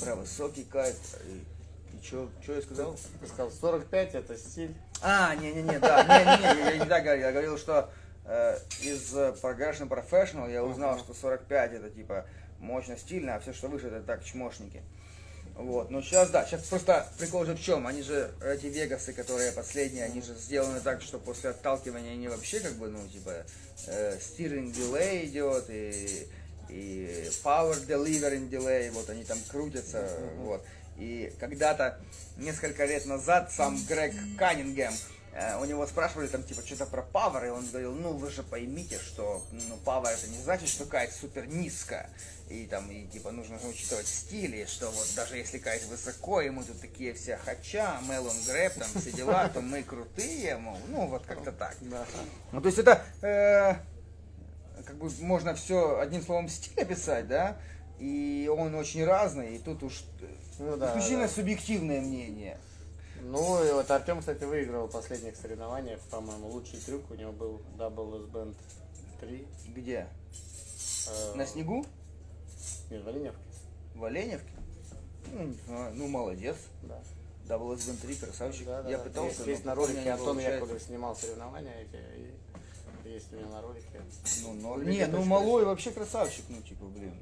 Про 0.00 0.14
высокий 0.14 0.62
кайт. 0.62 0.96
И, 1.26 1.96
и 1.96 2.02
что 2.02 2.30
я 2.46 2.62
сказал? 2.62 2.96
Ты 3.20 3.26
сказал, 3.26 3.50
45 3.50 4.14
это 4.14 4.36
стиль. 4.38 4.74
А, 5.02 5.34
не-не-не, 5.34 5.80
да, 5.80 6.04
не-не-не, 6.04 6.70
я 6.70 6.78
не 6.78 6.88
так 6.88 7.02
говорил, 7.02 7.26
я 7.26 7.32
говорил, 7.32 7.58
что 7.58 7.90
э, 8.26 8.58
из 8.80 9.12
э, 9.12 9.34
Progression 9.42 9.88
Professional 9.88 10.50
я 10.52 10.62
узнал, 10.62 10.98
что 11.00 11.14
45 11.14 11.72
это 11.72 11.90
типа 11.90 12.26
мощно, 12.60 12.96
стильно, 12.96 13.34
а 13.34 13.40
все, 13.40 13.52
что 13.52 13.66
выше, 13.66 13.88
это 13.88 14.02
так, 14.02 14.22
чмошники. 14.24 14.82
Вот, 15.60 15.90
но 15.90 16.00
сейчас, 16.00 16.30
да, 16.30 16.46
сейчас 16.46 16.62
просто 16.62 17.06
прикол 17.18 17.44
же 17.44 17.54
в 17.54 17.60
чем, 17.60 17.86
они 17.86 18.02
же, 18.02 18.32
эти 18.42 18.66
Вегасы, 18.66 19.12
которые 19.12 19.52
последние, 19.52 20.04
они 20.04 20.22
же 20.22 20.34
сделаны 20.34 20.80
так, 20.80 21.02
что 21.02 21.18
после 21.18 21.50
отталкивания 21.50 22.12
они 22.12 22.28
вообще 22.28 22.60
как 22.60 22.72
бы, 22.76 22.88
ну, 22.88 23.06
типа, 23.06 23.44
э, 23.86 24.16
steering 24.18 24.72
delay 24.72 25.26
идет, 25.26 25.66
и, 25.68 26.26
и 26.70 27.30
power 27.44 27.76
delivering 27.86 28.48
delay, 28.48 28.90
вот 28.92 29.10
они 29.10 29.22
там 29.24 29.38
крутятся, 29.50 30.08
вот. 30.38 30.64
И 30.96 31.30
когда-то, 31.38 32.00
несколько 32.38 32.86
лет 32.86 33.04
назад, 33.04 33.52
сам 33.52 33.78
Грег 33.86 34.14
Каннингем, 34.38 34.94
у 35.60 35.64
него 35.64 35.86
спрашивали 35.86 36.26
там 36.26 36.42
типа 36.42 36.62
что-то 36.62 36.86
про 36.86 37.02
power, 37.02 37.46
и 37.46 37.50
он 37.50 37.66
говорил, 37.66 37.94
ну 37.94 38.12
вы 38.12 38.30
же 38.30 38.42
поймите, 38.42 38.98
что 38.98 39.42
ну, 39.52 39.78
power 39.84 40.08
это 40.08 40.28
не 40.28 40.38
значит, 40.42 40.68
что 40.68 40.86
кайт 40.86 41.12
супер 41.12 41.46
низко, 41.46 42.10
и 42.48 42.66
там, 42.66 42.90
и 42.90 43.06
типа 43.06 43.30
нужно 43.30 43.56
учитывать 43.68 44.08
стили, 44.08 44.64
что 44.64 44.90
вот 44.90 45.08
даже 45.14 45.36
если 45.36 45.58
кайт 45.58 45.84
высоко, 45.84 46.40
и 46.40 46.50
мы 46.50 46.64
тут 46.64 46.80
такие 46.80 47.14
все 47.14 47.36
хача, 47.36 48.00
мелон 48.08 48.36
грэп, 48.46 48.74
там 48.74 48.88
все 48.96 49.12
дела, 49.12 49.48
то 49.54 49.60
мы 49.60 49.84
крутые, 49.84 50.56
мол, 50.56 50.78
ну 50.88 51.06
вот 51.06 51.24
как-то 51.26 51.52
так. 51.52 51.76
Да. 51.82 52.04
Ну, 52.50 52.60
то 52.60 52.66
есть 52.66 52.78
это 52.78 53.04
э, 53.22 53.74
как 54.84 54.96
бы 54.96 55.10
можно 55.20 55.54
все 55.54 56.00
одним 56.00 56.22
словом 56.22 56.48
стиль 56.48 56.82
описать, 56.82 57.28
да? 57.28 57.56
И 58.00 58.50
он 58.52 58.74
очень 58.74 59.04
разный, 59.04 59.56
и 59.56 59.58
тут 59.58 59.82
уж 59.84 60.02
э, 60.20 60.26
Ну 60.58 60.76
да, 60.76 60.88
исключительно 60.88 61.28
да. 61.28 61.28
субъективное 61.28 62.00
мнение. 62.00 62.58
Ну, 63.22 63.64
и 63.64 63.72
вот 63.72 63.90
Артем, 63.90 64.20
кстати, 64.20 64.44
выиграл 64.44 64.86
в 64.86 64.90
последних 64.90 65.36
соревнованиях, 65.36 66.00
по-моему, 66.10 66.48
лучший 66.48 66.78
трюк 66.80 67.02
у 67.10 67.14
него 67.14 67.32
был 67.32 67.60
Double 67.78 68.24
S 68.24 68.30
Band 68.30 68.54
3. 69.20 69.46
Где? 69.74 70.06
э, 71.08 71.34
На 71.34 71.46
снегу? 71.46 71.84
Нет, 72.90 73.04
в 73.04 73.08
Оленевке. 73.08 73.38
В 73.94 74.04
Оленевке? 74.04 74.50
Ну, 75.32 75.44
не 75.44 75.54
знаю, 75.66 75.94
ну 75.94 76.08
молодец. 76.08 76.56
Да. 76.82 77.00
Double 77.46 77.74
S 77.76 77.86
Band 77.88 78.00
3, 78.00 78.14
красавчик. 78.16 78.66
Да, 78.66 78.82
да, 78.82 78.90
Я 78.90 78.98
да. 78.98 79.04
пытался, 79.04 79.28
Есть, 79.28 79.44
но 79.44 79.50
есть 79.52 79.64
на 79.64 79.74
ролике 79.74 80.10
Антон. 80.10 80.38
Яковлев 80.38 80.82
снимал 80.82 81.14
соревнования 81.16 81.74
эти, 81.82 81.96
и 83.06 83.08
есть 83.12 83.32
у 83.32 83.36
меня 83.36 83.46
на 83.48 83.60
ролике. 83.62 84.00
Ну, 84.42 84.54
но- 84.54 84.82
не, 84.82 85.06
ну 85.06 85.24
малой 85.24 85.64
вообще 85.64 85.90
красавчик, 85.90 86.44
ну 86.48 86.60
типа, 86.62 86.86
блин. 86.86 87.14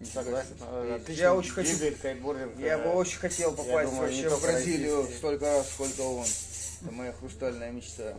Мгм. 0.00 0.08
Согласен. 0.08 0.56
Э, 0.62 0.86
Я 0.88 0.94
отлично 0.96 1.34
очень 1.34 1.50
хочу- 1.52 1.70
двигает 1.76 1.98
кайтбординг, 2.00 2.58
Я 2.58 2.78
бы 2.78 2.90
очень 2.90 3.18
хотел 3.18 3.50
попасть 3.54 3.90
думаю, 3.90 4.10
не 4.12 4.22
вообще 4.22 4.28
в 4.28 4.30
только 4.32 4.46
Бразилию 4.52 5.08
столько 5.16 5.44
раз, 5.44 5.68
сколько 5.70 6.00
он. 6.00 6.26
Это 6.82 6.92
моя 6.92 7.12
хрустальная 7.12 7.70
мечта. 7.70 8.16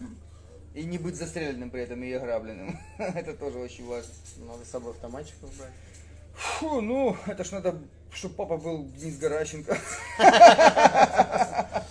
И 0.75 0.83
не 0.85 0.97
быть 0.97 1.15
застреленным 1.15 1.69
при 1.71 1.81
этом 1.81 2.01
и 2.03 2.11
ограбленным. 2.13 2.79
Это 2.97 3.33
тоже 3.33 3.57
очень 3.57 3.85
важно. 3.87 4.11
Надо 4.37 4.63
с 4.63 4.69
собой 4.69 4.91
автоматчиков 4.91 5.53
брать. 5.57 5.71
Фу, 6.33 6.79
ну, 6.81 7.17
это 7.27 7.43
ж 7.43 7.51
надо, 7.51 7.75
чтобы 8.13 8.35
папа 8.35 8.55
был 8.57 8.87
Денис 8.95 9.17
Гораченко. 9.17 9.77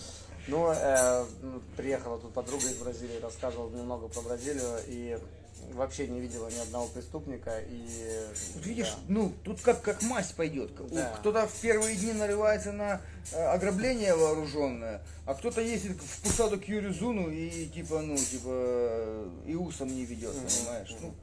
Ну, 0.49 0.73
э, 0.73 1.25
ну, 1.43 1.61
приехала 1.77 2.19
тут 2.19 2.33
подруга 2.35 2.65
из 2.65 2.75
Бразилии, 2.75 3.21
рассказывала 3.21 3.71
немного 3.71 4.09
про 4.09 4.21
Бразилию 4.23 4.79
и 4.89 5.17
вообще 5.73 6.07
не 6.09 6.21
видела 6.21 6.49
ни 6.49 6.59
одного 6.59 6.87
преступника. 6.89 7.61
И, 7.61 7.87
видишь, 8.65 8.91
да. 8.91 8.99
ну, 9.09 9.33
тут 9.45 9.61
как, 9.61 9.83
как 9.83 10.03
масть 10.03 10.35
пойдет. 10.35 10.73
Да. 10.91 11.15
Кто-то 11.19 11.47
в 11.47 11.55
первые 11.61 11.97
дни 11.97 12.13
нарывается 12.13 12.73
на 12.73 13.01
э, 13.33 13.43
ограбление 13.43 14.15
вооруженное, 14.15 15.03
а 15.27 15.35
кто-то 15.35 15.61
ездит 15.61 15.97
в 16.01 16.23
Пусаду 16.23 16.61
к 16.61 16.65
Юризуну 16.65 17.31
и 17.31 17.67
типа, 17.67 18.01
ну, 18.01 18.17
типа, 18.17 18.49
э, 18.49 19.31
и 19.47 19.55
усом 19.55 19.89
не 19.89 20.05
ведет, 20.05 20.35
понимаешь? 20.35 20.97
Ну, 21.01 21.15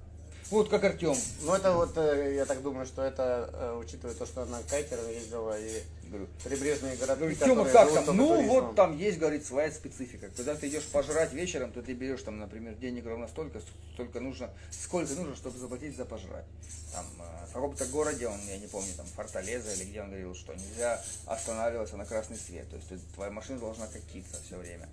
вот 0.49 0.69
как 0.69 0.83
Артем. 0.83 1.15
Ну, 1.41 1.53
это 1.53 1.73
вот, 1.73 1.97
э, 1.97 2.35
я 2.35 2.45
так 2.45 2.61
думаю, 2.61 2.85
что 2.85 3.01
это, 3.01 3.75
учитывая 3.79 4.15
то, 4.15 4.25
что 4.25 4.43
она 4.43 4.59
кайтером 4.69 5.09
ездила 5.09 5.59
и 5.59 5.81
Говорю, 6.07 6.27
Прибрежные 6.43 6.95
городки, 6.95 7.35
Тёма, 7.35 7.65
которые 7.65 7.95
как 7.95 8.05
там? 8.05 8.17
Ну, 8.17 8.27
туризмом. 8.29 8.47
вот 8.65 8.75
там 8.75 8.97
есть, 8.97 9.17
говорит, 9.19 9.45
своя 9.45 9.71
специфика. 9.71 10.29
Когда 10.35 10.55
ты 10.55 10.67
идешь 10.67 10.85
пожрать 10.85 11.33
вечером, 11.33 11.71
то 11.71 11.81
ты 11.81 11.93
берешь 11.93 12.21
там, 12.23 12.39
например, 12.39 12.75
денег 12.75 13.05
ровно 13.05 13.27
столько, 13.27 13.61
столько 13.93 14.19
нужно, 14.19 14.49
сколько 14.71 15.13
нужно, 15.13 15.35
чтобы 15.35 15.57
заплатить 15.59 15.95
за 15.97 16.05
пожрать. 16.05 16.45
Там, 16.93 17.05
э, 17.19 17.45
в 17.49 17.53
каком-то 17.53 17.85
городе, 17.87 18.27
он, 18.27 18.39
я 18.47 18.57
не 18.57 18.67
помню, 18.67 18.91
там, 18.95 19.05
Форталеза 19.07 19.73
или 19.73 19.83
где 19.85 20.01
он 20.01 20.09
говорил, 20.09 20.33
что 20.35 20.53
нельзя 20.53 21.03
останавливаться 21.25 21.97
на 21.97 22.05
красный 22.05 22.37
свет. 22.37 22.69
То 22.69 22.75
есть 22.77 22.87
ты- 22.89 22.99
твоя 23.15 23.31
машина 23.31 23.59
должна 23.59 23.87
катиться 23.87 24.39
все 24.45 24.57
время. 24.57 24.87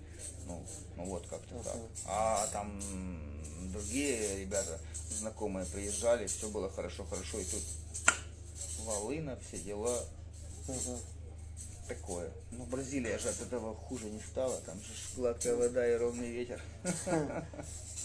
Ну, 0.47 0.61
ну 0.97 1.05
вот 1.05 1.25
как-то 1.27 1.55
так. 1.63 1.77
А 2.05 2.47
там 2.51 2.79
другие 3.71 4.39
ребята, 4.39 4.79
знакомые, 5.09 5.65
приезжали, 5.65 6.27
все 6.27 6.49
было 6.49 6.69
хорошо-хорошо, 6.69 7.39
и 7.39 7.45
тут 7.45 7.63
волына, 8.79 9.37
все 9.47 9.57
дела, 9.57 10.03
Мгм. 10.67 10.99
такое. 11.87 12.31
Ну, 12.51 12.65
Бразилия 12.65 13.19
же 13.19 13.29
от 13.29 13.39
этого 13.41 13.75
хуже 13.75 14.09
не 14.09 14.19
стала. 14.19 14.57
Там 14.65 14.79
же 14.79 14.91
гладкая 15.15 15.55
вода 15.55 15.87
и 15.87 15.95
ровный 15.95 16.29
ветер. 16.31 16.61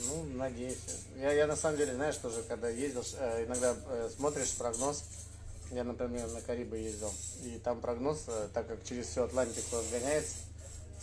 Ну, 0.07 0.24
надеюсь. 0.32 0.78
Я, 1.16 1.32
я 1.32 1.47
на 1.47 1.57
самом 1.57 1.77
деле, 1.77 1.95
знаешь, 1.95 2.16
тоже, 2.16 2.43
когда 2.49 2.70
ездил, 2.70 3.05
э, 3.19 3.45
иногда 3.45 3.77
э, 3.87 4.09
смотришь 4.16 4.55
прогноз. 4.57 5.05
Я, 5.73 5.85
например, 5.85 6.27
на 6.28 6.41
Карибы 6.41 6.78
ездил. 6.78 7.12
И 7.45 7.59
там 7.62 7.82
прогноз, 7.82 8.24
э, 8.28 8.49
так 8.55 8.66
как 8.66 8.82
через 8.82 9.09
всю 9.09 9.24
Атлантику 9.24 9.77
разгоняется, 9.77 10.37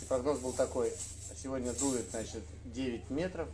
и 0.01 0.05
прогноз 0.05 0.39
был 0.39 0.51
такой. 0.51 0.91
Сегодня 1.41 1.73
дует, 1.73 2.09
значит, 2.09 2.41
9 2.65 3.11
метров, 3.11 3.47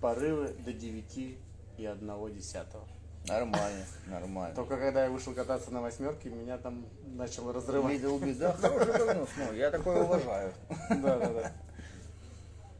порывы 0.00 0.48
до 0.64 0.72
9 0.72 1.36
и 1.78 1.86
1 1.86 2.34
десятого. 2.34 2.88
Нормально, 3.26 3.84
нормально. 4.06 4.54
Только 4.56 4.76
когда 4.76 5.04
я 5.04 5.10
вышел 5.10 5.34
кататься 5.34 5.70
на 5.70 5.80
восьмерке, 5.80 6.30
меня 6.30 6.58
там 6.58 6.86
начало 7.14 7.52
разрывать. 7.52 7.92
Видел 7.92 8.18
беда, 8.18 8.52
хороший 8.52 8.92
прогноз, 8.92 9.28
ну, 9.36 9.52
я 9.52 9.70
такое 9.70 10.02
уважаю. 10.02 10.52
Да, 10.90 11.18
да, 11.18 11.28
да. 11.28 11.52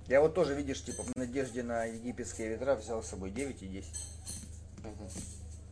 Я 0.09 0.21
вот 0.21 0.35
тоже, 0.35 0.55
видишь, 0.55 0.83
типа, 0.83 1.05
в 1.05 1.17
надежде 1.17 1.63
на 1.63 1.85
египетские 1.85 2.49
ветра 2.49 2.75
взял 2.75 3.01
с 3.03 3.07
собой 3.07 3.31
9 3.31 3.63
и 3.63 3.67
10. 3.69 3.91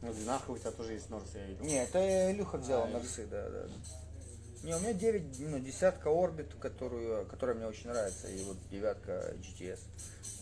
Ну, 0.01 0.15
нахуй 0.27 0.55
у 0.55 0.59
тебя 0.59 0.71
тоже 0.71 0.93
есть 0.93 1.11
Норс, 1.11 1.25
я 1.35 1.45
видел. 1.45 1.65
Не, 1.65 1.83
это 1.83 2.31
Илюха 2.31 2.59
взял 2.59 2.85
А, 2.85 2.87
Норсы, 2.87 3.27
да, 3.27 3.49
да. 3.49 3.67
Не, 4.65 4.75
у 4.75 4.81
меня 4.81 4.93
9, 4.93 5.39
ну, 5.41 5.59
десятка 5.61 6.09
Орбит, 6.11 6.53
которую, 6.61 7.27
которая 7.27 7.55
мне 7.57 7.67
очень 7.67 7.89
нравится, 7.91 8.27
и 8.29 8.43
вот 8.45 8.57
девятка 8.71 9.35
GTS, 9.37 9.79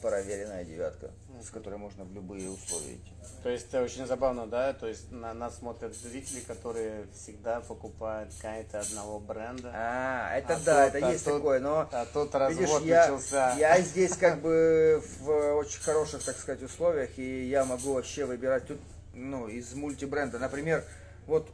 проверенная 0.01 0.65
девятка, 0.65 1.11
с 1.43 1.51
которой 1.51 1.77
можно 1.79 2.05
в 2.05 2.13
любые 2.13 2.51
условия 2.51 2.95
идти. 2.95 3.13
То 3.43 3.51
есть 3.51 3.69
это 3.69 3.83
очень 3.83 4.07
забавно, 4.07 4.47
да? 4.47 4.73
То 4.73 4.87
есть 4.87 5.11
на 5.13 5.35
нас 5.35 5.59
смотрят 5.59 5.95
зрители, 5.95 6.41
которые 6.41 7.07
всегда 7.15 7.61
покупают 7.61 8.33
кайты 8.41 8.79
одного 8.79 9.21
бренда. 9.21 9.71
А, 9.75 10.37
это 10.37 10.55
А 10.57 10.61
да, 10.65 10.87
тут- 10.87 10.95
это 10.97 11.07
а 11.07 11.13
есть 11.13 11.25
тут- 11.25 11.35
такое, 11.35 11.61
но 11.61 11.89
А 11.93 12.05
видишь, 12.49 12.61
развод 12.63 12.83
я, 12.85 13.01
начался. 13.03 13.55
я 13.57 13.81
здесь 13.83 14.17
как 14.17 14.41
бы 14.41 15.03
в 15.21 15.31
очень 15.57 15.83
хороших, 15.83 16.25
так 16.25 16.37
сказать, 16.39 16.63
условиях, 16.63 17.19
и 17.19 17.47
я 17.49 17.65
могу 17.65 17.93
вообще 17.93 18.25
выбирать 18.25 18.67
тут, 18.67 18.81
ну, 19.15 19.47
из 19.47 19.75
мультибренда. 19.75 20.39
Например, 20.39 20.85
вот 21.27 21.51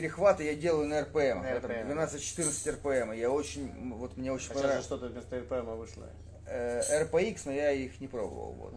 перехваты 0.00 0.44
я 0.44 0.54
делаю 0.54 0.88
на 0.88 1.00
РПМ, 1.02 1.40
На 1.42 1.46
это 1.52 1.68
RPM. 1.68 1.90
12-14 1.90 2.70
РПМ, 2.72 3.12
я 3.12 3.30
очень, 3.30 3.94
вот 3.94 4.16
мне 4.18 4.30
очень 4.30 4.46
А 4.46 4.48
сейчас 4.48 4.56
же 4.56 4.62
понравилось. 4.62 4.84
что-то 4.86 5.06
вместо 5.06 5.38
РПМа 5.40 5.74
вышло. 5.74 6.06
Э, 6.46 7.02
RPX, 7.04 7.40
но 7.46 7.52
я 7.52 7.70
их 7.72 7.98
не 8.00 8.06
пробовал, 8.08 8.52
вот. 8.52 8.74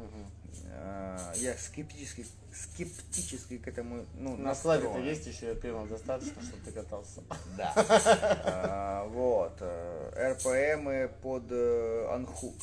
Э, 0.72 1.18
Я 1.36 1.56
скептически, 1.58 2.26
скептически 2.54 3.58
к 3.58 3.68
этому, 3.68 4.06
ну, 4.16 4.38
На 4.38 4.56
складе-то 4.56 4.88
настроен. 4.94 5.10
есть 5.10 5.28
еще 5.28 5.52
РПМов 5.52 5.90
достаточно, 5.90 6.42
чтобы 6.42 6.64
ты 6.66 6.72
катался. 6.72 7.22
Да. 7.58 7.74
А, 7.76 9.06
Вот. 9.10 9.58
э, 9.60 10.32
РПМы 10.34 11.12
под 11.22 11.44
э, 11.52 12.08
Unhook. 12.16 12.56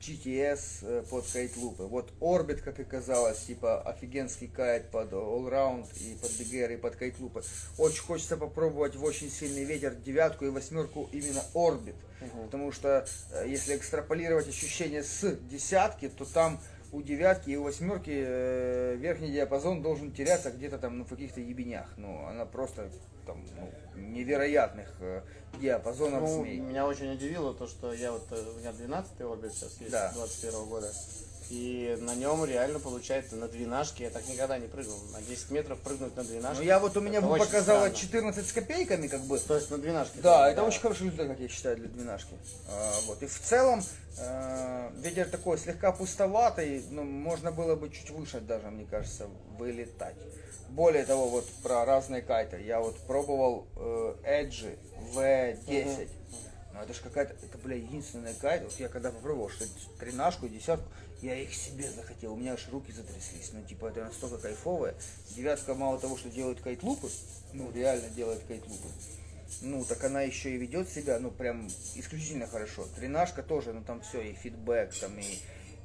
GTS 0.00 0.60
э, 0.82 1.04
под 1.10 1.26
кайтлупы. 1.26 1.84
Вот 1.84 2.12
Orbit, 2.20 2.62
как 2.62 2.80
и 2.80 2.84
казалось, 2.84 3.40
типа 3.40 3.82
офигенский 3.82 4.48
кайт 4.48 4.90
под 4.90 5.12
Allround 5.12 5.86
и 6.00 6.14
под 6.14 6.30
BGR 6.30 6.74
и 6.74 6.76
под 6.76 6.96
кайтлупы. 6.96 7.42
Очень 7.76 8.02
хочется 8.02 8.36
попробовать 8.36 8.96
в 8.96 9.04
очень 9.04 9.30
сильный 9.30 9.64
ветер 9.64 9.94
девятку 9.94 10.46
и 10.46 10.50
восьмерку 10.50 11.08
именно 11.12 11.42
Orbit. 11.54 11.96
Потому 12.44 12.72
что 12.72 13.06
э, 13.32 13.48
если 13.48 13.76
экстраполировать 13.76 14.48
ощущения 14.48 15.02
с 15.02 15.36
десятки, 15.50 16.08
то 16.08 16.24
там 16.24 16.60
у 16.92 17.02
девятки 17.02 17.50
и 17.50 17.56
у 17.56 17.64
восьмерки 17.64 18.10
э, 18.14 18.96
верхний 18.96 19.30
диапазон 19.30 19.82
должен 19.82 20.12
теряться 20.12 20.50
где-то 20.50 20.78
там 20.78 20.98
ну, 20.98 21.04
в 21.04 21.08
каких-то 21.08 21.40
ебенях. 21.40 21.92
Ну, 21.96 22.24
она 22.26 22.46
просто 22.46 22.88
там 23.26 23.44
ну, 23.56 24.00
невероятных 24.00 24.88
э, 25.00 25.22
диапазонов 25.60 26.22
Ну, 26.22 26.42
змей. 26.42 26.58
меня 26.58 26.86
очень 26.86 27.12
удивило 27.12 27.52
то, 27.54 27.66
что 27.66 27.92
я 27.92 28.12
вот, 28.12 28.26
э, 28.30 28.36
у 28.36 28.58
меня 28.58 28.70
12-й 28.70 29.24
орбит 29.24 29.52
сейчас 29.52 29.78
есть, 29.80 29.92
Да. 29.92 30.12
21 30.14 30.64
года. 30.66 30.90
И 31.50 31.96
на 32.02 32.14
нем 32.14 32.44
реально 32.44 32.78
получается 32.78 33.36
на 33.36 33.48
двенашке, 33.48 34.04
я 34.04 34.10
так 34.10 34.26
никогда 34.28 34.58
не 34.58 34.66
прыгнул. 34.66 34.98
На 35.12 35.22
10 35.22 35.50
метров 35.50 35.78
прыгнуть 35.80 36.14
на 36.14 36.22
двенашке. 36.22 36.62
Ну, 36.62 36.66
я 36.66 36.78
вот 36.78 36.96
у 36.96 37.00
меня 37.00 37.22
бы 37.22 37.38
показала 37.38 37.88
странно. 37.88 37.94
14 37.94 38.46
с 38.46 38.52
копейками, 38.52 39.06
как 39.06 39.22
бы. 39.22 39.38
То 39.38 39.56
есть 39.56 39.70
на 39.70 39.78
двенашке. 39.78 40.20
Да, 40.20 40.50
это 40.50 40.62
очень 40.62 40.80
хороший 40.80 41.04
результат, 41.04 41.28
как 41.28 41.40
я 41.40 41.48
считаю, 41.48 41.76
для 41.76 41.88
двенашки. 41.88 42.34
А, 42.68 42.92
вот. 43.06 43.22
И 43.22 43.26
в 43.26 43.40
целом, 43.40 43.82
э, 44.18 44.90
ветер 44.96 45.28
такой 45.30 45.56
слегка 45.56 45.90
пустоватый, 45.92 46.84
но 46.90 47.02
можно 47.02 47.50
было 47.50 47.76
бы 47.76 47.88
чуть 47.88 48.10
выше 48.10 48.40
даже, 48.40 48.68
мне 48.68 48.84
кажется, 48.84 49.26
вылетать. 49.58 50.16
Более 50.68 51.06
того, 51.06 51.28
вот 51.28 51.46
про 51.62 51.86
разные 51.86 52.20
кайты. 52.20 52.60
Я 52.60 52.80
вот 52.80 52.98
пробовал 53.06 53.66
э, 53.76 54.14
Edge 54.22 54.76
V10. 55.14 56.08
Ну, 56.74 56.84
это 56.84 56.92
же 56.92 57.00
какая-то, 57.00 57.34
это, 57.44 57.58
бля, 57.58 57.76
единственная 57.76 58.34
кайт. 58.34 58.62
Вот 58.62 58.72
я 58.78 58.88
когда 58.88 59.10
попробовал, 59.10 59.48
что 59.48 59.64
тринашку 59.98 60.46
десятку, 60.46 60.84
я 61.22 61.34
их 61.36 61.54
себе 61.54 61.90
захотел. 61.90 62.34
У 62.34 62.36
меня 62.36 62.54
аж 62.54 62.68
руки 62.70 62.92
затряслись. 62.92 63.50
Ну, 63.52 63.62
типа, 63.62 63.86
это 63.86 64.04
настолько 64.04 64.38
кайфовое. 64.38 64.94
Девятка 65.34 65.74
мало 65.74 65.98
того, 65.98 66.16
что 66.16 66.28
делает 66.28 66.60
кайт-лупы, 66.60 67.08
ну, 67.52 67.70
реально 67.72 68.08
делает 68.10 68.42
кайт-лупы. 68.46 68.88
Ну, 69.62 69.84
так 69.84 70.04
она 70.04 70.22
еще 70.22 70.50
и 70.50 70.58
ведет 70.58 70.88
себя, 70.88 71.18
ну, 71.18 71.30
прям 71.30 71.68
исключительно 71.94 72.46
хорошо. 72.46 72.86
Тринашка 72.96 73.42
тоже, 73.42 73.72
ну, 73.72 73.82
там 73.82 74.00
все, 74.02 74.20
и 74.20 74.34
фидбэк, 74.34 74.94
там, 75.00 75.18
и, 75.18 75.38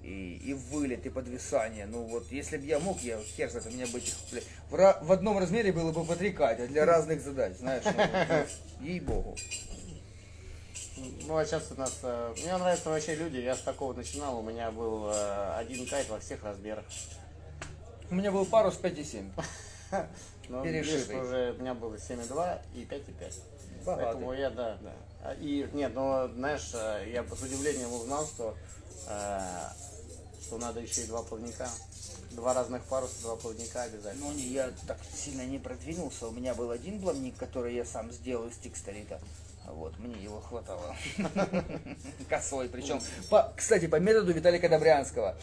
и, 0.04 0.36
и 0.46 0.54
вылет, 0.54 1.06
и 1.06 1.10
подвисание. 1.10 1.86
Ну, 1.86 2.04
вот, 2.04 2.32
если 2.32 2.58
бы 2.58 2.66
я 2.66 2.80
мог, 2.80 3.02
я 3.02 3.20
хер 3.20 3.50
знает, 3.50 3.68
у 3.68 3.72
меня 3.72 3.88
бы 3.88 4.00
этих, 4.00 4.14
бля, 4.70 4.94
в, 5.02 5.06
в 5.08 5.12
одном 5.12 5.40
размере 5.40 5.72
было 5.72 5.92
бы 5.92 6.06
по 6.06 6.16
три 6.16 6.32
кайта 6.32 6.68
для 6.68 6.86
разных 6.86 7.22
задач, 7.22 7.58
знаешь, 7.58 7.84
ну, 7.86 7.92
вот, 7.94 8.50
ей-богу. 8.82 9.36
Ну, 10.98 11.38
а 11.38 11.46
сейчас 11.46 11.72
у 11.72 11.80
нас... 11.80 12.00
э, 12.04 12.34
мне 12.38 12.56
нравятся 12.58 12.90
вообще 12.90 13.16
люди. 13.16 13.38
Я 13.38 13.56
с 13.56 13.62
такого 13.62 13.94
начинал. 13.94 14.40
У 14.40 14.42
меня 14.42 14.72
был 14.72 15.10
э, 15.10 15.56
один 15.58 15.88
кайт 15.88 16.10
во 16.10 16.20
всех 16.20 16.44
размерах. 16.44 16.86
У 18.10 18.16
меня 18.16 18.32
был 18.32 18.46
парус 18.46 18.78
5,7. 18.82 19.32
Но 20.50 20.64
Перешитый. 20.64 21.16
видишь, 21.16 21.26
уже 21.26 21.56
у 21.58 21.62
меня 21.62 21.74
было 21.74 21.96
7,2 21.96 22.62
и 22.76 22.84
5,5. 22.84 23.34
Богатый. 23.86 24.04
Поэтому 24.06 24.34
я, 24.34 24.50
да, 24.50 24.78
да. 24.82 24.94
А, 25.24 25.34
И, 25.36 25.68
нет, 25.74 25.94
но, 25.94 26.28
знаешь, 26.28 26.72
э, 26.74 27.12
я 27.14 27.24
с 27.24 27.42
удивлением 27.42 27.92
узнал, 27.94 28.26
что, 28.26 28.56
э, 29.08 29.40
что 30.42 30.58
надо 30.58 30.80
еще 30.80 31.02
и 31.02 31.08
два 31.08 31.24
плавника. 31.24 31.70
Два 32.32 32.54
разных 32.54 32.84
паруса, 32.84 33.22
два 33.22 33.36
плавника 33.36 33.84
обязательно. 33.84 34.28
Ну, 34.28 34.34
не, 34.34 34.44
я 34.44 34.72
так 34.88 34.98
сильно 35.16 35.46
не 35.46 35.60
продвинулся. 35.60 36.28
У 36.28 36.32
меня 36.32 36.54
был 36.54 36.72
один 36.72 37.02
плавник, 37.02 37.38
который 37.38 37.76
я 37.76 37.86
сам 37.86 38.12
сделал 38.12 38.48
из 38.48 38.58
текстолита. 38.58 39.20
Вот, 39.68 39.98
мне 40.00 40.22
его 40.22 40.40
хватало. 40.42 40.96
Косой. 42.30 42.70
Причем, 42.70 43.00
по, 43.30 43.54
кстати, 43.56 43.88
по 43.88 44.00
методу 44.00 44.34
Виталика 44.34 44.70
Добрянского. 44.70 45.36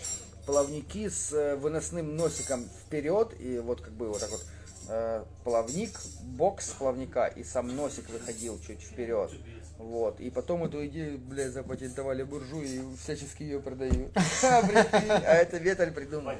Плавники 0.46 1.08
с 1.08 1.32
э, 1.32 1.56
выносным 1.56 2.16
носиком 2.16 2.64
вперед. 2.64 3.34
И 3.40 3.58
вот 3.58 3.80
как 3.80 3.92
бы 3.92 4.08
вот 4.08 4.20
так 4.20 4.30
вот 4.30 4.44
э, 4.88 5.24
плавник, 5.44 5.98
бокс 6.22 6.70
плавника 6.70 7.26
и 7.26 7.44
сам 7.44 7.74
носик 7.74 8.08
выходил 8.10 8.58
чуть 8.60 8.82
вперед. 8.82 9.30
Вот. 9.78 10.20
И 10.20 10.30
потом 10.30 10.64
эту 10.64 10.84
идею, 10.86 11.18
блядь, 11.18 11.52
запатентовали 11.52 12.22
буржуи 12.22 12.66
и 12.66 12.96
всячески 12.96 13.42
ее 13.42 13.60
продают. 13.60 14.10
А 14.42 14.60
а 14.60 15.34
это 15.34 15.56
Веталь 15.58 15.92
придумал. 15.92 16.34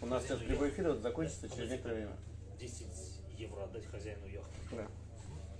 У 0.00 0.06
нас 0.06 0.24
сейчас 0.24 0.40
прямой 0.40 0.70
эфир 0.70 0.88
вот 0.88 1.02
закончится 1.02 1.48
через 1.48 1.70
некоторое 1.70 1.94
время. 1.94 2.16
10 2.58 2.86
евро 3.38 3.64
отдать 3.64 3.86
хозяину 3.86 4.26
яхты? 4.26 4.86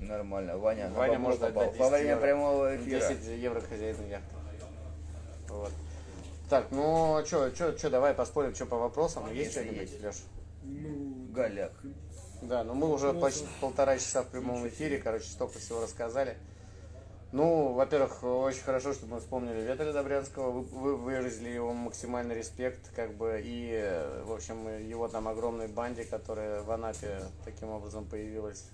Нормально, 0.09 0.59
Ваня. 0.59 0.91
Ваня 0.91 1.19
может 1.19 1.41
попал. 1.41 1.63
отдать 1.63 1.73
10 1.73 1.81
Во 1.81 1.89
время 1.91 2.11
евро. 2.11 2.23
прямого 2.23 2.77
эфира. 2.77 3.09
10 3.09 3.27
евро 3.41 3.61
хозяину 3.61 4.07
яхты. 4.09 4.35
Вот. 5.49 5.71
Так, 6.51 6.67
ну 6.71 7.23
что, 7.25 7.55
что, 7.55 7.77
что, 7.79 7.91
давай 7.91 8.15
поспорим, 8.15 8.55
что 8.55 8.67
по 8.67 8.77
вопросам. 8.77 9.27
Есть 9.33 9.57
Если 9.57 9.69
что-нибудь, 9.69 9.91
есть. 9.91 10.03
Леш? 10.03 10.17
Ну, 10.65 11.27
Голяк. 11.33 11.73
Да, 12.43 12.65
ну 12.65 12.75
мы 12.75 12.93
уже 12.93 13.13
почти 13.13 13.47
полтора 13.61 13.97
часа 13.99 14.23
в 14.23 14.27
прямом 14.29 14.67
эфире, 14.69 14.99
короче, 14.99 15.27
столько 15.27 15.59
всего 15.59 15.81
рассказали. 15.83 16.37
Ну, 17.33 17.73
во-первых, 17.73 18.23
очень 18.23 18.61
хорошо, 18.63 18.93
что 18.93 19.07
мы 19.07 19.19
вспомнили 19.21 19.63
Ветря 19.63 19.93
Добрянского, 19.93 20.51
вы, 20.51 20.61
вы 20.63 20.97
выразили 20.97 21.49
его 21.49 21.73
максимальный 21.73 22.35
респект, 22.35 22.91
как 22.95 23.15
бы, 23.15 23.41
и, 23.43 24.05
в 24.27 24.33
общем, 24.33 24.69
его 24.87 25.09
там 25.09 25.29
огромной 25.29 25.69
банде, 25.69 26.05
которая 26.05 26.61
в 26.63 26.71
Анапе 26.71 27.21
таким 27.47 27.71
образом 27.71 28.05
появилась. 28.05 28.67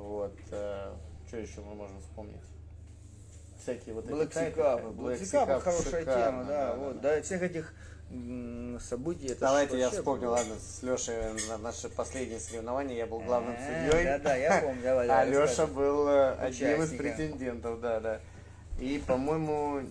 Вот. 0.00 0.32
что 0.46 1.36
еще 1.36 1.60
мы 1.60 1.74
можем 1.74 2.00
вспомнить? 2.00 2.40
Всякие 3.62 3.94
вот 3.94 4.06
эти 4.06 4.14
Black 4.14 4.28
как 4.52 4.82
Black 4.82 5.20
Cup 5.20 5.60
хорошая 5.60 6.00
шикарно, 6.00 6.24
тема, 6.24 6.44
да, 6.44 6.74
вот, 6.76 7.00
да, 7.02 7.18
и 7.18 7.22
всех 7.22 7.42
этих 7.42 7.74
событий. 8.80 9.26
это 9.26 9.40
Давайте 9.40 9.78
я 9.78 9.90
вспомню, 9.90 10.22
было. 10.22 10.32
ладно, 10.32 10.54
с 10.56 10.82
Лешей 10.82 11.14
на 11.48 11.58
наши 11.58 11.88
последние 11.90 12.40
соревнования 12.40 12.96
я 12.96 13.06
был 13.06 13.20
главным 13.20 13.54
А, 13.54 13.86
судьей. 13.90 14.04
Да-да, 14.04 14.34
я 14.34 14.60
помню, 14.62 14.82
давай, 14.82 15.08
А 15.08 15.24
Леша 15.24 15.66
был 15.66 16.08
э, 16.08 16.32
одним 16.32 16.82
из 16.82 16.90
претендентов, 16.96 17.80
да, 17.80 18.00
да. 18.00 18.20
И, 18.80 19.00
по-моему, 19.06 19.82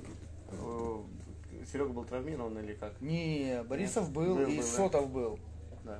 Серега 1.72 1.90
был 1.92 2.04
травмирован 2.04 2.58
или 2.58 2.74
как? 2.74 3.00
Не, 3.02 3.64
Борисов 3.64 4.10
был, 4.12 4.36
Был, 4.36 4.48
и 4.48 4.56
был, 4.58 4.64
да. 4.64 4.64
Сотов 4.64 5.10
был. 5.12 5.40
Да. 5.86 6.00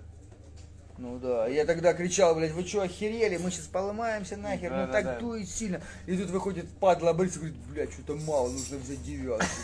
Ну 1.00 1.18
да, 1.18 1.48
я 1.48 1.66
тогда 1.66 1.94
кричал, 1.94 2.36
блядь, 2.36 2.52
вы 2.52 2.66
что, 2.66 2.82
охерели, 2.82 3.38
мы 3.38 3.52
сейчас 3.52 3.68
поломаемся 3.68 4.36
нахер, 4.36 4.70
Да, 4.70 4.82
ну 4.82 4.88
да, 4.88 4.92
так 4.92 5.06
да. 5.06 5.20
дует 5.20 5.50
сильно. 5.50 5.82
И 6.06 6.18
тут 6.18 6.30
выходит 6.30 6.70
падла, 6.80 7.12
а 7.12 7.14
Борисов 7.14 7.38
говорит, 7.38 7.58
блядь, 7.70 7.94
что-то 7.94 8.16
мало, 8.16 8.50
нужно 8.50 8.78
взять 8.78 9.02
девятку. 9.04 9.46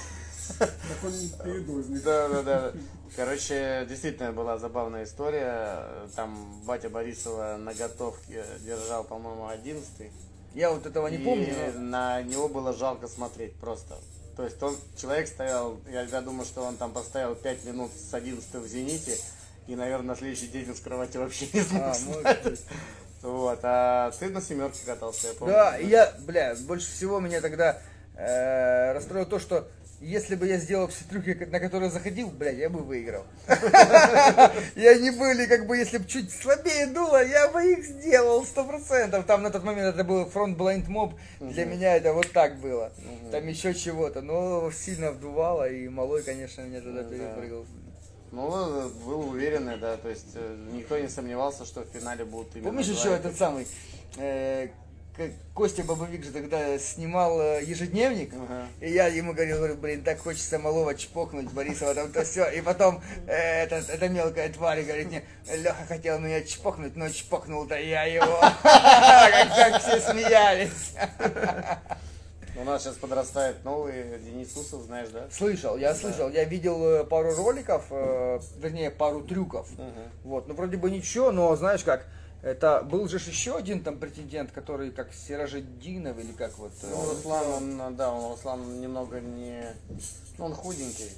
Так 0.59 0.69
он 1.03 1.11
передозник. 1.43 2.03
Да, 2.03 2.29
да, 2.29 2.43
да. 2.43 2.71
Короче, 3.15 3.83
действительно 3.89 4.31
была 4.31 4.59
забавная 4.59 5.03
история. 5.03 5.83
Там 6.15 6.61
батя 6.65 6.87
Борисова 6.87 7.57
на 7.57 7.73
готовке 7.73 8.45
держал, 8.63 9.03
по-моему, 9.03 9.47
одиннадцатый. 9.47 10.11
Я 10.53 10.69
вот 10.69 10.85
этого 10.85 11.07
не 11.07 11.17
И 11.17 11.23
помню, 11.23 11.51
но... 11.73 11.79
на 11.81 12.21
него 12.21 12.47
было 12.47 12.73
жалко 12.73 13.07
смотреть 13.07 13.55
просто. 13.55 13.95
То 14.37 14.43
есть 14.43 14.61
он, 14.61 14.75
человек 14.97 15.27
стоял, 15.27 15.77
я, 15.91 16.01
я 16.03 16.21
думаю, 16.21 16.45
что 16.45 16.61
он 16.61 16.77
там 16.77 16.91
поставил 16.91 17.35
5 17.35 17.65
минут 17.65 17.91
с 17.91 18.13
11 18.13 18.53
в 18.53 18.67
«Зените», 18.67 19.17
и, 19.67 19.75
наверное, 19.75 20.07
на 20.09 20.15
следующий 20.15 20.47
день 20.47 20.69
он 20.69 20.75
с 20.75 20.79
кровати 20.79 21.17
вообще 21.17 21.47
не 21.53 21.61
смог 21.61 21.83
А, 21.83 21.93
встать. 21.93 22.61
Вот, 23.21 23.59
а 23.63 24.11
ты 24.19 24.29
на 24.29 24.41
семерке 24.41 24.85
катался, 24.85 25.27
я 25.29 25.33
помню. 25.33 25.53
Да, 25.53 25.77
и 25.77 25.87
я, 25.87 26.13
бля, 26.19 26.55
больше 26.67 26.91
всего 26.91 27.19
меня 27.19 27.41
тогда 27.41 27.81
э, 28.15 28.93
расстроило 28.93 29.25
то, 29.25 29.39
что 29.39 29.67
если 30.01 30.35
бы 30.35 30.45
я 30.45 30.57
сделал 30.57 30.87
все 30.89 31.05
трюки, 31.09 31.45
на 31.49 31.59
которые 31.59 31.89
заходил, 31.89 32.29
блядь, 32.29 32.57
я 32.57 32.69
бы 32.69 32.81
выиграл. 32.81 33.23
И 34.75 34.85
они 34.85 35.09
были, 35.11 35.45
как 35.45 35.65
бы, 35.65 35.77
если 35.77 35.97
бы 35.97 36.05
чуть 36.05 36.31
слабее 36.31 36.87
дуло, 36.87 37.23
я 37.25 37.47
бы 37.47 37.63
их 37.63 37.83
сделал 37.85 38.45
сто 38.45 38.63
процентов. 38.65 39.25
Там 39.25 39.41
на 39.41 39.49
тот 39.51 39.63
момент 39.63 39.95
это 39.95 40.03
был 40.03 40.25
фронт 40.29 40.57
blind 40.57 40.87
mob, 40.87 41.13
для 41.39 41.65
меня 41.65 41.95
это 41.95 42.13
вот 42.13 42.31
так 42.31 42.59
было. 42.59 42.91
Там 43.31 43.47
еще 43.47 43.73
чего-то, 43.73 44.21
но 44.21 44.69
сильно 44.71 45.11
вдувало, 45.11 45.67
и 45.67 45.87
малой, 45.87 46.21
конечно, 46.23 46.61
меня 46.61 46.81
тогда 46.81 47.01
Ну 47.01 47.09
да. 47.09 47.15
перепрыгал. 47.15 47.65
Ну, 48.35 48.89
был 49.05 49.29
уверенный, 49.29 49.77
да, 49.77 49.95
то 49.97 50.09
есть 50.09 50.31
э, 50.35 50.57
никто 50.73 50.99
не 50.99 51.07
сомневался, 51.07 51.65
что 51.65 51.81
в 51.81 51.85
финале 51.97 52.25
будут 52.25 52.53
именно 52.55 52.67
Помнишь 52.69 52.87
еще 52.87 53.13
этот 53.13 53.37
самый, 53.37 53.65
э, 54.17 54.67
Костя 55.53 55.81
Бабовик 55.85 56.25
же 56.25 56.31
тогда 56.31 56.77
снимал 56.77 57.39
э, 57.39 57.63
ежедневник, 57.63 58.33
Ага. 58.33 58.67
и 58.81 58.91
я 58.91 59.07
ему 59.07 59.31
говорил, 59.31 59.57
говорю, 59.59 59.75
блин, 59.75 60.03
так 60.03 60.19
хочется 60.19 60.59
малого 60.59 60.93
чпокнуть, 60.95 61.49
Борисова 61.53 61.95
там 61.95 62.11
то 62.11 62.25
все. 62.25 62.49
И 62.49 62.59
потом 62.59 63.01
э, 63.25 63.63
этот- 63.63 63.89
эта 63.89 64.09
мелкая 64.09 64.49
тварь 64.49 64.83
говорит 64.83 65.07
мне, 65.07 65.23
Леха 65.55 65.85
хотел 65.87 66.19
меня 66.19 66.41
чпокнуть, 66.43 66.97
но 66.97 67.07
чпокнул-то 67.07 67.79
я 67.79 68.03
его. 68.03 68.41
Как 68.63 69.81
все 69.81 70.01
смеялись. 70.01 70.93
У 72.57 72.63
нас 72.63 72.83
сейчас 72.83 72.95
подрастает 72.95 73.63
новый 73.65 74.17
Денис 74.19 74.55
Усов, 74.55 74.83
знаешь, 74.83 75.09
да? 75.09 75.27
Слышал, 75.29 75.77
я 75.77 75.93
слышал, 75.93 76.29
я 76.29 76.45
видел 76.45 76.83
э, 76.83 77.03
пару 77.03 77.35
роликов, 77.35 77.85
э, 77.89 78.39
вернее, 78.57 78.91
пару 78.91 79.21
трюков. 79.21 79.67
Вот, 80.23 80.47
ну 80.47 80.53
вроде 80.53 80.77
бы 80.77 80.89
ничего, 80.89 81.31
но 81.31 81.55
знаешь 81.55 81.83
как, 81.83 82.05
это 82.41 82.81
был 82.83 83.07
же 83.09 83.17
еще 83.17 83.57
один 83.57 83.83
там 83.83 83.97
претендент, 83.97 84.51
который 84.51 84.91
как 84.91 85.13
Сиражеддинов 85.13 86.17
или 86.17 86.31
как 86.31 86.57
вот. 86.57 86.71
э, 86.83 86.87
Ну, 86.89 87.09
Руслан, 87.09 87.81
он, 87.81 87.95
да, 87.95 88.11
он, 88.11 88.31
Руслан 88.31 88.79
немного 88.79 89.19
не... 89.19 89.63
Ну, 90.37 90.45
он 90.45 90.53
худенький. 90.53 91.09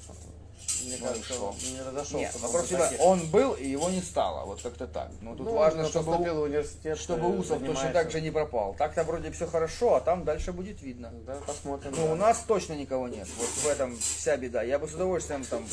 Мне 0.86 0.98
кажется, 0.98 1.42
он 1.42 1.56
не 1.74 1.82
разошелся. 1.82 2.18
Нет, 2.18 2.36
вопрос 2.40 2.68
типа, 2.68 2.90
он 3.00 3.26
был 3.28 3.54
и 3.54 3.68
его 3.68 3.90
не 3.90 4.02
стало, 4.02 4.46
вот 4.46 4.62
как-то 4.62 4.88
так. 4.88 5.12
Ну 5.22 5.36
тут 5.36 5.48
Ну, 5.48 5.54
важно, 5.54 5.88
чтобы, 5.88 6.16
университет, 6.16 6.98
чтобы 6.98 7.28
э, 7.28 7.38
Усов 7.40 7.64
точно 7.64 7.92
так 7.92 8.12
же 8.12 8.22
не 8.22 8.32
пропал. 8.32 8.76
Так-то 8.78 9.04
вроде 9.04 9.32
все 9.32 9.48
хорошо, 9.48 9.96
а 9.96 10.02
там 10.02 10.24
дальше 10.24 10.52
будет 10.52 10.82
видно. 10.82 11.12
Да, 11.26 11.38
посмотрим. 11.46 11.94
Ну, 11.96 12.06
да. 12.08 12.14
у 12.14 12.16
нас 12.16 12.44
точно 12.48 12.74
никого 12.74 13.08
нет. 13.08 13.28
Вот 13.38 13.48
в 13.48 13.68
этом 13.68 13.98
вся 13.98 14.38
беда. 14.38 14.62
Я 14.64 14.78
бы 14.80 14.88
с 14.88 14.94
удовольствием 14.94 15.44
там 15.46 15.66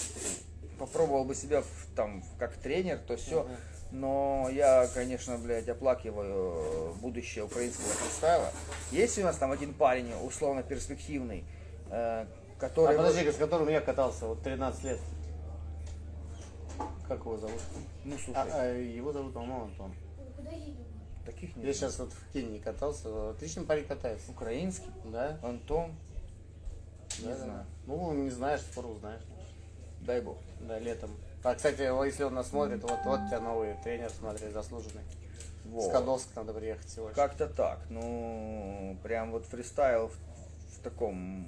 попробовал 0.78 1.24
бы 1.24 1.34
себя 1.34 1.62
там 1.96 2.24
как 2.38 2.56
тренер, 2.56 2.98
то 2.98 3.16
все. 3.16 3.46
Но 3.90 4.48
я, 4.50 4.88
конечно, 4.92 5.38
блядь, 5.38 5.68
оплакиваю 5.68 6.54
э, 6.56 6.92
будущее 7.00 7.44
украинского 7.44 7.86
фристайла. 7.88 8.50
Есть 8.90 9.18
у 9.18 9.22
нас 9.22 9.36
там 9.36 9.52
один 9.52 9.72
парень, 9.72 10.12
условно 10.24 10.64
перспективный, 10.64 11.44
э, 12.64 12.66
А 12.66 12.68
который... 12.68 12.96
подожди, 12.96 13.30
с 13.30 13.36
которым 13.36 13.68
я 13.68 13.80
катался, 13.80 14.26
вот 14.26 14.42
13 14.42 14.84
лет. 14.84 15.00
Как 17.08 17.20
его 17.20 17.36
зовут? 17.36 17.60
Ну, 18.04 18.16
слушай, 18.16 18.38
А, 18.38 18.46
а, 18.50 18.72
его 18.72 19.12
зовут, 19.12 19.34
по-моему, 19.34 19.64
Антон. 19.64 19.94
таких 21.26 21.56
нет. 21.56 21.66
Я 21.66 21.72
сейчас 21.74 21.98
вот 21.98 22.12
в 22.12 22.32
Кении 22.32 22.58
катался, 22.58 23.30
отличный 23.30 23.64
парень 23.64 23.84
катается. 23.86 24.30
Украинский, 24.30 24.90
Да? 25.04 25.38
Антон, 25.42 25.94
не 27.20 27.28
Да, 27.28 27.36
знаю. 27.36 27.66
Ну, 27.86 28.12
не 28.14 28.30
знаешь, 28.30 28.60
скоро 28.72 28.86
узнаешь. 28.86 29.22
Дай 30.00 30.20
бог. 30.20 30.36
Да, 30.60 30.78
летом. 30.78 31.10
А, 31.42 31.54
кстати, 31.54 31.80
если 32.06 32.24
он 32.24 32.34
нас 32.34 32.48
смотрит, 32.48 32.82
вот, 32.82 32.98
вот 33.04 33.20
у 33.20 33.26
тебя 33.26 33.40
новый 33.40 33.74
тренер, 33.82 34.10
смотри, 34.10 34.50
заслуженный. 34.50 35.02
С 35.64 35.66
Вот. 35.66 35.92
Кадовска 35.92 36.30
надо 36.36 36.52
приехать 36.54 36.96
лишь. 36.96 37.14
Как-то 37.14 37.48
так. 37.48 37.80
Ну, 37.90 38.98
прям 39.02 39.30
вот 39.32 39.46
фристайл 39.46 40.08
в, 40.08 40.12
в 40.76 40.82
таком 40.82 41.46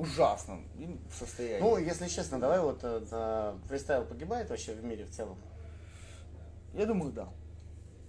ужасном 0.00 0.64
им 0.78 1.00
состоянии. 1.12 1.60
Ну, 1.60 1.76
если 1.76 2.06
честно, 2.08 2.38
давай 2.38 2.60
вот 2.60 2.80
э, 2.82 3.00
на- 3.10 3.54
фристайл 3.68 4.04
погибает 4.04 4.48
вообще 4.50 4.72
в 4.74 4.84
мире 4.84 5.04
в 5.04 5.10
целом. 5.10 5.36
я 6.74 6.86
думаю, 6.86 7.12
да. 7.12 7.28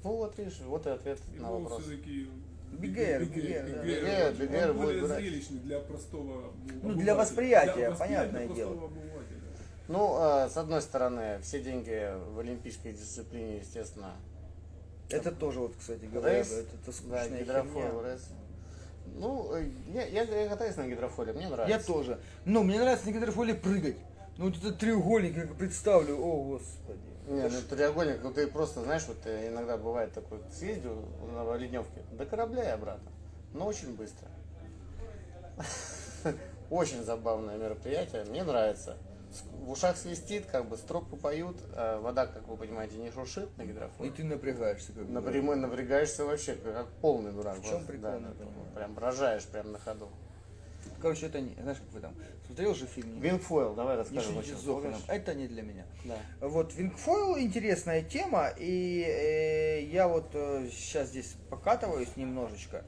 Ну 0.03 0.15
вот 0.15 0.37
видишь, 0.37 0.59
вот 0.61 0.85
и 0.87 0.89
ответ 0.89 1.19
на 1.37 1.47
Его 1.47 1.59
вопрос. 1.59 1.81
все-таки 1.83 2.29
Big 2.71 2.94
air, 2.94 3.25
Big 3.25 3.42
air, 3.42 3.65
да. 3.67 3.83
Big 3.83 4.05
air, 4.05 4.33
Big 4.33 4.51
air 4.51 4.69
он 4.71 4.77
будет 4.77 4.85
более 4.87 5.05
брать. 5.07 5.19
зрелищный 5.19 5.59
для 5.59 5.79
простого 5.79 6.53
Ну, 6.83 6.93
для 6.93 7.15
восприятия, 7.15 7.87
Для 7.89 7.91
понятное 7.97 8.45
простого 8.45 8.55
дело. 8.75 8.85
обывателя. 8.85 9.39
Ну, 9.87 10.17
э, 10.45 10.49
с 10.49 10.57
одной 10.57 10.81
стороны, 10.83 11.39
все 11.41 11.61
деньги 11.61 12.13
в 12.33 12.39
олимпийской 12.39 12.93
дисциплине, 12.93 13.57
естественно, 13.57 14.13
Это 15.09 15.31
тоже, 15.31 15.59
вот, 15.61 15.73
кстати 15.79 16.05
говоря, 16.05 16.37
это, 16.37 16.53
это 16.53 16.67
да, 16.85 16.91
скучная 16.91 17.39
гидрофойл, 17.41 18.01
херня. 18.03 18.17
Ну, 19.19 19.53
э, 19.53 19.69
я, 19.93 20.05
я, 20.05 20.23
я 20.23 20.47
катаюсь 20.47 20.77
на 20.77 20.87
гидрофоле, 20.87 21.33
мне 21.33 21.49
нравится. 21.49 21.77
Я 21.77 21.83
тоже. 21.83 22.19
Ну, 22.45 22.63
мне 22.63 22.79
нравится 22.79 23.05
на 23.05 23.11
гидрофоле 23.11 23.53
прыгать. 23.53 23.97
Ну, 24.37 24.45
вот 24.45 24.57
этот 24.57 24.79
треугольник, 24.79 25.35
я 25.35 25.45
представлю, 25.47 26.17
о, 26.17 26.43
господи. 26.43 26.99
Не, 27.27 27.47
ну 27.47 27.61
треугольник, 27.69 28.23
ну 28.23 28.33
ты 28.33 28.47
просто, 28.47 28.81
знаешь, 28.81 29.03
вот 29.07 29.17
э, 29.25 29.49
иногда 29.49 29.77
бывает 29.77 30.13
такой, 30.13 30.39
съездил 30.51 31.05
на 31.31 31.55
Оленевке 31.57 32.01
до 32.13 32.25
корабля 32.25 32.63
и 32.63 32.71
обратно, 32.71 33.11
но 33.53 33.67
очень 33.67 33.95
быстро. 33.95 34.27
Очень 36.69 37.03
забавное 37.03 37.57
мероприятие, 37.57 38.23
мне 38.25 38.43
нравится. 38.43 38.95
В 39.53 39.71
ушах 39.71 39.97
свистит, 39.97 40.45
как 40.47 40.67
бы 40.67 40.77
стропы 40.77 41.15
поют, 41.15 41.57
а 41.73 42.01
вода, 42.01 42.25
как 42.25 42.47
вы 42.47 42.57
понимаете, 42.57 42.97
не 42.97 43.11
шуршит 43.11 43.55
на 43.57 43.61
И 43.61 43.67
гидрофойле. 43.67 44.11
ты 44.11 44.23
напрягаешься 44.23 44.91
как. 44.91 45.07
Напрямую 45.07 45.57
напрягаешься 45.59 46.25
вообще, 46.25 46.55
как, 46.55 46.87
полный 47.01 47.31
дурак. 47.31 47.59
В 47.59 47.63
чем 47.63 47.85
прикол, 47.85 48.11
да, 48.11 48.19
не 48.19 48.25
да. 48.25 48.45
Прям 48.75 48.97
рожаешь 48.97 49.45
прям 49.45 49.71
на 49.71 49.79
ходу. 49.79 50.09
Короче, 51.01 51.27
это 51.27 51.39
не... 51.39 51.53
Знаешь, 51.61 51.77
как 51.77 51.93
вы 51.93 51.99
там... 52.01 52.15
Смотрел 52.45 52.73
же 52.73 52.87
фильм? 52.87 53.19
Wingfoil, 53.19 53.73
давай 53.75 53.95
Не 53.95 54.01
расскажем. 54.01 54.43
с 54.43 54.61
Зоханом. 54.61 54.99
Это 55.07 55.33
не 55.33 55.47
для 55.47 55.61
меня. 55.61 55.85
Да. 56.03 56.17
Вот, 56.41 56.73
Wingfoil 56.73 57.37
интересная 57.37 58.01
тема, 58.01 58.49
и 58.57 59.03
э, 59.03 59.83
я 59.83 60.07
вот 60.07 60.31
сейчас 60.71 61.09
здесь 61.09 61.35
покатываюсь 61.49 62.15
немножечко. 62.17 62.83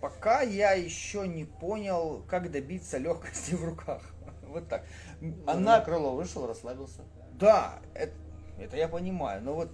Пока 0.00 0.42
я 0.42 0.72
еще 0.72 1.26
не 1.26 1.44
понял, 1.44 2.22
как 2.28 2.50
добиться 2.50 2.98
легкости 2.98 3.54
в 3.54 3.64
руках. 3.64 4.02
Вот 4.56 4.68
так. 4.68 4.84
Она 5.46 5.76
Она, 5.76 5.80
крыло 5.80 6.14
вышел, 6.14 6.46
расслабился. 6.46 7.02
да, 7.34 7.78
это, 7.94 8.14
это 8.58 8.76
я 8.78 8.88
понимаю, 8.88 9.42
но 9.42 9.52
вот 9.54 9.68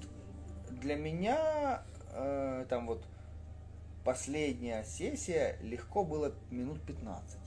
для 0.71 0.97
меня 0.97 1.83
э, 2.13 2.67
там 2.69 2.89
вот 2.89 3.05
последняя 4.05 4.83
сессия 4.83 5.57
легко 5.63 6.05
было 6.05 6.33
минут 6.51 6.83
15. 6.83 7.39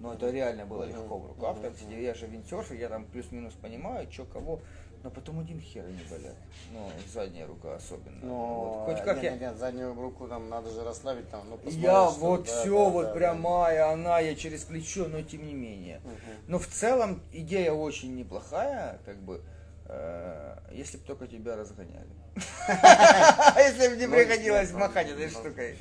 Ну, 0.00 0.12
это 0.12 0.28
реально 0.30 0.66
было 0.66 0.82
легко 0.82 1.18
в 1.18 1.28
руках. 1.28 1.60
Там 1.62 1.76
сидел, 1.76 1.98
я 1.98 2.14
же 2.14 2.26
винтерфер, 2.26 2.74
я 2.76 2.88
там 2.88 3.04
плюс-минус 3.04 3.54
понимаю, 3.54 4.10
что 4.10 4.24
кого. 4.24 4.60
Но 5.02 5.10
потом 5.10 5.40
один 5.40 5.60
хер 5.60 5.84
не 5.84 6.04
болят. 6.04 6.36
Ну, 6.72 6.88
задняя 7.12 7.46
рука 7.46 7.74
особенно. 7.74 8.18
Но 8.22 8.84
Вот 8.86 8.94
хоть 8.94 9.04
как 9.04 9.16
нет, 9.16 9.24
я... 9.24 9.30
нет, 9.32 9.40
нет, 9.40 9.56
заднюю 9.56 9.94
руку 9.94 10.28
там 10.28 10.48
надо 10.48 10.70
же 10.70 10.84
расслабить 10.84 11.28
там. 11.28 11.42
Ну, 11.50 11.58
Я 11.70 12.08
что- 12.08 12.20
вот 12.20 12.44
да, 12.44 12.60
все, 12.60 12.84
да, 12.84 12.90
вот 12.90 13.06
да, 13.06 13.12
прямая, 13.14 13.90
она, 13.90 14.20
я 14.20 14.36
через 14.36 14.62
плечо, 14.62 15.06
но 15.08 15.22
тем 15.22 15.44
не 15.44 15.54
менее. 15.54 16.00
да. 16.04 16.10
Мгм. 16.10 16.18
Но 16.46 16.58
в 16.60 16.66
целом 16.68 17.20
идея 17.32 17.72
очень 17.72 18.14
неплохая, 18.14 19.00
как 19.04 19.16
бы, 19.16 19.42
э, 19.86 20.56
если 20.70 20.98
бы 20.98 21.04
только 21.04 21.26
тебя 21.26 21.56
разгоняли. 21.56 22.06
если 22.36 23.88
бы 23.88 23.96
не 23.96 24.06
приходилось 24.08 24.70
нет, 24.70 24.78
махать 24.78 25.10
этой 25.10 25.28
штукой. 25.30 25.76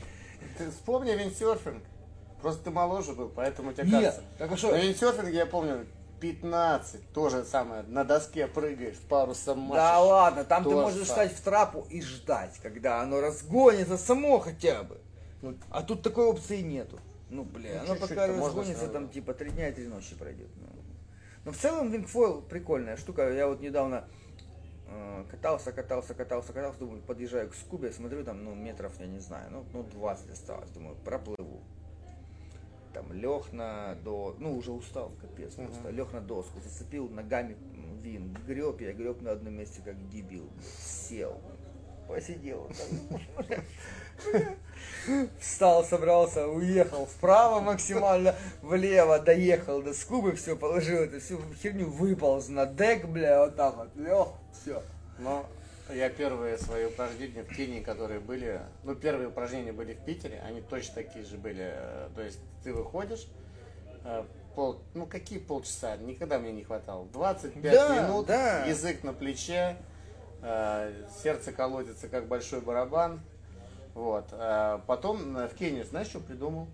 Ты 0.57 0.71
вспомни 0.71 1.11
виндсерфинг. 1.11 1.83
Просто 2.41 2.63
ты 2.63 2.71
моложе 2.71 3.13
был, 3.13 3.29
поэтому 3.29 3.71
тебе 3.71 3.83
Нет, 3.83 3.93
кажется. 3.93 4.21
так 4.39 4.51
а 4.51 4.57
что? 4.57 4.71
На 4.71 4.77
виндсерфинге 4.77 5.37
я 5.37 5.45
помню 5.45 5.85
15, 6.21 7.11
то 7.13 7.29
же 7.29 7.43
самое. 7.43 7.83
На 7.83 8.03
доске 8.03 8.47
прыгаешь, 8.47 8.97
парусом 9.09 9.59
машешь. 9.59 9.83
Да 9.83 9.99
ладно, 9.99 10.43
там 10.45 10.63
ты 10.63 10.69
можешь 10.69 11.07
самое. 11.07 11.29
встать 11.29 11.41
в 11.41 11.43
трапу 11.43 11.87
и 11.89 12.01
ждать, 12.01 12.57
когда 12.61 13.01
оно 13.01 13.19
разгонится 13.19 13.97
само 13.97 14.39
хотя 14.39 14.83
бы. 14.83 15.01
Ну, 15.41 15.55
А 15.71 15.81
тут 15.81 16.03
такой 16.03 16.25
опции 16.25 16.61
нету. 16.61 16.99
Ну, 17.29 17.43
бля, 17.43 17.69
Ну, 17.73 17.79
оно 17.79 17.85
чуть-чуть-то 17.95 18.07
пока 18.07 18.27
можно 18.27 18.61
разгонится, 18.61 18.87
там 18.87 19.09
типа 19.09 19.33
три 19.33 19.49
дня 19.49 19.69
и 19.69 19.73
три 19.73 19.87
ночи 19.87 20.15
пройдет. 20.15 20.49
Ну. 20.57 20.67
Но 21.43 21.51
в 21.51 21.57
целом 21.57 21.89
вингфойл 21.89 22.41
прикольная 22.41 22.97
штука. 22.97 23.31
Я 23.31 23.47
вот 23.47 23.61
недавно 23.61 24.05
э, 24.87 25.25
катался, 25.31 25.71
катался, 25.71 26.13
катался, 26.13 26.53
катался, 26.53 26.79
думаю, 26.79 27.01
подъезжаю 27.01 27.49
к 27.49 27.55
скубе, 27.55 27.91
смотрю, 27.91 28.23
там, 28.23 28.43
ну, 28.43 28.53
метров, 28.53 28.93
я 28.99 29.07
не 29.07 29.19
знаю, 29.19 29.49
ну, 29.49 29.65
ну 29.73 29.83
20 29.83 30.29
осталось, 30.29 30.69
думаю, 30.69 30.95
проплыву. 31.03 31.61
Там 32.93 33.13
лег 33.13 33.53
на 33.53 33.95
до, 34.03 34.35
ну 34.39 34.57
уже 34.57 34.71
устал, 34.71 35.11
капец 35.21 35.53
просто, 35.53 35.89
лег 35.89 36.11
на 36.11 36.19
доску, 36.19 36.59
зацепил 36.59 37.07
ногами 37.09 37.55
вин, 38.01 38.35
греб, 38.45 38.81
я 38.81 38.91
греб 38.91 39.21
на 39.21 39.31
одном 39.31 39.53
месте 39.53 39.81
как 39.83 40.09
дебил, 40.09 40.49
сел, 40.79 41.39
посидел, 42.07 42.69
встал, 45.39 45.85
собрался, 45.85 46.47
уехал 46.47 47.05
вправо 47.05 47.61
максимально, 47.61 48.35
влево, 48.61 49.19
доехал 49.19 49.81
до 49.81 49.93
скубы, 49.93 50.33
все, 50.33 50.55
положил 50.55 51.01
эту 51.01 51.19
всю 51.21 51.39
херню, 51.61 51.89
выполз 51.89 52.49
на 52.49 52.65
дек, 52.65 53.05
бля, 53.05 53.45
вот 53.45 53.55
так 53.55 53.77
вот, 53.77 53.95
лег, 53.95 54.27
все. 54.51 54.83
Но 55.19 55.45
я 55.93 56.09
первые 56.09 56.57
свои 56.57 56.85
упражнения 56.85 57.43
в 57.43 57.55
тени, 57.55 57.81
которые 57.81 58.19
были, 58.19 58.61
ну 58.83 58.95
первые 58.95 59.29
упражнения 59.29 59.71
были 59.71 59.93
в 59.93 59.99
Питере, 60.03 60.41
они 60.45 60.61
точно 60.61 60.95
такие 60.95 61.25
же 61.25 61.37
были. 61.37 61.71
Э, 61.73 62.09
То 62.15 62.21
есть 62.21 62.39
ты 62.63 62.73
выходишь, 62.73 63.27
э, 64.05 64.23
пол, 64.55 64.79
ну 64.93 65.05
какие 65.05 65.39
полчаса, 65.39 65.97
никогда 65.97 66.39
мне 66.39 66.51
не 66.51 66.63
хватало. 66.63 67.05
25 67.13 67.61
Да, 67.73 68.03
минут, 68.07 68.25
да. 68.27 68.65
язык 68.65 69.03
на 69.03 69.13
плече, 69.13 69.77
э, 70.41 70.93
сердце 71.23 71.51
колотится 71.51 72.07
как 72.07 72.27
большой 72.27 72.61
барабан. 72.61 73.21
Вот. 73.93 74.29
Потом 74.87 75.35
в 75.35 75.53
Кении, 75.55 75.83
знаешь, 75.83 76.07
что 76.07 76.21
придумал? 76.21 76.67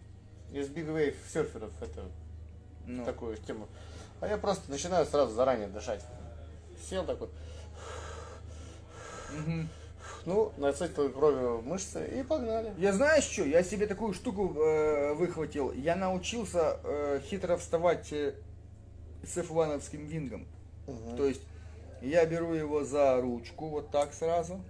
Из 0.54 0.70
Big 0.70 0.86
Wave 0.88 1.16
серферов 1.28 1.72
это 1.82 2.04
Ну. 2.86 3.04
такую 3.06 3.38
тему. 3.38 3.68
А 4.22 4.28
я 4.28 4.38
просто 4.38 4.70
начинаю 4.70 5.04
сразу 5.08 5.34
заранее 5.34 5.68
дышать. 5.68 6.06
Сел 6.88 7.04
такой. 7.04 7.30
Ну, 10.26 10.52
насытил 10.58 11.10
кровью 11.10 11.62
мышцы 11.64 12.06
и 12.20 12.24
погнали. 12.24 12.74
Я 12.78 12.92
знаешь 12.92 13.24
что, 13.24 13.44
я 13.44 13.64
себе 13.64 13.88
такую 13.88 14.14
штуку 14.14 14.54
э, 14.56 15.14
выхватил. 15.14 15.72
Я 15.72 15.96
научился 15.96 16.80
э, 16.84 17.22
хитро 17.24 17.56
вставать 17.56 18.12
э, 18.12 18.34
с 19.26 19.38
f 19.38 19.50
вингом. 19.94 20.46
То 21.16 21.26
есть 21.26 21.42
я 22.02 22.26
беру 22.26 22.54
его 22.54 22.84
за 22.84 23.20
ручку 23.22 23.70
вот 23.70 23.92
так 23.92 24.14
сразу. 24.14 24.62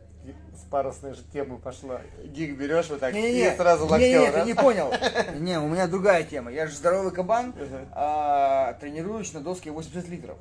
С 0.56 0.70
парусной 0.70 1.14
же 1.14 1.22
темы 1.32 1.58
пошла. 1.58 2.02
Гиг 2.24 2.58
берешь 2.58 2.90
вот 2.90 3.00
так 3.00 3.14
Не-не-не, 3.14 3.54
и 3.54 3.56
сразу 3.56 3.86
не, 3.86 3.92
локтем. 3.92 4.22
не, 4.22 4.26
ты 4.28 4.38
раз. 4.38 4.48
не 4.48 4.54
понял. 4.54 4.92
Не, 5.40 5.60
у 5.60 5.68
меня 5.70 5.88
другая 5.88 6.24
тема. 6.24 6.52
Я 6.52 6.68
же 6.68 6.76
здоровый 6.76 7.12
кабан, 7.14 7.54
а 7.94 8.74
тренируюсь 8.74 9.34
на 9.34 9.40
доске 9.40 9.72
80 9.72 10.10
литров. 10.10 10.38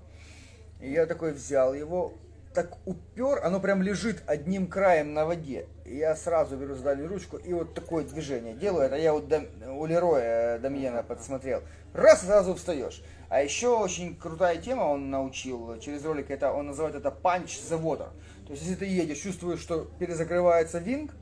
И 0.81 0.91
я 0.91 1.07
такой 1.07 1.33
взял 1.33 1.73
его, 1.73 2.15
так 2.57 2.79
упер, 2.87 3.45
оно 3.45 3.61
прям 3.61 3.83
лежит 3.83 4.23
одним 4.27 4.67
краем 4.67 5.13
на 5.13 5.27
воде. 5.27 5.67
Я 5.85 6.17
сразу 6.17 6.57
беру 6.57 6.75
сдали 6.75 7.05
ручку 7.05 7.37
и 7.37 7.53
вот 7.53 7.75
такое 7.75 8.03
движение 8.03 8.55
делаю. 8.55 8.87
Это 8.87 8.97
я 8.97 9.13
вот 9.13 9.29
Дам- 9.29 9.47
у 9.79 9.85
Лероя 9.85 10.59
Дамьена 10.59 11.03
подсмотрел. 11.03 11.61
Раз, 11.93 12.23
сразу 12.23 12.55
встаешь. 12.55 13.05
А 13.29 13.43
еще 13.43 13.77
очень 13.77 14.17
крутая 14.17 14.57
тема 14.57 14.85
он 14.85 15.11
научил 15.11 15.79
через 15.81 16.03
ролик, 16.03 16.31
это 16.31 16.51
он 16.51 16.69
называет 16.69 16.95
это 16.95 17.11
панч 17.11 17.59
the 17.59 17.79
water. 17.79 18.09
То 18.47 18.53
есть 18.53 18.63
если 18.63 18.77
ты 18.77 18.87
едешь, 18.87 19.19
чувствуешь, 19.19 19.61
что 19.61 19.85
перезакрывается 19.99 20.79
винг, 20.79 21.13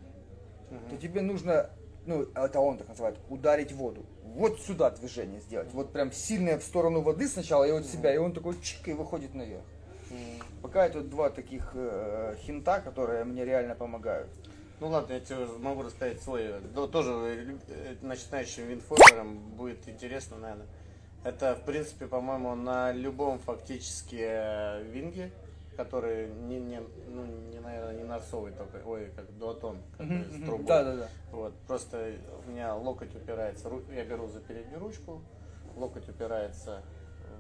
то 0.89 0.97
тебе 0.97 1.21
нужно, 1.21 1.71
ну, 2.07 2.23
это 2.23 2.61
он 2.61 2.79
так 2.79 2.89
называет, 2.89 3.17
ударить 3.29 3.73
воду. 3.73 4.07
Вот 4.23 4.61
сюда 4.61 4.91
движение 4.91 5.41
сделать. 5.41 5.73
Вот 5.73 5.93
прям 5.93 6.13
сильное 6.13 6.59
в 6.59 6.63
сторону 6.63 7.01
воды 7.01 7.27
сначала, 7.27 7.65
и 7.65 7.73
вот 7.73 7.87
себя, 7.87 8.15
и 8.15 8.19
он 8.19 8.33
такой 8.33 8.55
чик, 8.61 8.87
и 8.87 8.93
выходит 8.93 9.35
наверх. 9.35 9.65
Пока 10.65 10.87
это 10.87 11.03
два 11.03 11.29
таких 11.29 11.73
э, 11.75 12.37
хинта, 12.41 12.81
которые 12.81 13.25
мне 13.25 13.45
реально 13.45 13.75
помогают. 13.75 14.31
Ну 14.81 14.89
ладно, 14.89 15.13
я 15.13 15.21
тебе 15.21 15.45
могу 15.59 15.83
рассказать 15.83 16.23
свой. 16.23 16.55
Тоже 16.91 17.11
э, 17.69 17.97
начинающим 18.01 18.65
виндфорерам 18.69 19.37
будет 19.59 19.87
интересно, 19.87 20.39
наверное. 20.39 20.67
Это, 21.23 21.55
в 21.55 21.67
принципе, 21.67 22.07
по-моему, 22.07 22.55
на 22.55 22.93
любом 22.93 23.41
фактически 23.41 24.17
э, 24.19 24.83
винге, 24.85 25.33
который 25.77 26.29
не, 26.29 26.59
не, 26.59 26.81
ну, 27.09 27.27
не, 27.53 27.61
наверное, 27.61 27.97
не 27.97 28.05
норсовый 28.05 28.53
только, 28.53 28.81
ой, 28.87 29.13
как 29.15 29.31
дуатон, 29.37 29.83
который 29.99 30.25
с 30.25 30.45
трубой. 30.47 30.67
Да, 30.67 30.83
да, 30.83 30.97
да. 30.97 31.09
Вот, 31.31 31.53
просто 31.67 32.15
у 32.47 32.51
меня 32.51 32.75
локоть 32.75 33.15
упирается, 33.15 33.71
я 33.95 34.07
беру 34.07 34.29
за 34.29 34.41
переднюю 34.41 34.81
ручку, 34.81 35.21
локоть 35.77 36.09
упирается 36.09 36.83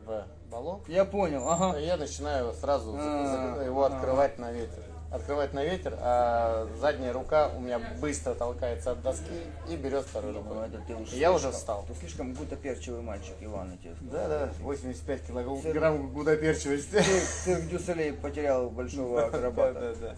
в 0.06 0.24
баллон, 0.50 0.80
Я 0.88 1.04
понял, 1.04 1.48
ага. 1.48 1.78
и 1.78 1.84
я 1.86 1.96
начинаю 1.96 2.52
сразу 2.54 2.94
А, 2.98 3.62
его 3.64 3.84
открывать 3.84 4.38
на 4.38 4.52
ветер. 4.52 4.82
Открывать 5.10 5.52
на 5.52 5.64
ветер, 5.64 5.96
а 6.00 6.66
задняя 6.80 7.12
рука 7.12 7.48
у 7.56 7.60
меня 7.60 7.78
быстро 8.00 8.34
толкается 8.34 8.90
от 8.90 9.02
доски 9.02 9.30
и 9.68 9.76
берет 9.76 10.04
второй 10.06 10.32
Ну, 10.32 11.02
уж 11.02 11.10
Я 11.12 11.32
уже 11.32 11.52
встал. 11.52 11.84
Ты 11.86 11.94
слишком 11.94 12.34
гуттаперчевый 12.34 13.00
мальчик, 13.00 13.34
Иван, 13.40 13.78
я. 13.84 13.92
Да, 14.00 14.26
да, 14.28 14.48
85 14.60 15.26
килограмм 15.28 16.12
гуттаперчевости. 16.12 16.96
Цирк 17.44 17.68
дю 17.68 17.85
Солей 17.85 18.12
потерял 18.12 18.68
большого 18.70 19.20
Да, 19.30 19.38
акробата. 19.38 19.94
да, 20.00 20.08
да. 20.08 20.14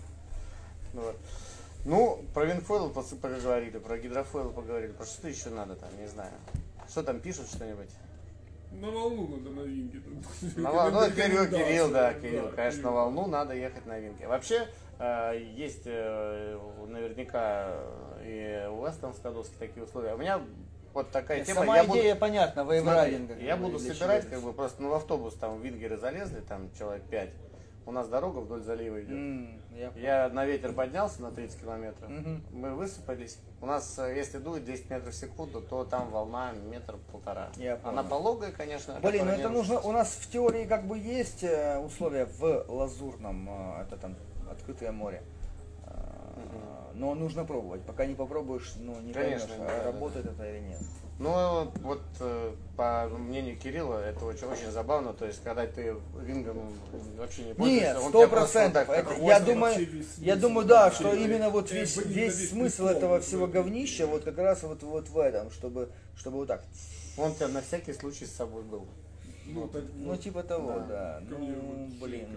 Вот. 0.95 1.17
Ну, 1.85 2.25
про 2.33 2.47
wingfoil 2.47 2.89
поговорили, 2.91 3.79
про 3.79 3.99
гидрофойл 3.99 4.49
поговорили. 4.51 4.93
Про 4.93 5.05
что 5.05 5.29
еще 5.29 5.51
надо 5.51 5.77
там, 5.77 5.91
не 6.01 6.07
знаю. 6.07 6.33
Что 6.89 7.03
там 7.03 7.21
пишут 7.21 7.49
что-нибудь? 7.49 7.91
На 8.81 8.91
волну 8.91 9.29
надо 9.29 9.51
на 9.51 9.61
винге. 9.63 10.01
На 10.57 10.71
вол- 10.71 10.91
Ну, 10.91 11.11
Кирилл, 11.11 11.47
Кирилл, 11.47 11.91
да, 11.91 12.15
Кирилл, 12.15 12.49
конечно, 12.55 12.79
Кирилл. 12.81 12.91
на 12.91 12.91
волну 12.97 13.27
надо 13.27 13.55
ехать 13.55 13.87
на 13.87 13.99
винге. 13.99 14.27
Вообще, 14.27 14.67
э, 14.99 15.41
есть 15.55 15.83
э, 15.87 16.59
наверняка 16.87 17.75
э, 18.21 18.65
и 18.67 18.69
у 18.69 18.77
вас 18.77 18.97
там 18.97 19.13
в 19.13 19.17
Скадовске 19.17 19.55
такие 19.59 19.85
условия. 19.85 20.15
У 20.15 20.19
меня 20.19 20.41
вот 20.93 21.11
такая 21.11 21.45
тема. 21.45 21.61
Сама 21.61 21.77
я 21.79 21.85
буду- 21.85 22.01
идея 22.01 22.15
понятна, 22.17 22.63
Смотри, 22.63 22.79
вейврайдинга. 22.81 23.35
я 23.39 23.57
буду 23.57 23.79
собирать, 23.79 24.29
как 24.29 24.41
бы, 24.43 24.53
просто 24.53 24.83
ну, 24.83 24.91
в 24.91 24.95
автобус 24.95 25.35
там 25.35 25.61
вингеры 25.61 25.97
залезли, 25.97 26.41
там 26.41 26.71
человек 26.79 27.03
5. 27.05 27.31
У 27.87 27.93
нас 27.93 28.09
дорога 28.09 28.41
вдоль 28.41 28.63
залива 28.63 29.01
идет. 29.01 29.13
М, 29.13 29.61
я 29.77 29.91
понял. 29.93 30.05
Я 30.05 30.29
на 30.29 30.45
ветер 30.45 30.73
поднялся 30.73 31.23
на 31.23 31.31
30 31.31 31.61
километров. 31.61 32.11
Мгм. 32.11 32.43
Мы 32.51 32.75
высыпались. 32.75 33.39
У 33.61 33.67
нас, 33.67 33.97
э, 34.01 34.17
если 34.17 34.39
дует 34.39 34.65
10 34.65 34.91
метров 34.91 35.15
в 35.15 35.17
секунду, 35.17 35.61
то 35.61 35.85
там 35.85 36.11
волна 36.11 36.53
метр-полтора. 36.53 37.49
Я 37.57 37.79
Она 37.85 38.03
пологая, 38.03 38.51
конечно. 38.51 38.95
Блин, 39.01 39.25
ну 39.25 39.31
которая 39.31 39.39
это 39.39 39.49
нужно, 39.51 39.81
у 39.81 39.93
нас 39.93 40.09
в 40.17 40.29
теории 40.31 40.65
как 40.67 40.85
бы 40.89 40.99
есть 40.99 41.45
э, 41.45 41.79
условия 41.79 42.27
в 42.27 42.65
Лазурном, 42.69 43.49
э, 43.49 43.83
это 43.83 43.97
там 43.97 44.17
открытое 44.51 44.91
море. 44.91 45.23
Э, 45.87 45.93
Но 46.95 47.15
нужно 47.15 47.45
пробовать. 47.45 47.83
Пока 47.83 48.05
не 48.07 48.15
попробуешь, 48.17 48.75
ну 48.81 48.99
не 49.01 49.13
Конечно, 49.13 49.49
поймешь, 49.49 49.69
да, 49.69 49.77
а 49.77 49.79
да, 49.79 49.93
работает 49.93 50.27
это 50.27 50.51
или 50.51 50.61
нет. 50.61 50.81
Ну, 51.19 51.73
вот 51.83 52.03
э, 52.21 52.53
по 52.77 53.09
мнению 53.09 53.59
Кирилла, 53.59 54.05
это 54.05 54.25
очень, 54.27 54.47
очень 54.47 54.71
забавно. 54.71 55.15
То 55.15 55.25
есть, 55.25 55.43
когда 55.43 55.67
ты 55.67 55.97
вингом 56.21 56.73
вообще 57.17 57.45
не 57.45 57.55
пользуешься, 57.55 57.87
Нет, 57.87 57.97
он 58.03 58.09
сто 58.11 58.29
процентов. 58.29 58.89
Я 59.21 59.41
думаю, 59.41 59.89
я 60.19 60.37
думаю, 60.37 60.67
да, 60.67 60.91
что 60.91 61.05
да. 61.13 61.17
именно 61.17 61.49
вот 61.49 61.73
Э, 61.73 61.81
весь, 61.81 61.97
весь 61.97 62.39
весь 62.39 62.51
смысл 62.51 62.87
этого 62.87 63.21
в 63.21 63.25
всего 63.25 63.47
говнища 63.47 64.07
вот 64.07 64.25
как 64.25 64.37
раз 64.37 64.63
вот, 64.63 64.83
вот 64.83 65.09
в 65.09 65.19
этом, 65.19 65.51
чтобы, 65.51 65.91
чтобы 66.17 66.39
вот 66.39 66.49
так. 66.49 66.63
Он 67.17 67.31
у 67.31 67.35
тебя 67.35 67.49
на 67.49 67.63
всякий 67.63 67.95
случай 67.95 68.27
с 68.27 68.33
собой 68.33 68.63
был. 68.63 68.87
Ну, 69.47 69.69
так 69.69 69.85
Ну 69.95 70.11
вот. 70.11 70.21
типа 70.21 70.43
того, 70.43 70.81
да. 70.87 71.23
Ко 71.31 71.39
мне 71.39 71.53
Ну, 71.53 71.87
вот 71.87 72.09
блин. 72.09 72.29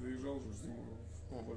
Заезжал 0.00 0.34
же 0.36 0.52
зимой 0.52 0.84
в 1.30 1.34
как 1.34 1.48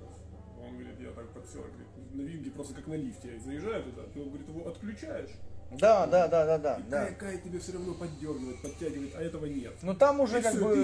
раз. 0.00 0.16
Он 0.58 0.78
говорит, 0.78 1.00
я 1.00 1.10
так 1.10 1.28
подсел, 1.30 1.62
говорит, 1.62 2.14
на 2.14 2.22
винге 2.22 2.50
просто 2.50 2.74
как 2.74 2.86
на 2.86 2.94
лифте. 2.94 3.34
Я 3.34 3.40
заезжаю 3.40 3.84
туда, 3.84 4.02
ты, 4.14 4.22
он 4.22 4.28
говорит, 4.28 4.48
его 4.48 4.68
отключаешь, 4.68 5.30
Да, 5.70 6.06
да, 6.06 6.28
да, 6.28 6.46
да, 6.46 6.58
да, 6.58 6.80
да. 6.88 7.04
кая-кая 7.04 7.38
тебе 7.38 7.58
все 7.58 7.72
равно 7.72 7.92
поддергивает, 7.92 8.62
подтягивает, 8.62 9.14
а 9.16 9.22
этого 9.22 9.44
нет. 9.44 9.74
Но 9.82 9.94
там 9.94 10.20
уже 10.20 10.38
И 10.38 10.42
как 10.42 10.54
всё, 10.54 10.64
бы 10.64 10.76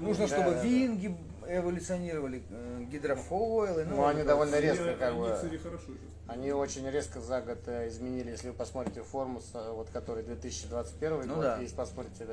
нужно, 0.00 0.26
чтобы 0.28 0.44
Да, 0.44 0.50
да, 0.50 0.56
да. 0.56 0.62
винги 0.62 1.16
эволюционировали, 1.48 2.42
э, 2.48 2.84
гидрофойлы. 2.92 3.84
Ну, 3.84 4.06
они 4.06 4.22
довольно 4.22 4.60
резко, 4.60 4.94
как 4.94 5.10
они, 5.12 5.20
бы. 5.20 5.58
хорошо. 5.62 5.92
Они 6.28 6.52
очень 6.52 6.88
резко 6.88 7.20
за 7.20 7.40
год 7.42 7.58
э, 7.66 7.88
изменили, 7.88 8.30
если 8.30 8.48
вы 8.48 8.54
посмотрите 8.54 9.02
форму, 9.02 9.40
э, 9.52 9.70
вот 9.72 9.90
который 9.90 10.22
2021 10.22 11.26
Ну 11.26 11.34
год, 11.34 11.42
да. 11.42 11.58
и 11.58 11.62
если 11.62 11.74
посмотрите 11.76 12.24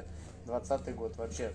2020 0.45 0.95
год, 0.95 1.18
вообще 1.18 1.52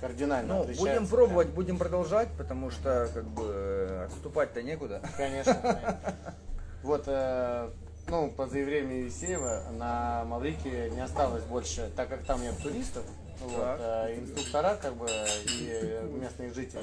кардинально 0.00 0.54
Ну, 0.56 0.60
отличается. 0.62 1.00
будем 1.00 1.06
пробовать, 1.08 1.48
будем 1.50 1.78
продолжать, 1.78 2.28
потому 2.36 2.70
что 2.70 3.08
как 3.14 3.24
бы 3.24 4.02
отступать-то 4.06 4.62
некуда. 4.62 5.00
Конечно. 5.16 5.54
конечно. 5.54 5.96
Вот, 6.82 7.04
э, 7.06 7.70
ну, 8.08 8.30
по 8.30 8.46
заявлению 8.46 9.04
Евсеева, 9.04 9.64
на 9.72 10.24
Маврике 10.24 10.90
не 10.90 11.00
осталось 11.00 11.44
больше, 11.44 11.90
так 11.96 12.08
как 12.08 12.24
там 12.24 12.42
нет 12.42 12.56
туристов, 12.62 13.04
вот, 13.40 13.76
э, 13.78 14.18
инструктора, 14.18 14.76
как 14.80 14.96
бы, 14.96 15.08
и 15.48 16.00
местные 16.20 16.52
жители 16.52 16.82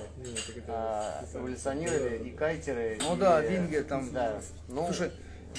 а, 0.67 1.23
эволюционировали, 1.33 2.17
и 2.17 2.31
кайтеры. 2.31 2.97
Ну 3.01 3.15
и, 3.15 3.19
да, 3.19 3.41
Вингер 3.41 3.83
там. 3.83 4.11
Да, 4.11 4.41
ну, 4.67 4.85
Слушай, 4.85 5.11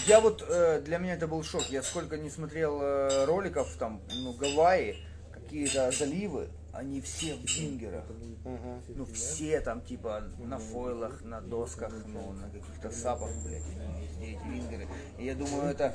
я 0.07 0.20
вот 0.20 0.45
э, 0.49 0.81
для 0.85 0.99
меня 0.99 1.15
это 1.15 1.27
был 1.27 1.43
шок. 1.43 1.65
Я 1.70 1.82
сколько 1.82 2.16
не 2.16 2.31
смотрел 2.31 2.81
э, 2.82 3.24
роликов, 3.24 3.69
там, 3.78 4.01
ну, 4.12 4.32
Гавайи, 4.35 4.97
какие-то 5.32 5.91
заливы, 5.91 6.49
они 6.73 7.01
все 7.01 7.35
в 7.37 7.45
вингерах. 7.45 8.05
мгм. 8.45 8.83
Ну, 8.89 9.05
все 9.07 9.61
там, 9.61 9.81
типа, 9.81 10.25
на 10.39 10.59
фойлах, 10.59 11.23
на 11.25 11.41
досках, 11.41 11.93
ну, 12.07 12.33
на 12.33 12.49
каких-то 12.49 12.91
сапах, 12.91 13.31
блядь, 13.45 13.63
везде 14.01 14.33
эти 14.37 14.49
вингеры. 14.49 14.87
И 15.19 15.25
я 15.25 15.35
думаю, 15.35 15.71
это... 15.71 15.95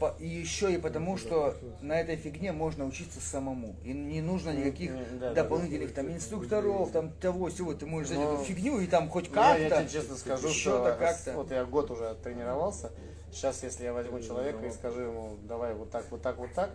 по- 0.00 0.14
И 0.18 0.26
еще 0.28 0.74
и 0.74 0.78
потому, 0.78 1.16
что 1.16 1.54
на 1.80 1.98
этой 1.98 2.16
фигне 2.16 2.52
можно 2.52 2.84
учиться 2.84 3.18
самому. 3.20 3.76
И 3.84 3.92
не 3.92 4.20
нужно 4.20 4.50
никаких 4.50 4.92
да, 4.92 5.28
да, 5.32 5.34
дополнительных 5.42 5.94
там 5.94 6.10
инструкторов, 6.12 6.90
там 6.90 7.10
того 7.12 7.48
всего. 7.48 7.72
Ты 7.74 7.86
можешь 7.86 8.08
взять 8.10 8.18
Но- 8.20 8.34
эту 8.34 8.44
фигню 8.44 8.78
и 8.80 8.86
там 8.86 9.08
хоть 9.08 9.30
Ну, 9.30 9.40
Я, 9.40 9.56
я 9.56 9.68
как-то. 9.70 9.84
тебе 9.88 10.00
честно 10.00 10.16
скажу, 10.16 10.48
что 10.50 10.96
как-то. 10.98 11.32
вот 11.34 11.50
я 11.50 11.64
год 11.64 11.90
уже 11.90 12.14
тренировался. 12.22 12.90
Сейчас, 13.32 13.62
если 13.62 13.84
я 13.84 13.92
возьму 13.92 14.20
человека 14.20 14.66
и 14.66 14.70
скажу 14.70 15.00
ему, 15.00 15.36
давай 15.44 15.74
вот 15.74 15.90
так, 15.90 16.04
вот 16.10 16.22
так, 16.22 16.36
вот 16.38 16.52
так, 16.54 16.70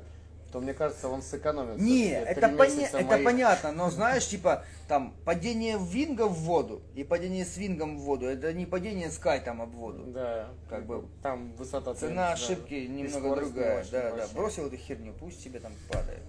то 0.51 0.59
мне 0.59 0.73
кажется, 0.73 1.07
он 1.07 1.21
сэкономит. 1.21 1.77
Не, 1.79 2.09
это, 2.11 2.47
поня- 2.49 2.85
это 2.87 3.03
моих. 3.03 3.23
понятно, 3.23 3.71
но 3.71 3.89
знаешь, 3.89 4.27
типа, 4.27 4.65
там, 4.87 5.15
падение 5.23 5.77
винга 5.79 6.27
в 6.27 6.33
воду 6.39 6.81
и 6.93 7.03
падение 7.03 7.45
с 7.45 7.55
вингом 7.57 7.97
в 7.97 8.01
воду, 8.01 8.25
это 8.27 8.51
не 8.53 8.65
падение 8.65 9.09
с 9.09 9.17
кайтом 9.17 9.61
об 9.61 9.71
воду. 9.71 10.03
Да, 10.07 10.49
Как 10.69 10.85
бы 10.85 11.05
там 11.23 11.53
высота 11.53 11.93
Цена 11.93 12.27
да. 12.27 12.33
ошибки 12.33 12.73
И 12.73 12.87
немного 12.87 13.35
другая. 13.35 13.81
очень 13.81 13.91
Да, 13.91 14.11
да. 14.15 14.27
Бросил 14.33 14.67
эту 14.67 14.75
херню, 14.77 15.13
пусть 15.19 15.41
себе 15.41 15.59
там 15.59 15.71
падает. 15.89 16.23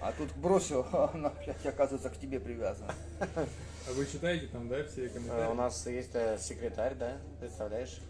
А 0.00 0.12
тут 0.12 0.32
бросил, 0.36 0.84
а 0.92 1.10
она, 1.14 1.30
блядь, 1.44 1.64
оказывается, 1.66 2.10
к 2.10 2.18
тебе 2.18 2.40
привязана. 2.40 2.92
А 3.20 3.92
вы 3.92 4.06
читаете 4.06 4.48
там, 4.48 4.68
да, 4.68 4.82
все 4.84 5.06
Э, 5.06 5.08
комментарии? 5.08 5.50
У 5.52 5.54
нас 5.54 5.86
есть 5.86 6.10
э, 6.14 6.36
секретарь, 6.40 6.94
да, 6.96 7.18
представляешь? 7.38 8.00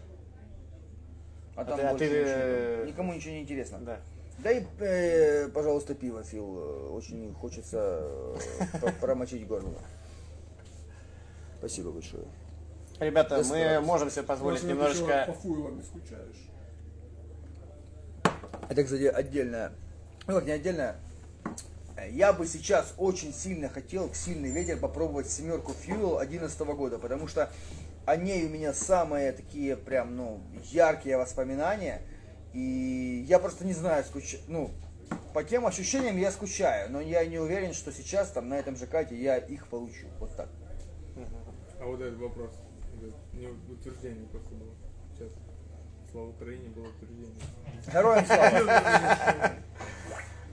А 1.55 1.63
там 1.65 1.77
ты- 1.77 1.83
а 1.85 1.91
больше 1.91 2.05
ты, 2.07 2.11
ничего. 2.19 2.23
э, 2.27 2.85
никому 2.87 3.13
ничего 3.13 3.33
не 3.33 3.41
интересно. 3.41 3.77
Да. 3.79 3.99
Дай, 4.47 4.65
э, 4.79 5.49
пожалуйста, 5.49 5.93
пиво, 5.93 6.23
Фил. 6.23 6.93
Очень 6.95 7.33
хочется 7.33 8.01
э, 8.81 8.91
промочить 9.01 9.45
горло. 9.45 9.73
Спасибо 11.59 11.91
большое. 11.91 12.23
Ребята, 13.01 13.35
мы 13.35 13.41
Бесплатно. 13.41 13.81
можем 13.81 14.09
себе 14.09 14.23
позволить 14.23 14.63
Может, 14.63 14.69
немножечко... 14.69 15.25
по 15.27 15.33
фуйлам 15.33 15.75
не 15.75 15.83
скучаешь. 15.83 16.49
Это, 18.69 18.85
кстати, 18.85 19.03
отдельная. 19.03 19.73
Ну, 20.27 20.35
как 20.35 20.45
не 20.45 20.51
отдельная. 20.51 20.95
Я 22.09 22.31
бы 22.31 22.47
сейчас 22.47 22.93
очень 22.97 23.33
сильно 23.33 23.67
хотел 23.67 24.07
в 24.07 24.15
сильный 24.15 24.51
ветер 24.51 24.79
попробовать 24.79 25.29
семерку 25.29 25.73
Fuel 25.73 26.21
11 26.21 26.57
года, 26.67 26.99
потому 26.99 27.27
что 27.27 27.51
о 28.05 28.15
ней 28.15 28.45
у 28.45 28.49
меня 28.49 28.71
самые 28.71 29.33
такие 29.33 29.75
прям, 29.75 30.15
ну, 30.15 30.39
яркие 30.71 31.17
воспоминания. 31.17 32.01
И 32.53 33.25
я 33.27 33.39
просто 33.39 33.65
не 33.65 33.73
знаю, 33.73 34.03
скуч... 34.03 34.37
ну, 34.47 34.71
по 35.33 35.43
тем 35.43 35.65
ощущениям 35.65 36.17
я 36.17 36.31
скучаю, 36.31 36.91
но 36.91 37.01
я 37.01 37.25
не 37.25 37.39
уверен, 37.39 37.73
что 37.73 37.91
сейчас 37.91 38.31
там 38.31 38.49
на 38.49 38.55
этом 38.55 38.75
же 38.75 38.87
кате 38.87 39.15
я 39.15 39.37
их 39.37 39.67
получу. 39.67 40.07
Вот 40.19 40.35
так. 40.35 40.49
А 41.79 41.85
вот 41.85 42.01
этот 42.01 42.19
вопрос. 42.19 42.51
Это 42.95 43.13
не 43.33 43.47
утверждение 43.47 44.25
просто 44.27 44.49
было. 44.55 44.71
Сейчас. 45.13 45.29
Слава 46.11 46.29
Украине 46.29 46.69
было 46.69 46.87
утверждение. 46.87 47.35
Героям 47.91 48.25
слава! 48.25 49.53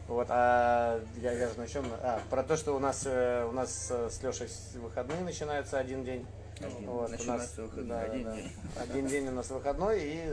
Вот, 0.06 0.26
а 0.28 1.00
я, 1.16 1.32
я 1.32 1.48
же 1.48 1.58
на 1.58 1.66
чем? 1.66 1.86
А, 2.02 2.20
про 2.28 2.42
то, 2.42 2.58
что 2.58 2.76
у 2.76 2.78
нас 2.78 3.04
э, 3.06 3.46
у 3.48 3.52
нас 3.52 3.88
э, 3.90 4.10
с 4.10 4.22
Лешей 4.22 4.48
выходные 4.74 5.20
начинаются 5.22 5.78
один 5.78 6.04
день. 6.04 6.26
Один. 6.58 6.90
Вот, 6.90 7.08
у 7.08 7.24
нас- 7.24 7.56
выходные, 7.56 7.88
да, 7.88 8.00
один 8.02 8.24
да. 8.24 8.36
день. 8.36 8.52
Один 8.76 9.06
день 9.06 9.28
у 9.28 9.32
нас 9.32 9.48
выходной 9.50 10.00
и 10.02 10.32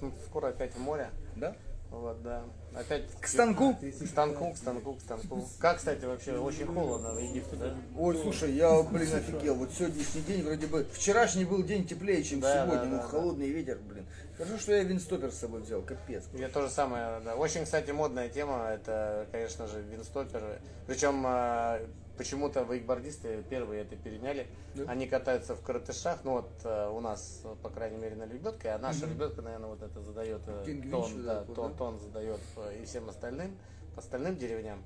ну, 0.00 0.12
скоро 0.26 0.48
опять 0.48 0.74
в 0.74 0.80
море. 0.80 1.10
Да? 1.36 1.56
Вот, 1.90 2.20
да. 2.22 2.42
Опять 2.74 3.04
К 3.20 3.26
станку? 3.28 3.74
К 3.74 4.06
станку, 4.06 4.52
к 4.52 4.56
станку, 4.56 4.94
к 4.94 5.00
станку. 5.00 5.48
Как, 5.60 5.78
кстати, 5.78 6.04
вообще 6.04 6.36
очень 6.36 6.66
холодно 6.66 7.14
в 7.14 7.18
Египте, 7.18 7.56
да? 7.56 7.74
Ой, 7.96 8.18
слушай, 8.18 8.52
я, 8.52 8.82
блин, 8.82 9.14
офигел. 9.14 9.54
Вот 9.54 9.72
сегодняшний 9.72 10.22
день 10.22 10.42
вроде 10.42 10.66
бы... 10.66 10.84
Вчерашний 10.92 11.44
был 11.44 11.62
день 11.62 11.86
теплее, 11.86 12.22
чем 12.24 12.40
Да, 12.40 12.64
сегодня. 12.66 12.80
да, 12.80 12.84
ну, 12.86 12.96
да, 12.96 13.02
да. 13.02 13.08
холодный 13.08 13.48
ветер, 13.48 13.78
блин. 13.88 14.04
Хорошо, 14.36 14.58
что 14.58 14.72
я 14.74 14.82
винстопер 14.82 15.30
с 15.30 15.36
собой 15.38 15.62
взял, 15.62 15.80
капец. 15.80 16.24
Я 16.34 16.48
то 16.48 16.60
же 16.62 16.68
самое, 16.70 17.20
да. 17.24 17.36
Очень, 17.36 17.64
кстати, 17.64 17.92
модная 17.92 18.28
тема, 18.28 18.68
это, 18.74 19.26
конечно 19.32 19.66
же, 19.66 19.80
винстоперы. 19.80 20.60
Причем 20.86 21.22
а, 21.24 21.80
почему-то 22.16 22.62
вейкбордисты 22.62 23.42
первые 23.48 23.82
это 23.82 23.96
переняли. 23.96 24.46
Они 24.86 25.06
катаются 25.06 25.54
в 25.54 25.62
коротышах, 25.62 26.20
ну 26.24 26.32
вот 26.32 26.50
а, 26.64 26.90
у 26.90 27.00
нас, 27.00 27.42
по 27.62 27.68
крайней 27.68 27.98
мере, 27.98 28.16
на 28.16 28.24
лебедке, 28.24 28.70
а 28.70 28.78
наша 28.78 29.06
лебедка, 29.06 29.42
наверное, 29.42 29.68
вот 29.68 29.82
это 29.82 30.00
задает 30.00 30.40
э, 30.46 30.82
тон, 30.90 31.24
да, 31.24 31.44
да, 31.44 31.54
тон, 31.54 31.72
да? 31.72 31.78
тон 31.78 32.00
задает 32.00 32.40
э, 32.56 32.80
и 32.82 32.84
всем 32.84 33.08
остальным, 33.08 33.56
остальным 33.96 34.36
деревням. 34.36 34.82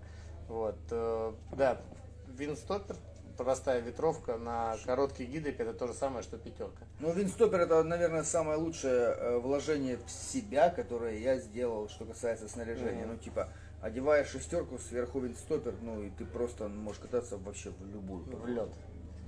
Вот, 0.49 0.79
э, 0.91 1.33
да, 1.53 1.81
винстопер, 2.29 2.97
простая 3.37 3.81
ветровка 3.81 4.37
на 4.37 4.77
короткий 4.85 5.25
гидик, 5.25 5.61
это 5.61 5.73
то 5.73 5.87
же 5.87 5.95
самое, 5.95 6.23
что 6.23 6.37
пятерка. 6.37 6.85
Ну, 6.99 7.13
винстопер 7.13 7.61
это, 7.61 7.83
наверное, 7.83 8.23
самое 8.23 8.59
лучшее 8.59 9.15
э, 9.17 9.39
вложение 9.39 9.99
в 10.05 10.11
себя, 10.11 10.71
которое 10.71 11.19
я 11.19 11.39
сделал, 11.39 11.89
что 11.89 12.05
касается 12.05 12.49
снаряжения. 12.49 13.07
Мгм. 13.07 13.15
Ну, 13.15 13.19
типа, 13.19 13.49
одеваешь 13.81 14.29
шестерку, 14.29 14.79
сверху 14.79 15.21
винстопер, 15.21 15.75
ну, 15.83 16.03
и 16.03 16.11
ты 16.11 16.25
просто 16.25 16.69
можешь 16.69 17.01
кататься 17.01 17.39
вообще 17.39 17.71
в 17.71 17.93
любую. 17.93 18.25
В 18.25 18.47
лед. 18.47 18.71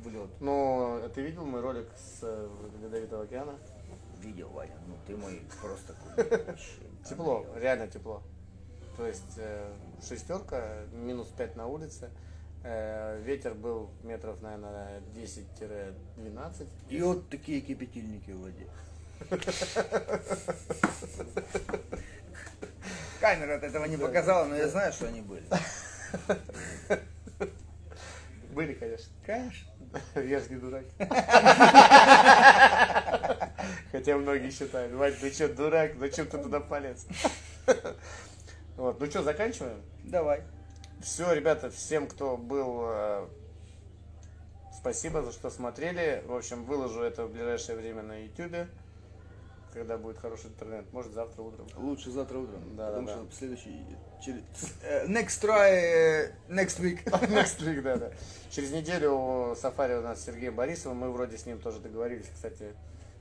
В 0.02 0.08
лед. 0.08 0.30
Ну, 0.40 1.00
ты 1.14 1.22
видел 1.22 1.44
мой 1.44 1.60
ролик 1.60 1.86
с 1.96 2.20
э, 2.22 2.48
Ледовитого 2.82 3.24
океана? 3.24 3.58
Видел, 4.20 4.48
Ваня, 4.50 4.76
ну 4.86 4.94
ты 5.06 5.16
мой 5.16 5.42
просто. 5.60 5.94
Тепло, 7.08 7.46
реально 7.56 7.88
тепло. 7.88 8.22
То 8.96 9.06
есть 9.06 9.34
э, 9.36 9.72
шестерка, 10.06 10.84
минус 10.92 11.28
5 11.28 11.56
на 11.56 11.66
улице. 11.66 12.10
Э, 12.64 13.20
ветер 13.22 13.54
был 13.54 13.90
метров, 14.04 14.40
наверное, 14.42 15.02
10-12. 15.14 16.68
И 16.90 17.00
вот 17.00 17.28
такие 17.28 17.60
кипятильники 17.60 18.30
в 18.30 18.42
воде. 18.42 18.68
Камера 23.20 23.56
от 23.56 23.62
этого 23.62 23.84
не 23.84 23.96
показала, 23.96 24.46
но 24.46 24.56
я 24.56 24.68
знаю, 24.68 24.92
что 24.92 25.06
они 25.06 25.20
были. 25.20 25.44
Были, 28.50 28.74
конечно. 28.74 29.12
Конечно. 29.24 29.70
Я 30.14 30.40
же 30.40 30.50
не 30.50 30.56
дурак. 30.56 30.84
Хотя 33.92 34.16
многие 34.16 34.50
считают, 34.50 34.92
Вань, 34.92 35.14
ты 35.14 35.32
что, 35.32 35.48
дурак, 35.48 35.92
зачем 35.98 36.26
ты 36.26 36.38
туда 36.38 36.60
полез? 36.60 37.06
Вот, 38.76 38.98
ну 38.98 39.06
что, 39.06 39.22
заканчиваем? 39.22 39.82
Давай. 40.04 40.42
Все, 41.02 41.32
ребята, 41.32 41.70
всем, 41.70 42.06
кто 42.06 42.36
был, 42.36 42.84
э, 42.86 43.26
спасибо 44.78 45.22
за 45.22 45.32
что 45.32 45.50
смотрели. 45.50 46.22
В 46.26 46.34
общем, 46.34 46.64
выложу 46.64 47.02
это 47.02 47.26
в 47.26 47.32
ближайшее 47.32 47.76
время 47.76 48.02
на 48.02 48.24
YouTube, 48.24 48.68
когда 49.72 49.96
будет 49.98 50.18
хороший 50.18 50.46
интернет. 50.46 50.84
Может, 50.92 51.12
завтра 51.12 51.42
утром. 51.42 51.66
Лучше 51.76 52.10
завтра 52.10 52.38
утром. 52.38 52.76
Да, 52.76 52.88
потому 52.88 53.06
да, 53.06 53.12
что 53.14 53.22
да. 53.24 53.30
следующий... 53.36 53.86
через- 54.24 54.42
э, 54.82 55.06
Next 55.06 55.40
try 55.42 55.70
э, 55.70 56.32
next 56.48 56.80
week. 56.80 57.04
Next 57.04 57.60
week, 57.60 57.82
да, 57.82 57.96
да. 57.96 58.10
Через 58.50 58.70
неделю 58.72 59.56
сафари 59.60 59.94
у 59.94 60.02
нас 60.02 60.20
с 60.20 60.24
Сергеем 60.24 60.54
Борисовым. 60.54 60.98
Мы 60.98 61.10
вроде 61.10 61.38
с 61.38 61.46
ним 61.46 61.58
тоже 61.58 61.80
договорились, 61.80 62.26
кстати. 62.34 62.74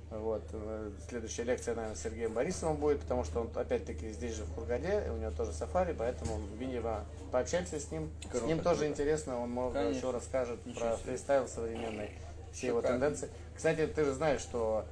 Вот. 0.09 0.43
э, 0.51 0.91
Следующая 1.07 1.43
лекция, 1.43 1.73
наверное, 1.73 1.95
с 1.95 2.01
Сергеем 2.01 2.33
Борисовым 2.33 2.75
будет, 2.75 2.99
потому 2.99 3.23
что 3.23 3.41
он 3.41 3.49
опять-таки 3.55 4.11
здесь 4.11 4.35
же 4.35 4.43
в 4.43 4.53
Хургаде, 4.55 5.05
и 5.07 5.09
у 5.09 5.15
него 5.15 5.31
тоже 5.31 5.53
сафари, 5.53 5.95
поэтому, 5.97 6.37
видимо, 6.57 7.05
пообщаемся 7.31 7.79
с 7.79 7.89
ним. 7.91 8.11
с 8.25 8.29
Круто, 8.29 8.45
ним 8.45 8.59
тоже 8.59 8.79
круто. 8.79 8.91
интересно, 8.91 9.39
он 9.39 9.51
много 9.51 9.75
Конечно. 9.75 9.97
еще 9.97 10.11
расскажет 10.11 10.65
Ничего 10.65 10.81
про 10.81 10.97
себе. 10.97 11.03
фристайл 11.11 11.47
современный, 11.47 12.09
все 12.51 12.67
его 12.67 12.81
Шикарно. 12.81 12.99
тенденции. 12.99 13.29
Кстати, 13.55 13.87
ты 13.87 14.03
же 14.03 14.11
знаешь, 14.11 14.41
что 14.41 14.83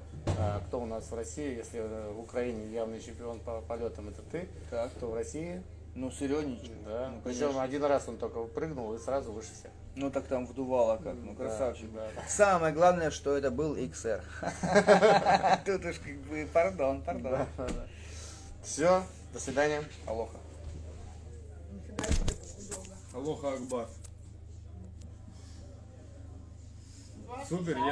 кто 0.68 0.80
у 0.82 0.86
нас 0.86 1.10
в 1.10 1.16
России, 1.16 1.56
если 1.58 1.80
э, 1.80 2.12
в 2.12 2.20
Украине 2.20 2.68
явный 2.72 3.00
чемпион 3.02 3.40
по 3.40 3.62
полетам, 3.62 4.10
это 4.10 4.22
ты, 4.32 4.48
Так. 4.70 4.92
кто 4.94 5.08
в 5.08 5.14
России, 5.16 5.62
Ну, 5.96 6.12
Серёнич. 6.12 6.60
да. 6.86 7.10
Ну, 7.14 7.22
Причем 7.24 7.40
конечно. 7.42 7.64
один 7.64 7.84
раз 7.86 8.08
он 8.08 8.18
только 8.18 8.44
прыгнул 8.44 8.94
и 8.94 9.00
сразу 9.00 9.32
выше 9.32 9.50
всех. 9.54 9.72
Ну, 9.96 10.10
так 10.12 10.26
там 10.28 10.46
вдувало 10.46 10.98
как. 10.98 11.16
Ну, 11.16 11.34
Да, 11.34 11.44
красавчик. 11.44 11.92
да. 11.94 12.08
Самое 12.28 12.74
главное, 12.74 13.12
что 13.12 13.36
это 13.36 13.52
был 13.52 13.76
XR. 13.76 14.22
Тут 15.66 15.86
уж 15.86 16.00
как 16.00 16.16
бы, 16.30 16.48
пардон, 16.54 17.02
пардон. 17.02 17.46
Все, 18.64 19.04
до 19.34 19.40
свидания. 19.40 19.84
Алоха. 20.06 20.38
Алоха 23.14 23.54
Акбар. 23.54 23.88
Супер, 27.48 27.78
я 27.78 27.84